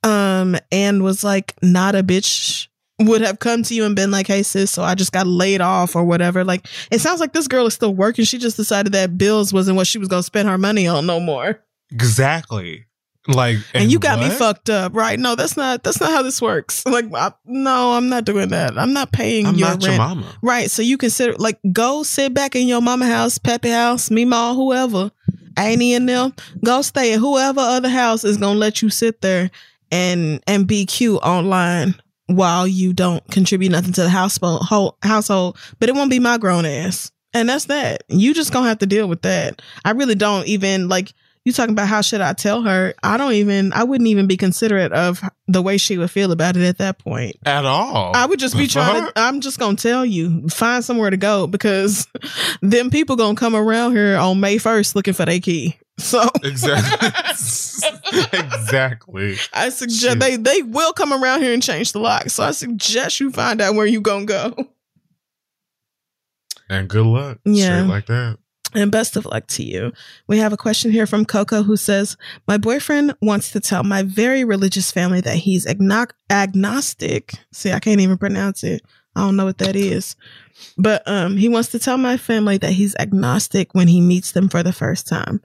um, 0.04 0.56
and 0.72 1.04
was 1.04 1.24
like 1.24 1.56
not 1.62 1.96
a 1.96 2.04
bitch 2.04 2.68
would 3.00 3.22
have 3.22 3.40
come 3.40 3.64
to 3.64 3.74
you 3.74 3.84
and 3.86 3.96
been 3.96 4.12
like, 4.12 4.28
Hey 4.28 4.44
sis, 4.44 4.70
so 4.72 4.84
I 4.84 4.96
just 4.96 5.12
got 5.12 5.28
laid 5.28 5.60
off 5.62 5.96
or 5.96 6.04
whatever. 6.04 6.44
Like 6.44 6.68
it 6.92 7.00
sounds 7.02 7.20
like 7.20 7.34
this 7.34 7.48
girl 7.48 7.66
is 7.66 7.74
still 7.74 7.94
working. 7.94 8.26
She 8.26 8.38
just 8.38 8.58
decided 8.58 8.94
that 8.94 9.18
bills 9.18 9.52
wasn't 9.52 9.78
what 9.78 9.88
she 9.88 9.98
was 9.98 10.08
gonna 10.08 10.24
spend 10.24 10.48
her 10.48 10.58
money 10.58 10.88
on 10.88 11.06
no 11.06 11.20
more. 11.20 11.60
exactly. 11.92 12.86
Like, 13.28 13.58
And, 13.74 13.92
you 13.92 14.00
got 14.00 14.20
me 14.20 14.30
fucked 14.30 14.70
up, 14.70 14.96
right? 14.96 15.20
No, 15.20 15.36
that's 15.36 15.56
not 15.56 15.84
that's 15.84 16.02
not 16.02 16.10
how 16.12 16.24
this 16.24 16.42
works. 16.42 16.84
Like, 16.92 17.06
I, 17.14 17.32
no, 17.46 17.94
I'm 17.94 18.10
not 18.10 18.26
doing 18.26 18.50
that. 18.50 18.78
I'm 18.78 18.94
not 18.94 19.12
paying 19.12 19.46
I'm 19.46 19.56
your 19.56 19.70
not 19.70 19.84
rent. 19.84 19.84
your 19.84 19.98
mama. 19.98 20.36
Right. 20.42 20.70
So 20.72 20.82
you 20.82 20.98
consider 20.98 21.34
like 21.38 21.60
go 21.72 22.04
sit 22.04 22.34
back 22.34 22.56
in 22.56 22.68
your 22.68 22.82
mama 22.82 23.06
house, 23.06 23.38
Peppy 23.38 23.70
house, 23.70 24.10
Mima, 24.12 24.54
whoever, 24.56 25.12
Annie 25.56 25.94
and 25.94 26.10
them. 26.10 26.34
Go 26.66 26.82
stay 26.82 27.14
at 27.14 27.20
whoever 27.20 27.60
other 27.62 27.90
house 27.90 28.24
is 28.24 28.38
gonna 28.38 28.58
let 28.60 28.82
you 28.82 28.90
sit 28.90 29.22
there 29.22 29.52
and 29.92 30.42
and 30.48 30.68
be 30.68 30.86
cute 30.86 31.20
online 31.22 31.96
while 32.26 32.68
you 32.68 32.94
don't 32.94 33.26
contribute 33.30 33.72
nothing 33.72 33.94
to 33.94 34.04
the 34.04 34.10
household 34.10 34.64
whole 34.64 34.98
household. 35.04 35.58
But 35.80 35.90
it 35.90 35.96
won't 35.96 36.10
be 36.10 36.20
my 36.20 36.38
grown 36.38 36.66
ass. 36.66 37.12
And 37.34 37.48
that's 37.48 37.66
that. 37.66 38.04
You 38.10 38.34
just 38.34 38.52
gonna 38.52 38.68
have 38.68 38.80
to 38.80 38.86
deal 38.86 39.08
with 39.08 39.22
that. 39.22 39.62
I 39.86 39.92
really 39.92 40.16
don't 40.16 40.48
even 40.48 40.90
like 40.90 41.14
you 41.46 41.52
talking 41.52 41.74
about 41.74 41.88
how 41.88 42.02
should 42.02 42.22
I 42.22 42.34
tell 42.34 42.62
her? 42.62 42.94
I 43.02 43.18
don't 43.18 43.34
even 43.34 43.74
I 43.74 43.84
wouldn't 43.84 44.08
even 44.08 44.28
be 44.28 44.38
considerate 44.38 44.92
of 44.92 45.22
the 45.48 45.62
way 45.62 45.78
she 45.78 45.98
would 45.98 46.12
feel 46.12 46.32
about 46.32 46.56
it 46.56 46.64
at 46.64 46.78
that 46.78 47.00
point. 47.00 47.36
At 47.46 47.66
all. 47.66 48.16
I 48.16 48.26
would 48.26 48.40
just 48.40 48.56
be 48.56 48.68
trying 48.68 49.06
to, 49.06 49.12
I'm 49.16 49.42
just 49.42 49.60
to 49.76 49.82
tell 49.82 50.06
you, 50.06 50.48
find 50.50 50.84
somewhere 50.86 51.10
to 51.10 51.18
go 51.18 51.48
because 51.48 52.08
them 52.62 52.90
people 52.90 53.18
to 53.18 53.36
come 53.36 53.56
around 53.56 53.94
here 53.94 54.18
on 54.18 54.40
May 54.40 54.58
1st 54.58 54.96
looking 54.96 55.14
for 55.14 55.26
their 55.26 55.40
key. 55.40 55.78
So 55.98 56.30
Exactly. 56.44 57.10
exactly. 58.40 59.38
I 59.54 59.70
suggest 59.70 60.02
Shoot. 60.02 60.20
they, 60.20 60.36
they 60.36 60.62
will 60.62 60.94
come 60.94 61.12
around 61.12 61.42
here 61.42 61.54
and 61.54 61.64
change 61.64 61.92
the 61.92 62.00
lock. 62.00 62.30
So 62.30 62.44
I 62.44 62.52
suggest 62.52 63.20
you 63.20 63.32
find 63.32 63.62
out 63.62 63.76
where 63.76 63.86
you 63.86 64.02
to 64.02 64.26
go. 64.26 64.56
And 66.70 66.88
good 66.88 67.06
luck. 67.06 67.40
Yeah. 67.46 67.80
Straight 67.80 67.90
like 67.90 68.06
that. 68.08 68.38
And 68.74 68.92
best 68.92 69.18
of 69.18 69.26
luck 69.26 69.48
to 69.48 69.64
you. 69.64 69.92
We 70.28 70.38
have 70.38 70.54
a 70.54 70.58
question 70.58 70.92
here 70.92 71.06
from 71.06 71.26
Coco 71.26 71.64
who 71.64 71.76
says, 71.76 72.16
My 72.48 72.58
boyfriend 72.58 73.16
wants 73.22 73.52
to 73.52 73.60
tell 73.60 73.84
my 73.84 74.04
very 74.04 74.44
religious 74.44 74.92
family 74.92 75.20
that 75.22 75.38
he's 75.38 75.66
agno- 75.66 76.12
agnostic. 76.30 77.34
See, 77.52 77.72
I 77.72 77.80
can't 77.80 78.00
even 78.00 78.18
pronounce 78.18 78.64
it. 78.64 78.82
I 79.16 79.22
don't 79.22 79.36
know 79.36 79.46
what 79.46 79.58
that 79.58 79.76
is. 79.76 80.16
But 80.78 81.04
um, 81.06 81.36
he 81.36 81.50
wants 81.50 81.70
to 81.70 81.80
tell 81.80 81.98
my 81.98 82.16
family 82.16 82.58
that 82.60 82.72
he's 82.72 82.96
agnostic 82.96 83.74
when 83.74 83.90
he 83.90 84.00
meets 84.00 84.32
them 84.32 84.48
for 84.48 84.64
the 84.64 84.74
first 84.74 85.08
time. 85.08 85.42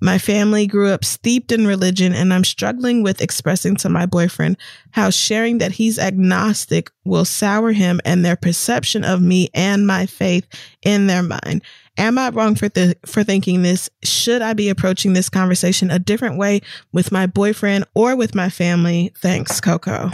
My 0.00 0.18
family 0.18 0.66
grew 0.66 0.90
up 0.90 1.02
steeped 1.02 1.50
in 1.50 1.66
religion, 1.66 2.12
and 2.12 2.34
I'm 2.34 2.44
struggling 2.44 3.02
with 3.02 3.22
expressing 3.22 3.74
to 3.76 3.88
my 3.88 4.04
boyfriend 4.04 4.58
how 4.90 5.08
sharing 5.08 5.58
that 5.58 5.72
he's 5.72 5.98
agnostic 5.98 6.90
will 7.06 7.24
sour 7.24 7.72
him 7.72 8.02
and 8.04 8.22
their 8.22 8.36
perception 8.36 9.02
of 9.02 9.22
me 9.22 9.48
and 9.54 9.86
my 9.86 10.04
faith 10.04 10.46
in 10.82 11.06
their 11.06 11.22
mind. 11.22 11.62
Am 11.96 12.18
I 12.18 12.30
wrong 12.30 12.54
for 12.56 12.68
th- 12.68 12.96
for 13.06 13.22
thinking 13.22 13.62
this? 13.62 13.88
Should 14.02 14.42
I 14.42 14.52
be 14.52 14.68
approaching 14.68 15.12
this 15.12 15.28
conversation 15.28 15.90
a 15.90 15.98
different 15.98 16.38
way 16.38 16.60
with 16.92 17.12
my 17.12 17.26
boyfriend 17.26 17.84
or 17.94 18.16
with 18.16 18.34
my 18.34 18.50
family? 18.50 19.12
Thanks, 19.16 19.60
Coco. 19.60 20.10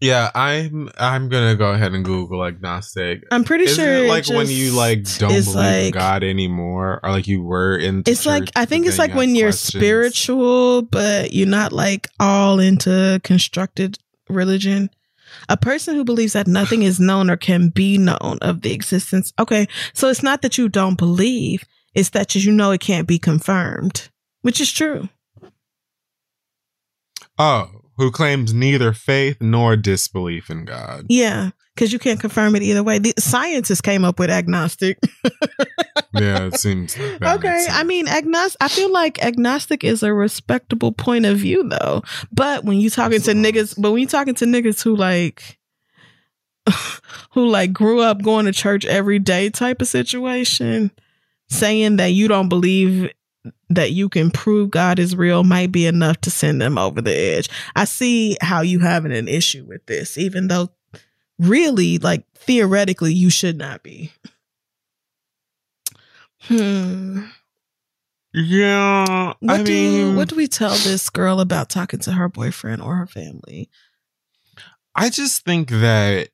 Yeah, 0.00 0.30
I'm 0.34 0.90
I'm 0.98 1.28
gonna 1.28 1.54
go 1.54 1.72
ahead 1.72 1.94
and 1.94 2.04
Google 2.04 2.44
agnostic. 2.44 3.24
I'm 3.30 3.44
pretty 3.44 3.64
Isn't 3.64 3.82
sure 3.82 3.94
it 3.94 4.04
it 4.04 4.08
like 4.08 4.28
when 4.28 4.48
you 4.48 4.72
like 4.72 5.04
don't 5.18 5.44
believe 5.44 5.86
in 5.86 5.92
God 5.92 6.22
anymore, 6.22 7.00
or 7.02 7.10
like 7.10 7.26
you 7.26 7.42
were 7.42 7.76
in? 7.78 8.02
It's 8.06 8.26
like 8.26 8.50
I 8.56 8.66
think 8.66 8.86
it's 8.86 8.98
like 8.98 9.14
when 9.14 9.34
you're 9.34 9.52
spiritual, 9.52 10.82
but 10.82 11.32
you're 11.32 11.48
not 11.48 11.72
like 11.72 12.08
all 12.20 12.58
into 12.58 13.20
constructed 13.24 13.98
religion. 14.28 14.90
A 15.48 15.56
person 15.56 15.94
who 15.94 16.04
believes 16.04 16.32
that 16.32 16.46
nothing 16.46 16.82
is 16.82 17.00
known 17.00 17.30
or 17.30 17.36
can 17.36 17.68
be 17.68 17.98
known 17.98 18.38
of 18.40 18.62
the 18.62 18.72
existence. 18.72 19.32
Okay, 19.38 19.66
so 19.92 20.08
it's 20.08 20.22
not 20.22 20.42
that 20.42 20.58
you 20.58 20.68
don't 20.68 20.98
believe; 20.98 21.64
it's 21.94 22.10
that 22.10 22.34
you 22.34 22.52
know 22.52 22.70
it 22.70 22.80
can't 22.80 23.08
be 23.08 23.18
confirmed, 23.18 24.08
which 24.42 24.60
is 24.60 24.72
true. 24.72 25.08
Oh, 27.38 27.83
who 27.96 28.10
claims 28.10 28.52
neither 28.52 28.92
faith 28.92 29.36
nor 29.40 29.76
disbelief 29.76 30.50
in 30.50 30.64
God. 30.64 31.06
Yeah, 31.08 31.50
because 31.74 31.92
you 31.92 31.98
can't 31.98 32.20
confirm 32.20 32.56
it 32.56 32.62
either 32.62 32.82
way. 32.82 32.98
The 32.98 33.14
scientists 33.18 33.80
came 33.80 34.04
up 34.04 34.18
with 34.18 34.30
agnostic. 34.30 34.98
Yeah, 36.12 36.46
it 36.46 36.58
seems 36.58 36.96
like 36.96 37.18
that 37.18 37.38
okay. 37.38 37.66
I 37.68 37.82
mean 37.82 38.06
agnostic. 38.06 38.56
I 38.60 38.68
feel 38.68 38.92
like 38.92 39.22
agnostic 39.24 39.82
is 39.82 40.02
a 40.02 40.14
respectable 40.14 40.92
point 40.92 41.26
of 41.26 41.38
view, 41.38 41.68
though. 41.68 42.02
But 42.30 42.64
when 42.64 42.78
you 42.78 42.88
talking 42.88 43.20
to 43.22 43.32
niggas, 43.32 43.74
but 43.80 43.90
when 43.90 44.00
you 44.00 44.06
talking 44.06 44.34
to 44.36 44.44
niggas 44.44 44.82
who 44.82 44.94
like, 44.94 45.58
who 47.32 47.48
like 47.48 47.72
grew 47.72 48.00
up 48.00 48.22
going 48.22 48.46
to 48.46 48.52
church 48.52 48.84
every 48.84 49.18
day 49.18 49.50
type 49.50 49.82
of 49.82 49.88
situation, 49.88 50.92
saying 51.48 51.96
that 51.96 52.12
you 52.12 52.28
don't 52.28 52.48
believe 52.48 53.10
that 53.74 53.92
you 53.92 54.08
can 54.08 54.30
prove 54.30 54.70
God 54.70 54.98
is 54.98 55.16
real 55.16 55.44
might 55.44 55.72
be 55.72 55.86
enough 55.86 56.20
to 56.22 56.30
send 56.30 56.60
them 56.60 56.78
over 56.78 57.00
the 57.00 57.14
edge. 57.14 57.48
I 57.76 57.84
see 57.84 58.36
how 58.40 58.62
you 58.62 58.80
having 58.80 59.12
an 59.12 59.28
issue 59.28 59.64
with 59.64 59.84
this, 59.86 60.16
even 60.18 60.48
though 60.48 60.70
really, 61.38 61.98
like 61.98 62.24
theoretically, 62.34 63.12
you 63.14 63.30
should 63.30 63.56
not 63.58 63.82
be. 63.82 64.12
Hmm. 66.42 67.24
yeah, 68.34 69.32
What 69.40 69.60
I 69.60 69.62
do 69.62 69.72
mean, 69.72 70.16
what 70.16 70.28
do 70.28 70.36
we 70.36 70.46
tell 70.46 70.74
this 70.74 71.08
girl 71.08 71.40
about 71.40 71.70
talking 71.70 72.00
to 72.00 72.12
her 72.12 72.28
boyfriend 72.28 72.82
or 72.82 72.96
her 72.96 73.06
family? 73.06 73.70
I 74.94 75.08
just 75.08 75.44
think 75.44 75.70
that 75.70 76.28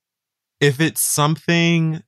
if 0.60 0.80
it's 0.80 1.00
something 1.00 2.02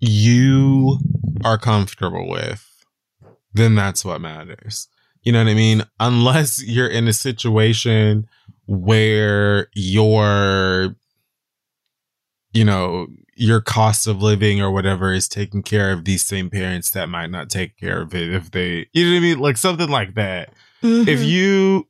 you 0.00 0.98
are 1.44 1.56
comfortable 1.56 2.28
with, 2.28 2.68
then 3.54 3.74
that's 3.74 4.04
what 4.04 4.20
matters. 4.20 4.88
You 5.22 5.32
know 5.32 5.38
what 5.44 5.50
I 5.50 5.54
mean? 5.54 5.84
Unless 6.00 6.64
you're 6.64 6.88
in 6.88 7.06
a 7.06 7.12
situation 7.12 8.26
where 8.66 9.68
your, 9.74 10.96
you 12.52 12.64
know, 12.64 13.06
your 13.34 13.60
cost 13.60 14.06
of 14.06 14.22
living 14.22 14.60
or 14.60 14.70
whatever 14.70 15.12
is 15.12 15.28
taking 15.28 15.62
care 15.62 15.92
of 15.92 16.04
these 16.04 16.24
same 16.24 16.50
parents 16.50 16.90
that 16.90 17.08
might 17.08 17.30
not 17.30 17.48
take 17.48 17.76
care 17.78 18.02
of 18.02 18.14
it 18.14 18.32
if 18.32 18.50
they, 18.50 18.86
you 18.92 19.04
know 19.06 19.12
what 19.12 19.16
I 19.16 19.20
mean? 19.20 19.38
Like 19.38 19.56
something 19.56 19.88
like 19.88 20.14
that 20.14 20.52
if 20.82 21.20
Mhm. 21.20 21.28
you 21.28 21.86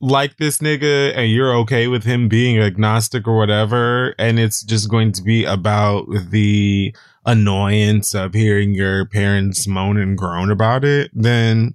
like 0.00 0.36
this 0.36 0.58
nigga 0.58 1.12
and 1.16 1.30
you're 1.30 1.54
okay 1.54 1.88
with 1.88 2.04
him 2.04 2.28
being 2.28 2.58
agnostic 2.58 3.26
or 3.26 3.36
whatever, 3.38 4.14
and 4.18 4.38
it's 4.38 4.62
just 4.62 4.88
going 4.90 5.12
to 5.12 5.22
be 5.22 5.44
about 5.44 6.06
the 6.30 6.94
annoyance 7.24 8.14
of 8.14 8.34
hearing 8.34 8.74
your 8.74 9.06
parents 9.06 9.66
moan 9.66 9.96
and 9.96 10.16
groan 10.18 10.50
about 10.50 10.84
it, 10.84 11.10
then 11.14 11.74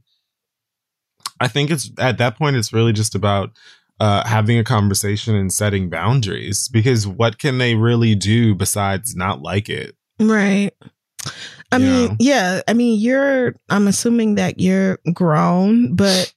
I 1.39 1.47
think 1.47 1.69
it's 1.69 1.91
at 1.99 2.17
that 2.17 2.37
point, 2.37 2.55
it's 2.55 2.73
really 2.73 2.93
just 2.93 3.15
about 3.15 3.51
uh, 3.99 4.27
having 4.27 4.57
a 4.59 4.63
conversation 4.63 5.35
and 5.35 5.51
setting 5.51 5.89
boundaries 5.89 6.67
because 6.67 7.07
what 7.07 7.37
can 7.39 7.57
they 7.57 7.75
really 7.75 8.15
do 8.15 8.53
besides 8.55 9.15
not 9.15 9.41
like 9.41 9.69
it? 9.69 9.95
right. 10.19 10.71
I 11.71 11.77
Yeah. 11.77 11.85
mean, 11.85 12.17
yeah. 12.19 12.61
I 12.67 12.73
mean, 12.73 12.99
you're. 12.99 13.55
I'm 13.69 13.87
assuming 13.87 14.35
that 14.35 14.59
you're 14.59 14.99
grown, 15.13 15.95
but 15.95 16.33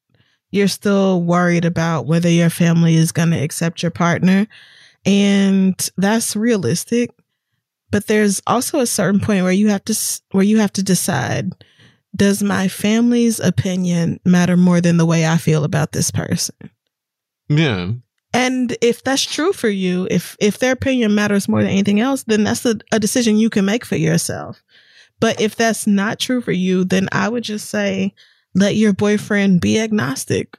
you're 0.51 0.67
still 0.69 1.23
worried 1.23 1.65
about 1.65 2.07
whether 2.07 2.29
your 2.29 2.51
family 2.51 2.97
is 2.97 3.13
going 3.13 3.31
to 3.31 3.39
accept 3.39 3.83
your 3.83 3.93
partner, 3.93 4.49
and 5.07 5.89
that's 5.97 6.35
realistic. 6.35 7.11
But 7.91 8.07
there's 8.07 8.41
also 8.47 8.81
a 8.81 8.87
certain 8.87 9.21
point 9.21 9.43
where 9.43 9.53
you 9.53 9.69
have 9.69 9.85
to 9.87 9.99
where 10.33 10.45
you 10.45 10.59
have 10.59 10.73
to 10.75 10.83
decide: 10.83 11.53
Does 12.15 12.43
my 12.43 12.69
family's 12.69 13.41
opinion 13.41 14.21
matter 14.25 14.57
more 14.57 14.81
than 14.81 14.97
the 14.97 15.07
way 15.07 15.27
I 15.27 15.37
feel 15.37 15.65
about 15.65 15.93
this 15.93 16.11
person? 16.11 16.57
Yeah. 17.49 17.93
And 18.33 18.77
if 18.81 19.03
that's 19.03 19.25
true 19.25 19.53
for 19.53 19.69
you, 19.69 20.07
if 20.11 20.37
if 20.39 20.59
their 20.59 20.73
opinion 20.73 21.15
matters 21.15 21.49
more 21.49 21.63
than 21.63 21.71
anything 21.71 22.01
else, 22.01 22.23
then 22.25 22.45
that's 22.45 22.65
a, 22.65 22.77
a 22.93 23.01
decision 23.01 23.37
you 23.37 23.51
can 23.51 23.65
make 23.65 23.85
for 23.85 23.97
yourself. 23.97 24.63
But 25.19 25.41
if 25.41 25.57
that's 25.57 25.87
not 25.87 26.19
true 26.19 26.41
for 26.41 26.53
you, 26.53 26.85
then 26.85 27.09
I 27.13 27.29
would 27.29 27.45
just 27.45 27.69
say 27.69 28.15
let 28.55 28.77
your 28.77 28.93
boyfriend 28.93 29.61
be 29.61 29.79
agnostic. 29.79 30.57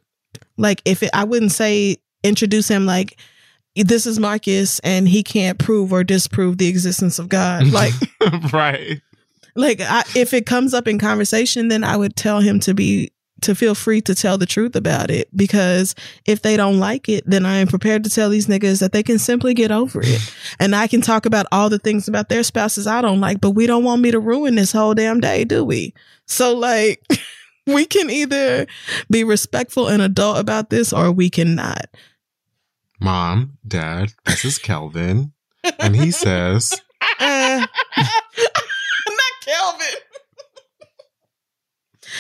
Like 0.58 0.82
if 0.86 1.02
it, 1.02 1.10
I 1.14 1.24
wouldn't 1.24 1.52
say 1.52 1.98
introduce 2.24 2.68
him 2.68 2.86
like 2.86 3.18
this 3.76 4.06
is 4.06 4.20
Marcus 4.20 4.80
and 4.80 5.08
he 5.08 5.24
can't 5.24 5.58
prove 5.58 5.94
or 5.94 6.04
disprove 6.04 6.58
the 6.58 6.68
existence 6.68 7.20
of 7.20 7.30
God. 7.30 7.68
Like 7.68 7.94
right. 8.54 9.02
like 9.56 9.82
I, 9.82 10.04
if 10.16 10.34
it 10.34 10.46
comes 10.46 10.74
up 10.74 10.88
in 10.88 11.00
conversation 11.00 11.68
then 11.68 11.84
i 11.84 11.98
would 11.98 12.16
tell 12.16 12.40
him 12.40 12.60
to 12.62 12.74
be 12.74 13.12
to 13.42 13.56
feel 13.56 13.74
free 13.74 14.02
to 14.02 14.14
tell 14.14 14.38
the 14.38 14.46
truth 14.46 14.76
about 14.76 15.10
it 15.10 15.28
because 15.36 15.96
if 16.26 16.42
they 16.42 16.56
don't 16.56 16.80
like 16.80 17.10
it 17.10 17.24
then 17.28 17.46
i 17.46 17.58
am 17.58 17.68
prepared 17.68 18.04
to 18.04 18.10
tell 18.10 18.30
these 18.30 18.48
niggas 18.48 18.80
that 18.80 18.92
they 18.94 19.04
can 19.04 19.20
simply 19.20 19.54
get 19.54 19.72
over 19.72 20.02
it 20.04 20.34
and 20.60 20.76
i 20.76 20.88
can 20.88 21.02
talk 21.02 21.26
about 21.26 21.48
all 21.52 21.70
the 21.70 21.80
things 21.80 22.08
about 22.08 22.30
their 22.30 22.44
spouses 22.44 22.88
i 22.88 23.02
don't 23.02 23.20
like 23.20 23.42
but 23.42 23.52
we 23.52 23.66
don't 23.68 23.84
want 23.84 24.02
me 24.02 24.12
to 24.12 24.20
ruin 24.20 24.56
this 24.56 24.72
whole 24.72 24.94
damn 24.94 25.20
day 25.20 25.44
do 25.44 25.66
we 25.66 25.94
so 26.28 26.56
like 26.56 27.04
we 27.68 27.86
can 27.86 28.10
either 28.10 28.66
be 29.10 29.24
respectful 29.24 29.88
and 29.88 30.02
adult 30.02 30.38
about 30.38 30.70
this 30.70 30.94
or 30.94 31.12
we 31.12 31.30
cannot 31.30 31.86
Mom, 33.02 33.58
Dad, 33.68 34.14
this 34.28 34.46
is 34.46 34.60
Kelvin. 34.60 35.34
And 35.80 35.96
he 35.96 36.12
says, 36.12 36.80
Uh, 37.20 37.66
not 37.98 38.08
Kelvin. 39.44 39.88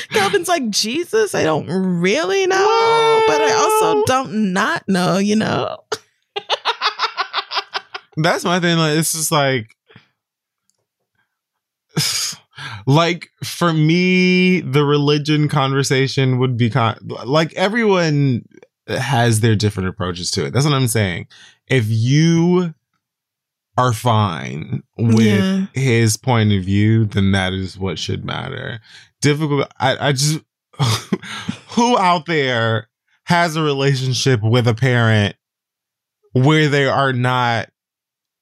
Kelvin's 0.09 0.47
like 0.47 0.67
Jesus. 0.71 1.35
I 1.35 1.43
don't 1.43 1.67
really 1.67 2.47
know, 2.47 3.23
but 3.27 3.41
I 3.41 3.53
also 3.53 4.03
don't 4.05 4.53
not 4.53 4.83
know. 4.87 5.19
You 5.19 5.35
know. 5.35 5.83
that's 8.17 8.43
my 8.43 8.59
thing. 8.59 8.79
Like, 8.79 8.97
it's 8.97 9.13
just 9.13 9.31
like, 9.31 9.75
like 12.87 13.29
for 13.43 13.71
me, 13.71 14.61
the 14.61 14.83
religion 14.83 15.47
conversation 15.47 16.39
would 16.39 16.57
be 16.57 16.71
con- 16.71 16.97
like 17.25 17.53
everyone 17.53 18.45
has 18.87 19.39
their 19.41 19.55
different 19.55 19.89
approaches 19.89 20.31
to 20.31 20.45
it. 20.45 20.51
That's 20.53 20.65
what 20.65 20.73
I'm 20.73 20.87
saying. 20.87 21.27
If 21.67 21.85
you 21.87 22.73
are 23.77 23.93
fine 23.93 24.83
with 24.97 25.25
Yeah. 25.25 25.65
his 25.73 26.17
point 26.17 26.51
of 26.51 26.63
view, 26.63 27.05
then 27.05 27.31
that 27.31 27.53
is 27.53 27.77
what 27.77 27.97
should 27.97 28.25
matter. 28.25 28.79
Difficult. 29.21 29.67
I, 29.79 30.09
I 30.09 30.11
just, 30.11 30.39
who 31.69 31.97
out 31.97 32.25
there 32.25 32.89
has 33.25 33.55
a 33.55 33.61
relationship 33.63 34.41
with 34.43 34.67
a 34.67 34.73
parent 34.73 35.35
where 36.33 36.67
they 36.67 36.85
are 36.85 37.13
not 37.13 37.69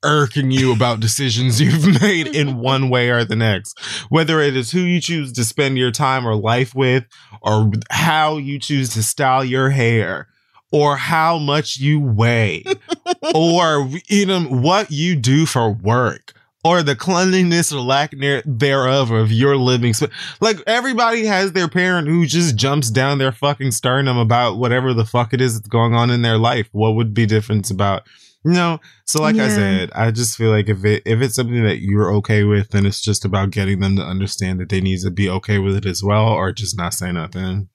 irking 0.04 0.52
you 0.52 0.72
about 0.74 1.00
decisions 1.00 1.60
you've 1.62 2.02
made 2.02 2.28
in 2.28 2.58
one 2.60 2.90
way 2.90 3.10
or 3.10 3.24
the 3.24 3.36
next, 3.36 3.80
whether 4.10 4.40
it 4.40 4.56
is 4.56 4.72
who 4.72 4.82
you 4.82 5.02
choose 5.02 5.32
to 5.34 5.44
spend 5.44 5.78
your 5.78 5.92
time 5.92 6.28
or 6.28 6.36
life 6.36 6.74
with, 6.76 7.06
or 7.42 7.72
how 7.90 8.38
you 8.38 8.60
choose 8.60 8.90
to 8.94 9.04
style 9.04 9.44
your 9.44 9.70
hair, 9.70 10.28
or 10.72 10.98
how 10.98 11.38
much 11.38 11.78
you 11.78 12.00
weigh, 12.00 12.64
or 13.36 13.90
you 14.08 14.26
know 14.26 14.42
what 14.44 14.92
you 14.92 15.16
do 15.16 15.46
for 15.46 15.72
work. 15.72 16.34
Or 16.62 16.84
the 16.84 16.94
cleanliness 16.94 17.72
or 17.72 17.80
lack 17.80 18.12
there- 18.12 18.44
thereof 18.46 19.12
of 19.12 19.32
your 19.32 19.56
living 19.56 19.94
space. 19.94 20.10
Like 20.42 20.58
everybody 20.68 21.26
has 21.26 21.54
their 21.54 21.70
parent 21.70 22.10
who 22.10 22.26
just 22.26 22.58
jumps 22.58 22.90
down 22.90 23.18
their 23.18 23.32
fucking 23.32 23.72
sternum 23.72 24.18
about 24.18 24.58
whatever 24.58 24.94
the 24.94 25.06
fuck 25.06 25.34
it 25.34 25.40
is 25.40 25.56
that's 25.56 25.70
going 25.70 25.94
on 25.94 26.10
in 26.10 26.22
their 26.22 26.38
life. 26.38 26.68
What 26.74 26.96
would 26.96 27.14
be 27.14 27.26
different 27.26 27.72
about 27.72 28.04
no? 28.44 28.80
So 29.06 29.22
like 29.22 29.36
I 29.36 29.50
said, 29.50 29.92
I 29.94 30.12
just 30.12 30.38
feel 30.38 30.50
like 30.52 30.70
if 30.70 30.84
it 30.86 31.04
if 31.06 31.22
it's 31.22 31.36
something 31.36 31.64
that 31.64 31.80
you're 31.82 32.14
okay 32.16 32.44
with, 32.44 32.70
then 32.70 32.86
it's 32.86 33.02
just 33.02 33.26
about 33.26 33.52
getting 33.52 33.80
them 33.80 33.96
to 33.98 34.02
understand 34.04 34.60
that 34.60 34.70
they 34.70 34.82
need 34.82 35.02
to 35.02 35.12
be 35.12 35.30
okay 35.30 35.60
with 35.60 35.76
it 35.76 35.86
as 35.86 36.04
well, 36.04 36.28
or 36.28 36.52
just 36.52 36.78
not 36.78 36.94
say 36.94 37.12
nothing. 37.12 37.70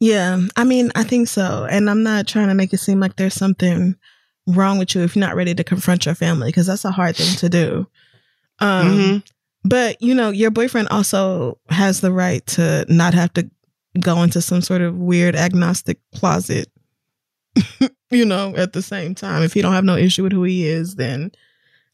Yeah, 0.00 0.40
I 0.56 0.64
mean, 0.64 0.90
I 0.96 1.04
think 1.04 1.28
so, 1.28 1.64
and 1.70 1.88
I'm 1.88 2.02
not 2.02 2.26
trying 2.26 2.48
to 2.48 2.54
make 2.54 2.72
it 2.72 2.78
seem 2.78 2.98
like 2.98 3.16
there's 3.16 3.34
something 3.34 3.96
wrong 4.48 4.78
with 4.78 4.94
you 4.94 5.02
if 5.02 5.14
you're 5.14 5.24
not 5.24 5.36
ready 5.36 5.54
to 5.54 5.62
confront 5.62 6.04
your 6.04 6.16
family 6.16 6.48
because 6.48 6.66
that's 6.66 6.84
a 6.84 6.90
hard 6.90 7.14
thing 7.14 7.36
to 7.36 7.48
do. 7.48 7.86
Um, 8.58 8.86
Mhm. 8.88 9.22
But 9.64 10.02
you 10.02 10.12
know, 10.14 10.30
your 10.30 10.50
boyfriend 10.50 10.88
also 10.88 11.58
has 11.68 12.00
the 12.00 12.10
right 12.12 12.44
to 12.48 12.84
not 12.88 13.14
have 13.14 13.32
to 13.34 13.48
go 14.00 14.22
into 14.24 14.40
some 14.40 14.60
sort 14.62 14.80
of 14.82 14.96
weird 14.96 15.36
agnostic 15.36 15.98
closet. 16.14 16.68
you 18.10 18.24
know, 18.24 18.54
at 18.56 18.72
the 18.72 18.82
same 18.82 19.14
time, 19.14 19.42
if 19.42 19.52
he 19.52 19.62
don't 19.62 19.72
have 19.72 19.84
no 19.84 19.96
issue 19.96 20.22
with 20.22 20.32
who 20.32 20.44
he 20.44 20.66
is, 20.66 20.96
then 20.96 21.32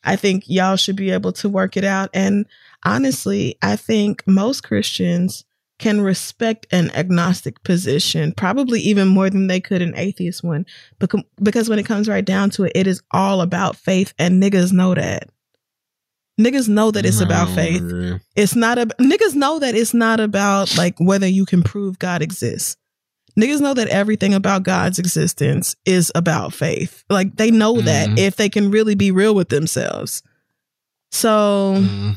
I 0.05 0.16
think 0.16 0.44
y'all 0.47 0.76
should 0.76 0.97
be 0.97 1.10
able 1.10 1.32
to 1.32 1.48
work 1.48 1.76
it 1.76 1.85
out. 1.85 2.10
And 2.14 2.47
honestly, 2.85 3.56
I 3.62 3.76
think 3.76 4.26
most 4.26 4.62
Christians 4.62 5.44
can 5.78 6.01
respect 6.01 6.66
an 6.72 6.90
agnostic 6.97 7.62
position, 7.62 8.32
probably 8.32 8.80
even 8.80 9.06
more 9.06 9.30
than 9.30 9.47
they 9.47 9.60
could 9.60 9.80
an 9.80 9.94
atheist 9.97 10.43
one. 10.43 10.66
Because, 10.98 11.22
because 11.43 11.68
when 11.68 11.78
it 11.78 11.86
comes 11.86 12.09
right 12.09 12.24
down 12.24 12.51
to 12.51 12.64
it, 12.64 12.72
it 12.74 12.86
is 12.86 13.01
all 13.12 13.40
about 13.40 13.76
faith, 13.76 14.12
and 14.18 14.43
niggas 14.43 14.72
know 14.72 14.94
that. 14.94 15.28
Niggas 16.40 16.68
know 16.68 16.90
that 16.93 17.05
it's 17.05 17.20
about 17.20 17.48
faith. 17.55 17.82
It's 18.36 18.55
not 18.55 18.78
a 18.78 18.86
niggas 18.86 19.35
know 19.35 19.59
that 19.59 19.74
it's 19.74 19.93
not 19.93 20.20
about 20.20 20.76
like 20.76 20.94
whether 20.98 21.26
you 21.26 21.44
can 21.44 21.64
prove 21.64 21.98
God 21.98 22.22
exists. 22.22 22.76
Niggas 23.39 23.60
know 23.60 23.74
that 23.74 23.89
everything 23.89 24.35
about 24.35 24.65
God's 24.65 24.98
existence 24.98 25.77
is 25.85 26.10
about 26.15 26.52
faith. 26.52 27.05
Like 27.09 27.36
they 27.36 27.51
know 27.52 27.81
that 27.82 28.09
Mhm. 28.10 28.19
if 28.19 28.35
they 28.36 28.48
can 28.48 28.70
really 28.70 28.94
be 28.97 29.10
real 29.12 29.35
with 29.35 29.48
themselves. 29.48 30.23
So 31.12 31.77
Mm. 31.78 32.16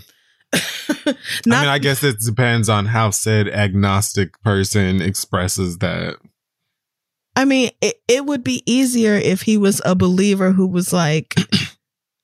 I 0.53 1.15
not 1.45 1.61
mean, 1.61 1.69
I 1.69 1.77
guess 1.80 2.03
it 2.03 2.19
depends 2.19 2.68
on 2.69 2.88
how 2.88 3.11
said 3.11 3.48
agnostic 3.48 4.41
person 4.41 5.02
expresses 5.02 5.77
that. 5.77 6.15
I 7.35 7.45
mean, 7.45 7.69
it, 7.81 8.02
it 8.10 8.26
would 8.26 8.43
be 8.43 8.61
easier 8.65 9.14
if 9.15 9.43
he 9.43 9.57
was 9.57 9.81
a 9.85 9.95
believer 9.95 10.52
who 10.52 10.68
was 10.68 10.91
like, 10.91 11.35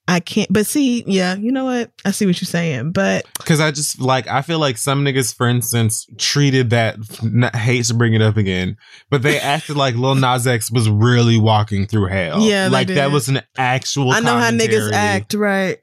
I 0.09 0.21
can't. 0.21 0.51
But 0.51 0.65
see, 0.65 1.03
yeah, 1.05 1.35
you 1.35 1.51
know 1.51 1.65
what? 1.65 1.91
I 2.05 2.11
see 2.11 2.25
what 2.25 2.39
you're 2.39 2.45
saying. 2.47 2.91
But 2.93 3.25
Because 3.37 3.59
I 3.59 3.71
just 3.71 3.99
like, 3.99 4.27
I 4.27 4.41
feel 4.41 4.57
like 4.59 4.77
some 4.77 5.03
niggas, 5.03 5.35
for 5.35 5.47
instance, 5.49 6.07
treated 6.17 6.69
that, 6.69 6.95
n- 7.21 7.49
hate 7.53 7.85
to 7.85 7.93
bring 7.93 8.13
it 8.13 8.21
up 8.21 8.37
again, 8.37 8.77
but 9.09 9.21
they 9.21 9.37
acted 9.39 9.75
like 9.75 9.95
Lil 9.95 10.15
Nas 10.15 10.47
X 10.47 10.71
was 10.71 10.89
really 10.89 11.37
walking 11.37 11.87
through 11.87 12.07
hell. 12.07 12.39
Yeah, 12.41 12.69
like 12.71 12.87
that 12.87 13.11
was 13.11 13.27
an 13.27 13.41
actual. 13.57 14.11
I 14.11 14.21
know 14.21 14.37
how 14.37 14.49
niggas 14.51 14.91
act, 14.93 15.33
right? 15.33 15.77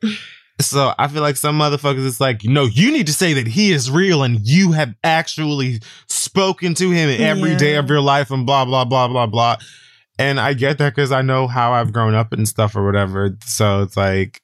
So 0.60 0.94
I 0.98 1.08
feel 1.08 1.20
like 1.20 1.36
some 1.36 1.58
motherfuckers, 1.58 2.06
it's 2.06 2.20
like, 2.20 2.44
no, 2.44 2.64
you 2.64 2.92
need 2.92 3.08
to 3.08 3.12
say 3.12 3.34
that 3.34 3.46
he 3.48 3.72
is 3.72 3.90
real 3.90 4.22
and 4.22 4.38
you 4.46 4.70
have 4.72 4.94
actually 5.02 5.80
spoken 6.08 6.74
to 6.76 6.90
him 6.92 7.10
every 7.20 7.56
day 7.56 7.72
Yeah. 7.72 7.80
of 7.80 7.88
your 7.90 8.00
life 8.00 8.30
and 8.30 8.46
blah, 8.46 8.64
blah, 8.64 8.84
blah, 8.84 9.08
blah, 9.08 9.26
blah. 9.26 9.56
And 10.18 10.38
I 10.38 10.54
get 10.54 10.78
that 10.78 10.94
because 10.94 11.12
I 11.12 11.22
know 11.22 11.46
how 11.46 11.72
I've 11.72 11.92
grown 11.92 12.14
up 12.14 12.32
and 12.32 12.46
stuff 12.46 12.76
or 12.76 12.84
whatever. 12.84 13.36
So 13.44 13.82
it's 13.82 13.96
like, 13.96 14.40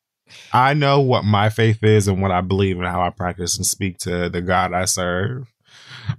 I 0.52 0.74
know 0.74 1.00
what 1.00 1.24
my 1.24 1.48
faith 1.48 1.82
is 1.82 2.08
and 2.08 2.20
what 2.20 2.30
I 2.30 2.40
believe 2.40 2.78
and 2.78 2.86
how 2.86 3.02
I 3.02 3.10
practice 3.10 3.56
and 3.56 3.66
speak 3.66 3.98
to 3.98 4.28
the 4.28 4.40
God 4.40 4.72
I 4.72 4.84
serve. 4.84 5.52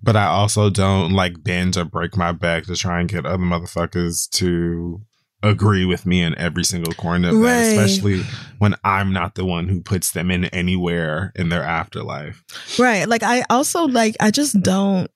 But 0.02 0.16
I 0.16 0.26
also 0.26 0.70
don't 0.70 1.12
like 1.12 1.44
bend 1.44 1.76
or 1.76 1.86
break 1.86 2.16
my 2.16 2.32
back 2.32 2.66
to 2.66 2.76
try 2.76 3.00
and 3.00 3.10
get 3.10 3.26
other 3.26 3.38
motherfuckers 3.38 4.30
to 4.32 5.02
agree 5.44 5.86
with 5.86 6.06
me 6.06 6.22
in 6.22 6.38
every 6.38 6.64
single 6.64 6.94
corner 6.94 7.30
of 7.30 7.42
that, 7.42 7.72
especially 7.72 8.22
when 8.60 8.76
I'm 8.84 9.12
not 9.12 9.36
the 9.36 9.44
one 9.44 9.68
who 9.68 9.82
puts 9.82 10.12
them 10.12 10.30
in 10.30 10.46
anywhere 10.46 11.34
in 11.36 11.50
their 11.50 11.64
afterlife. 11.64 12.44
Right. 12.78 13.08
Like 13.08 13.24
I 13.24 13.44
also 13.50 13.88
like 13.88 14.16
I 14.20 14.32
just 14.32 14.62
don't 14.62 15.10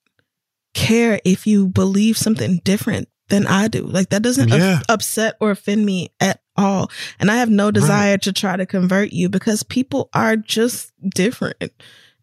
care 0.74 1.22
if 1.24 1.48
you 1.48 1.68
believe 1.68 2.18
something 2.18 2.60
different 2.64 3.08
than 3.30 3.48
I 3.48 3.68
do. 3.68 3.82
Like 3.84 4.10
that 4.10 4.22
doesn't 4.22 4.50
Yeah. 4.50 4.82
upset 4.90 5.36
or 5.40 5.52
offend 5.52 5.86
me 5.86 6.10
at 6.20 6.42
all. 6.56 6.90
And 7.20 7.30
I 7.32 7.38
have 7.38 7.50
no 7.50 7.72
desire 7.72 8.18
to 8.20 8.32
try 8.32 8.56
to 8.56 8.66
convert 8.66 9.12
you 9.14 9.30
because 9.30 9.64
people 9.64 10.10
are 10.14 10.36
just 10.36 10.92
different. 11.14 11.72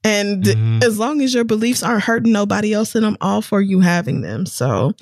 And 0.04 0.42
Mhm. 0.44 0.82
as 0.82 0.98
long 0.98 1.22
as 1.22 1.32
your 1.32 1.44
beliefs 1.44 1.82
aren't 1.82 2.02
hurting 2.02 2.32
nobody 2.32 2.72
else, 2.72 2.92
then 2.94 3.04
I'm 3.04 3.16
all 3.20 3.40
for 3.40 3.60
you 3.60 3.78
having 3.80 4.22
them. 4.22 4.46
So 4.46 4.94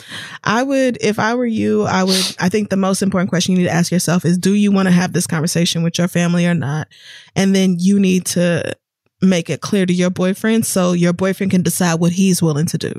I 0.45 0.63
would, 0.63 0.99
if 1.01 1.19
I 1.19 1.35
were 1.35 1.47
you, 1.47 1.85
I 1.85 2.05
would, 2.05 2.23
I 2.39 2.51
think 2.51 2.69
the 2.69 2.77
most 2.77 3.01
important 3.01 3.31
question 3.31 3.53
you 3.53 3.59
need 3.59 3.69
to 3.69 3.73
ask 3.73 3.91
yourself 3.91 4.27
is 4.27 4.37
do 4.37 4.53
you 4.53 4.71
want 4.73 4.89
to 4.89 4.93
have 4.93 5.15
this 5.15 5.27
conversation 5.27 5.83
with 5.83 5.97
your 5.97 6.09
family 6.09 6.47
or 6.47 6.55
not? 6.55 6.89
And 7.35 7.55
then 7.55 7.77
you 7.79 7.99
need 7.99 8.27
to 8.27 8.75
make 9.23 9.49
it 9.49 9.63
clear 9.63 9.87
to 9.87 9.93
your 9.93 10.11
boyfriend 10.11 10.67
so 10.67 10.93
your 10.93 11.13
boyfriend 11.15 11.51
can 11.51 11.63
decide 11.63 11.95
what 12.01 12.13
he's 12.13 12.43
willing 12.43 12.67
to 12.67 12.77
do. 12.79 12.93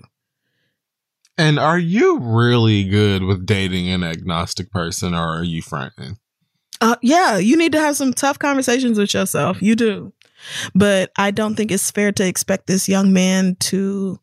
And 1.37 1.57
are 1.59 1.79
you 1.79 2.19
really 2.19 2.83
good 2.83 3.23
with 3.23 3.45
dating 3.45 3.89
an 3.89 4.03
agnostic 4.03 4.69
person 4.71 5.13
or 5.13 5.39
are 5.39 5.43
you 5.43 5.61
fronting? 5.61 6.17
Uh, 6.81 6.95
yeah, 7.01 7.37
you 7.37 7.55
need 7.55 7.71
to 7.71 7.79
have 7.79 7.95
some 7.95 8.13
tough 8.13 8.39
conversations 8.39 8.97
with 8.97 9.13
yourself. 9.13 9.61
You 9.61 9.75
do. 9.75 10.13
But 10.73 11.11
I 11.17 11.31
don't 11.31 11.55
think 11.55 11.71
it's 11.71 11.91
fair 11.91 12.11
to 12.13 12.25
expect 12.25 12.67
this 12.67 12.89
young 12.89 13.13
man 13.13 13.55
to 13.61 14.19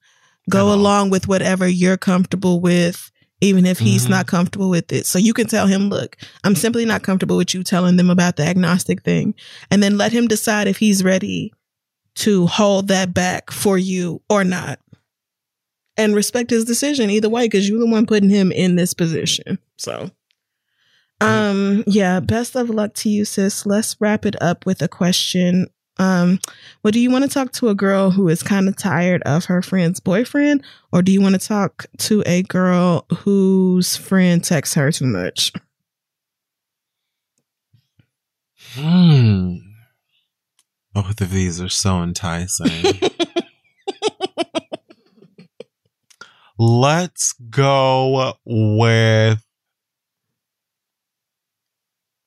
go 0.51 0.73
along 0.73 1.11
with 1.11 1.29
whatever 1.29 1.69
you're 1.69 1.97
comfortable 1.97 2.61
with, 2.61 3.11
even 3.41 3.67
if 3.67 3.79
he's 3.79 4.07
Mhm. 4.07 4.11
not 4.11 4.27
comfortable 4.27 4.71
with 4.71 4.91
it. 4.93 5.07
So 5.07 5.19
you 5.19 5.35
can 5.35 5.47
tell 5.47 5.67
him, 5.67 5.89
look, 5.91 6.17
I'm 6.43 6.57
simply 6.57 6.85
not 6.85 7.03
comfortable 7.03 7.37
with 7.37 7.55
you 7.55 7.63
telling 7.63 7.97
them 7.97 8.11
about 8.11 8.37
the 8.37 8.47
agnostic 8.47 9.03
thing. 9.03 9.35
And 9.71 9.83
then 9.83 9.99
let 9.99 10.11
him 10.13 10.27
decide 10.27 10.67
if 10.67 10.79
he's 10.79 11.05
ready 11.05 11.53
to 12.17 12.47
hold 12.47 12.89
that 12.89 13.15
back 13.15 13.51
for 13.53 13.79
you 13.79 14.23
or 14.29 14.43
not. 14.43 14.81
And 15.99 16.15
respect 16.15 16.51
his 16.51 16.65
decision 16.65 17.11
either 17.11 17.29
way, 17.29 17.45
because 17.47 17.69
you're 17.69 17.81
the 17.81 17.87
one 17.87 18.07
putting 18.07 18.31
him 18.31 18.53
in 18.53 18.77
this 18.77 18.95
position. 18.95 19.59
So 19.77 20.11
um, 21.21 21.85
yeah, 21.87 22.21
best 22.21 22.55
of 22.55 22.71
luck 22.71 22.95
to 22.95 23.09
you, 23.09 23.25
sis. 23.25 23.67
Let's 23.67 23.97
wrap 24.01 24.25
it 24.25 24.41
up 24.41 24.67
with 24.67 24.83
a 24.83 24.89
question. 24.89 25.67
Um, 25.99 26.39
well, 26.83 26.93
do 26.93 27.01
you 27.01 27.11
want 27.11 27.25
to 27.25 27.31
talk 27.31 27.51
to 27.55 27.69
a 27.69 27.75
girl 27.75 28.11
who 28.11 28.29
is 28.29 28.43
kind 28.43 28.69
of 28.69 28.77
tired 28.77 29.23
of 29.25 29.47
her 29.47 29.63
friend's 29.63 29.99
boyfriend, 29.99 30.65
or 30.93 31.03
do 31.03 31.11
you 31.11 31.21
want 31.21 31.41
to 31.41 31.45
talk 31.45 31.87
to 31.99 32.23
a 32.25 32.43
girl 32.45 33.05
whose 33.13 33.97
friend 33.97 34.45
texts 34.45 34.77
her 34.77 34.93
too 34.93 35.07
much? 35.07 35.53
Hmm. 38.75 39.57
Both 40.95 41.21
of 41.21 41.31
these 41.31 41.61
are 41.61 41.69
so 41.69 42.01
enticing. 42.03 43.01
Let's 46.59 47.35
go 47.35 48.35
with. 48.45 49.45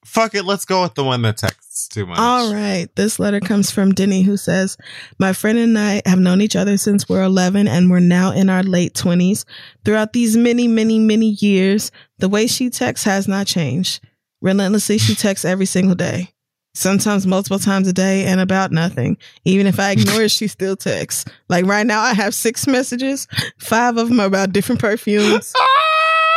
Fuck 0.05 0.35
it. 0.35 0.43
Let's 0.43 0.65
go 0.65 0.83
with 0.83 0.95
the 0.95 1.03
one 1.03 1.21
that 1.21 1.37
texts 1.37 1.87
too 1.87 2.05
much. 2.05 2.17
All 2.17 2.53
right. 2.53 2.87
This 2.95 3.19
letter 3.19 3.39
comes 3.39 3.71
from 3.71 3.93
Denny, 3.93 4.23
who 4.23 4.35
says, 4.35 4.77
My 5.19 5.31
friend 5.31 5.57
and 5.57 5.77
I 5.77 6.01
have 6.05 6.19
known 6.19 6.41
each 6.41 6.55
other 6.55 6.75
since 6.77 7.07
we're 7.07 7.23
11 7.23 7.67
and 7.67 7.89
we're 7.89 7.99
now 7.99 8.31
in 8.31 8.49
our 8.49 8.63
late 8.63 8.93
20s. 8.93 9.45
Throughout 9.85 10.13
these 10.13 10.35
many, 10.35 10.67
many, 10.67 10.99
many 10.99 11.37
years, 11.39 11.91
the 12.17 12.27
way 12.27 12.47
she 12.47 12.69
texts 12.69 13.05
has 13.05 13.27
not 13.27 13.47
changed. 13.47 14.01
Relentlessly, 14.41 14.97
she 14.97 15.13
texts 15.15 15.45
every 15.45 15.67
single 15.67 15.95
day, 15.95 16.30
sometimes 16.73 17.27
multiple 17.27 17.59
times 17.59 17.87
a 17.87 17.93
day, 17.93 18.25
and 18.25 18.39
about 18.39 18.71
nothing. 18.71 19.17
Even 19.45 19.67
if 19.67 19.79
I 19.79 19.91
ignore 19.91 20.21
it, 20.21 20.31
she 20.31 20.47
still 20.47 20.75
texts. 20.75 21.25
Like 21.49 21.65
right 21.65 21.85
now, 21.85 22.01
I 22.01 22.13
have 22.13 22.33
six 22.33 22.67
messages, 22.67 23.27
five 23.57 23.97
of 23.97 24.09
them 24.09 24.19
are 24.19 24.27
about 24.27 24.53
different 24.53 24.81
perfumes, 24.81 25.53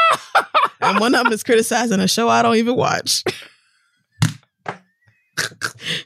and 0.80 1.00
one 1.00 1.14
of 1.14 1.24
them 1.24 1.32
is 1.32 1.42
criticizing 1.42 2.00
a 2.00 2.08
show 2.08 2.28
I 2.28 2.42
don't 2.42 2.56
even 2.56 2.76
watch. 2.76 3.24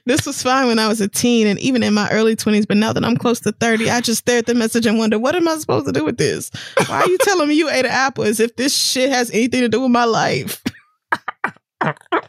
This 0.06 0.26
was 0.26 0.42
fine 0.42 0.66
when 0.68 0.78
I 0.78 0.88
was 0.88 1.00
a 1.00 1.08
teen 1.08 1.46
and 1.46 1.58
even 1.58 1.82
in 1.82 1.92
my 1.94 2.08
early 2.10 2.34
20s, 2.34 2.66
but 2.66 2.76
now 2.76 2.92
that 2.92 3.04
I'm 3.04 3.16
close 3.16 3.40
to 3.40 3.52
30, 3.52 3.90
I 3.90 4.00
just 4.00 4.20
stare 4.20 4.38
at 4.38 4.46
the 4.46 4.54
message 4.54 4.86
and 4.86 4.98
wonder, 4.98 5.18
what 5.18 5.34
am 5.34 5.46
I 5.46 5.56
supposed 5.58 5.86
to 5.86 5.92
do 5.92 6.04
with 6.04 6.16
this? 6.16 6.50
Why 6.86 7.02
are 7.02 7.08
you 7.08 7.18
telling 7.18 7.48
me 7.48 7.54
you 7.54 7.68
ate 7.68 7.84
an 7.84 7.90
apple 7.90 8.24
as 8.24 8.40
if 8.40 8.56
this 8.56 8.76
shit 8.76 9.10
has 9.10 9.30
anything 9.30 9.60
to 9.60 9.68
do 9.68 9.82
with 9.82 9.90
my 9.90 10.04
life? 10.04 10.62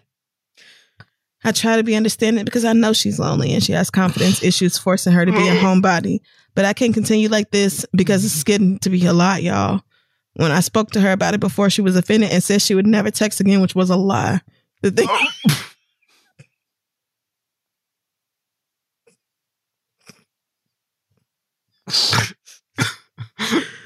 I 1.44 1.52
try 1.52 1.78
to 1.78 1.84
be 1.84 1.96
understanding 1.96 2.44
because 2.46 2.66
I 2.66 2.74
know 2.74 2.92
she's 2.94 3.20
lonely 3.20 3.54
and 3.54 3.64
she 3.64 3.72
has 3.72 3.90
confidence 3.90 4.44
issues 4.44 4.78
forcing 4.78 5.14
her 5.14 5.26
to 5.26 5.32
be 5.32 5.48
a 5.48 5.56
homebody. 5.56 6.20
But 6.54 6.66
I 6.66 6.74
can't 6.74 6.94
continue 6.94 7.30
like 7.30 7.52
this 7.52 7.86
because 7.96 8.26
it's 8.26 8.44
getting 8.44 8.80
to 8.80 8.90
be 8.90 9.06
a 9.06 9.14
lot, 9.14 9.42
y'all. 9.42 9.82
When 10.34 10.52
I 10.52 10.60
spoke 10.60 10.92
to 10.92 11.02
her 11.02 11.12
about 11.12 11.34
it 11.34 11.40
before, 11.40 11.70
she 11.70 11.82
was 11.82 11.96
offended 11.96 12.32
and 12.32 12.44
said 12.44 12.62
she 12.62 12.76
would 12.76 12.88
never 12.88 13.12
text 13.12 13.40
again, 13.40 13.62
which 13.62 13.76
was 13.76 13.90
a 13.90 13.96
lie. 13.96 14.42
The 14.82 14.92
thing, 14.92 15.08
oh. 15.10 15.66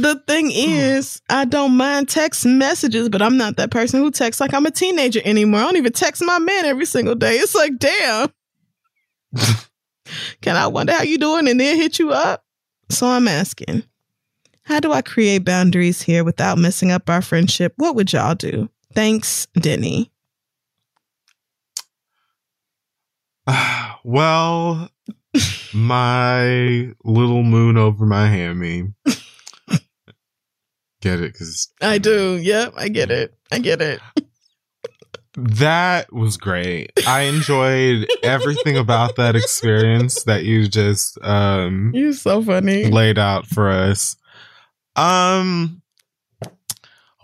the 0.00 0.22
thing 0.26 0.50
is, 0.52 1.20
I 1.28 1.44
don't 1.44 1.76
mind 1.76 2.08
text 2.08 2.44
messages, 2.46 3.08
but 3.08 3.22
I'm 3.22 3.36
not 3.36 3.56
that 3.56 3.70
person 3.70 4.00
who 4.00 4.10
texts 4.10 4.40
like 4.40 4.54
I'm 4.54 4.66
a 4.66 4.70
teenager 4.70 5.20
anymore. 5.24 5.60
I 5.60 5.64
don't 5.64 5.76
even 5.76 5.92
text 5.92 6.22
my 6.24 6.38
man 6.38 6.64
every 6.64 6.86
single 6.86 7.14
day. 7.14 7.36
It's 7.36 7.54
like, 7.54 7.78
damn. 7.78 8.32
Can 10.42 10.56
I 10.56 10.66
wonder 10.66 10.92
how 10.92 11.02
you 11.02 11.18
doing 11.18 11.48
and 11.48 11.58
then 11.58 11.76
hit 11.76 11.98
you 11.98 12.12
up? 12.12 12.44
So 12.90 13.06
I'm 13.06 13.26
asking, 13.26 13.84
how 14.62 14.80
do 14.80 14.92
I 14.92 15.02
create 15.02 15.44
boundaries 15.44 16.02
here 16.02 16.24
without 16.24 16.58
messing 16.58 16.90
up 16.90 17.08
our 17.08 17.22
friendship? 17.22 17.74
What 17.76 17.94
would 17.96 18.12
y'all 18.12 18.34
do? 18.34 18.68
Thanks, 18.94 19.46
Denny. 19.54 20.10
well, 24.04 24.88
my 25.72 26.92
little 27.04 27.42
moon 27.42 27.76
over 27.76 28.06
my 28.06 28.28
hammy. 28.28 28.92
Get 31.04 31.20
it? 31.20 31.34
Because 31.34 31.68
I 31.82 31.98
do. 31.98 32.38
Yep, 32.38 32.72
I 32.78 32.88
get 32.88 33.10
it. 33.10 33.34
I 33.52 33.58
get 33.58 33.82
it. 33.82 34.00
that 35.36 36.10
was 36.10 36.38
great. 36.38 36.92
I 37.06 37.22
enjoyed 37.24 38.08
everything 38.22 38.78
about 38.78 39.16
that 39.16 39.36
experience 39.36 40.24
that 40.24 40.44
you 40.44 40.66
just 40.66 41.18
um 41.22 41.90
You're 41.92 42.14
so 42.14 42.42
funny. 42.42 42.86
laid 42.90 43.18
out 43.18 43.44
for 43.46 43.68
us. 43.68 44.16
Um 44.96 45.82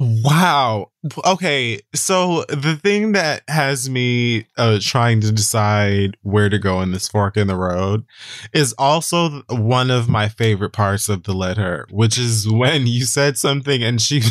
Wow. 0.03 0.93
Okay. 1.27 1.79
So 1.95 2.45
the 2.49 2.81
thing 2.83 3.13
that 3.13 3.43
has 3.49 3.91
me 3.91 4.47
uh, 4.57 4.79
trying 4.81 5.21
to 5.21 5.31
decide 5.31 6.17
where 6.23 6.49
to 6.49 6.59
go 6.59 6.81
in 6.81 6.93
this 6.93 7.07
fork 7.07 7.37
in 7.37 7.49
the 7.49 7.57
road 7.57 8.07
is 8.55 8.73
also 8.79 9.43
one 9.51 9.91
of 9.91 10.09
my 10.09 10.29
favorite 10.29 10.73
parts 10.73 11.11
of 11.11 11.25
the 11.25 11.35
letter, 11.35 11.87
which 11.91 12.17
is 12.17 12.49
when 12.49 12.87
you 12.87 13.05
said 13.05 13.37
something 13.37 13.83
and 13.83 14.01
she 14.01 14.23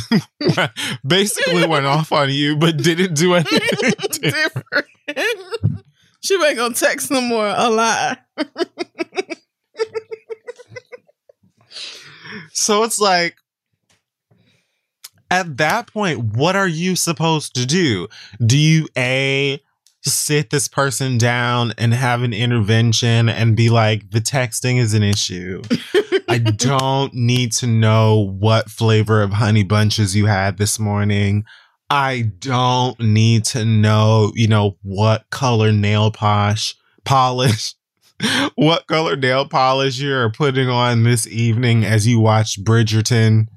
basically 1.07 1.67
went 1.67 1.85
off 1.85 2.11
on 2.11 2.31
you, 2.31 2.55
but 2.55 2.77
didn't 2.77 3.13
do 3.13 3.35
anything. 3.35 3.91
Different. 4.23 4.87
she 6.19 6.33
ain't 6.33 6.57
gonna 6.57 6.73
text 6.73 7.11
no 7.11 7.21
more. 7.21 7.47
A 7.47 7.69
lie. 7.69 8.17
so 12.53 12.83
it's 12.83 12.99
like, 12.99 13.35
at 15.31 15.57
that 15.57 15.87
point, 15.87 16.19
what 16.19 16.55
are 16.55 16.67
you 16.67 16.95
supposed 16.95 17.55
to 17.55 17.65
do? 17.65 18.07
Do 18.45 18.57
you 18.57 18.87
A, 18.97 19.61
sit 20.01 20.49
this 20.49 20.67
person 20.67 21.17
down 21.17 21.73
and 21.77 21.93
have 21.93 22.23
an 22.23 22.33
intervention 22.33 23.29
and 23.29 23.55
be 23.55 23.69
like, 23.69 24.09
the 24.11 24.21
texting 24.21 24.79
is 24.79 24.93
an 24.93 25.03
issue. 25.03 25.61
I 26.27 26.37
don't 26.55 27.13
need 27.13 27.51
to 27.53 27.67
know 27.67 28.33
what 28.39 28.69
flavor 28.69 29.21
of 29.21 29.33
honey 29.33 29.63
bunches 29.63 30.15
you 30.15 30.25
had 30.25 30.57
this 30.57 30.79
morning. 30.79 31.45
I 31.89 32.31
don't 32.39 32.99
need 32.99 33.45
to 33.45 33.65
know, 33.65 34.31
you 34.35 34.47
know, 34.47 34.77
what 34.83 35.29
color 35.31 35.71
nail 35.71 36.11
polish, 36.11 36.75
polish, 37.03 37.73
what 38.55 38.87
color 38.87 39.15
nail 39.15 39.47
polish 39.47 39.99
you're 39.99 40.31
putting 40.31 40.69
on 40.69 41.03
this 41.03 41.27
evening 41.27 41.83
as 41.83 42.07
you 42.07 42.19
watch 42.19 42.63
Bridgerton 42.63 43.47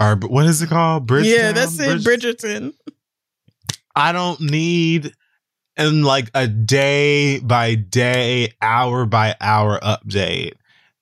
or 0.00 0.16
what 0.16 0.46
is 0.46 0.62
it 0.62 0.68
called? 0.68 1.06
Bridgerton. 1.06 1.36
Yeah, 1.36 1.52
that's 1.52 1.78
it. 1.78 2.00
Bridgerton. 2.00 2.74
I 3.94 4.12
don't 4.12 4.40
need 4.40 5.12
in 5.76 6.02
like 6.02 6.30
a 6.34 6.46
day 6.46 7.38
by 7.40 7.74
day, 7.74 8.52
hour 8.60 9.06
by 9.06 9.34
hour 9.40 9.78
update. 9.80 10.52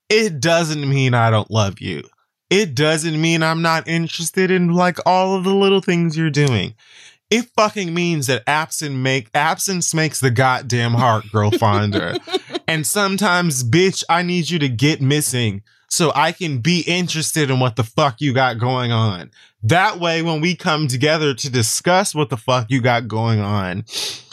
It 0.09 0.41
doesn't 0.41 0.89
mean 0.89 1.15
I 1.15 1.31
don't 1.31 1.51
love 1.51 1.81
you. 1.81 2.03
It 2.49 2.75
doesn't 2.75 3.21
mean 3.21 3.43
I'm 3.43 3.63
not 3.63 3.89
interested 3.89 4.51
in 4.51 4.73
like 4.73 4.99
all 5.05 5.35
of 5.35 5.45
the 5.45 5.55
little 5.55 5.81
things 5.81 6.17
you're 6.17 6.31
doing. 6.31 6.75
It 7.29 7.47
fucking 7.57 7.93
means 7.93 8.29
that 8.29 8.45
absence 8.47 8.95
make 8.95 9.31
absence 9.35 9.93
makes 9.93 10.21
the 10.21 10.31
goddamn 10.31 10.95
heart 10.95 11.25
grow 11.33 11.51
fonder. 11.51 12.17
and 12.69 12.87
sometimes, 12.87 13.65
bitch, 13.65 14.05
I 14.09 14.23
need 14.23 14.49
you 14.49 14.61
to 14.61 14.69
get 14.69 15.01
missing 15.01 15.63
so 15.89 16.13
I 16.15 16.33
can 16.33 16.59
be 16.59 16.81
interested 16.81 17.51
in 17.51 17.61
what 17.61 17.77
the 17.77 17.85
fuck 17.85 18.21
you 18.21 18.33
got 18.33 18.59
going 18.59 18.93
on. 18.93 19.31
That 19.63 19.99
way, 19.99 20.23
when 20.23 20.41
we 20.41 20.55
come 20.55 20.89
together 20.89 21.35
to 21.35 21.51
discuss 21.51 22.15
what 22.15 22.31
the 22.31 22.37
fuck 22.37 22.67
you 22.71 22.81
got 22.81 23.09
going 23.09 23.41
on, 23.41 23.85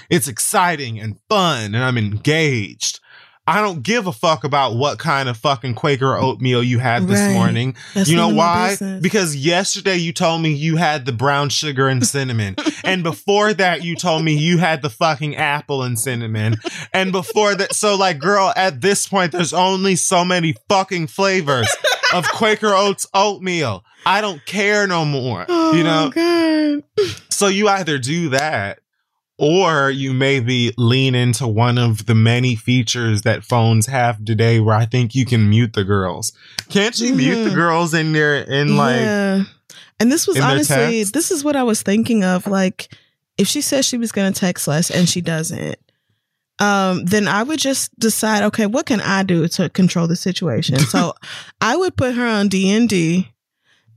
it's 0.10 0.28
exciting 0.28 1.00
and 1.00 1.20
fun 1.30 1.76
and 1.76 1.84
I'm 1.84 1.98
engaged. 1.98 3.00
I 3.46 3.60
don't 3.62 3.84
give 3.84 4.08
a 4.08 4.14
fuck 4.14 4.46
about 4.46 4.76
what 4.76 5.00
kind 5.00 5.28
of 5.28 5.36
fucking 5.36 5.76
Quaker 5.76 6.16
oatmeal 6.16 6.64
you 6.64 6.80
had 6.80 7.08
this 7.08 7.20
Right. 7.20 7.34
morning. 7.34 7.76
That's 7.94 8.10
you 8.10 8.16
know 8.16 8.30
none 8.30 8.32
of 8.32 8.38
my 8.82 8.94
why? 8.94 9.00
Because 9.02 9.36
yesterday 9.36 9.98
you 9.98 10.14
told 10.14 10.42
me 10.42 10.54
you 10.54 10.78
had 10.78 11.06
the 11.06 11.12
brown 11.12 11.50
sugar 11.50 11.90
and 11.90 12.06
cinnamon. 12.08 12.56
and 12.86 13.04
before 13.04 13.54
that 13.54 13.84
you 13.84 13.96
told 13.98 14.24
me 14.24 14.34
you 14.34 14.60
had 14.60 14.82
the 14.82 14.90
fucking 14.90 15.36
apple 15.36 15.84
and 15.84 16.00
cinnamon. 16.00 16.56
And 16.94 17.12
before 17.12 17.54
that, 17.56 17.76
so 17.76 17.96
like, 17.96 18.20
girl, 18.20 18.54
at 18.56 18.80
this 18.80 19.08
point, 19.10 19.34
there's 19.34 19.54
only 19.54 19.98
so 19.98 20.24
many 20.24 20.56
fucking 20.70 21.08
flavors 21.08 21.68
of 22.14 22.26
Quaker 22.30 22.74
Oats 22.74 23.08
oatmeal. 23.14 23.84
I 24.06 24.22
don't 24.22 24.46
care 24.46 24.88
no 24.88 25.04
more. 25.04 25.46
Oh, 25.50 25.74
you 25.74 25.84
know? 25.84 26.12
God. 26.12 26.84
So 27.30 27.48
you 27.48 27.68
either 27.68 27.98
do 27.98 28.30
that 28.30 28.80
or 29.38 29.90
you 29.90 30.14
maybe 30.14 30.74
lean 30.78 31.16
into 31.16 31.48
one 31.48 31.78
of 31.78 32.06
the 32.06 32.16
many 32.16 32.56
features 32.56 33.24
that 33.24 33.44
phones 33.44 33.88
have 33.88 34.24
today 34.24 34.60
where 34.60 34.76
I 34.76 34.86
think 34.86 35.16
you 35.16 35.26
can 35.26 35.50
mute 35.50 35.74
the 35.74 35.84
girls. 35.84 36.32
Can't 36.70 36.98
you 37.00 37.14
mute 37.16 37.44
the 37.44 37.50
Mhm. 37.50 37.56
girls 37.56 37.94
in 37.94 38.14
their 38.14 38.38
in 38.44 38.78
like 38.78 38.98
yeah. 39.02 39.44
And 40.00 40.12
this 40.12 40.28
was 40.28 40.40
honestly, 40.40 41.04
this 41.06 41.32
is 41.32 41.44
what 41.44 41.56
I 41.56 41.64
was 41.64 41.82
thinking 41.82 42.24
of. 42.24 42.46
Like, 42.48 42.94
if 43.38 43.48
she 43.48 43.62
says 43.62 43.86
she 43.86 43.98
was 43.98 44.12
going 44.12 44.32
to 44.32 44.40
text 44.40 44.68
less 44.68 44.90
and 44.92 45.08
she 45.08 45.22
doesn't, 45.22 45.78
um, 46.60 47.06
then 47.06 47.28
I 47.28 47.42
would 47.44 47.60
just 47.60 47.98
decide, 48.00 48.44
okay, 48.44 48.66
what 48.66 48.86
can 48.86 49.02
I 49.02 49.24
do 49.24 49.48
to 49.48 49.70
control 49.70 50.08
the 50.08 50.16
situation? 50.16 50.78
So 50.80 51.14
I 51.62 51.76
would 51.78 51.96
put 51.96 52.16
her 52.16 52.26
on 52.28 52.48
D 52.50 52.70
and 52.72 52.88
D. 52.90 53.30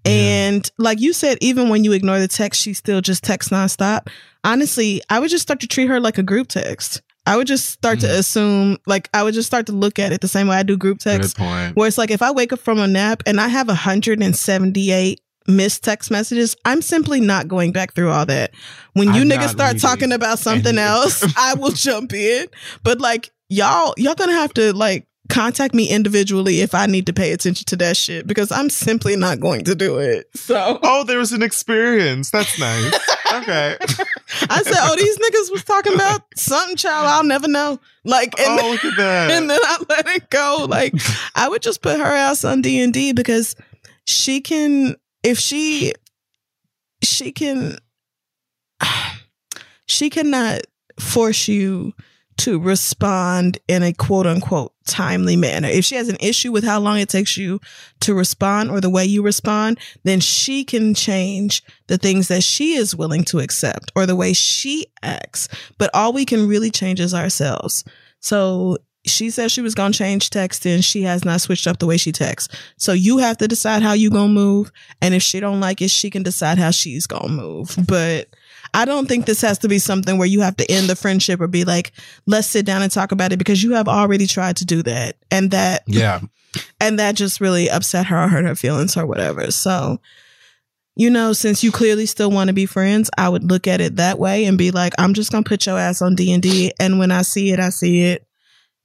And 0.05 0.71
like 0.79 1.01
you 1.01 1.13
said, 1.13 1.39
even 1.41 1.69
when 1.69 1.83
you 1.83 1.93
ignore 1.93 2.21
the 2.21 2.29
text, 2.29 2.61
she 2.63 2.73
still 2.75 3.01
just 3.01 3.25
texts 3.25 3.51
nonstop. 3.51 4.07
Honestly, 4.47 5.03
I 5.11 5.19
would 5.19 5.29
just 5.31 5.43
start 5.43 5.61
to 5.61 5.67
treat 5.67 5.89
her 5.89 6.01
like 6.01 6.17
a 6.19 6.23
group 6.23 6.49
text. 6.49 7.03
I 7.27 7.37
would 7.37 7.49
just 7.49 7.69
start 7.71 7.99
to 8.01 8.07
Mhm. 8.07 8.19
assume, 8.19 8.77
like, 8.87 9.09
I 9.13 9.25
would 9.25 9.35
just 9.35 9.49
start 9.49 9.67
to 9.67 9.73
look 9.73 9.99
at 9.99 10.13
it 10.13 10.21
the 10.21 10.29
same 10.29 10.47
way 10.47 10.57
I 10.57 10.63
do 10.63 10.77
group 10.77 10.99
good 11.01 11.21
text 11.21 11.37
point. 11.37 11.75
where 11.75 11.89
it's 11.89 11.99
like 11.99 12.13
if 12.13 12.23
I 12.23 12.31
wake 12.31 12.53
up 12.53 12.61
from 12.61 12.79
a 12.79 12.87
nap 12.87 13.25
and 13.27 13.41
I 13.41 13.49
have 13.49 13.69
178 13.69 15.21
missed 15.49 15.83
text 15.83 16.11
messages, 16.11 16.55
I'm 16.65 16.81
simply 16.83 17.21
not 17.21 17.49
going 17.49 17.73
back 17.73 17.95
through 17.95 18.11
all 18.13 18.27
that. 18.27 18.53
When 18.95 19.13
you 19.15 19.23
I'm 19.23 19.29
niggas 19.29 19.51
start 19.51 19.75
reading 19.75 19.81
talking 19.89 20.13
about 20.13 20.39
something 20.39 20.79
else. 20.93 21.25
I 21.37 21.55
will 21.55 21.73
jump 21.73 22.13
in. 22.13 22.47
But 22.85 23.01
like 23.01 23.31
y'all, 23.49 23.95
y'all 23.97 24.15
gonna 24.15 24.33
have 24.33 24.55
to 24.55 24.73
like 24.73 25.07
contact 25.29 25.75
me 25.75 25.89
individually 25.89 26.61
if 26.61 26.75
I 26.75 26.87
need 26.87 27.07
to 27.07 27.13
pay 27.13 27.33
attention 27.33 27.65
to 27.67 27.77
that 27.77 27.97
shit 27.97 28.27
because 28.27 28.51
I'm 28.53 28.71
simply 28.71 29.17
not 29.17 29.41
going 29.41 29.65
to 29.65 29.75
do 29.75 29.99
it. 29.99 30.29
So 30.35 30.79
Oh, 30.83 31.05
there 31.05 31.19
was 31.19 31.33
an 31.33 31.43
experience. 31.43 32.31
That's 32.31 32.59
nice. 32.59 32.95
okay. 33.35 33.77
I 34.51 34.63
said, 34.63 34.75
"Oh, 34.79 34.97
these 34.97 35.19
niggas 35.19 35.53
was 35.53 35.65
talking 35.65 35.95
about 35.95 36.23
something, 36.37 36.77
child. 36.77 37.07
I'll 37.07 37.25
never 37.25 37.49
know." 37.49 37.79
Like, 38.05 38.39
and 38.39 38.61
oh, 38.61 38.71
look 38.71 38.85
at 38.85 38.97
that. 38.97 39.31
and 39.31 39.51
then 39.51 39.61
I 39.63 39.85
let 39.89 40.07
it 40.09 40.31
go. 40.31 40.67
Like 40.69 40.95
I 41.35 41.49
would 41.49 41.63
just 41.63 41.83
put 41.83 41.99
her 41.99 42.05
ass 42.05 42.45
on 42.45 42.63
D 42.63 42.81
and 42.81 42.93
D 42.93 43.13
because 43.13 43.57
she 44.05 44.41
can, 44.41 44.97
if 45.25 45.39
she, 45.39 45.93
she 47.03 47.33
can, 47.33 47.79
she 49.87 50.11
cannot 50.11 50.61
force 51.01 51.49
you 51.49 51.93
to 52.39 52.59
respond 52.59 53.59
in 53.67 53.83
a 53.83 53.93
quote 53.93 54.27
unquote 54.27 54.73
timely 54.87 55.37
manner. 55.37 55.69
If 55.69 55.85
she 55.85 55.97
has 55.97 56.09
an 56.09 56.17
issue 56.21 56.53
with 56.53 56.65
how 56.65 56.79
long 56.79 56.99
it 56.99 57.09
takes 57.09 57.37
you 57.37 57.61
to 58.01 58.15
respond 58.15 58.71
or 58.71 58.81
the 58.81 58.91
way 58.91 59.05
you 59.05 59.23
respond, 59.23 59.79
then 60.05 60.21
she 60.21 60.65
can 60.65 60.95
change 60.95 61.63
the 61.87 61.99
things 61.99 62.29
that 62.29 62.43
she 62.43 62.75
is 62.75 62.95
willing 62.95 63.25
to 63.25 63.41
accept 63.41 63.91
or 63.97 64.07
the 64.07 64.17
way 64.17 64.33
she 64.33 64.87
acts. 65.03 65.49
But 65.79 65.91
all 65.95 66.13
we 66.13 66.25
can 66.25 66.49
really 66.49 66.71
change 66.71 67.01
is 67.01 67.15
ourselves. 67.15 67.85
So 68.21 68.79
she 69.07 69.31
said 69.31 69.51
she 69.51 69.61
was 69.63 69.75
going 69.75 69.93
to 69.93 69.99
change 69.99 70.31
texting. 70.31 70.83
She 70.83 71.03
has 71.03 71.25
not 71.25 71.41
switched 71.41 71.67
up 71.67 71.79
the 71.79 71.87
way 71.87 71.97
she 71.97 72.13
texts. 72.13 72.55
So 72.77 72.93
you 72.93 73.19
have 73.19 73.39
to 73.39 73.49
decide 73.49 73.83
how 73.83 73.93
you 73.93 74.11
going 74.11 74.35
to 74.35 74.41
move. 74.41 74.73
And 75.01 75.15
if 75.15 75.23
she 75.23 75.41
don't 75.41 75.61
like 75.61 75.81
it, 75.81 75.91
she 75.91 76.11
can 76.11 76.23
decide 76.23 76.59
how 76.59 76.71
she's 76.71 77.07
going 77.07 77.29
to 77.29 77.29
move. 77.29 77.77
But 77.87 78.29
I 78.75 78.85
don't 78.85 79.09
think 79.09 79.27
this 79.27 79.41
has 79.41 79.59
to 79.59 79.69
be 79.69 79.79
something 79.79 80.19
where 80.19 80.29
you 80.29 80.41
have 80.41 80.57
to 80.57 80.71
end 80.71 80.89
the 80.89 80.97
friendship 80.97 81.41
or 81.41 81.47
be 81.47 81.65
like, 81.65 81.93
let's 82.27 82.49
sit 82.49 82.67
down 82.67 82.83
and 82.83 82.93
talk 82.93 83.13
about 83.13 83.33
it 83.33 83.39
because 83.39 83.63
you 83.63 83.73
have 83.73 83.89
already 83.89 84.27
tried 84.27 84.57
to 84.57 84.65
do 84.65 84.83
that. 84.83 85.17
And 85.31 85.51
that, 85.51 85.83
yeah. 85.87 86.21
and 86.81 86.99
that 86.99 87.15
just 87.15 87.41
really 87.41 87.69
upset 87.71 88.07
her 88.07 88.25
or 88.25 88.29
hurt 88.29 88.45
her 88.45 88.55
feelings 88.55 88.97
or 88.97 89.07
whatever. 89.07 89.51
So, 89.51 90.01
you 90.97 91.11
know, 91.11 91.33
since 91.33 91.63
you 91.63 91.71
clearly 91.71 92.07
still 92.07 92.31
want 92.31 92.49
to 92.49 92.55
be 92.55 92.67
friends, 92.67 93.11
I 93.19 93.29
would 93.29 93.45
look 93.45 93.67
at 93.67 93.81
it 93.81 93.97
that 93.97 94.19
way 94.19 94.47
and 94.47 94.57
be 94.57 94.71
like, 94.71 94.95
I'm 94.99 95.13
just 95.13 95.31
going 95.31 95.45
to 95.45 95.49
put 95.49 95.67
your 95.67 95.79
ass 95.79 96.01
on 96.01 96.15
D&D. 96.15 96.73
And 96.81 96.99
when 96.99 97.11
I 97.11 97.23
see 97.23 97.51
it, 97.51 97.61
I 97.61 97.69
see 97.69 98.03
it. 98.03 98.27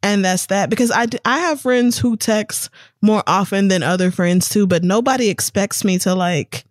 And 0.03 0.26
that's 0.26 0.48
that 0.48 0.70
because 0.70 0.91
I, 0.91 1.06
I 1.26 1.40
have 1.40 1.62
friends 1.62 1.99
who 1.99 2.18
text 2.18 2.70
more 3.02 3.24
often 3.28 3.68
than 3.68 3.84
other 3.84 4.10
friends 4.10 4.49
too, 4.49 4.66
but 4.66 4.84
nobody 4.84 5.30
expects 5.30 5.84
me 5.84 5.99
to 5.99 6.16
like 6.16 6.66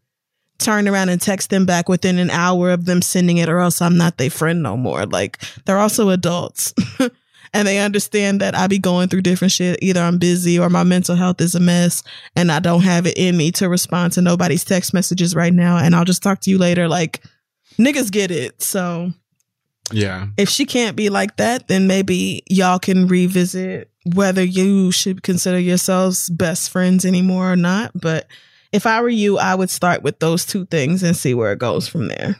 turn 0.61 0.87
around 0.87 1.09
and 1.09 1.21
text 1.21 1.51
them 1.51 1.67
back 1.67 1.89
within 1.89 2.19
an 2.19 2.31
hour 2.31 2.71
of 2.71 2.85
them 2.85 3.03
sending 3.03 3.39
it 3.39 3.49
or 3.49 3.59
else 3.59 3.81
I'm 3.83 3.97
not 3.97 4.17
their 4.19 4.31
friend 4.31 4.63
no 4.63 4.77
more. 4.77 5.07
Like 5.07 5.39
they're 5.65 5.79
also 5.79 6.11
adults. 6.11 6.73
and 7.53 7.67
they 7.67 7.79
understand 7.79 8.41
that 8.41 8.55
I 8.55 8.67
be 8.69 8.79
going 8.79 9.09
through 9.09 9.23
different 9.23 9.51
shit. 9.53 9.79
Either 9.83 10.01
I'm 10.01 10.19
busy 10.19 10.59
or 10.59 10.71
my 10.71 10.85
mental 10.85 11.17
health 11.17 11.41
is 11.41 11.55
a 11.57 11.61
mess 11.61 12.03
and 12.37 12.53
I 12.53 12.61
don't 12.61 12.83
have 12.83 13.07
it 13.07 13.17
in 13.17 13.37
me 13.37 13.51
to 13.53 13.69
respond 13.69 14.13
to 14.13 14.23
nobody's 14.23 14.65
text 14.65 14.95
messages 14.95 15.35
right 15.35 15.53
now. 15.53 15.79
And 15.79 15.95
I'll 15.97 16.05
just 16.05 16.23
talk 16.23 16.41
to 16.43 16.51
you 16.51 16.59
later. 16.59 16.87
Like 16.89 17.25
niggas 17.79 18.13
get 18.13 18.31
it. 18.31 18.63
So 18.63 19.13
Yeah. 19.91 20.27
if 20.37 20.49
she 20.49 20.65
can't 20.67 20.95
be 20.97 21.09
like 21.11 21.37
that, 21.39 21.67
then 21.67 21.87
maybe 21.89 22.43
y'all 22.49 22.79
can 22.79 23.09
revisit 23.09 23.91
whether 24.15 24.43
you 24.45 24.93
should 24.93 25.23
consider 25.23 25.59
yourselves 25.59 26.31
best 26.31 26.71
friends 26.71 27.05
anymore 27.05 27.53
or 27.53 27.57
not. 27.57 27.91
But 27.95 28.27
if 28.73 28.87
I 28.87 29.01
were 29.01 29.09
you, 29.09 29.39
I 29.39 29.55
would 29.55 29.71
start 29.71 30.03
with 30.03 30.19
those 30.21 30.45
two 30.47 30.65
things 30.67 31.03
and 31.03 31.17
see 31.17 31.35
where 31.35 31.53
it 31.53 31.59
goes 31.59 31.89
from 31.89 32.09
there. 32.09 32.37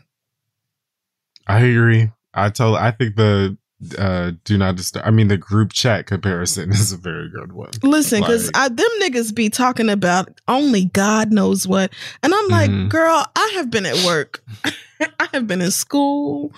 I 1.47 1.61
agree. 1.61 2.11
I 2.35 2.51
told 2.51 2.77
I 2.77 2.91
think 2.93 3.17
the 3.17 3.57
uh 3.99 4.33
do 4.45 4.59
not 4.59 4.77
disturb. 4.77 5.03
I 5.07 5.11
mean, 5.11 5.29
the 5.29 5.39
group 5.39 5.73
chat 5.73 6.07
comparison 6.07 6.71
is 6.73 6.93
a 6.93 6.97
very 6.97 7.29
good 7.31 7.53
one. 7.53 7.71
Listen, 7.83 8.21
because 8.21 8.51
Like- 8.55 8.77
them 8.77 8.89
niggas 9.01 9.35
be 9.35 9.49
talking 9.49 9.89
about 9.89 10.29
only 10.49 10.85
God 10.87 11.33
knows 11.33 11.67
what. 11.67 11.93
And 12.23 12.35
I'm 12.35 12.49
like, 12.49 12.71
Mhm. 12.71 12.89
girl, 12.91 13.25
I 13.35 13.53
have 13.55 13.71
been 13.71 13.87
at 13.87 14.05
work. 14.05 14.45
I 15.01 15.29
have 15.33 15.47
been 15.47 15.63
in 15.63 15.71
school. 15.71 16.53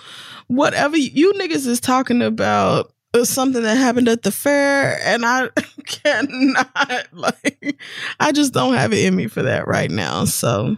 Whatever 0.47 0.97
you, 0.97 1.09
you 1.13 1.33
niggas 1.33 1.65
is 1.65 1.79
talking 1.79 2.21
about 2.21 2.91
is 3.13 3.29
something 3.29 3.61
that 3.61 3.77
happened 3.77 4.07
at 4.07 4.23
the 4.23 4.31
fair. 4.31 4.99
And 5.03 5.25
I 5.25 5.49
cannot, 5.85 7.07
like, 7.11 7.81
I 8.19 8.31
just 8.31 8.53
don't 8.53 8.73
have 8.73 8.93
it 8.93 9.05
in 9.05 9.15
me 9.15 9.27
for 9.27 9.43
that 9.43 9.67
right 9.67 9.91
now. 9.91 10.25
So, 10.25 10.77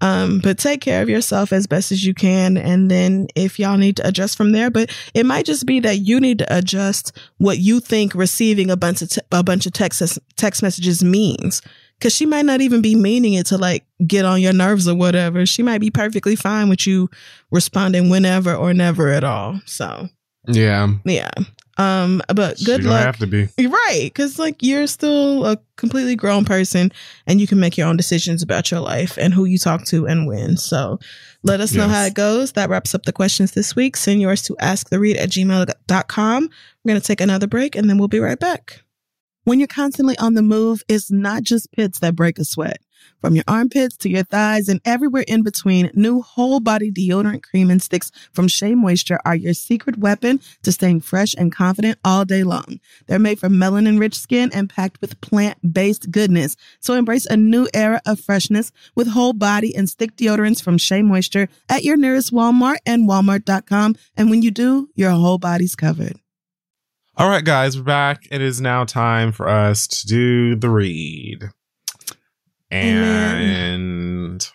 um, 0.00 0.38
but 0.40 0.58
take 0.58 0.80
care 0.80 1.02
of 1.02 1.08
yourself 1.08 1.52
as 1.52 1.66
best 1.66 1.90
as 1.90 2.04
you 2.04 2.14
can. 2.14 2.56
And 2.56 2.90
then 2.90 3.28
if 3.34 3.58
y'all 3.58 3.76
need 3.76 3.96
to 3.96 4.06
adjust 4.06 4.36
from 4.36 4.52
there, 4.52 4.70
but 4.70 4.90
it 5.14 5.26
might 5.26 5.46
just 5.46 5.66
be 5.66 5.80
that 5.80 5.98
you 5.98 6.20
need 6.20 6.38
to 6.38 6.56
adjust 6.56 7.16
what 7.38 7.58
you 7.58 7.80
think 7.80 8.14
receiving 8.14 8.70
a 8.70 8.76
bunch 8.76 9.02
of 9.02 9.10
te- 9.10 9.20
a 9.32 9.42
bunch 9.42 9.66
of 9.66 9.72
text 9.72 10.18
text 10.36 10.62
messages 10.62 11.02
means. 11.02 11.62
Cause 12.00 12.14
she 12.14 12.26
might 12.26 12.44
not 12.44 12.60
even 12.60 12.80
be 12.80 12.94
meaning 12.94 13.34
it 13.34 13.46
to 13.46 13.58
like 13.58 13.84
get 14.06 14.24
on 14.24 14.40
your 14.40 14.52
nerves 14.52 14.86
or 14.86 14.94
whatever. 14.94 15.44
She 15.44 15.64
might 15.64 15.80
be 15.80 15.90
perfectly 15.90 16.36
fine 16.36 16.68
with 16.68 16.86
you 16.86 17.10
responding 17.50 18.08
whenever 18.08 18.54
or 18.54 18.72
never 18.72 19.08
at 19.08 19.24
all. 19.24 19.60
So 19.66 20.08
Yeah, 20.48 20.88
yeah. 21.04 21.30
Um, 21.76 22.20
but 22.34 22.58
she 22.58 22.64
good 22.64 22.82
gonna 22.82 22.94
luck. 22.94 23.04
have 23.04 23.18
to 23.18 23.26
be. 23.26 23.48
Right, 23.58 24.04
because 24.04 24.38
like 24.38 24.56
you're 24.62 24.88
still 24.88 25.46
a 25.46 25.58
completely 25.76 26.16
grown 26.16 26.44
person, 26.44 26.90
and 27.26 27.40
you 27.40 27.46
can 27.46 27.60
make 27.60 27.78
your 27.78 27.86
own 27.86 27.96
decisions 27.96 28.42
about 28.42 28.70
your 28.70 28.80
life 28.80 29.16
and 29.16 29.32
who 29.32 29.44
you 29.44 29.58
talk 29.58 29.84
to 29.86 30.06
and 30.06 30.26
when. 30.26 30.56
So 30.56 30.98
let 31.44 31.60
us 31.60 31.72
know 31.74 31.86
how 31.86 32.04
it 32.04 32.14
goes. 32.14 32.52
That 32.52 32.68
wraps 32.68 32.94
up 32.94 33.04
the 33.04 33.12
questions 33.12 33.52
this 33.52 33.76
week. 33.76 33.96
Send 33.96 34.20
yours 34.20 34.42
to 34.42 34.56
asktheread 34.56 35.20
at 35.20 35.30
gmail.com. 35.30 36.42
We're 36.84 36.88
going 36.90 37.00
to 37.00 37.06
take 37.06 37.20
another 37.20 37.46
break, 37.46 37.76
and 37.76 37.88
then 37.88 37.98
we'll 37.98 38.08
be 38.08 38.18
right 38.18 38.38
back. 38.38 38.82
When 39.44 39.60
you're 39.60 39.68
constantly 39.68 40.18
on 40.18 40.34
the 40.34 40.42
move, 40.42 40.82
it's 40.88 41.10
not 41.10 41.42
just 41.44 41.72
pits 41.72 42.00
that 42.00 42.16
break 42.16 42.38
a 42.38 42.44
sweat. 42.44 42.80
From 43.20 43.34
your 43.34 43.44
armpits 43.48 43.96
to 43.98 44.08
your 44.08 44.22
thighs 44.22 44.68
and 44.68 44.80
everywhere 44.84 45.24
in 45.26 45.42
between, 45.42 45.90
new 45.94 46.22
whole 46.22 46.60
body 46.60 46.90
deodorant 46.90 47.42
cream 47.42 47.70
and 47.70 47.82
sticks 47.82 48.10
from 48.32 48.48
Shea 48.48 48.74
Moisture 48.74 49.18
are 49.24 49.34
your 49.34 49.54
secret 49.54 49.98
weapon 49.98 50.40
to 50.62 50.72
staying 50.72 51.00
fresh 51.00 51.34
and 51.36 51.52
confident 51.52 51.98
all 52.04 52.24
day 52.24 52.44
long. 52.44 52.78
They're 53.06 53.18
made 53.18 53.40
from 53.40 53.54
melanin 53.54 53.98
rich 53.98 54.18
skin 54.18 54.50
and 54.52 54.70
packed 54.70 55.00
with 55.00 55.20
plant 55.20 55.72
based 55.72 56.10
goodness. 56.10 56.56
So 56.80 56.94
embrace 56.94 57.26
a 57.26 57.36
new 57.36 57.68
era 57.74 58.00
of 58.06 58.20
freshness 58.20 58.70
with 58.94 59.08
whole 59.08 59.32
body 59.32 59.74
and 59.74 59.88
stick 59.88 60.16
deodorants 60.16 60.62
from 60.62 60.78
Shea 60.78 61.02
Moisture 61.02 61.48
at 61.68 61.84
your 61.84 61.96
nearest 61.96 62.32
Walmart 62.32 62.76
and 62.86 63.08
walmart.com. 63.08 63.96
And 64.16 64.30
when 64.30 64.42
you 64.42 64.50
do, 64.50 64.88
your 64.94 65.10
whole 65.10 65.38
body's 65.38 65.74
covered. 65.74 66.18
All 67.18 67.28
right, 67.28 67.44
guys, 67.44 67.76
we're 67.76 67.82
back. 67.82 68.28
It 68.30 68.40
is 68.40 68.60
now 68.60 68.84
time 68.84 69.32
for 69.32 69.48
us 69.48 69.88
to 69.88 70.06
do 70.06 70.54
the 70.54 70.70
read. 70.70 71.50
And 72.70 74.46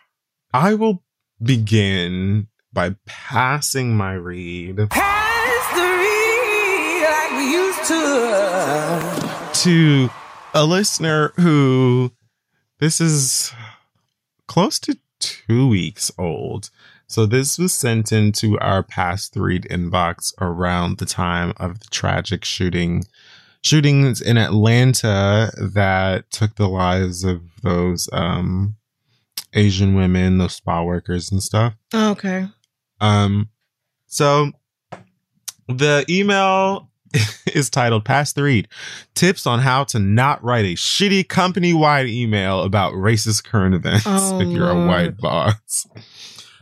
I 0.53 0.76
will 0.76 1.03
begin 1.41 2.48
by 2.72 2.95
passing 3.06 3.95
my 3.95 4.14
read 4.14 4.77
Pass 4.90 5.76
the 5.76 5.81
read 5.81 7.06
like 7.10 7.31
we 7.38 7.52
used 7.52 7.84
to. 7.88 9.60
to 9.64 10.10
a 10.53 10.65
listener 10.65 11.34
who 11.38 12.11
this 12.80 13.02
is 13.02 13.53
close 14.48 14.80
to 14.80 14.98
two 15.19 15.68
weeks 15.68 16.11
old. 16.18 16.69
So 17.07 17.26
this 17.26 17.57
was 17.57 17.73
sent 17.73 18.11
into 18.11 18.60
our 18.60 18.84
past 18.84 19.35
read 19.35 19.64
inbox 19.69 20.34
around 20.41 20.98
the 20.98 21.06
time 21.06 21.53
of 21.57 21.80
the 21.80 21.88
tragic 21.91 22.44
shooting 22.44 23.06
shootings 23.64 24.22
in 24.22 24.38
Atlanta 24.38 25.52
that 25.57 26.30
took 26.31 26.56
the 26.56 26.68
lives 26.68 27.23
of 27.23 27.41
those 27.64 28.10
um 28.14 28.76
Asian 29.53 29.95
women, 29.95 30.38
those 30.38 30.56
spa 30.56 30.84
workers 30.84 31.31
and 31.31 31.41
stuff. 31.41 31.73
Okay. 31.94 32.48
Um, 32.99 33.49
so 34.07 34.52
the 35.68 36.06
email 36.10 36.90
is 37.53 37.69
titled 37.69 38.06
Pass 38.06 38.34
the 38.34 38.44
Read 38.44 38.68
Tips 39.14 39.45
on 39.45 39.60
How 39.60 39.84
to 39.85 39.99
Not 39.99 40.44
Write 40.44 40.65
a 40.65 40.76
Shitty 40.76 41.27
Company 41.27 41.73
Wide 41.73 42.07
Email 42.07 42.64
About 42.64 42.94
Racist 42.94 43.44
Current 43.44 43.76
Events 43.76 44.06
Oh, 44.07 44.40
if 44.41 44.48
you're 44.49 44.69
a 44.69 44.88
white 44.88 45.18
boss. 45.18 45.88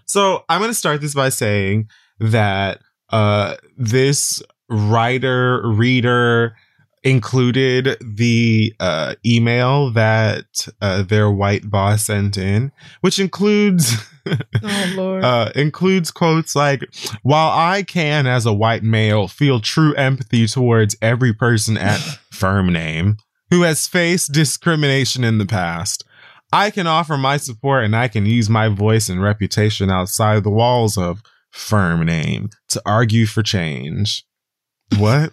So 0.05 0.43
I'm 0.49 0.59
going 0.59 0.71
to 0.71 0.75
start 0.75 0.99
this 0.99 1.15
by 1.15 1.29
saying 1.29 1.89
that 2.19 2.81
uh, 3.09 3.55
this 3.77 4.43
writer, 4.69 5.61
reader, 5.65 6.55
included 7.03 7.97
the 8.01 8.73
uh, 8.79 9.15
email 9.25 9.91
that 9.91 10.67
uh, 10.81 11.01
their 11.03 11.29
white 11.31 11.69
boss 11.69 12.03
sent 12.05 12.37
in, 12.37 12.71
which 13.01 13.19
includes 13.19 13.95
Oh, 14.63 14.93
Lord. 14.95 15.23
uh, 15.23 15.51
includes 15.55 16.11
quotes 16.11 16.55
like, 16.55 16.81
"While 17.23 17.49
I 17.51 17.83
can, 17.83 18.27
as 18.27 18.45
a 18.45 18.53
white 18.53 18.83
male, 18.83 19.27
feel 19.27 19.59
true 19.59 19.93
empathy 19.95 20.45
towards 20.47 20.95
every 21.01 21.33
person 21.33 21.77
at 21.77 21.97
firm 22.31 22.71
name 22.71 23.17
who 23.49 23.63
has 23.63 23.87
faced 23.87 24.31
discrimination 24.31 25.23
in 25.23 25.37
the 25.39 25.45
past." 25.47 26.03
I 26.53 26.69
can 26.69 26.85
offer 26.85 27.17
my 27.17 27.37
support 27.37 27.85
and 27.85 27.95
I 27.95 28.09
can 28.09 28.25
use 28.25 28.49
my 28.49 28.67
voice 28.67 29.07
and 29.07 29.21
reputation 29.23 29.89
outside 29.89 30.43
the 30.43 30.49
walls 30.49 30.97
of 30.97 31.23
firm 31.49 32.05
name 32.05 32.49
to 32.69 32.81
argue 32.85 33.25
for 33.25 33.41
change. 33.41 34.25
What? 34.97 35.31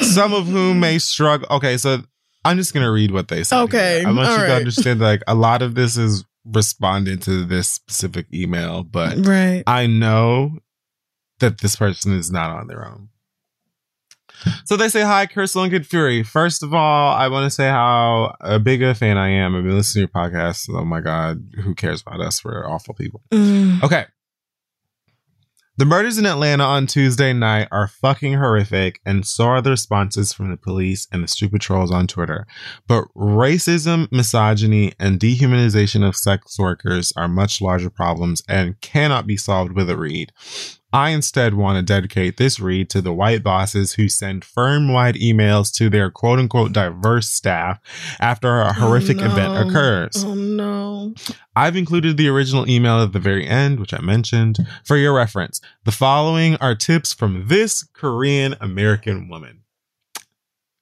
Some 0.00 0.32
of 0.32 0.46
whom 0.46 0.80
may 0.80 0.98
struggle. 0.98 1.48
Okay, 1.50 1.76
so 1.76 1.98
I'm 2.44 2.56
just 2.56 2.74
gonna 2.74 2.90
read 2.90 3.10
what 3.10 3.28
they 3.28 3.44
said. 3.44 3.62
Okay, 3.62 4.00
here. 4.00 4.08
I 4.08 4.12
want 4.12 4.40
you 4.40 4.46
to 4.46 4.54
understand 4.54 5.00
that 5.00 5.04
like 5.04 5.22
a 5.26 5.34
lot 5.34 5.62
of 5.62 5.74
this 5.74 5.96
is 5.96 6.24
responding 6.44 7.18
to 7.18 7.44
this 7.44 7.68
specific 7.68 8.26
email, 8.32 8.82
but 8.82 9.26
right. 9.26 9.62
I 9.66 9.86
know 9.86 10.58
that 11.40 11.58
this 11.58 11.76
person 11.76 12.12
is 12.12 12.30
not 12.30 12.50
on 12.50 12.66
their 12.66 12.86
own. 12.86 13.08
So 14.64 14.76
they 14.76 14.88
say, 14.88 15.02
Hi, 15.02 15.26
Crissle 15.26 15.62
and 15.62 15.72
Kid 15.72 15.86
Fury. 15.86 16.22
First 16.22 16.62
of 16.62 16.74
all, 16.74 17.14
I 17.14 17.28
want 17.28 17.44
to 17.44 17.50
say 17.50 17.68
how 17.68 18.34
a 18.40 18.58
big 18.58 18.82
a 18.82 18.94
fan 18.94 19.16
I 19.16 19.28
am. 19.30 19.54
I've 19.54 19.64
been 19.64 19.76
listening 19.76 20.06
to 20.06 20.12
your 20.12 20.30
podcast. 20.30 20.68
Oh 20.68 20.84
my 20.84 21.00
God, 21.00 21.42
who 21.62 21.74
cares 21.74 22.02
about 22.02 22.20
us? 22.20 22.44
We're 22.44 22.68
awful 22.68 22.94
people. 22.94 23.22
Mm. 23.30 23.82
Okay. 23.82 24.06
The 25.76 25.84
murders 25.84 26.18
in 26.18 26.26
Atlanta 26.26 26.62
on 26.62 26.86
Tuesday 26.86 27.32
night 27.32 27.66
are 27.72 27.88
fucking 27.88 28.34
horrific, 28.34 29.00
and 29.04 29.26
so 29.26 29.46
are 29.46 29.60
the 29.60 29.70
responses 29.70 30.32
from 30.32 30.52
the 30.52 30.56
police 30.56 31.08
and 31.10 31.24
the 31.24 31.26
stupid 31.26 31.62
trolls 31.62 31.90
on 31.90 32.06
Twitter. 32.06 32.46
But 32.86 33.06
racism, 33.16 34.06
misogyny, 34.12 34.92
and 35.00 35.18
dehumanization 35.18 36.06
of 36.06 36.14
sex 36.14 36.60
workers 36.60 37.12
are 37.16 37.26
much 37.26 37.60
larger 37.60 37.90
problems 37.90 38.40
and 38.48 38.80
cannot 38.82 39.26
be 39.26 39.36
solved 39.36 39.72
with 39.72 39.90
a 39.90 39.96
read. 39.96 40.30
I 40.94 41.10
instead 41.10 41.54
want 41.54 41.76
to 41.76 41.82
dedicate 41.82 42.36
this 42.36 42.60
read 42.60 42.88
to 42.90 43.02
the 43.02 43.12
white 43.12 43.42
bosses 43.42 43.94
who 43.94 44.08
send 44.08 44.44
firm 44.44 44.92
wide 44.92 45.16
emails 45.16 45.74
to 45.74 45.90
their 45.90 46.08
quote 46.08 46.38
unquote 46.38 46.72
diverse 46.72 47.28
staff 47.28 47.80
after 48.20 48.60
a 48.60 48.68
oh, 48.68 48.72
horrific 48.74 49.16
Oh, 49.20 49.24
event 49.24 49.68
occurs. 49.68 50.24
Oh, 50.24 50.34
no. 50.36 51.12
I've 51.56 51.74
included 51.74 52.16
the 52.16 52.28
original 52.28 52.70
email 52.70 53.02
at 53.02 53.12
the 53.12 53.18
very 53.18 53.44
end, 53.44 53.80
which 53.80 53.92
I 53.92 54.00
mentioned, 54.02 54.58
for 54.84 54.96
your 54.96 55.12
reference. 55.12 55.60
The 55.82 55.90
following 55.90 56.54
are 56.58 56.76
tips 56.76 57.12
from 57.12 57.48
this 57.48 57.82
Korean 57.92 58.54
American 58.60 59.28
woman. 59.28 59.62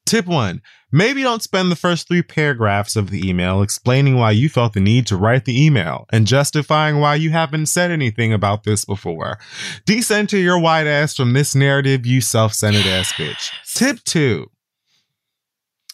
Tip 0.05 0.27
one 0.27 0.61
maybe 0.93 1.23
don't 1.23 1.43
spend 1.43 1.71
the 1.71 1.77
first 1.77 2.07
three 2.07 2.23
paragraphs 2.23 2.95
of 2.95 3.11
the 3.11 3.29
email 3.29 3.63
explaining 3.63 4.17
why 4.17 4.31
you 4.31 4.49
felt 4.49 4.75
the 4.75 4.81
need 4.81 5.07
to 5.09 5.17
write 5.17 5.45
the 5.45 5.65
email 5.65 6.07
and 6.11 6.27
justifying 6.27 7.01
why 7.01 7.15
you 7.15 7.31
haven't 7.31 7.67
said 7.67 7.91
anything 7.91 8.33
about 8.33 8.65
this 8.65 8.85
before. 8.85 9.39
Decenter 9.87 10.39
your 10.39 10.59
white 10.59 10.87
ass 10.87 11.17
from 11.17 11.33
this 11.33 11.55
narrative, 11.55 12.07
you 12.07 12.21
self 12.21 12.55
centered 12.55 12.87
ass 12.87 13.13
bitch. 13.15 13.51
Tip 13.75 14.05
two 14.05 14.51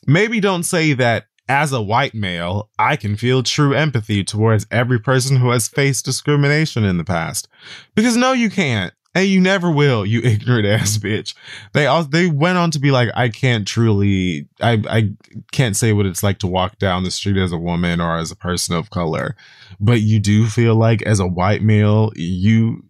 maybe 0.07 0.41
don't 0.41 0.65
say 0.65 0.95
that 0.95 1.27
as 1.49 1.73
a 1.73 1.81
white 1.81 2.15
male, 2.15 2.69
I 2.79 2.97
can 2.97 3.17
feel 3.17 3.43
true 3.43 3.75
empathy 3.75 4.23
towards 4.23 4.67
every 4.71 4.99
person 4.99 5.37
who 5.37 5.51
has 5.51 5.69
faced 5.69 6.05
discrimination 6.05 6.85
in 6.85 6.99
the 6.99 7.05
past. 7.05 7.49
Because 7.95 8.17
no, 8.17 8.33
you 8.33 8.51
can't. 8.51 8.93
And 9.15 9.27
you 9.27 9.41
never 9.41 9.71
will, 9.71 10.05
you 10.07 10.21
ignorant 10.25 10.67
ass 10.67 10.99
bitch. 10.99 11.35
They 11.73 11.87
all 11.87 12.05
they 12.05 12.27
went 12.27 12.59
on 12.59 12.71
to 12.73 12.79
be 12.79 12.91
like, 12.91 13.11
I 13.15 13.29
can't 13.29 13.67
truly 13.67 14.49
I 14.61 14.83
I 14.89 15.11
can't 15.53 15.77
say 15.77 15.93
what 15.93 16.07
it's 16.07 16.23
like 16.23 16.39
to 16.41 16.47
walk 16.47 16.79
down 16.79 17.05
the 17.05 17.11
street 17.11 17.37
as 17.37 17.53
a 17.53 17.59
woman 17.59 18.01
or 18.01 18.17
as 18.19 18.31
a 18.31 18.37
person 18.37 18.75
of 18.75 18.91
color. 18.91 19.37
But 19.81 20.01
you 20.01 20.21
do 20.21 20.47
feel 20.47 20.75
like 20.75 21.03
as 21.03 21.21
a 21.21 21.27
white 21.27 21.63
male, 21.63 22.13
you 22.17 22.85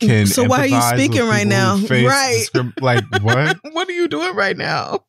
can 0.00 0.26
So 0.26 0.44
why 0.44 0.60
are 0.60 0.66
you 0.66 0.80
speaking 0.82 1.26
right 1.26 1.46
now? 1.46 1.76
Right. 1.76 2.46
discrim- 2.52 2.80
like 2.80 3.04
what? 3.22 3.58
what 3.72 3.88
are 3.88 3.92
you 3.92 4.08
doing 4.08 4.34
right 4.34 4.56
now? 4.56 5.04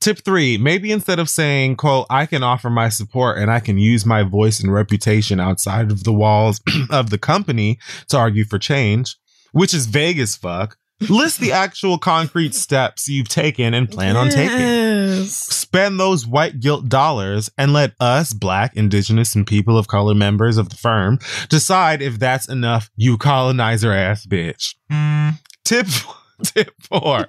Tip 0.00 0.24
three, 0.24 0.58
maybe 0.58 0.92
instead 0.92 1.18
of 1.18 1.28
saying, 1.28 1.76
quote, 1.76 2.06
I 2.08 2.26
can 2.26 2.42
offer 2.42 2.70
my 2.70 2.88
support 2.88 3.38
and 3.38 3.50
I 3.50 3.60
can 3.60 3.78
use 3.78 4.06
my 4.06 4.22
voice 4.22 4.60
and 4.60 4.72
reputation 4.72 5.40
outside 5.40 5.90
of 5.90 6.04
the 6.04 6.12
walls 6.12 6.60
of 6.90 7.10
the 7.10 7.18
company 7.18 7.78
to 8.08 8.16
argue 8.16 8.44
for 8.44 8.58
change, 8.58 9.16
which 9.52 9.74
is 9.74 9.86
vague 9.86 10.18
as 10.18 10.36
fuck. 10.36 10.78
List 11.10 11.40
the 11.40 11.52
actual 11.52 11.98
concrete 11.98 12.54
steps 12.54 13.06
you've 13.06 13.28
taken 13.28 13.74
and 13.74 13.90
plan 13.90 14.16
on 14.16 14.30
taking. 14.30 15.26
Spend 15.26 16.00
those 16.00 16.26
white 16.26 16.58
guilt 16.58 16.88
dollars 16.88 17.50
and 17.58 17.74
let 17.74 17.92
us, 18.00 18.32
Black, 18.32 18.74
Indigenous, 18.76 19.34
and 19.34 19.46
people 19.46 19.76
of 19.76 19.88
color 19.88 20.14
members 20.14 20.56
of 20.56 20.70
the 20.70 20.76
firm 20.76 21.18
decide 21.50 22.00
if 22.00 22.18
that's 22.18 22.48
enough, 22.48 22.90
you 22.96 23.18
colonizer 23.18 23.92
ass 23.92 24.24
bitch. 24.24 24.74
Mm. 24.90 25.38
Tip. 25.64 25.86
Tip 26.44 26.70
four. 26.80 27.26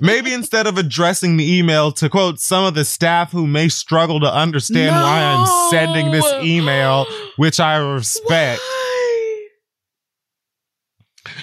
Maybe 0.00 0.32
instead 0.32 0.66
of 0.66 0.78
addressing 0.78 1.36
the 1.36 1.58
email 1.58 1.92
to 1.92 2.08
quote 2.08 2.40
some 2.40 2.64
of 2.64 2.74
the 2.74 2.84
staff 2.84 3.32
who 3.32 3.46
may 3.46 3.68
struggle 3.68 4.20
to 4.20 4.32
understand 4.32 4.94
why 4.96 5.22
I'm 5.22 5.70
sending 5.70 6.10
this 6.10 6.24
email, 6.42 7.06
which 7.36 7.60
I 7.60 7.76
respect, 7.76 8.60
Why? 8.60 9.48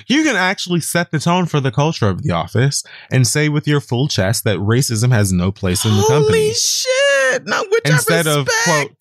you 0.08 0.24
can 0.24 0.36
actually 0.36 0.80
set 0.80 1.12
the 1.12 1.20
tone 1.20 1.46
for 1.46 1.60
the 1.60 1.72
culture 1.72 2.08
of 2.08 2.24
the 2.24 2.32
office 2.32 2.84
and 3.12 3.28
say 3.28 3.50
with 3.50 3.68
your 3.68 3.82
full 3.82 4.08
chest 4.08 4.44
that 4.46 4.58
racism 4.60 5.12
has 5.12 5.32
no 5.34 5.52
place 5.52 5.84
in 5.86 5.92
the 5.92 6.02
Holy 6.02 6.20
company. 6.22 6.54
shit! 6.54 7.44
Now, 7.46 7.62
which 7.70 7.82
Instead 7.86 8.28
I 8.28 8.40
of 8.40 8.48
respect. 8.48 8.64
quote 8.90 8.98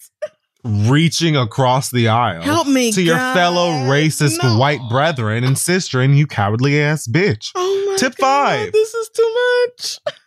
reaching 0.64 1.36
across 1.36 1.90
the 1.90 2.09
aisle 2.09 2.43
Help 2.43 2.66
me, 2.68 2.93
to 2.93 3.02
your 3.02 3.16
God. 3.16 3.34
fellow 3.34 3.70
racist 3.70 4.43
No. 4.43 4.56
white 4.59 4.80
brethren 4.89 5.43
and 5.44 5.56
sisterin, 5.56 6.16
you 6.16 6.26
cowardly 6.26 6.80
ass 6.80 7.09
bitch. 7.09 7.51
Oh 7.55 7.86
my 7.90 7.97
Tip 7.97 8.16
God, 8.16 8.24
five. 8.24 8.72
This 8.72 8.94
is 8.94 9.09
too 9.10 9.34
much. 9.76 9.98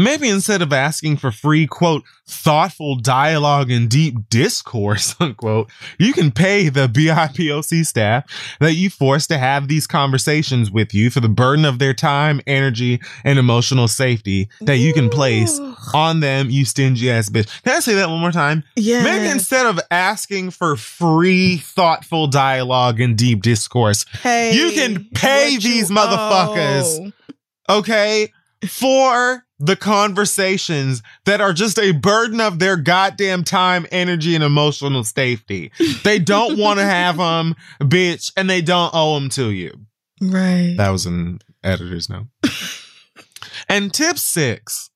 Maybe 0.00 0.28
instead 0.28 0.62
of 0.62 0.72
asking 0.72 1.18
for 1.18 1.30
free, 1.30 1.66
quote, 1.66 2.04
thoughtful 2.26 2.96
dialogue 2.96 3.70
and 3.70 3.88
deep 3.88 4.30
discourse, 4.30 5.14
unquote, 5.20 5.70
you 5.98 6.12
can 6.12 6.30
pay 6.30 6.68
the 6.70 6.86
BIPOC 6.86 7.84
staff 7.84 8.24
that 8.60 8.74
you 8.74 8.88
force 8.88 9.26
to 9.26 9.36
have 9.36 9.68
these 9.68 9.86
conversations 9.86 10.70
with 10.70 10.94
you 10.94 11.10
for 11.10 11.20
the 11.20 11.28
burden 11.28 11.64
of 11.64 11.78
their 11.78 11.92
time, 11.92 12.40
energy, 12.46 13.00
and 13.24 13.38
emotional 13.38 13.88
safety 13.88 14.48
that 14.62 14.78
you 14.78 14.94
can 14.94 15.10
place 15.10 15.60
on 15.92 16.20
them, 16.20 16.48
you 16.48 16.64
stingy 16.64 17.10
ass 17.10 17.28
bitch. 17.28 17.62
Can 17.62 17.76
I 17.76 17.80
say 17.80 17.94
that 17.94 18.08
one 18.08 18.20
more 18.20 18.32
time? 18.32 18.64
Yeah. 18.76 19.04
Maybe 19.04 19.26
instead 19.28 19.66
of 19.66 19.78
asking 19.90 20.52
for 20.52 20.76
free, 20.76 21.58
thoughtful 21.58 22.26
dialogue 22.26 23.00
and 23.00 23.18
deep 23.18 23.42
discourse, 23.42 24.04
Pay 24.22 24.52
You 24.54 24.70
can 24.72 25.08
pay 25.14 25.58
these 25.58 25.90
motherfuckers. 25.90 27.12
owe. 27.68 27.78
okay, 27.78 28.32
for 28.66 29.44
the 29.60 29.76
conversations 29.76 31.02
that 31.26 31.40
are 31.40 31.52
just 31.52 31.78
a 31.78 31.92
burden 31.92 32.40
of 32.40 32.58
their 32.58 32.76
goddamn 32.76 33.44
time, 33.44 33.86
energy, 33.92 34.34
and 34.34 34.42
emotional 34.42 35.04
safety. 35.04 35.70
They 36.02 36.18
don't 36.18 36.58
want 36.58 36.80
to 36.80 36.84
have 36.84 37.16
them, 37.18 37.54
bitch, 37.80 38.32
and 38.36 38.48
they 38.48 38.62
don't 38.62 38.90
owe 38.94 39.14
them 39.14 39.28
to 39.30 39.50
you. 39.50 39.78
Right. 40.20 40.74
That 40.76 40.90
was 40.90 41.06
an 41.06 41.40
editor's 41.62 42.08
note. 42.08 42.26
and 43.68 43.92
tip 43.92 44.18
six. 44.18 44.90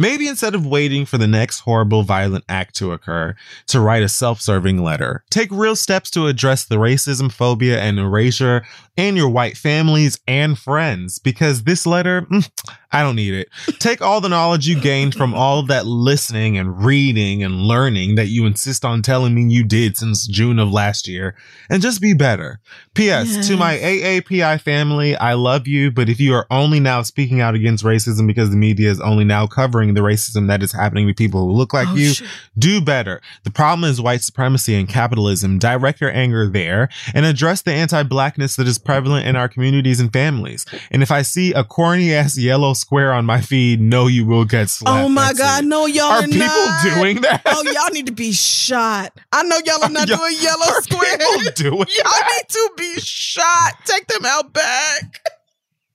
Maybe 0.00 0.28
instead 0.28 0.54
of 0.54 0.64
waiting 0.64 1.06
for 1.06 1.18
the 1.18 1.26
next 1.26 1.58
horrible 1.60 2.04
violent 2.04 2.44
act 2.48 2.76
to 2.76 2.92
occur 2.92 3.34
to 3.66 3.80
write 3.80 4.04
a 4.04 4.08
self-serving 4.08 4.80
letter, 4.80 5.24
take 5.28 5.50
real 5.50 5.74
steps 5.74 6.08
to 6.12 6.28
address 6.28 6.64
the 6.64 6.76
racism, 6.76 7.32
phobia, 7.32 7.80
and 7.80 7.98
erasure 7.98 8.64
in 8.96 9.16
your 9.16 9.28
white 9.28 9.56
families 9.56 10.16
and 10.28 10.56
friends. 10.56 11.18
Because 11.18 11.64
this 11.64 11.84
letter, 11.84 12.22
mm, 12.22 12.48
I 12.90 13.02
don't 13.02 13.16
need 13.16 13.34
it. 13.34 13.48
Take 13.78 14.00
all 14.00 14.22
the 14.22 14.30
knowledge 14.30 14.66
you 14.66 14.80
gained 14.80 15.14
from 15.14 15.34
all 15.34 15.58
of 15.58 15.66
that 15.66 15.84
listening 15.86 16.56
and 16.56 16.82
reading 16.82 17.42
and 17.44 17.54
learning 17.62 18.14
that 18.14 18.28
you 18.28 18.46
insist 18.46 18.82
on 18.82 19.02
telling 19.02 19.34
me 19.34 19.52
you 19.52 19.62
did 19.62 19.98
since 19.98 20.26
June 20.26 20.58
of 20.58 20.72
last 20.72 21.06
year 21.06 21.34
and 21.68 21.82
just 21.82 22.00
be 22.00 22.14
better. 22.14 22.60
P.S. 22.94 23.46
To 23.48 23.56
my 23.58 23.76
AAPI 23.76 24.60
family, 24.62 25.14
I 25.16 25.34
love 25.34 25.66
you, 25.68 25.90
but 25.90 26.08
if 26.08 26.18
you 26.18 26.32
are 26.34 26.46
only 26.50 26.80
now 26.80 27.02
speaking 27.02 27.40
out 27.42 27.54
against 27.54 27.84
racism 27.84 28.26
because 28.26 28.48
the 28.50 28.56
media 28.56 28.90
is 28.90 29.00
only 29.00 29.24
now 29.24 29.46
covering 29.46 29.92
the 29.92 30.00
racism 30.00 30.48
that 30.48 30.62
is 30.62 30.72
happening 30.72 31.06
to 31.08 31.14
people 31.14 31.44
who 31.46 31.52
look 31.52 31.74
like 31.74 31.88
Oh, 31.88 31.94
you, 31.94 32.14
shit. 32.14 32.26
do 32.58 32.80
better. 32.80 33.20
The 33.44 33.50
problem 33.50 33.88
is 33.88 34.00
white 34.00 34.22
supremacy 34.22 34.74
and 34.74 34.88
capitalism. 34.88 35.58
Direct 35.58 36.00
your 36.00 36.10
anger 36.10 36.48
there 36.48 36.88
and 37.14 37.26
address 37.26 37.60
the 37.62 37.72
anti-blackness 37.72 38.56
that 38.56 38.66
is 38.66 38.78
prevalent 38.78 39.26
in 39.26 39.36
our 39.36 39.48
communities 39.48 40.00
and 40.00 40.10
families. 40.12 40.64
And 40.90 41.02
if 41.02 41.10
I 41.10 41.20
see 41.22 41.52
a 41.52 41.64
corny 41.64 42.14
ass 42.14 42.38
yellow 42.38 42.72
square 42.78 43.12
on 43.12 43.26
my 43.26 43.40
feed, 43.40 43.80
no, 43.80 44.06
you 44.06 44.24
will 44.26 44.44
get 44.44 44.70
slapped. 44.70 45.04
Oh 45.04 45.08
my 45.08 45.26
That's 45.26 45.38
God! 45.38 45.64
it. 45.64 45.66
No, 45.66 45.86
y'all 45.86 46.04
Are 46.06 46.18
are, 46.22 46.26
people 46.26 46.38
not. 46.46 46.82
doing 46.84 47.20
that? 47.22 47.42
Oh, 47.46 47.62
y'all 47.64 47.92
need 47.92 48.06
to 48.06 48.12
be 48.12 48.32
shot. 48.32 49.12
I 49.32 49.42
know 49.42 49.58
y'all 49.64 49.82
are 49.84 49.90
not 49.90 50.08
Y'all- 50.08 50.18
doing 50.18 50.36
yellow 50.40 50.66
Are 50.66 50.82
squares. 50.82 51.16
people 51.18 51.52
doing 51.54 51.78
Y'all 51.78 52.04
that? 52.04 52.42
need 52.42 52.48
to 52.48 52.70
be 52.76 53.00
shot. 53.00 53.74
Take 53.84 54.06
them 54.06 54.24
out 54.24 54.52
back. 54.52 55.20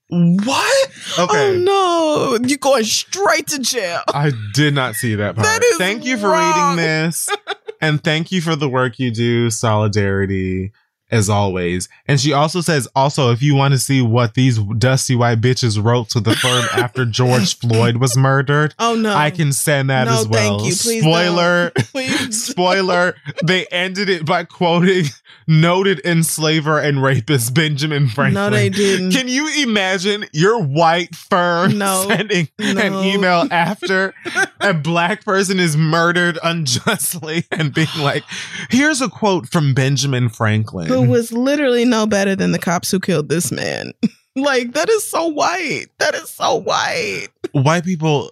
What? 0.09 0.89
Okay. 1.17 1.57
Oh 1.57 2.37
no, 2.39 2.47
you're 2.47 2.57
going 2.59 2.83
straight 2.83 3.47
to 3.47 3.59
jail. 3.59 4.01
I 4.13 4.31
did 4.53 4.75
not 4.75 4.93
see 4.95 5.15
that 5.15 5.35
part. 5.35 5.45
That 5.45 5.63
is 5.63 5.77
thank 5.77 6.05
you 6.05 6.17
for 6.17 6.29
wrong. 6.29 6.75
reading 6.75 6.85
this. 6.85 7.29
and 7.81 8.03
thank 8.03 8.31
you 8.31 8.39
for 8.41 8.55
the 8.55 8.69
work 8.69 8.99
you 8.99 9.09
do. 9.09 9.49
Solidarity 9.49 10.71
as 11.13 11.29
always. 11.29 11.87
And 12.07 12.19
she 12.19 12.33
also 12.33 12.59
says, 12.61 12.87
also, 12.95 13.31
if 13.31 13.41
you 13.41 13.55
want 13.55 13.73
to 13.73 13.79
see 13.79 14.01
what 14.01 14.33
these 14.33 14.57
dusty 14.77 15.15
white 15.15 15.39
bitches 15.41 15.81
wrote 15.81 16.09
to 16.09 16.19
the 16.19 16.35
firm 16.35 16.65
after 16.73 17.05
George 17.05 17.57
Floyd 17.57 17.97
was 17.97 18.17
murdered, 18.17 18.73
Oh 18.79 18.95
no, 18.95 19.13
I 19.13 19.29
can 19.31 19.53
send 19.53 19.89
that 19.89 20.05
No, 20.05 20.19
as 20.19 20.27
well. 20.27 20.59
thank 20.59 20.69
you. 20.69 20.75
Please 20.75 21.01
Spoiler. 21.03 21.71
Please. 21.77 22.45
Spoiler, 22.45 23.15
they 23.45 23.65
ended 23.67 24.09
it 24.09 24.25
by 24.25 24.43
quoting 24.43 25.05
noted 25.47 25.99
enslaver 26.05 26.79
and 26.79 27.03
rapist 27.03 27.53
Benjamin 27.53 28.07
Franklin. 28.07 28.33
No, 28.33 28.49
they 28.49 28.69
didn't. 28.69 29.11
Can 29.11 29.27
you 29.27 29.63
imagine 29.63 30.25
your 30.31 30.61
white 30.63 31.13
firm 31.15 31.77
No. 31.77 32.05
sending 32.07 32.47
an 32.59 32.93
email 33.05 33.45
after 33.51 34.13
a 34.61 34.73
black 34.73 35.25
person 35.25 35.59
is 35.59 35.75
murdered 35.75 36.39
unjustly 36.43 37.45
and 37.51 37.73
being 37.73 37.87
like, 37.99 38.23
here's 38.69 39.01
a 39.01 39.09
quote 39.09 39.47
from 39.49 39.73
Benjamin 39.73 40.29
Franklin. 40.29 40.87
Who 41.05 41.09
was 41.11 41.31
literally 41.31 41.85
no 41.85 42.05
better 42.07 42.35
than 42.35 42.51
the 42.51 42.59
cops 42.59 42.91
who 42.91 42.99
killed 42.99 43.29
this 43.29 43.51
man. 43.51 43.93
like 44.35 44.73
that 44.73 44.89
is 44.89 45.03
so 45.03 45.27
white. 45.27 45.87
That 45.99 46.15
is 46.15 46.29
so 46.29 46.55
white. 46.55 47.27
white 47.51 47.83
people 47.85 48.31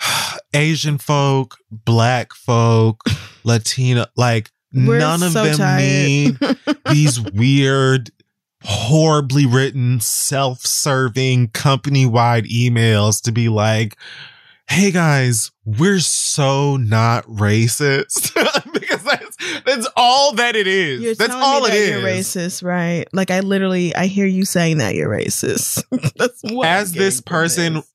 asian 0.54 0.98
folk 0.98 1.56
black 1.70 2.32
folk 2.34 3.02
latina 3.44 4.06
like 4.16 4.50
We're 4.72 4.98
none 4.98 5.22
of 5.22 5.32
so 5.32 5.44
them 5.44 5.56
tired. 5.56 5.80
need 5.80 6.38
these 6.90 7.20
weird 7.20 8.10
horribly 8.62 9.46
written 9.46 10.00
self-serving 10.00 11.48
company-wide 11.48 12.44
emails 12.44 13.22
to 13.22 13.32
be 13.32 13.48
like 13.48 13.96
hey 14.70 14.92
guys 14.92 15.50
we're 15.64 15.98
so 15.98 16.76
not 16.76 17.26
racist 17.26 18.32
because 18.72 19.02
that's 19.02 19.62
that's 19.64 19.88
all 19.96 20.32
that 20.34 20.54
it 20.54 20.66
is 20.66 21.00
You're 21.00 21.14
that's 21.14 21.34
all 21.34 21.62
me 21.62 21.66
it 21.66 21.70
that 21.70 21.76
is 21.76 21.90
You're 21.90 22.00
racist, 22.00 22.62
right? 22.62 23.06
Like 23.12 23.30
I 23.30 23.40
literally, 23.40 23.94
I 23.94 24.06
hear 24.06 24.26
you 24.26 24.44
saying 24.44 24.78
that 24.78 24.94
you're 24.94 25.08
racist. 25.08 25.82
That's 26.16 26.42
what 26.42 26.66
as 26.66 26.92
this 26.92 27.20
person 27.20 27.74
this. 27.74 27.92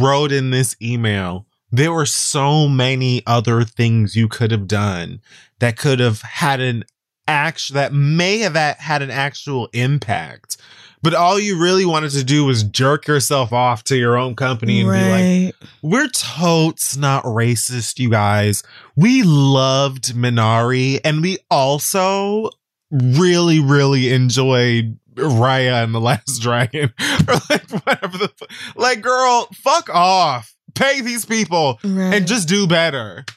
wrote 0.00 0.32
in 0.32 0.50
this 0.50 0.76
email, 0.82 1.46
there 1.70 1.92
were 1.92 2.06
so 2.06 2.68
many 2.68 3.22
other 3.26 3.64
things 3.64 4.16
you 4.16 4.28
could 4.28 4.50
have 4.50 4.66
done 4.66 5.20
that 5.58 5.76
could 5.76 6.00
have 6.00 6.22
had 6.22 6.60
an 6.60 6.84
act 7.28 7.72
that 7.74 7.92
may 7.92 8.38
have 8.38 8.54
had 8.54 9.02
an 9.02 9.10
actual 9.10 9.68
impact. 9.72 10.56
But 11.02 11.14
all 11.14 11.38
you 11.38 11.58
really 11.58 11.86
wanted 11.86 12.10
to 12.12 12.24
do 12.24 12.44
was 12.44 12.62
jerk 12.62 13.06
yourself 13.06 13.52
off 13.52 13.84
to 13.84 13.96
your 13.96 14.18
own 14.18 14.36
company 14.36 14.82
and 14.82 14.90
be 14.90 15.46
like, 15.46 15.70
we're 15.82 16.08
totes 16.08 16.96
not 16.96 17.24
racist, 17.24 17.98
you 17.98 18.10
guys. 18.10 18.62
We 18.96 19.22
loved 19.22 20.14
Minari 20.14 21.00
and 21.02 21.22
we 21.22 21.38
also 21.50 22.50
really, 22.90 23.60
really 23.60 24.12
enjoyed 24.12 24.98
Raya 25.14 25.84
and 25.84 25.94
the 25.94 26.00
Last 26.00 26.42
Dragon. 26.42 26.92
or 27.28 27.34
like 27.48 27.70
whatever 27.70 28.18
the 28.18 28.30
like, 28.76 29.00
girl, 29.00 29.48
fuck 29.54 29.88
off. 29.88 30.54
Pay 30.74 31.00
these 31.00 31.24
people 31.24 31.80
right. 31.82 32.14
and 32.14 32.26
just 32.26 32.46
do 32.46 32.66
better. 32.66 33.24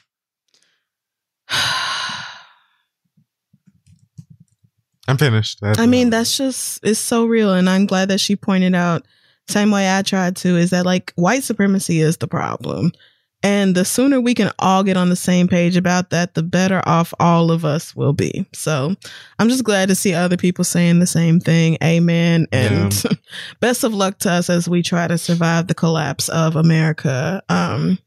I'm 5.06 5.18
finished. 5.18 5.60
That's 5.60 5.78
I 5.78 5.86
mean, 5.86 6.10
that's 6.10 6.36
just 6.36 6.80
it's 6.82 7.00
so 7.00 7.26
real, 7.26 7.52
and 7.52 7.68
I'm 7.68 7.86
glad 7.86 8.08
that 8.08 8.20
she 8.20 8.36
pointed 8.36 8.74
out. 8.74 9.04
Same 9.48 9.70
way 9.70 9.94
I 9.94 10.02
tried 10.02 10.36
to 10.36 10.56
is 10.56 10.70
that 10.70 10.86
like 10.86 11.12
white 11.16 11.42
supremacy 11.42 12.00
is 12.00 12.16
the 12.16 12.26
problem, 12.26 12.92
and 13.44 13.74
the 13.74 13.84
sooner 13.84 14.22
we 14.22 14.32
can 14.32 14.50
all 14.58 14.82
get 14.82 14.96
on 14.96 15.10
the 15.10 15.16
same 15.16 15.48
page 15.48 15.76
about 15.76 16.08
that, 16.10 16.32
the 16.32 16.42
better 16.42 16.80
off 16.86 17.12
all 17.20 17.50
of 17.50 17.62
us 17.62 17.94
will 17.94 18.14
be. 18.14 18.46
So 18.54 18.96
I'm 19.38 19.50
just 19.50 19.64
glad 19.64 19.88
to 19.88 19.94
see 19.94 20.14
other 20.14 20.38
people 20.38 20.64
saying 20.64 20.98
the 20.98 21.06
same 21.06 21.40
thing. 21.40 21.76
Amen. 21.84 22.46
And 22.52 23.04
best 23.60 23.84
of 23.84 23.92
luck 23.92 24.18
to 24.20 24.30
us 24.30 24.48
as 24.48 24.66
we 24.66 24.82
try 24.82 25.06
to 25.08 25.18
survive 25.18 25.66
the 25.66 25.74
collapse 25.74 26.30
of 26.30 26.56
America. 26.56 27.42
Um, 27.50 27.98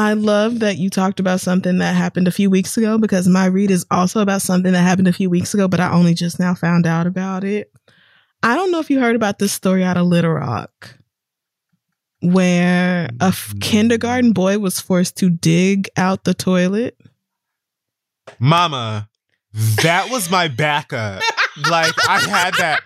I 0.00 0.14
love 0.14 0.60
that 0.60 0.78
you 0.78 0.88
talked 0.88 1.20
about 1.20 1.40
something 1.40 1.76
that 1.78 1.94
happened 1.94 2.26
a 2.26 2.32
few 2.32 2.48
weeks 2.48 2.76
ago 2.78 2.96
because 2.96 3.28
my 3.28 3.44
read 3.44 3.70
is 3.70 3.84
also 3.90 4.20
about 4.20 4.40
something 4.40 4.72
that 4.72 4.80
happened 4.80 5.08
a 5.08 5.12
few 5.12 5.28
weeks 5.28 5.52
ago, 5.52 5.68
but 5.68 5.78
I 5.78 5.90
only 5.92 6.14
just 6.14 6.40
now 6.40 6.54
found 6.54 6.86
out 6.86 7.06
about 7.06 7.44
it. 7.44 7.70
I 8.42 8.54
don't 8.54 8.70
know 8.72 8.80
if 8.80 8.88
you 8.88 8.98
heard 8.98 9.14
about 9.14 9.38
this 9.38 9.52
story 9.52 9.84
out 9.84 9.98
of 9.98 10.06
Little 10.06 10.32
Rock 10.32 10.96
where 12.22 13.08
a 13.20 13.24
f- 13.26 13.52
Mm. 13.54 13.60
kindergarten 13.60 14.32
boy 14.32 14.58
was 14.58 14.80
forced 14.80 15.16
to 15.18 15.28
dig 15.30 15.88
out 15.96 16.24
the 16.24 16.34
toilet. 16.34 16.96
Mama, 18.38 19.08
that 19.82 20.08
was 20.10 20.30
my 20.30 20.48
backup. 20.48 21.22
like 21.70 21.92
I 22.08 22.20
had 22.20 22.54
that 22.54 22.80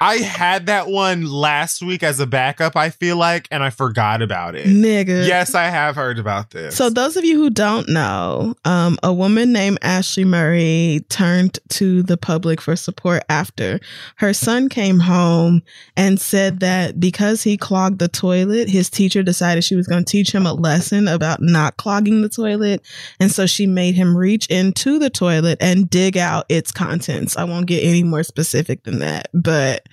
I 0.00 0.16
had 0.16 0.66
that 0.66 0.88
one 0.88 1.26
last 1.26 1.82
week 1.82 2.02
as 2.02 2.20
a 2.20 2.26
backup, 2.26 2.76
I 2.76 2.90
feel 2.90 3.16
like, 3.16 3.48
and 3.50 3.62
I 3.62 3.70
forgot 3.70 4.22
about 4.22 4.54
it. 4.54 4.66
Nigga. 4.66 5.26
Yes, 5.26 5.54
I 5.54 5.64
have 5.64 5.96
heard 5.96 6.18
about 6.18 6.50
this. 6.50 6.76
So 6.76 6.90
those 6.90 7.16
of 7.16 7.24
you 7.24 7.36
who 7.36 7.50
don't 7.50 7.88
know, 7.88 8.54
um, 8.64 8.98
a 9.02 9.12
woman 9.12 9.52
named 9.52 9.78
Ashley 9.82 10.24
Murray 10.24 11.04
turned 11.08 11.58
to 11.70 12.02
the 12.02 12.16
public 12.16 12.60
for 12.60 12.76
support 12.76 13.22
after 13.28 13.80
her 14.16 14.34
son 14.34 14.68
came 14.68 15.00
home 15.00 15.62
and 15.96 16.20
said 16.20 16.60
that 16.60 16.98
because 16.98 17.42
he 17.42 17.56
clogged 17.56 17.98
the 17.98 18.08
toilet, 18.08 18.68
his 18.68 18.90
teacher 18.90 19.22
decided 19.22 19.64
she 19.64 19.76
was 19.76 19.86
going 19.86 20.04
to 20.04 20.10
teach 20.10 20.32
him 20.32 20.46
a 20.46 20.52
lesson 20.52 21.08
about 21.08 21.40
not 21.40 21.76
clogging 21.76 22.22
the 22.22 22.28
toilet, 22.28 22.84
and 23.20 23.30
so 23.30 23.46
she 23.46 23.66
made 23.66 23.94
him 23.94 24.16
reach 24.16 24.46
into 24.48 24.98
the 24.98 25.10
toilet 25.10 25.58
and 25.60 25.88
dig 25.88 26.16
out 26.16 26.46
its 26.48 26.72
contents. 26.72 27.36
I 27.36 27.44
won't 27.44 27.66
get 27.66 27.84
any 27.84 28.02
more 28.02 28.22
specific 28.22 28.82
than 28.84 28.98
that, 28.98 29.28
but 29.32 29.88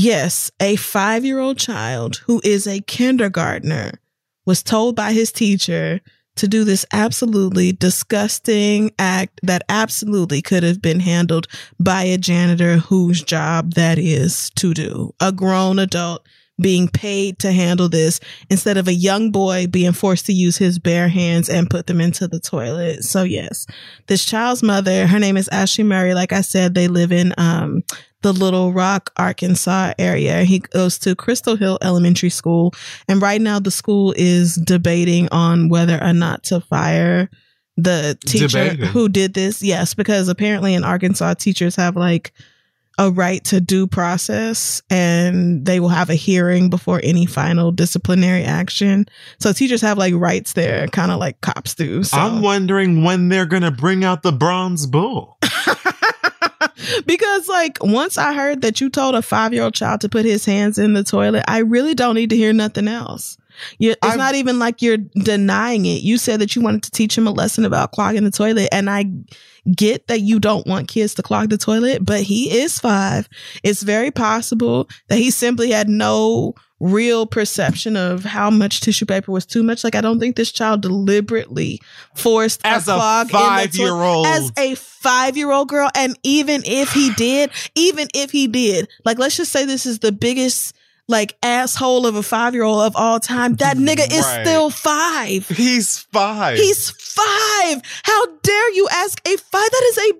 yes, 0.00 0.50
a 0.60 0.76
five-year-old 0.76 1.58
child 1.58 2.16
who 2.26 2.40
is 2.42 2.66
a 2.66 2.80
kindergartner 2.80 3.92
was 4.46 4.62
told 4.62 4.96
by 4.96 5.12
his 5.12 5.30
teacher 5.30 6.00
to 6.36 6.48
do 6.48 6.64
this 6.64 6.86
absolutely 6.92 7.72
disgusting 7.72 8.90
act 8.98 9.40
that 9.42 9.62
absolutely 9.68 10.40
could 10.40 10.62
have 10.62 10.80
been 10.80 11.00
handled 11.00 11.46
by 11.78 12.04
a 12.04 12.16
janitor 12.16 12.78
whose 12.78 13.22
job 13.22 13.74
that 13.74 13.98
is 13.98 14.48
to 14.56 14.72
do. 14.72 15.12
A 15.20 15.32
grown 15.32 15.78
adult 15.78 16.26
being 16.58 16.88
paid 16.88 17.38
to 17.38 17.52
handle 17.52 17.88
this 17.88 18.20
instead 18.48 18.76
of 18.76 18.88
a 18.88 18.94
young 18.94 19.30
boy 19.30 19.66
being 19.66 19.92
forced 19.92 20.26
to 20.26 20.32
use 20.32 20.56
his 20.56 20.78
bare 20.78 21.08
hands 21.08 21.48
and 21.48 21.70
put 21.70 21.86
them 21.86 22.00
into 22.00 22.26
the 22.26 22.40
toilet. 22.40 23.02
So 23.02 23.22
yes, 23.22 23.66
this 24.06 24.24
child's 24.24 24.62
mother, 24.62 25.06
her 25.06 25.18
name 25.18 25.36
is 25.36 25.48
Ashley 25.48 25.84
Murray. 25.84 26.14
Like 26.14 26.32
I 26.32 26.40
said, 26.40 26.74
they 26.74 26.88
live 26.88 27.12
in, 27.12 27.34
um, 27.36 27.82
the 28.22 28.32
Little 28.32 28.72
Rock, 28.72 29.12
Arkansas 29.16 29.94
area. 29.98 30.44
He 30.44 30.60
goes 30.60 30.98
to 31.00 31.14
Crystal 31.14 31.56
Hill 31.56 31.78
Elementary 31.82 32.30
School. 32.30 32.74
And 33.08 33.22
right 33.22 33.40
now 33.40 33.58
the 33.58 33.70
school 33.70 34.14
is 34.16 34.56
debating 34.56 35.28
on 35.30 35.68
whether 35.68 36.02
or 36.02 36.12
not 36.12 36.42
to 36.44 36.60
fire 36.60 37.28
the 37.76 38.18
teacher 38.26 38.48
Debating. 38.48 38.86
who 38.86 39.08
did 39.08 39.34
this. 39.34 39.62
Yes, 39.62 39.94
because 39.94 40.28
apparently 40.28 40.74
in 40.74 40.84
Arkansas, 40.84 41.34
teachers 41.34 41.76
have 41.76 41.96
like 41.96 42.32
a 42.98 43.10
right 43.10 43.42
to 43.44 43.62
due 43.62 43.86
process 43.86 44.82
and 44.90 45.64
they 45.64 45.80
will 45.80 45.88
have 45.88 46.10
a 46.10 46.14
hearing 46.14 46.68
before 46.68 47.00
any 47.02 47.24
final 47.24 47.72
disciplinary 47.72 48.44
action. 48.44 49.06
So 49.38 49.54
teachers 49.54 49.80
have 49.80 49.96
like 49.96 50.12
rights 50.14 50.52
there, 50.52 50.86
kind 50.88 51.10
of 51.10 51.18
like 51.18 51.40
cops 51.40 51.74
do. 51.74 52.04
So. 52.04 52.18
I'm 52.18 52.42
wondering 52.42 53.02
when 53.02 53.30
they're 53.30 53.46
gonna 53.46 53.70
bring 53.70 54.04
out 54.04 54.22
the 54.22 54.32
bronze 54.32 54.86
bull. 54.86 55.38
because 57.06 57.48
like 57.48 57.78
once 57.82 58.18
I 58.18 58.32
heard 58.34 58.62
that 58.62 58.80
you 58.80 58.90
told 58.90 59.14
a 59.14 59.22
five 59.22 59.52
year 59.52 59.62
old 59.64 59.74
child 59.74 60.00
to 60.02 60.08
put 60.08 60.24
his 60.24 60.44
hands 60.44 60.78
in 60.78 60.92
the 60.92 61.04
toilet, 61.04 61.44
I 61.48 61.58
really 61.58 61.94
don't 61.94 62.14
need 62.14 62.30
to 62.30 62.36
hear 62.36 62.52
nothing 62.52 62.88
else. 62.88 63.36
You, 63.78 63.90
it's 63.90 63.98
I've- 64.02 64.16
not 64.16 64.34
even 64.36 64.58
like 64.58 64.80
you're 64.80 64.96
denying 64.96 65.84
it. 65.84 66.02
You 66.02 66.16
said 66.18 66.40
that 66.40 66.56
you 66.56 66.62
wanted 66.62 66.82
to 66.84 66.90
teach 66.90 67.16
him 67.18 67.26
a 67.26 67.30
lesson 67.32 67.64
about 67.64 67.92
clogging 67.92 68.24
the 68.24 68.30
toilet, 68.30 68.68
and 68.72 68.88
I 68.88 69.04
get 69.76 70.06
that 70.08 70.20
you 70.20 70.40
don't 70.40 70.66
want 70.66 70.88
kids 70.88 71.14
to 71.14 71.22
clog 71.22 71.50
the 71.50 71.58
toilet, 71.58 72.04
but 72.04 72.22
he 72.22 72.60
is 72.62 72.78
five. 72.78 73.28
It's 73.62 73.82
very 73.82 74.10
possible 74.10 74.88
that 75.08 75.18
he 75.18 75.30
simply 75.30 75.70
had 75.72 75.88
no 75.88 76.54
real 76.80 77.26
perception 77.26 77.94
of 77.96 78.24
how 78.24 78.48
much 78.50 78.80
tissue 78.80 79.04
paper 79.06 79.30
was 79.30 79.44
too 79.46 79.62
much. 79.62 79.84
Like 79.84 79.94
I 79.94 80.00
don't 80.00 80.18
think 80.18 80.36
this 80.36 80.50
child 80.50 80.80
deliberately 80.80 81.80
forced 82.14 82.60
As 82.64 82.88
a 82.88 82.92
a 82.92 83.24
the 83.26 83.32
toilet 83.32 83.44
five-year-old. 83.46 84.26
as 84.26 84.50
a 84.58 84.74
five 84.76 85.36
year 85.36 85.50
old 85.52 85.68
girl. 85.68 85.90
And 85.94 86.18
even 86.22 86.62
if 86.64 86.92
he 86.92 87.12
did, 87.14 87.50
even 87.74 88.08
if 88.14 88.30
he 88.30 88.46
did, 88.46 88.88
like, 89.04 89.18
let's 89.18 89.36
just 89.36 89.52
say 89.52 89.64
this 89.66 89.84
is 89.86 89.98
the 90.00 90.12
biggest, 90.12 90.74
like, 91.08 91.36
asshole 91.42 92.06
of 92.06 92.14
a 92.16 92.22
five 92.22 92.54
year 92.54 92.62
old 92.64 92.82
of 92.82 92.96
all 92.96 93.20
time. 93.20 93.56
That 93.56 93.76
nigga 93.76 94.10
is 94.10 94.24
Right. 94.24 94.46
still 94.46 94.70
five. 94.70 95.48
He's 95.48 95.98
five. 96.12 96.56
He's 96.58 96.90
five. 96.90 97.82
How 98.04 98.26
dare 98.42 98.72
you 98.74 98.88
ask 98.90 99.20
a 99.26 99.36
five? 99.36 99.70
That 99.70 99.82
is 99.90 99.98
a 99.98 100.12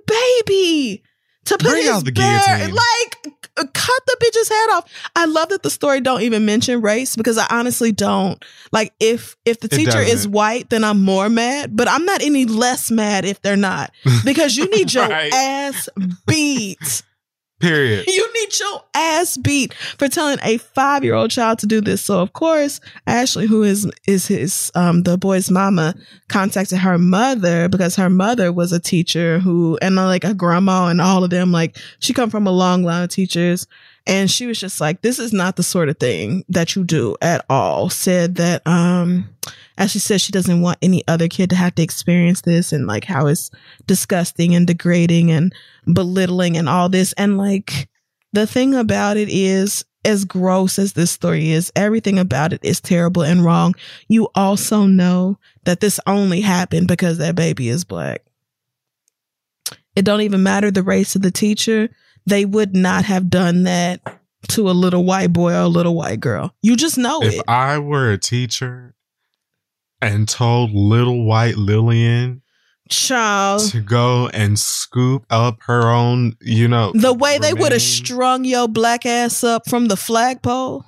baby 0.47 1.03
to 1.47 1.55
put 1.55 1.63
Bring 1.71 1.83
his 1.83 1.89
out 1.91 2.05
the 2.05 2.13
bare, 2.13 2.41
guillotine. 2.47 2.75
like 2.75 3.40
Uh, 3.57 3.65
cut 3.75 4.03
the 4.07 4.17
bitch's 4.21 4.49
head 4.49 4.71
off. 4.71 4.85
I 5.17 5.25
love 5.27 5.49
that 5.51 5.63
the 5.63 5.71
story 5.71 6.01
don't 6.01 6.23
even 6.23 6.45
mention 6.47 6.81
race 6.81 7.17
because 7.17 7.37
I 7.39 7.47
honestly 7.51 7.93
don't. 7.93 8.43
Like 8.73 8.93
if 9.01 9.37
if 9.45 9.61
the 9.61 9.69
teacher 9.69 9.99
is 10.01 10.27
white, 10.29 10.71
then 10.71 10.85
I'm 10.85 11.03
more 11.03 11.29
mad, 11.29 11.77
but 11.77 11.89
I'm 11.89 12.05
not 12.05 12.23
any 12.23 12.45
less 12.47 12.91
mad 12.91 13.25
if 13.25 13.41
they're 13.43 13.57
not 13.57 13.91
because 14.25 14.57
you 14.57 14.69
need 14.71 14.93
your 14.95 15.09
Right. 15.09 15.33
ass 15.33 15.89
beat. 16.27 17.03
Period. 17.61 18.07
You 18.07 18.33
need 18.33 18.59
your 18.59 18.83
ass 18.95 19.37
beat 19.37 19.75
for 19.75 20.09
telling 20.09 20.39
a 20.43 20.57
five 20.57 21.05
year 21.05 21.15
old 21.15 21.31
child 21.31 21.59
to 21.59 21.67
do 21.67 21.83
this. 21.83 22.01
So 22.01 22.21
of 22.21 22.33
course, 22.33 22.81
Ashley, 23.07 23.47
who 23.47 23.63
is 23.63 23.91
is 24.07 24.27
his 24.27 24.73
um 24.75 25.03
the 25.03 25.19
boy's 25.19 25.51
mama, 25.51 25.95
contacted 26.29 26.79
her 26.79 26.97
mother 26.97 27.69
because 27.69 27.97
her 27.97 28.09
mother 28.09 28.51
was 28.51 28.73
a 28.73 28.81
teacher 28.81 29.41
who 29.41 29.79
and 29.83 29.97
like 29.97 30.25
a 30.25 30.33
grandma 30.33 30.87
and 30.87 31.03
all 31.03 31.23
of 31.23 31.29
them. 31.29 31.53
Like 31.53 31.77
she 31.99 32.15
come 32.15 32.31
from 32.31 32.47
a 32.47 32.51
long 32.51 32.83
line 32.83 33.05
of 33.05 33.11
teachers. 33.11 33.67
And 34.07 34.31
she 34.31 34.47
was 34.47 34.59
just 34.59 34.81
like, 34.81 35.03
this 35.03 35.19
is 35.19 35.33
not 35.33 35.57
the 35.57 35.63
sort 35.63 35.89
of 35.89 35.99
thing 35.99 36.45
that 36.49 36.75
you 36.75 36.85
do 36.85 37.17
at 37.21 37.45
all. 37.49 37.91
Said 37.91 38.37
that, 38.37 38.67
um, 38.67 39.29
as 39.77 39.91
she 39.93 39.99
said, 39.99 40.21
she 40.21 40.33
doesn't 40.33 40.63
want 40.63 40.79
any 40.83 41.07
other 41.07 41.29
kid 41.29 41.51
to 41.51 41.57
have 41.57 41.75
to 41.77 41.83
experience 41.83 42.41
this 42.41 42.73
and 42.73 42.87
like 42.87 43.05
how 43.05 43.27
it's 43.27 43.51
disgusting 43.87 44.55
and 44.55 44.67
degrading 44.67 45.31
and 45.31 45.55
belittling 45.93 46.57
and 46.57 46.69
all 46.69 46.89
this. 46.89 47.13
And 47.15 47.39
like 47.39 47.89
the 48.33 48.47
thing 48.47 48.75
about 48.75 49.17
it 49.17 49.29
is, 49.29 49.85
as 50.05 50.25
gross 50.25 50.79
as 50.79 50.95
this 50.95 51.11
story 51.11 51.51
is, 51.51 51.71
everything 51.77 52.19
about 52.19 52.53
it 52.53 52.61
is 52.63 52.81
terrible 52.81 53.23
and 53.23 53.45
wrong. 53.45 53.75
You 54.09 54.29
also 54.35 54.87
know 54.87 55.39
that 55.65 55.81
this 55.81 56.01
only 56.07 56.41
happened 56.41 56.89
because 56.89 57.19
that 57.19 57.35
baby 57.35 57.69
is 57.69 57.85
black. 57.85 58.23
It 59.95 60.05
don't 60.05 60.23
even 60.23 60.43
matter 60.43 60.71
the 60.71 60.83
race 60.83 61.17
of 61.17 61.23
the 61.23 61.31
teacher. 61.31 61.91
They 62.31 62.45
would 62.45 62.75
not 62.75 63.05
have 63.05 63.29
done 63.29 63.65
that 63.65 64.01
to 64.49 64.71
a 64.71 64.73
little 64.73 65.05
white 65.05 65.33
boy 65.33 65.53
or 65.53 65.61
a 65.61 65.69
little 65.69 65.95
white 65.95 66.21
girl. 66.21 66.55
You 66.63 66.77
just 66.77 66.97
know 66.97 67.23
If 67.23 67.35
it. 67.35 67.37
If 67.39 67.43
I 67.49 67.79
were 67.79 68.11
a 68.11 68.19
teacher 68.19 68.95
and 70.01 70.29
told 70.29 70.73
little 70.73 71.25
white 71.25 71.57
Lillian 71.57 72.43
Child. 72.89 73.63
to 73.71 73.81
go 73.81 74.29
and 74.29 74.59
scoop 74.59 75.25
up 75.31 75.59
her 75.65 75.91
own, 75.91 76.37
you 76.41 76.67
know, 76.67 76.91
The 76.95 77.13
way 77.13 77.39
they 77.39 77.53
would 77.55 77.71
have 77.73 77.83
strung 77.83 78.45
your 78.45 78.67
black 78.67 79.05
ass 79.07 79.45
up 79.45 79.69
from 79.69 79.87
the 79.87 79.97
flagpole. 79.97 80.85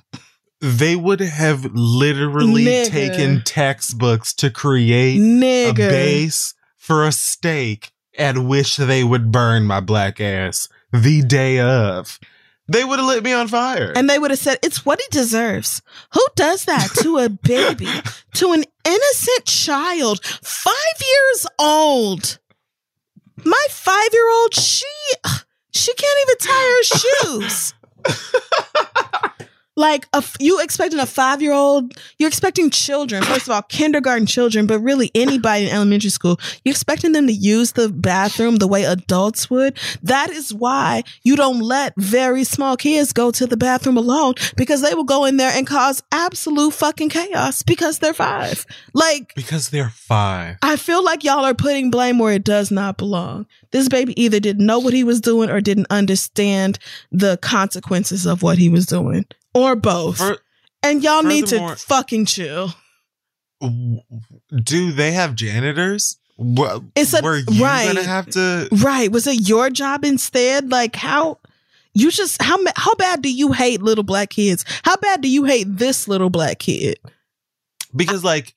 they 0.59 0.95
would 0.95 1.19
have 1.21 1.65
literally 1.73 2.65
Nigga. 2.65 2.89
taken 2.89 3.41
textbooks 3.43 4.33
to 4.35 4.49
create 4.49 5.19
a 5.21 5.71
base 5.73 6.53
for 6.77 7.05
a 7.05 7.11
stake 7.11 7.91
at 8.17 8.37
which 8.37 8.77
they 8.77 9.03
would 9.03 9.31
burn 9.31 9.65
my 9.65 9.79
black 9.79 10.19
ass 10.19 10.67
the 10.93 11.21
day 11.23 11.59
of. 11.59 12.19
They 12.67 12.83
would 12.85 12.99
have 12.99 13.07
lit 13.07 13.23
me 13.23 13.33
on 13.33 13.49
fire. 13.49 13.91
And 13.95 14.09
they 14.09 14.17
would 14.17 14.31
have 14.31 14.39
said, 14.39 14.59
it's 14.63 14.85
what 14.85 15.01
he 15.01 15.07
deserves. 15.11 15.81
Who 16.13 16.25
does 16.35 16.65
that 16.65 16.89
to 17.01 17.17
a 17.17 17.27
baby, 17.27 17.89
to 18.35 18.53
an 18.53 18.63
innocent 18.85 19.45
child, 19.45 20.23
five 20.23 20.75
years 21.01 21.47
old? 21.59 22.39
My 23.43 23.65
five 23.69 24.09
year 24.13 24.29
old, 24.29 24.53
she, 24.53 24.85
she 25.71 25.93
can't 25.93 26.19
even 26.21 26.37
tie 26.37 26.77
her 26.77 26.83
shoes. 27.43 27.73
Like 29.75 30.07
a, 30.13 30.23
you 30.39 30.61
expecting 30.61 30.99
a 30.99 31.05
five 31.05 31.41
year 31.41 31.53
old, 31.53 31.93
you're 32.19 32.27
expecting 32.27 32.69
children. 32.69 33.23
First 33.23 33.47
of 33.47 33.51
all, 33.51 33.63
kindergarten 33.63 34.27
children, 34.27 34.67
but 34.67 34.79
really 34.79 35.09
anybody 35.15 35.67
in 35.67 35.73
elementary 35.73 36.09
school, 36.09 36.39
you're 36.63 36.73
expecting 36.73 37.11
them 37.11 37.27
to 37.27 37.33
use 37.33 37.71
the 37.71 37.89
bathroom 37.89 38.57
the 38.57 38.67
way 38.67 38.83
adults 38.83 39.49
would. 39.49 39.77
That 40.03 40.29
is 40.29 40.53
why 40.53 41.03
you 41.23 41.35
don't 41.35 41.59
let 41.59 41.93
very 41.97 42.43
small 42.43 42.77
kids 42.77 43.13
go 43.13 43.31
to 43.31 43.47
the 43.47 43.57
bathroom 43.57 43.97
alone 43.97 44.35
because 44.55 44.81
they 44.81 44.93
will 44.93 45.03
go 45.03 45.25
in 45.25 45.37
there 45.37 45.51
and 45.51 45.65
cause 45.65 46.03
absolute 46.11 46.73
fucking 46.73 47.09
chaos 47.09 47.63
because 47.63 47.99
they're 47.99 48.13
five. 48.13 48.65
Like 48.93 49.33
because 49.35 49.69
they're 49.69 49.89
five. 49.89 50.57
I 50.61 50.75
feel 50.75 51.03
like 51.03 51.23
y'all 51.23 51.45
are 51.45 51.53
putting 51.53 51.89
blame 51.89 52.19
where 52.19 52.33
it 52.33 52.43
does 52.43 52.69
not 52.71 52.97
belong. 52.97 53.47
This 53.71 53.89
baby 53.89 54.19
either 54.21 54.39
didn't 54.39 54.65
know 54.65 54.79
what 54.79 54.93
he 54.93 55.03
was 55.03 55.19
doing 55.19 55.49
or 55.49 55.59
didn't 55.59 55.87
understand 55.89 56.77
the 57.11 57.37
consequences 57.37 58.27
of 58.27 58.43
what 58.43 58.57
he 58.59 58.69
was 58.69 58.85
doing, 58.85 59.25
or 59.53 59.75
both. 59.75 60.17
Fur- 60.17 60.37
and 60.81 61.03
y'all 61.03 61.23
need 61.23 61.47
to 61.47 61.75
fucking 61.75 62.25
chill. 62.25 62.73
do 63.61 64.91
they 64.91 65.11
have 65.11 65.35
janitors? 65.35 66.17
What, 66.35 66.81
It's 66.95 67.13
a- 67.13 67.21
were 67.21 67.37
you 67.37 67.63
right. 67.63 67.87
gonna 67.87 68.03
have 68.03 68.27
to? 68.31 68.67
Right. 68.71 69.11
Was 69.11 69.27
it 69.27 69.47
your 69.47 69.69
job 69.69 70.03
instead? 70.03 70.71
Like, 70.71 70.95
how 70.95 71.39
You 71.95 72.09
just 72.09 72.41
how 72.41 72.57
how 72.75 72.95
bad 72.95 73.21
do 73.21 73.31
you 73.31 73.51
hate 73.51 73.81
little 73.83 74.03
black 74.03 74.31
kids? 74.31 74.65
How 74.83 74.95
bad 74.97 75.21
do 75.21 75.29
you 75.29 75.43
hate 75.43 75.67
this 75.77 76.07
little 76.07 76.29
black 76.31 76.59
kid? 76.59 76.97
because 77.95 78.23
like 78.23 78.55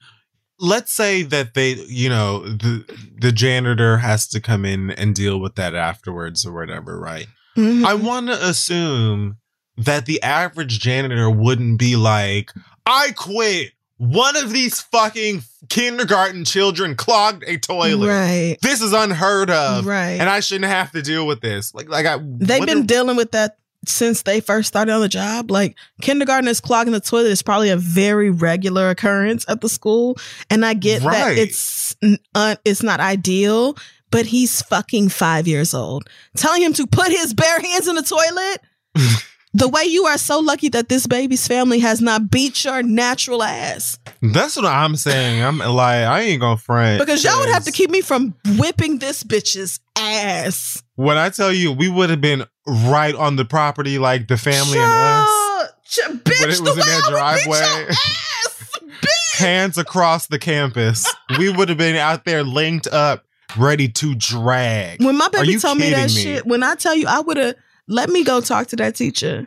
let's 0.59 0.91
say 0.91 1.23
that 1.23 1.53
they 1.53 1.73
you 1.89 2.09
know 2.09 2.41
the 2.49 2.83
the 3.21 3.31
janitor 3.31 3.99
has 3.99 4.27
to 4.29 4.41
come 4.41 4.65
in 4.65 4.91
and 4.93 5.15
deal 5.15 5.39
with 5.39 5.57
that 5.57 5.75
afterwards 5.75 6.47
or 6.47 6.55
whatever 6.55 6.99
right 6.99 7.27
Mhm. 7.55 7.85
i 7.85 7.93
want 7.93 8.29
to 8.29 8.49
assume 8.49 9.37
that 9.79 10.07
the 10.07 10.23
average 10.23 10.81
janitor 10.81 11.31
wouldn't 11.31 11.79
be 11.79 11.97
like 11.97 12.53
i 12.87 13.11
quit 13.13 13.73
one 13.99 14.37
of 14.37 14.51
these 14.51 14.81
fucking 14.81 15.43
kindergarten 15.69 16.45
children 16.45 16.95
clogged 16.95 17.43
a 17.47 17.59
toilet 17.59 18.09
right, 18.09 18.57
this 18.63 18.83
is 18.83 18.93
unheard 18.93 19.51
of 19.51 19.87
right. 19.87 20.21
and 20.21 20.29
i 20.29 20.41
shouldn't 20.41 20.71
have 20.71 20.91
to 20.93 21.03
deal 21.03 21.27
with 21.27 21.41
this 21.41 21.75
like 21.75 21.89
like 21.89 22.07
i 22.07 22.19
They've 22.19 22.61
what 22.61 22.67
been 22.67 22.87
dealing 22.87 23.17
with 23.17 23.33
that 23.33 23.57
since 23.89 24.23
they 24.23 24.41
first 24.41 24.69
started 24.69 24.93
on 24.93 25.01
the 25.01 25.09
job. 25.09 25.51
Like 25.51 25.77
kindergartners 26.03 26.61
clogging 26.61 26.93
the 26.93 27.01
toilet 27.01 27.31
is 27.31 27.43
probably 27.43 27.71
a 27.71 27.77
very 27.77 28.31
regular 28.31 28.91
occurrence 28.91 29.45
at 29.49 29.61
the 29.61 29.69
school, 29.69 30.17
and 30.51 30.65
I 30.65 30.75
get 30.75 31.03
that 31.03 31.39
it's 31.39 31.97
un- 32.35 32.59
it's 32.65 32.83
not 32.83 33.01
ideal. 33.01 33.77
But 34.13 34.27
he's 34.27 34.63
fucking 34.63 35.09
five 35.09 35.49
years 35.49 35.75
old. 35.75 36.09
Telling 36.37 36.63
him 36.63 36.73
to 36.75 36.87
put 36.87 37.09
his 37.09 37.35
bare 37.35 37.59
hands 37.59 37.89
in 37.89 37.97
the 37.97 38.03
toilet. 38.03 38.61
the 39.59 39.69
way 39.69 39.83
you 39.85 40.05
are 40.07 40.19
so 40.19 40.39
lucky 40.41 40.69
that 40.71 40.89
this 40.89 41.07
baby's 41.07 41.47
family 41.49 41.79
has 41.81 42.01
not 42.01 42.31
beat 42.31 42.65
your 42.65 42.83
natural 42.83 43.43
ass. 43.43 43.99
that's 44.23 44.57
what 44.57 44.65
i'm 44.65 44.97
saying 44.97 45.43
i'm 45.43 45.59
like 45.59 46.05
i 46.05 46.21
ain't 46.23 46.41
gonna 46.41 46.57
front 46.57 46.99
Because 47.01 47.23
y'all 47.25 47.39
would 47.39 47.49
have 47.51 47.65
to 47.65 47.73
keep 47.73 47.91
me 47.91 48.01
from 48.01 48.35
whipping 48.59 48.99
this 48.99 49.23
bitch's 49.23 49.81
ass. 49.97 50.83
When 50.97 51.17
I 51.19 51.29
tell 51.31 51.53
you, 51.53 51.73
we 51.73 51.89
would 51.89 52.09
have 52.11 52.21
been 52.21 52.45
right 52.67 53.15
on 53.15 53.37
the 53.37 53.45
property, 53.45 53.99
like 53.99 54.29
the 54.29 54.37
family 54.39 54.79
and 54.79 54.93
us, 54.93 55.69
Ch- 55.85 55.97
ch- 55.97 56.09
bitch, 56.25 56.41
When 56.41 56.51
it 56.51 56.57
the 56.57 56.63
was 56.63 56.71
in 56.73 56.79
way 56.79 56.85
their 56.85 57.19
I 57.19 57.33
would 57.35 57.39
beat 57.39 57.45
driveway. 57.45 57.59
your 57.81 57.91
ass, 57.91 58.73
bitch. 59.01 59.37
hands 59.39 59.79
across 59.79 60.27
the 60.27 60.39
campus. 60.39 61.07
We 61.39 61.51
would 61.51 61.69
have 61.69 61.79
been 61.79 61.97
out 61.97 62.25
there 62.25 62.43
linked 62.45 62.87
up, 62.89 63.25
ready 63.59 63.89
to 63.89 64.15
drag. 64.15 65.03
When 65.03 65.17
my 65.19 65.29
baby 65.29 65.57
told 65.59 65.79
me 65.79 65.91
that 65.91 66.07
me? 66.15 66.23
shit, 66.23 66.47
when 66.47 66.63
I 66.63 66.75
tell 66.77 66.95
you, 66.95 67.07
I 67.09 67.21
would 67.21 67.37
have 67.37 67.55
let 67.89 68.09
me 68.09 68.25
go 68.25 68.41
talk 68.41 68.69
to 68.69 68.77
that 68.77 68.97
teacher, 68.97 69.47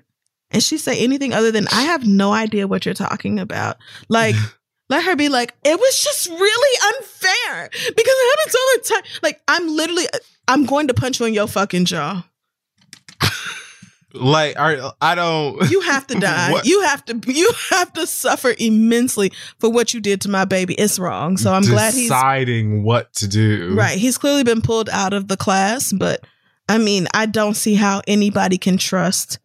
and 0.52 0.64
she 0.64 0.78
say 0.78 0.99
anything 0.99 1.34
other 1.34 1.52
than 1.52 1.68
I 1.70 1.84
have 1.84 2.06
no 2.06 2.34
idea 2.34 2.68
what 2.68 2.86
you're 2.86 2.94
talking 2.94 3.40
about. 3.40 3.78
Like, 4.07 4.36
let 4.90 5.03
her 5.03 5.16
be 5.16 5.30
like, 5.30 5.56
it 5.64 5.80
was 5.80 6.03
just 6.03 6.30
really 6.30 6.95
unfair 6.95 7.70
because 7.72 8.14
it 8.18 8.38
happens 8.38 8.56
all 8.56 8.76
the 8.76 8.84
time. 8.90 9.20
Like, 9.24 9.41
I'm 9.48 9.68
literally, 9.68 10.07
I'm 10.48 10.66
going 10.66 10.88
to 10.88 10.94
punch 10.94 11.20
you 11.20 11.26
in 11.26 11.34
your 11.34 11.48
fucking 11.48 11.86
jaw. 11.86 12.26
Like, 14.11 14.60
are, 14.60 14.94
I 15.02 15.14
don't. 15.14 15.70
You 15.70 15.82
have 15.82 16.07
to 16.07 16.16
die. 16.20 16.52
What? 16.52 16.66
You 16.66 16.82
have 16.82 17.06
to. 17.06 17.22
You 17.32 17.52
have 17.70 17.94
to 17.94 18.07
suffer 18.07 18.56
immensely 18.57 19.32
for 19.60 19.70
what 19.70 19.94
you 19.94 20.02
did 20.02 20.22
to 20.22 20.30
my 20.30 20.45
baby. 20.45 20.74
It's 20.74 20.98
wrong. 20.98 21.38
So 21.38 21.53
I'm 21.53 21.61
glad 21.61 21.94
he's 21.94 22.10
deciding 22.10 22.84
what 22.84 23.14
to 23.16 23.28
do. 23.28 23.76
Right. 23.76 23.98
He's 23.98 24.18
clearly 24.18 24.44
been 24.44 24.61
pulled 24.61 24.90
out 24.90 25.14
of 25.14 25.28
the 25.28 25.38
class, 25.38 25.94
but 25.94 26.26
I 26.70 26.78
mean, 26.78 27.08
I 27.14 27.26
don't 27.26 27.56
see 27.56 27.76
how 27.76 28.02
anybody 28.08 28.58
can 28.58 28.78
trust 28.78 29.40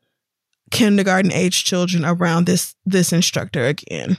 kindergarten 0.70 1.32
age 1.32 1.64
children 1.64 2.04
around 2.04 2.46
this 2.46 2.74
this 2.84 3.12
instructor 3.12 3.64
again. 3.66 4.18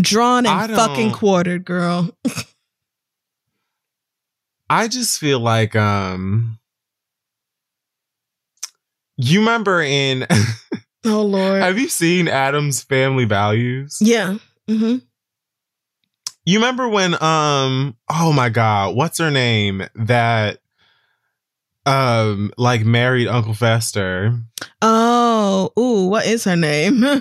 Drawn 0.00 0.46
and 0.46 0.70
fucking 0.72 1.12
quartered, 1.12 1.64
girl. 1.64 2.10
I 4.70 4.86
just 4.86 5.18
feel 5.18 5.40
like, 5.40 5.74
um, 5.74 6.60
you 9.16 9.40
remember 9.40 9.82
in. 9.82 10.26
Oh 11.02 11.22
Lord. 11.22 11.62
have 11.62 11.78
you 11.78 11.88
seen 11.88 12.28
Addams 12.28 12.82
Family 12.82 13.24
Values? 13.24 13.96
yeah. 14.02 14.36
hmm 14.68 14.96
You 16.44 16.58
remember 16.58 16.90
when 16.90 17.14
um 17.22 17.96
oh 18.10 18.34
my 18.34 18.50
god, 18.50 18.94
what's 18.94 19.16
her 19.16 19.30
name 19.30 19.82
that 19.94 20.58
um 21.86 22.52
like 22.58 22.84
married 22.84 23.28
Uncle 23.28 23.54
Fester? 23.54 24.38
Oh, 24.82 25.70
ooh, 25.78 26.06
what 26.08 26.26
is 26.26 26.44
her 26.44 26.56
name? 26.56 27.04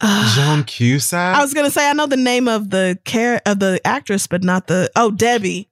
Ah, 0.00 0.32
Joan 0.36 0.62
Cusack? 0.64 1.36
I 1.36 1.40
was 1.40 1.54
gonna 1.54 1.70
say 1.70 1.88
I 1.88 1.94
know 1.94 2.06
the 2.06 2.18
name 2.18 2.48
of 2.48 2.68
the 2.68 2.98
care 3.04 3.40
of 3.46 3.60
the 3.60 3.80
actress, 3.84 4.26
but 4.26 4.44
not 4.44 4.66
the 4.66 4.90
oh 4.94 5.10
Debbie. 5.10 5.70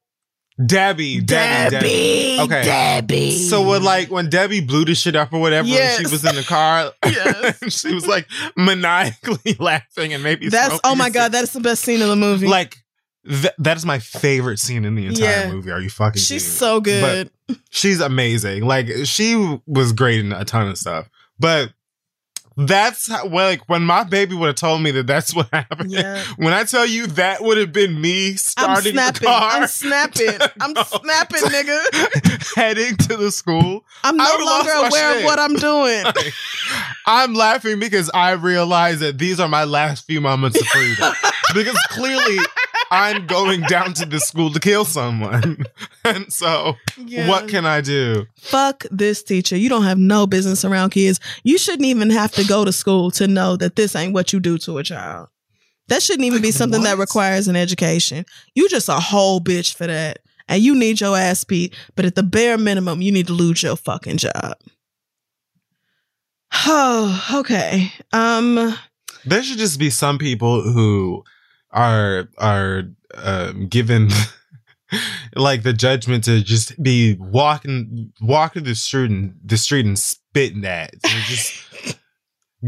Debbie, 0.65 1.21
Debbie, 1.21 1.71
Debbie. 1.77 2.39
Okay. 2.41 2.63
Debbie. 2.63 3.33
So 3.33 3.69
when 3.69 3.83
like 3.83 4.11
when 4.11 4.31
Debbie 4.31 4.61
blew 4.61 4.87
the 4.87 4.95
shit 4.95 5.15
up 5.17 5.33
or 5.33 5.41
whatever, 5.41 5.69
Yes. 5.69 5.99
she 5.99 6.05
was 6.05 6.25
in 6.25 6.37
the 6.37 6.43
car, 6.43 6.93
Yes. 7.05 7.79
she 7.81 7.93
was 7.93 8.07
like 8.07 8.27
maniacally 8.57 9.57
laughing 9.59 10.15
and 10.15 10.23
maybe 10.23 10.49
That's 10.49 10.81
oh 10.85 10.95
my 10.95 11.11
god, 11.11 11.31
that's 11.33 11.53
the 11.53 11.61
best 11.61 11.83
scene 11.83 12.01
of 12.01 12.09
the 12.09 12.17
movie. 12.17 12.47
like 12.47 12.79
th- 13.29 13.55
that 13.59 13.77
is 13.77 13.85
my 13.87 13.99
favorite 13.99 14.59
scene 14.59 14.85
in 14.85 14.95
the 14.95 15.07
entire 15.07 15.29
Yeah. 15.47 15.51
movie. 15.53 15.71
Are 15.71 15.81
you 15.81 15.91
fucking? 15.91 16.21
she's 16.21 16.47
so 16.51 16.81
good. 16.81 17.31
she's 17.71 18.01
amazing. 18.01 18.65
Like 18.67 18.89
she 19.05 19.61
was 19.67 19.93
great 19.93 20.21
in 20.21 20.33
a 20.33 20.45
ton 20.45 20.69
of 20.69 20.79
stuff, 20.79 21.09
but 21.39 21.73
that's 22.57 23.09
how, 23.11 23.27
well, 23.27 23.49
like 23.49 23.69
when 23.69 23.83
my 23.83 24.05
baby 24.05 24.37
would 24.37 24.47
have 24.47 24.55
told 24.55 24.81
me 24.81 24.93
that 24.93 25.09
that's 25.09 25.35
what 25.35 25.49
happened. 25.53 25.91
Yeah. 25.91 26.23
When 26.37 26.53
I 26.53 26.63
tell 26.63 26.87
you 26.87 27.09
that 27.09 27.43
would 27.43 27.59
have 27.59 27.73
been 27.73 28.01
me 28.01 28.35
starting 28.35 28.97
I'm 28.97 29.13
snapping. 29.15 29.21
the 29.23 29.27
car, 29.27 29.51
I'm 29.55 29.67
snapping. 29.67 30.29
I'm 30.61 30.75
snapping, 30.85 31.41
nigga. 31.41 32.55
heading 32.55 32.97
to 33.09 33.17
the 33.17 33.33
school. 33.33 33.85
I'm 34.05 34.17
no 34.17 34.37
longer 34.41 34.71
aware 34.71 35.15
shit. 35.15 35.19
of 35.19 35.25
what 35.25 35.41
I'm 35.41 35.57
doing. 35.57 36.05
Like, 36.05 36.33
I'm 37.07 37.35
laughing 37.35 37.81
because 37.81 38.09
I 38.15 38.31
realize 38.33 39.01
that 39.01 39.19
these 39.19 39.41
are 39.41 39.49
my 39.49 39.65
last 39.65 40.07
few 40.07 40.21
moments 40.21 40.61
of 40.61 40.67
freedom. 40.69 41.13
because 41.55 41.77
clearly 41.91 42.39
I'm 42.95 43.27
going 43.27 43.63
down 43.63 43.93
to 43.95 44.07
the 44.07 44.21
school 44.21 44.51
to 44.53 44.61
kill 44.61 44.85
someone. 44.85 45.65
and 46.05 46.33
so 46.33 46.75
Yeah. 46.97 47.29
what 47.29 47.49
can 47.49 47.67
I 47.67 47.81
do? 47.81 48.27
Fuck 48.37 48.85
this 48.91 49.23
teacher. 49.23 49.57
You 49.57 49.69
don't 49.69 49.83
have 49.85 49.99
no 49.99 50.27
business 50.27 50.65
around 50.65 50.91
kids. 50.91 51.19
You 51.43 51.59
shouldn't 51.59 51.87
even 51.87 52.11
have 52.11 52.33
to 52.33 52.45
go 52.45 52.65
to 52.65 52.73
school 52.73 53.11
to 53.13 53.27
know 53.27 53.57
that 53.57 53.77
this 53.77 53.97
ain't 53.97 54.15
what 54.15 54.33
you 54.33 54.41
do 54.41 54.59
to 54.59 54.79
a 54.79 54.83
child. 54.85 55.29
That 55.89 56.03
shouldn't 56.03 56.25
even 56.25 56.41
be 56.41 56.49
Like, 56.49 56.55
something 56.55 56.83
that 56.85 56.97
requires 56.99 57.49
an 57.49 57.57
education. 57.57 58.25
You 58.55 58.69
just 58.69 58.89
a 58.89 59.01
whole 59.01 59.41
bitch 59.41 59.75
for 59.75 59.87
that. 59.87 60.21
And 60.49 60.63
you 60.63 60.75
need 60.75 61.01
your 61.01 61.17
ass 61.17 61.43
beat. 61.45 61.75
But 61.97 62.05
at 62.05 62.15
the 62.15 62.23
bare 62.23 62.57
minimum, 62.59 63.03
you 63.03 63.11
need 63.13 63.27
to 63.27 63.33
lose 63.33 63.63
your 63.63 63.77
fucking 63.77 64.19
job. 64.19 64.55
Oh, 66.67 67.27
okay. 67.41 67.93
Um, 68.13 68.77
There 69.25 69.43
should 69.43 69.59
just 69.59 69.79
be 69.79 69.91
some 69.91 70.19
people 70.19 70.63
who 70.63 71.25
are 71.75 72.29
are 72.39 72.85
um, 73.17 73.67
given 73.69 74.09
like 75.37 75.63
the 75.63 75.73
judgment 75.73 76.25
to 76.25 76.43
just 76.43 76.81
be 76.83 77.17
walking 77.19 78.13
walking 78.21 78.65
the 78.65 78.75
street 78.75 79.11
and 79.11 79.35
the 79.45 79.57
street 79.57 79.85
and 79.87 79.99
spitting 79.99 80.65
at. 80.65 80.95
So 81.05 81.09
just 81.27 81.99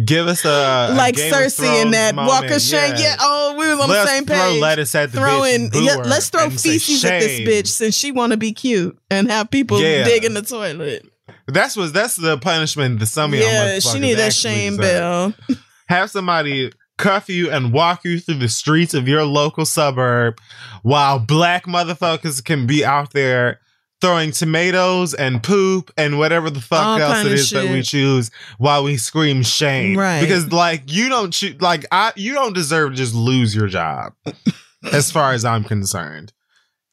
give 0.04 0.26
us 0.26 0.44
a, 0.44 0.48
a 0.48 0.94
like 0.94 1.14
Cersei 1.14 1.60
in 1.82 1.90
Thrones 1.90 1.92
that 1.92 2.14
moment. 2.14 2.28
Walker 2.42 2.58
Shane. 2.60 2.94
Yeah. 2.98 3.16
oh, 3.20 3.54
we 3.58 3.66
was 3.68 3.80
on 3.80 3.88
let's 3.88 4.04
the 4.10 4.16
same 4.16 4.26
throw 4.26 4.36
page. 4.36 4.60
lettuce 4.60 4.94
at 4.94 5.12
the 5.12 5.18
Throwing, 5.18 5.70
bitch. 5.70 5.86
yeah, 5.86 5.96
let's 5.96 6.28
throw 6.28 6.50
feces 6.50 7.04
at 7.04 7.20
this 7.20 7.40
bitch 7.40 7.68
since 7.68 7.94
she 7.94 8.12
want 8.12 8.32
to 8.32 8.36
be 8.36 8.52
cute 8.52 8.98
and 9.10 9.30
have 9.30 9.50
people 9.50 9.80
Yeah. 9.80 10.04
dig 10.04 10.24
in 10.24 10.34
the 10.34 10.42
toilet. 10.42 11.06
That's 11.48 11.76
what 11.76 11.92
that's 11.92 12.16
the 12.16 12.38
punishment 12.38 12.98
The 12.98 13.22
of 13.22 13.34
yeah, 13.34 13.78
she 13.78 13.98
need 14.00 14.14
that 14.14 14.32
shame 14.32 14.76
deserve. 14.76 15.34
bell. 15.48 15.56
have 15.88 16.10
somebody 16.10 16.72
cuff 16.98 17.28
you 17.28 17.50
and 17.50 17.72
walk 17.72 18.04
you 18.04 18.18
through 18.18 18.38
the 18.38 18.48
streets 18.48 18.94
of 18.94 19.06
your 19.06 19.24
local 19.24 19.64
suburb 19.64 20.40
while 20.82 21.18
black 21.18 21.66
motherfuckers 21.66 22.42
can 22.44 22.66
be 22.66 22.84
out 22.84 23.12
there 23.12 23.60
throwing 24.00 24.30
tomatoes 24.30 25.14
and 25.14 25.42
poop 25.42 25.90
and 25.96 26.18
whatever 26.18 26.50
the 26.50 26.60
fuck 26.60 26.86
All 26.86 26.98
else 27.00 27.24
it 27.24 27.32
is 27.32 27.52
it 27.52 27.56
of 27.56 27.64
is 27.64 27.68
that 27.68 27.74
we 27.74 27.82
choose 27.82 28.30
while 28.58 28.84
we 28.84 28.96
scream 28.96 29.42
shame. 29.42 29.98
Right. 29.98 30.20
Because 30.20 30.52
like 30.52 30.92
you 30.92 31.08
don't 31.08 31.32
choo- 31.32 31.56
like 31.60 31.86
I 31.90 32.12
you 32.16 32.34
don't 32.34 32.52
deserve 32.52 32.90
to 32.90 32.96
just 32.96 33.14
lose 33.14 33.54
your 33.54 33.68
job. 33.68 34.12
as 34.92 35.10
far 35.10 35.32
as 35.32 35.44
I'm 35.44 35.64
concerned. 35.64 36.32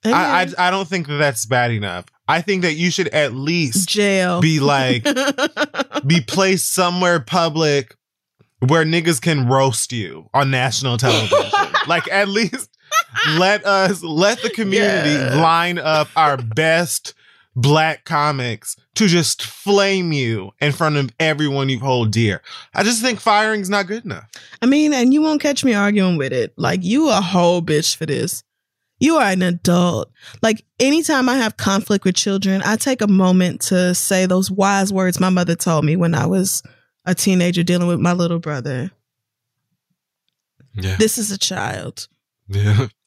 I, 0.06 0.44
I 0.58 0.68
I 0.68 0.72
don't 0.72 0.88
think 0.88 1.08
that 1.08 1.18
that's 1.18 1.46
bad 1.46 1.72
enough. 1.72 2.06
I 2.28 2.42
think 2.42 2.64
that 2.64 2.74
you 2.74 2.92
should 2.92 3.10
at 3.10 3.34
least 3.34 3.88
jail 3.88 4.42
be 4.42 4.60
like 4.60 5.04
be 6.08 6.22
placed 6.22 6.74
somewhere 6.74 7.20
public 7.20 7.96
where 8.68 8.84
niggas 8.85 9.22
can 9.22 9.48
roast 9.48 9.91
you 9.91 10.30
on 10.34 10.52
national 10.52 10.98
television. 10.98 11.38
like 11.88 12.07
at 12.11 12.27
least 12.30 12.69
let 13.38 13.65
us 13.65 14.03
let 14.03 14.41
the 14.41 14.49
community 14.49 15.11
Yeah. 15.11 15.41
line 15.41 15.77
up 15.77 16.07
our 16.15 16.38
best 16.38 17.14
black 17.56 18.03
comics 18.06 18.76
to 18.95 19.07
just 19.07 19.44
flame 19.44 20.11
you 20.11 20.52
in 20.60 20.72
front 20.72 20.95
of 20.98 21.11
everyone 21.19 21.69
you 21.69 21.80
hold 21.80 22.11
dear. 22.11 22.41
I 22.73 22.84
just 22.84 23.02
think 23.02 23.19
firing's 23.19 23.69
not 23.69 23.85
good 23.88 24.06
enough. 24.06 24.27
I 24.61 24.65
mean, 24.65 24.94
and 24.94 25.14
you 25.14 25.22
won't 25.22 25.41
catch 25.41 25.64
me 25.64 25.73
arguing 25.73 26.18
with 26.18 26.34
it. 26.34 26.53
Like 26.57 26.84
you 26.84 27.10
a 27.10 27.22
whole 27.22 27.61
bitch 27.61 27.95
for 27.95 28.06
this. 28.06 28.44
You 28.99 29.18
are 29.18 29.27
an 29.27 29.41
adult. 29.41 30.10
Like 30.41 30.64
anytime 30.80 31.27
I 31.27 31.35
have 31.38 31.57
conflict 31.57 32.06
with 32.06 32.15
children, 32.15 32.61
I 32.64 32.76
take 32.77 33.02
a 33.02 33.07
moment 33.07 33.61
to 33.64 33.94
say 33.94 34.26
those 34.26 34.49
wise 34.49 34.94
words 34.94 35.19
my 35.19 35.30
mother 35.30 35.56
told 35.56 35.84
me 35.85 35.95
when 35.95 36.15
I 36.15 36.26
was 36.26 36.64
a 37.06 37.14
teenager 37.16 37.64
dealing 37.64 37.88
with 37.88 38.00
my 38.00 38.14
little 38.14 38.40
brother. 38.40 38.92
Yeah. 40.74 40.96
This 40.98 41.18
is 41.18 41.32
a 41.32 41.38
child. 41.38 42.08
Yeah. 42.48 42.88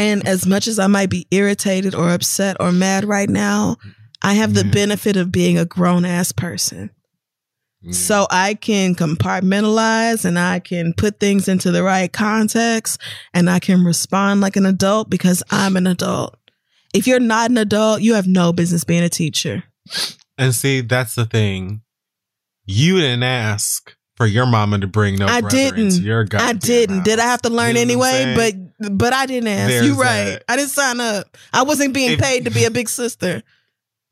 And 0.00 0.24
as 0.28 0.46
much 0.46 0.68
as 0.68 0.78
I 0.78 0.86
might 0.86 1.10
be 1.10 1.26
irritated 1.32 1.92
or 1.92 2.10
upset 2.10 2.56
or 2.60 2.70
mad 2.70 3.04
right 3.04 3.28
now, 3.28 3.78
I 4.22 4.34
have 4.34 4.54
the 4.54 4.64
Yeah. 4.64 4.70
benefit 4.70 5.16
of 5.16 5.32
being 5.32 5.58
a 5.58 5.64
grown 5.64 6.04
ass 6.04 6.30
person. 6.30 6.90
So 7.90 8.28
I 8.30 8.54
can 8.54 8.94
compartmentalize 8.94 10.24
and 10.24 10.38
I 10.38 10.60
can 10.60 10.92
put 10.92 11.18
things 11.18 11.48
into 11.48 11.72
the 11.72 11.82
right 11.82 12.12
context 12.12 13.00
and 13.34 13.50
I 13.50 13.58
can 13.58 13.84
respond 13.84 14.40
like 14.40 14.54
an 14.54 14.66
adult 14.66 15.10
because 15.10 15.42
I'm 15.50 15.76
an 15.76 15.88
adult. 15.88 16.36
If 16.94 17.08
you're 17.08 17.18
not 17.18 17.50
an 17.50 17.58
adult, 17.58 18.00
you 18.00 18.14
have 18.14 18.28
no 18.28 18.52
business 18.52 18.84
being 18.84 19.02
a 19.02 19.08
teacher. 19.08 19.64
And 20.36 20.54
see, 20.54 20.80
that's 20.80 21.16
the 21.16 21.24
thing. 21.26 21.82
You 22.70 22.96
didn't 22.98 23.22
ask 23.22 23.96
for 24.16 24.26
your 24.26 24.44
mama 24.46 24.78
to 24.78 24.86
bring 24.86 25.16
no 25.16 25.26
I 25.26 25.40
didn't. 25.40 25.94
your 26.02 26.26
I 26.34 26.52
didn't. 26.52 27.04
Did 27.04 27.18
I 27.18 27.24
have 27.24 27.40
to 27.42 27.50
learn 27.50 27.68
You 27.68 27.74
know 27.74 27.80
anyway? 27.80 28.34
But 28.36 28.96
but 28.98 29.12
I 29.14 29.24
didn't 29.26 29.48
ask. 29.48 29.70
There's 29.70 29.86
you 29.86 29.94
right. 29.94 30.24
that. 30.24 30.44
I 30.48 30.56
didn't 30.56 30.70
sign 30.70 31.00
up. 31.00 31.36
I 31.52 31.62
wasn't 31.62 31.94
being 31.94 32.12
If- 32.12 32.20
paid 32.20 32.44
to 32.44 32.50
be 32.50 32.64
a 32.64 32.70
big 32.70 32.88
sister. 32.88 33.42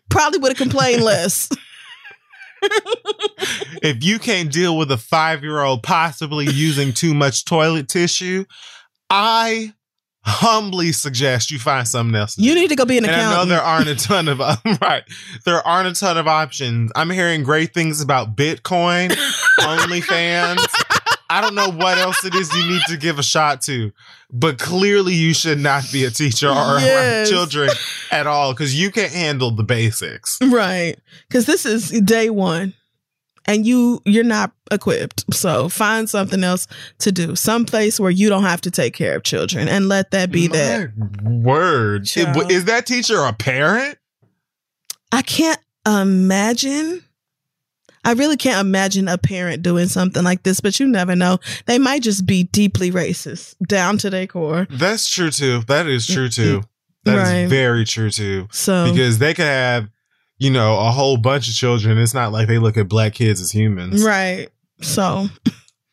Probably 0.08 0.38
would 0.38 0.52
have 0.52 0.58
complained 0.58 1.02
less. 1.04 1.50
if 3.82 4.02
you 4.02 4.18
can't 4.18 4.50
deal 4.50 4.76
with 4.78 4.90
a 4.90 4.96
five 4.96 5.42
year 5.42 5.60
old 5.60 5.82
possibly 5.82 6.46
using 6.50 6.92
too 6.92 7.12
much 7.12 7.44
toilet 7.44 7.88
tissue, 7.88 8.44
I 9.10 9.74
humbly 10.26 10.90
suggest 10.90 11.50
you 11.52 11.58
find 11.58 11.86
something 11.86 12.14
else. 12.16 12.36
You 12.36 12.54
need 12.54 12.68
to 12.68 12.76
go 12.76 12.84
be 12.84 12.98
an 12.98 13.04
and 13.04 13.14
I 13.14 13.34
know 13.34 13.44
there 13.44 13.62
aren't 13.62 13.88
a 13.88 13.94
ton 13.94 14.26
of 14.28 14.40
um, 14.42 14.58
right. 14.82 15.04
There 15.44 15.66
aren't 15.66 15.88
a 15.88 15.98
ton 15.98 16.18
of 16.18 16.26
options. 16.26 16.90
I'm 16.96 17.10
hearing 17.10 17.44
great 17.44 17.72
things 17.72 18.00
about 18.00 18.36
Bitcoin, 18.36 19.10
OnlyFans. 19.60 20.66
I 21.28 21.40
don't 21.40 21.54
know 21.54 21.70
what 21.70 21.98
else 21.98 22.24
it 22.24 22.34
is 22.34 22.54
you 22.54 22.68
need 22.68 22.82
to 22.88 22.96
give 22.96 23.18
a 23.18 23.22
shot 23.22 23.60
to, 23.62 23.92
but 24.30 24.58
clearly 24.58 25.14
you 25.14 25.34
should 25.34 25.58
not 25.58 25.84
be 25.92 26.04
a 26.04 26.10
teacher 26.10 26.48
or 26.48 26.76
around 26.76 27.26
children 27.26 27.70
at 28.12 28.26
all 28.26 28.52
because 28.52 28.78
you 28.80 28.90
can't 28.90 29.12
handle 29.12 29.50
the 29.50 29.64
basics. 29.64 30.38
Right. 30.40 30.96
Cause 31.30 31.46
this 31.46 31.66
is 31.66 31.90
day 31.90 32.30
one. 32.30 32.74
And 33.48 33.64
you 33.66 34.00
you're 34.04 34.24
not 34.24 34.52
equipped. 34.70 35.24
So 35.32 35.68
find 35.68 36.10
something 36.10 36.42
else 36.42 36.66
to 36.98 37.12
do. 37.12 37.36
Some 37.36 37.64
place 37.64 38.00
where 38.00 38.10
you 38.10 38.28
don't 38.28 38.42
have 38.42 38.60
to 38.62 38.70
take 38.70 38.94
care 38.94 39.14
of 39.16 39.22
children 39.22 39.68
and 39.68 39.88
let 39.88 40.10
that 40.10 40.32
be 40.32 40.48
that. 40.48 40.90
Word. 41.22 42.06
Child. 42.06 42.50
Is 42.50 42.64
that 42.64 42.86
teacher 42.86 43.20
a 43.22 43.32
parent? 43.32 43.98
I 45.12 45.22
can't 45.22 45.60
imagine. 45.86 47.02
I 48.04 48.12
really 48.12 48.36
can't 48.36 48.60
imagine 48.60 49.08
a 49.08 49.18
parent 49.18 49.62
doing 49.62 49.88
something 49.88 50.22
like 50.22 50.44
this, 50.44 50.60
but 50.60 50.78
you 50.78 50.86
never 50.86 51.16
know. 51.16 51.38
They 51.66 51.78
might 51.78 52.02
just 52.02 52.24
be 52.24 52.44
deeply 52.44 52.92
racist 52.92 53.56
down 53.66 53.98
to 53.98 54.10
their 54.10 54.26
core. 54.28 54.66
That's 54.70 55.08
true 55.10 55.30
too. 55.30 55.62
That 55.66 55.86
is 55.88 56.06
true 56.06 56.28
too. 56.28 56.58
Mm-hmm. 56.60 56.66
That 57.04 57.14
is 57.22 57.28
Right. 57.32 57.48
very 57.48 57.84
true 57.84 58.10
too. 58.10 58.48
So 58.52 58.90
Because 58.92 59.18
they 59.18 59.34
could 59.34 59.44
have, 59.46 59.88
you 60.38 60.50
know, 60.50 60.78
a 60.78 60.90
whole 60.90 61.16
bunch 61.16 61.48
of 61.48 61.54
children. 61.54 61.98
It's 61.98 62.14
not 62.14 62.32
like 62.32 62.48
they 62.48 62.58
look 62.58 62.76
at 62.76 62.88
black 62.88 63.14
kids 63.14 63.40
as 63.40 63.50
humans. 63.50 64.04
right. 64.04 64.48
So 64.80 65.28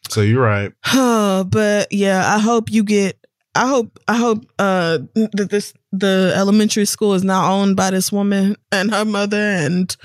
So 0.10 0.22
you're 0.22 0.42
right. 0.42 0.72
but 1.50 1.92
yeah, 1.92 2.36
I 2.36 2.40
hope 2.40 2.72
you 2.72 2.84
get 2.84 3.18
I 3.56 3.68
hope 3.68 4.00
I 4.08 4.18
hope 4.18 4.46
uh 4.60 5.00
that 5.16 5.48
this 5.50 5.74
the 5.92 6.34
elementary 6.36 6.86
school 6.86 7.14
is 7.14 7.24
now 7.24 7.54
owned 7.54 7.76
by 7.76 7.92
this 7.92 8.12
woman 8.12 8.56
and 8.72 8.92
her 8.92 9.06
mother 9.06 9.38
and 9.38 9.96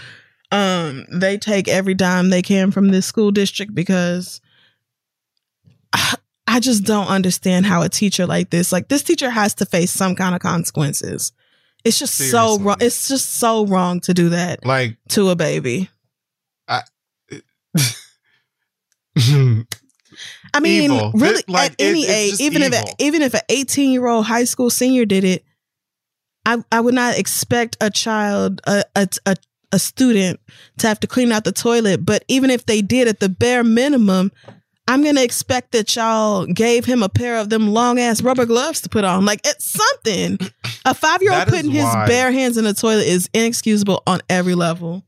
um 0.52 1.06
they 1.12 1.38
take 1.38 1.68
every 1.68 1.94
dime 1.94 2.30
they 2.30 2.42
can 2.42 2.70
from 2.70 2.88
this 2.88 3.06
school 3.06 3.30
district 3.30 3.74
because 3.74 4.40
I, 5.92 6.14
I 6.50 6.60
just 6.60 6.84
don't 6.84 7.08
understand 7.08 7.66
how 7.66 7.82
a 7.82 7.90
teacher 7.90 8.26
like 8.26 8.50
this 8.50 8.72
like 8.72 8.88
this 8.88 9.02
teacher 9.02 9.28
has 9.30 9.54
to 9.56 9.66
face 9.66 9.90
some 9.90 10.14
kind 10.14 10.34
of 10.34 10.40
consequences. 10.40 11.32
It's 11.88 11.98
just 11.98 12.14
so 12.14 12.58
wrong. 12.58 12.76
It's 12.80 13.08
just 13.08 13.36
so 13.36 13.66
wrong 13.66 14.00
to 14.00 14.14
do 14.14 14.28
that 14.30 14.64
Like, 14.64 14.96
to 15.10 15.30
a 15.30 15.36
baby. 15.36 15.90
I 16.68 16.82
mean, 20.60 20.90
Evil. 20.92 21.12
really, 21.14 21.34
This- 21.34 21.48
like, 21.48 21.72
at 21.72 21.76
any 21.80 22.02
it- 22.04 22.10
age, 22.10 22.40
even 22.40 22.62
if 22.62 22.72
evil. 22.72 22.94
even 22.98 23.22
if 23.22 23.34
an 23.34 23.40
eighteen 23.48 23.90
year 23.92 24.06
old 24.06 24.26
high 24.26 24.44
school 24.44 24.70
senior 24.70 25.04
did 25.04 25.24
it, 25.24 25.44
I 26.46 26.62
I 26.72 26.80
would 26.80 26.94
not 26.94 27.18
expect 27.18 27.76
a 27.80 27.90
child 27.90 28.60
a, 28.66 28.84
a 28.96 29.08
a 29.26 29.36
a 29.72 29.78
student 29.78 30.40
to 30.78 30.86
have 30.88 30.98
to 31.00 31.06
clean 31.06 31.30
out 31.32 31.44
the 31.44 31.52
toilet. 31.52 32.04
But 32.06 32.24
even 32.28 32.50
if 32.50 32.64
they 32.66 32.80
did, 32.80 33.06
at 33.08 33.20
the 33.20 33.28
bare 33.28 33.62
minimum, 33.64 34.32
I'm 34.88 35.04
gonna 35.04 35.22
expect 35.22 35.72
that 35.72 35.94
y'all 35.94 36.46
gave 36.46 36.84
him 36.86 37.02
a 37.02 37.08
pair 37.08 37.36
of 37.36 37.50
them 37.50 37.68
long 37.68 37.98
ass 38.00 38.22
rubber 38.22 38.46
gloves 38.46 38.80
to 38.80 38.88
put 38.88 39.04
on. 39.04 39.24
Like 39.24 39.40
it's 39.44 39.64
something. 39.66 40.38
A 40.84 40.94
five 40.94 41.22
year 41.22 41.32
old 41.34 41.46
putting 41.46 41.70
his 41.70 41.84
why- 41.84 42.06
bare 42.06 42.32
hands 42.32 42.56
in 42.56 42.64
the 42.64 42.74
toilet 42.74 43.06
is 43.06 43.28
inexcusable 43.34 44.02
on 44.06 44.20
every 44.28 44.54
level. 44.54 45.04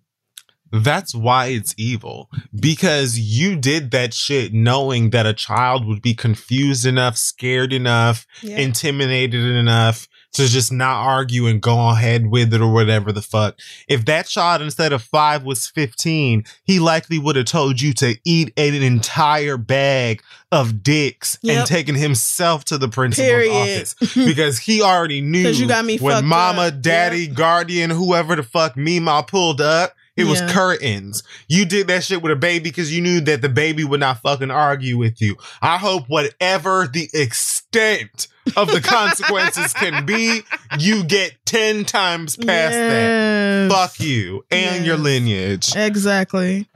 that's 0.72 1.14
why 1.14 1.46
it's 1.46 1.74
evil. 1.78 2.30
Because 2.54 3.18
you 3.18 3.56
did 3.56 3.90
that 3.90 4.14
shit 4.14 4.52
knowing 4.52 5.10
that 5.10 5.26
a 5.26 5.32
child 5.34 5.84
would 5.86 6.00
be 6.00 6.14
confused 6.14 6.86
enough, 6.86 7.16
scared 7.16 7.72
enough, 7.72 8.24
intimidated 8.42 9.44
enough 9.56 10.06
to 10.32 10.46
just 10.46 10.70
not 10.72 11.04
argue 11.04 11.46
and 11.46 11.60
go 11.60 11.88
ahead 11.90 12.26
with 12.30 12.54
it 12.54 12.60
or 12.60 12.72
whatever 12.72 13.10
the 13.12 13.22
fuck. 13.22 13.58
If 13.88 14.04
that 14.04 14.26
child 14.26 14.62
instead 14.62 14.92
of 14.92 15.02
five 15.02 15.42
was 15.44 15.66
15, 15.66 16.44
he 16.64 16.78
likely 16.78 17.18
would 17.18 17.36
have 17.36 17.46
told 17.46 17.80
you 17.80 17.92
to 17.94 18.16
eat 18.24 18.52
an 18.56 18.74
entire 18.74 19.56
bag 19.56 20.22
of 20.52 20.82
dicks 20.82 21.38
Yep. 21.42 21.56
and 21.58 21.66
taken 21.66 21.94
himself 21.94 22.64
to 22.66 22.78
the 22.78 22.88
principal's 22.88 23.28
Period. 23.28 23.52
office 23.52 23.94
because 24.14 24.58
he 24.58 24.82
already 24.82 25.20
knew 25.20 25.48
you 25.48 25.66
got 25.66 25.84
me 25.84 25.98
when 25.98 26.24
mama, 26.24 26.62
up. 26.62 26.80
daddy, 26.80 27.26
guardian, 27.26 27.90
whoever 27.90 28.36
the 28.36 28.42
fuck 28.42 28.76
Mima 28.76 29.24
pulled 29.26 29.60
up. 29.60 29.94
It 30.20 30.26
was 30.26 30.40
Yeah. 30.40 30.52
curtains. 30.52 31.22
You 31.48 31.64
did 31.64 31.88
that 31.88 32.04
shit 32.04 32.22
with 32.22 32.32
a 32.32 32.36
baby 32.36 32.64
because 32.64 32.92
you 32.94 33.00
knew 33.00 33.20
that 33.22 33.42
the 33.42 33.48
baby 33.48 33.84
would 33.84 34.00
not 34.00 34.20
fucking 34.22 34.50
argue 34.50 34.96
with 34.98 35.20
you. 35.22 35.36
I 35.62 35.78
hope 35.78 36.04
whatever 36.08 36.86
the 36.92 37.08
extent 37.14 38.28
of 38.56 38.70
the 38.70 38.80
consequences 38.80 39.72
can 39.72 40.04
be, 40.06 40.42
you 40.78 41.04
get 41.04 41.34
10 41.46 41.84
times 41.84 42.36
past 42.36 42.74
that. 42.74 43.70
Fuck 43.70 44.00
you 44.00 44.44
and 44.50 44.84
your 44.84 44.96
lineage. 44.96 45.74
Exactly. 45.76 46.66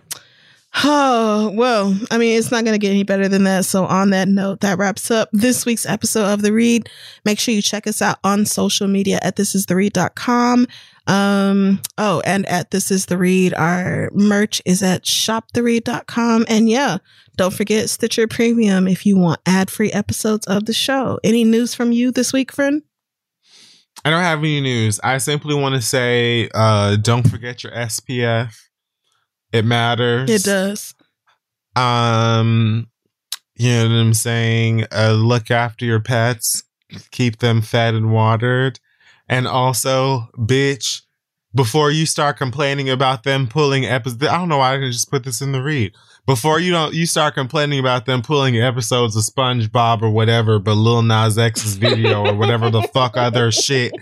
Oh, 0.83 1.51
well, 1.55 1.97
I 2.11 2.19
mean, 2.19 2.37
it's 2.39 2.51
not 2.51 2.65
going 2.65 2.75
to 2.75 2.79
get 2.85 2.91
any 2.91 3.05
better 3.05 3.29
than 3.29 3.45
that. 3.45 3.65
So, 3.65 3.85
on 3.87 4.11
that 4.11 4.29
note, 4.29 4.61
that 4.61 4.79
wraps 4.79 5.11
up 5.11 5.29
this 5.33 5.65
week's 5.65 5.87
episode 5.87 6.33
of 6.33 6.43
The 6.43 6.53
Read. 6.53 6.89
Make 7.25 7.39
sure 7.39 7.55
you 7.55 7.63
check 7.63 7.87
us 7.87 8.03
out 8.03 8.19
on 8.25 8.45
social 8.47 8.89
media 8.89 9.19
at 9.23 9.37
thisistheread.com. 9.37 10.67
Um, 11.07 11.83
oh, 11.99 12.23
and 12.25 12.47
at 12.47 12.71
This 12.71 12.91
Is 12.91 13.07
The 13.07 13.19
Read, 13.19 13.55
our 13.55 14.11
merch 14.13 14.63
is 14.65 14.83
at 14.83 15.05
shoptheread.com. 15.05 16.47
And 16.49 16.69
yeah, 16.69 16.99
don't 17.37 17.53
forget 17.53 17.91
Stitcher 17.91 18.27
Premium 18.27 18.89
if 18.89 19.05
you 19.05 19.17
want 19.19 19.41
ad 19.45 19.71
free 19.71 19.93
episodes 19.93 20.47
of 20.47 20.65
the 20.65 20.73
show. 20.73 21.19
Any 21.23 21.45
news 21.45 21.75
from 21.75 21.93
you 21.93 22.11
this 22.11 22.33
week, 22.33 22.53
friend? 22.53 22.83
I 24.05 24.11
don't 24.11 24.23
have 24.23 24.41
any 24.41 24.61
news. 24.61 25.01
I 25.03 25.19
simply 25.19 25.55
want 25.55 25.75
to 25.75 25.83
say 25.83 26.49
uh, 26.55 26.97
don't 26.97 27.29
forget 27.29 27.63
your 27.63 27.73
SPF. 27.73 28.55
It 29.53 29.65
matters. 29.65 30.29
It 30.31 30.43
does. 30.43 30.95
Um, 31.77 32.89
you 33.57 33.71
know 33.71 33.89
what 33.89 33.95
I'm 33.95 34.15
saying? 34.15 34.87
Uh, 34.93 35.13
look 35.13 35.51
after 35.51 35.85
your 35.85 36.01
pets, 36.01 36.65
keep 37.13 37.39
them 37.39 37.63
fed 37.63 37.95
and 37.95 38.11
watered. 38.13 38.81
And 39.29 39.47
also, 39.47 40.29
bitch, 40.37 41.03
before 41.55 41.91
you 41.91 42.05
start 42.05 42.37
complaining 42.37 42.91
about 42.91 43.23
them 43.23 43.47
pulling 43.47 43.85
episodes, 43.85 44.23
I 44.25 44.37
don't 44.37 44.49
know 44.49 44.59
why 44.59 44.73
I 44.73 44.75
didn't 44.75 44.93
just 44.93 45.11
put 45.11 45.25
this 45.25 45.41
in 45.41 45.53
the 45.53 45.63
read. 45.63 45.93
Before 46.27 46.59
you 46.59 46.73
don't, 46.73 46.95
you 46.95 47.07
start 47.07 47.35
complaining 47.35 47.79
about 47.79 48.07
them 48.07 48.23
pulling 48.23 48.57
episodes 48.59 49.15
of 49.15 49.23
SpongeBob 49.23 50.03
or 50.03 50.11
whatever, 50.11 50.59
but 50.59 50.75
Lil 50.75 51.03
Nas 51.03 51.39
X's 51.39 51.77
video 51.77 52.27
or 52.27 52.35
whatever 52.35 52.71
the 52.71 52.83
fuck 52.83 53.17
other 53.17 53.53
shit 53.53 53.93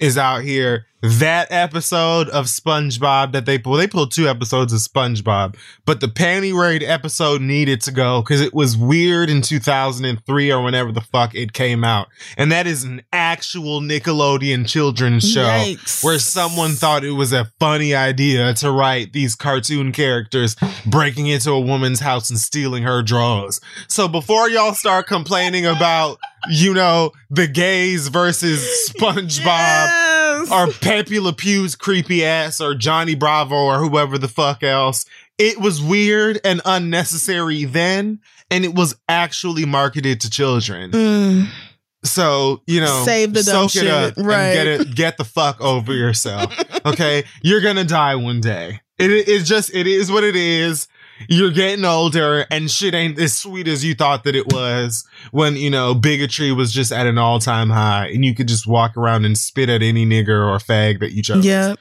is 0.00 0.18
out 0.18 0.42
here. 0.42 0.86
That 1.02 1.48
episode 1.50 2.28
of 2.28 2.46
SpongeBob 2.46 3.32
that 3.32 3.44
they 3.44 3.58
pulled. 3.58 3.80
They 3.80 3.88
pulled 3.88 4.12
two 4.12 4.28
episodes 4.28 4.72
of 4.72 4.78
SpongeBob, 4.78 5.56
but 5.84 6.00
the 6.00 6.06
panty 6.06 6.54
raid 6.54 6.84
episode 6.84 7.42
needed 7.42 7.80
to 7.82 7.90
go 7.90 8.22
because 8.22 8.40
it 8.40 8.54
was 8.54 8.76
weird 8.76 9.28
in 9.28 9.42
2003 9.42 10.52
or 10.52 10.62
whenever 10.62 10.92
the 10.92 11.00
fuck 11.00 11.34
it 11.34 11.52
came 11.52 11.82
out. 11.82 12.06
And 12.36 12.52
that 12.52 12.68
is 12.68 12.84
an 12.84 13.02
actual 13.12 13.80
Nickelodeon 13.80 14.68
children's 14.68 15.28
show 15.28 15.42
Yikes. 15.42 16.04
where 16.04 16.20
someone 16.20 16.72
thought 16.72 17.02
it 17.02 17.10
was 17.10 17.32
a 17.32 17.46
funny 17.58 17.96
idea 17.96 18.54
to 18.54 18.70
write 18.70 19.12
these 19.12 19.34
cartoon 19.34 19.90
characters 19.90 20.54
breaking 20.86 21.26
into 21.26 21.50
a 21.50 21.60
woman's 21.60 21.98
house 21.98 22.30
and 22.30 22.38
stealing 22.38 22.84
her 22.84 23.02
drawers. 23.02 23.60
So 23.88 24.06
before 24.06 24.48
y'all 24.48 24.74
start 24.74 25.08
complaining 25.08 25.66
about 25.66 26.18
you 26.50 26.74
know, 26.74 27.12
the 27.30 27.46
gays 27.46 28.08
versus 28.08 28.92
SpongeBob 28.98 29.42
Yes. 29.44 30.31
Or 30.52 30.68
Pepe 30.68 31.18
Le 31.18 31.32
Pew's 31.32 31.74
creepy 31.74 32.24
ass 32.24 32.60
or 32.60 32.74
Johnny 32.74 33.14
Bravo 33.14 33.54
or 33.56 33.78
whoever 33.78 34.18
the 34.18 34.28
fuck 34.28 34.62
else. 34.62 35.04
It 35.38 35.58
was 35.58 35.82
weird 35.82 36.40
and 36.44 36.60
unnecessary 36.64 37.64
then, 37.64 38.20
and 38.50 38.64
it 38.64 38.74
was 38.74 38.94
actually 39.08 39.64
marketed 39.64 40.20
to 40.20 40.30
children. 40.30 40.90
Mm. 40.90 41.46
So, 42.04 42.62
you 42.66 42.80
know, 42.80 43.04
Save 43.04 43.32
the 43.32 43.44
dumb 43.44 43.66
it 43.66 43.70
shit, 43.70 44.14
right. 44.16 44.54
get 44.54 44.66
it 44.66 44.94
get 44.96 45.18
the 45.18 45.24
fuck 45.24 45.60
over 45.60 45.94
yourself. 45.94 46.52
Okay? 46.84 47.22
You're 47.42 47.60
gonna 47.60 47.84
die 47.84 48.16
one 48.16 48.40
day. 48.40 48.80
It 48.98 49.12
is 49.12 49.46
just 49.46 49.72
it 49.72 49.86
is 49.86 50.10
what 50.10 50.24
it 50.24 50.34
is. 50.34 50.88
You're 51.28 51.50
getting 51.50 51.84
older 51.84 52.46
and 52.50 52.70
shit 52.70 52.94
ain't 52.94 53.18
as 53.18 53.36
sweet 53.36 53.68
as 53.68 53.84
you 53.84 53.94
thought 53.94 54.24
that 54.24 54.34
it 54.36 54.46
was 54.52 55.04
when, 55.30 55.56
you 55.56 55.70
know, 55.70 55.94
bigotry 55.94 56.52
was 56.52 56.72
just 56.72 56.92
at 56.92 57.06
an 57.06 57.18
all 57.18 57.38
time 57.38 57.70
high 57.70 58.08
and 58.08 58.24
you 58.24 58.34
could 58.34 58.48
just 58.48 58.66
walk 58.66 58.96
around 58.96 59.24
and 59.24 59.36
spit 59.38 59.68
at 59.68 59.82
any 59.82 60.04
nigger 60.06 60.46
or 60.48 60.58
fag 60.58 61.00
that 61.00 61.12
you 61.12 61.22
chose. 61.22 61.44
Yeah. 61.44 61.74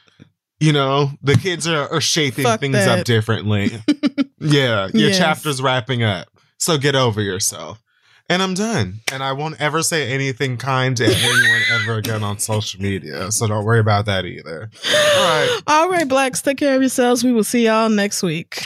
You 0.59 0.73
know, 0.73 1.11
the 1.23 1.35
kids 1.35 1.67
are, 1.67 1.91
are 1.91 2.01
shaping 2.01 2.43
Fuck 2.43 2.59
things 2.59 2.73
that. 2.75 2.99
up 2.99 3.05
differently. 3.05 3.71
yeah, 4.39 4.87
your 4.93 5.09
Yes. 5.09 5.17
chapter's 5.17 5.61
wrapping 5.61 6.03
up. 6.03 6.27
So 6.59 6.77
get 6.77 6.93
over 6.95 7.21
yourself. 7.21 7.81
And 8.29 8.41
I'm 8.41 8.53
done. 8.53 8.99
And 9.11 9.23
I 9.23 9.33
won't 9.33 9.59
ever 9.59 9.81
say 9.83 10.09
anything 10.09 10.55
kind 10.57 10.95
to 10.97 11.03
anyone 11.05 11.61
ever 11.73 11.97
again 11.97 12.23
on 12.23 12.37
social 12.39 12.79
media. 12.81 13.29
So 13.31 13.45
don't 13.47 13.65
worry 13.65 13.79
about 13.79 14.05
that 14.05 14.23
either. 14.25 14.69
All 14.85 14.91
right. 14.93 15.61
All 15.67 15.89
right, 15.89 16.07
blacks, 16.07 16.41
take 16.41 16.57
care 16.57 16.75
of 16.75 16.81
yourselves. 16.81 17.23
We 17.25 17.33
will 17.33 17.43
see 17.43 17.65
y'all 17.65 17.89
next 17.89 18.23
week. 18.23 18.61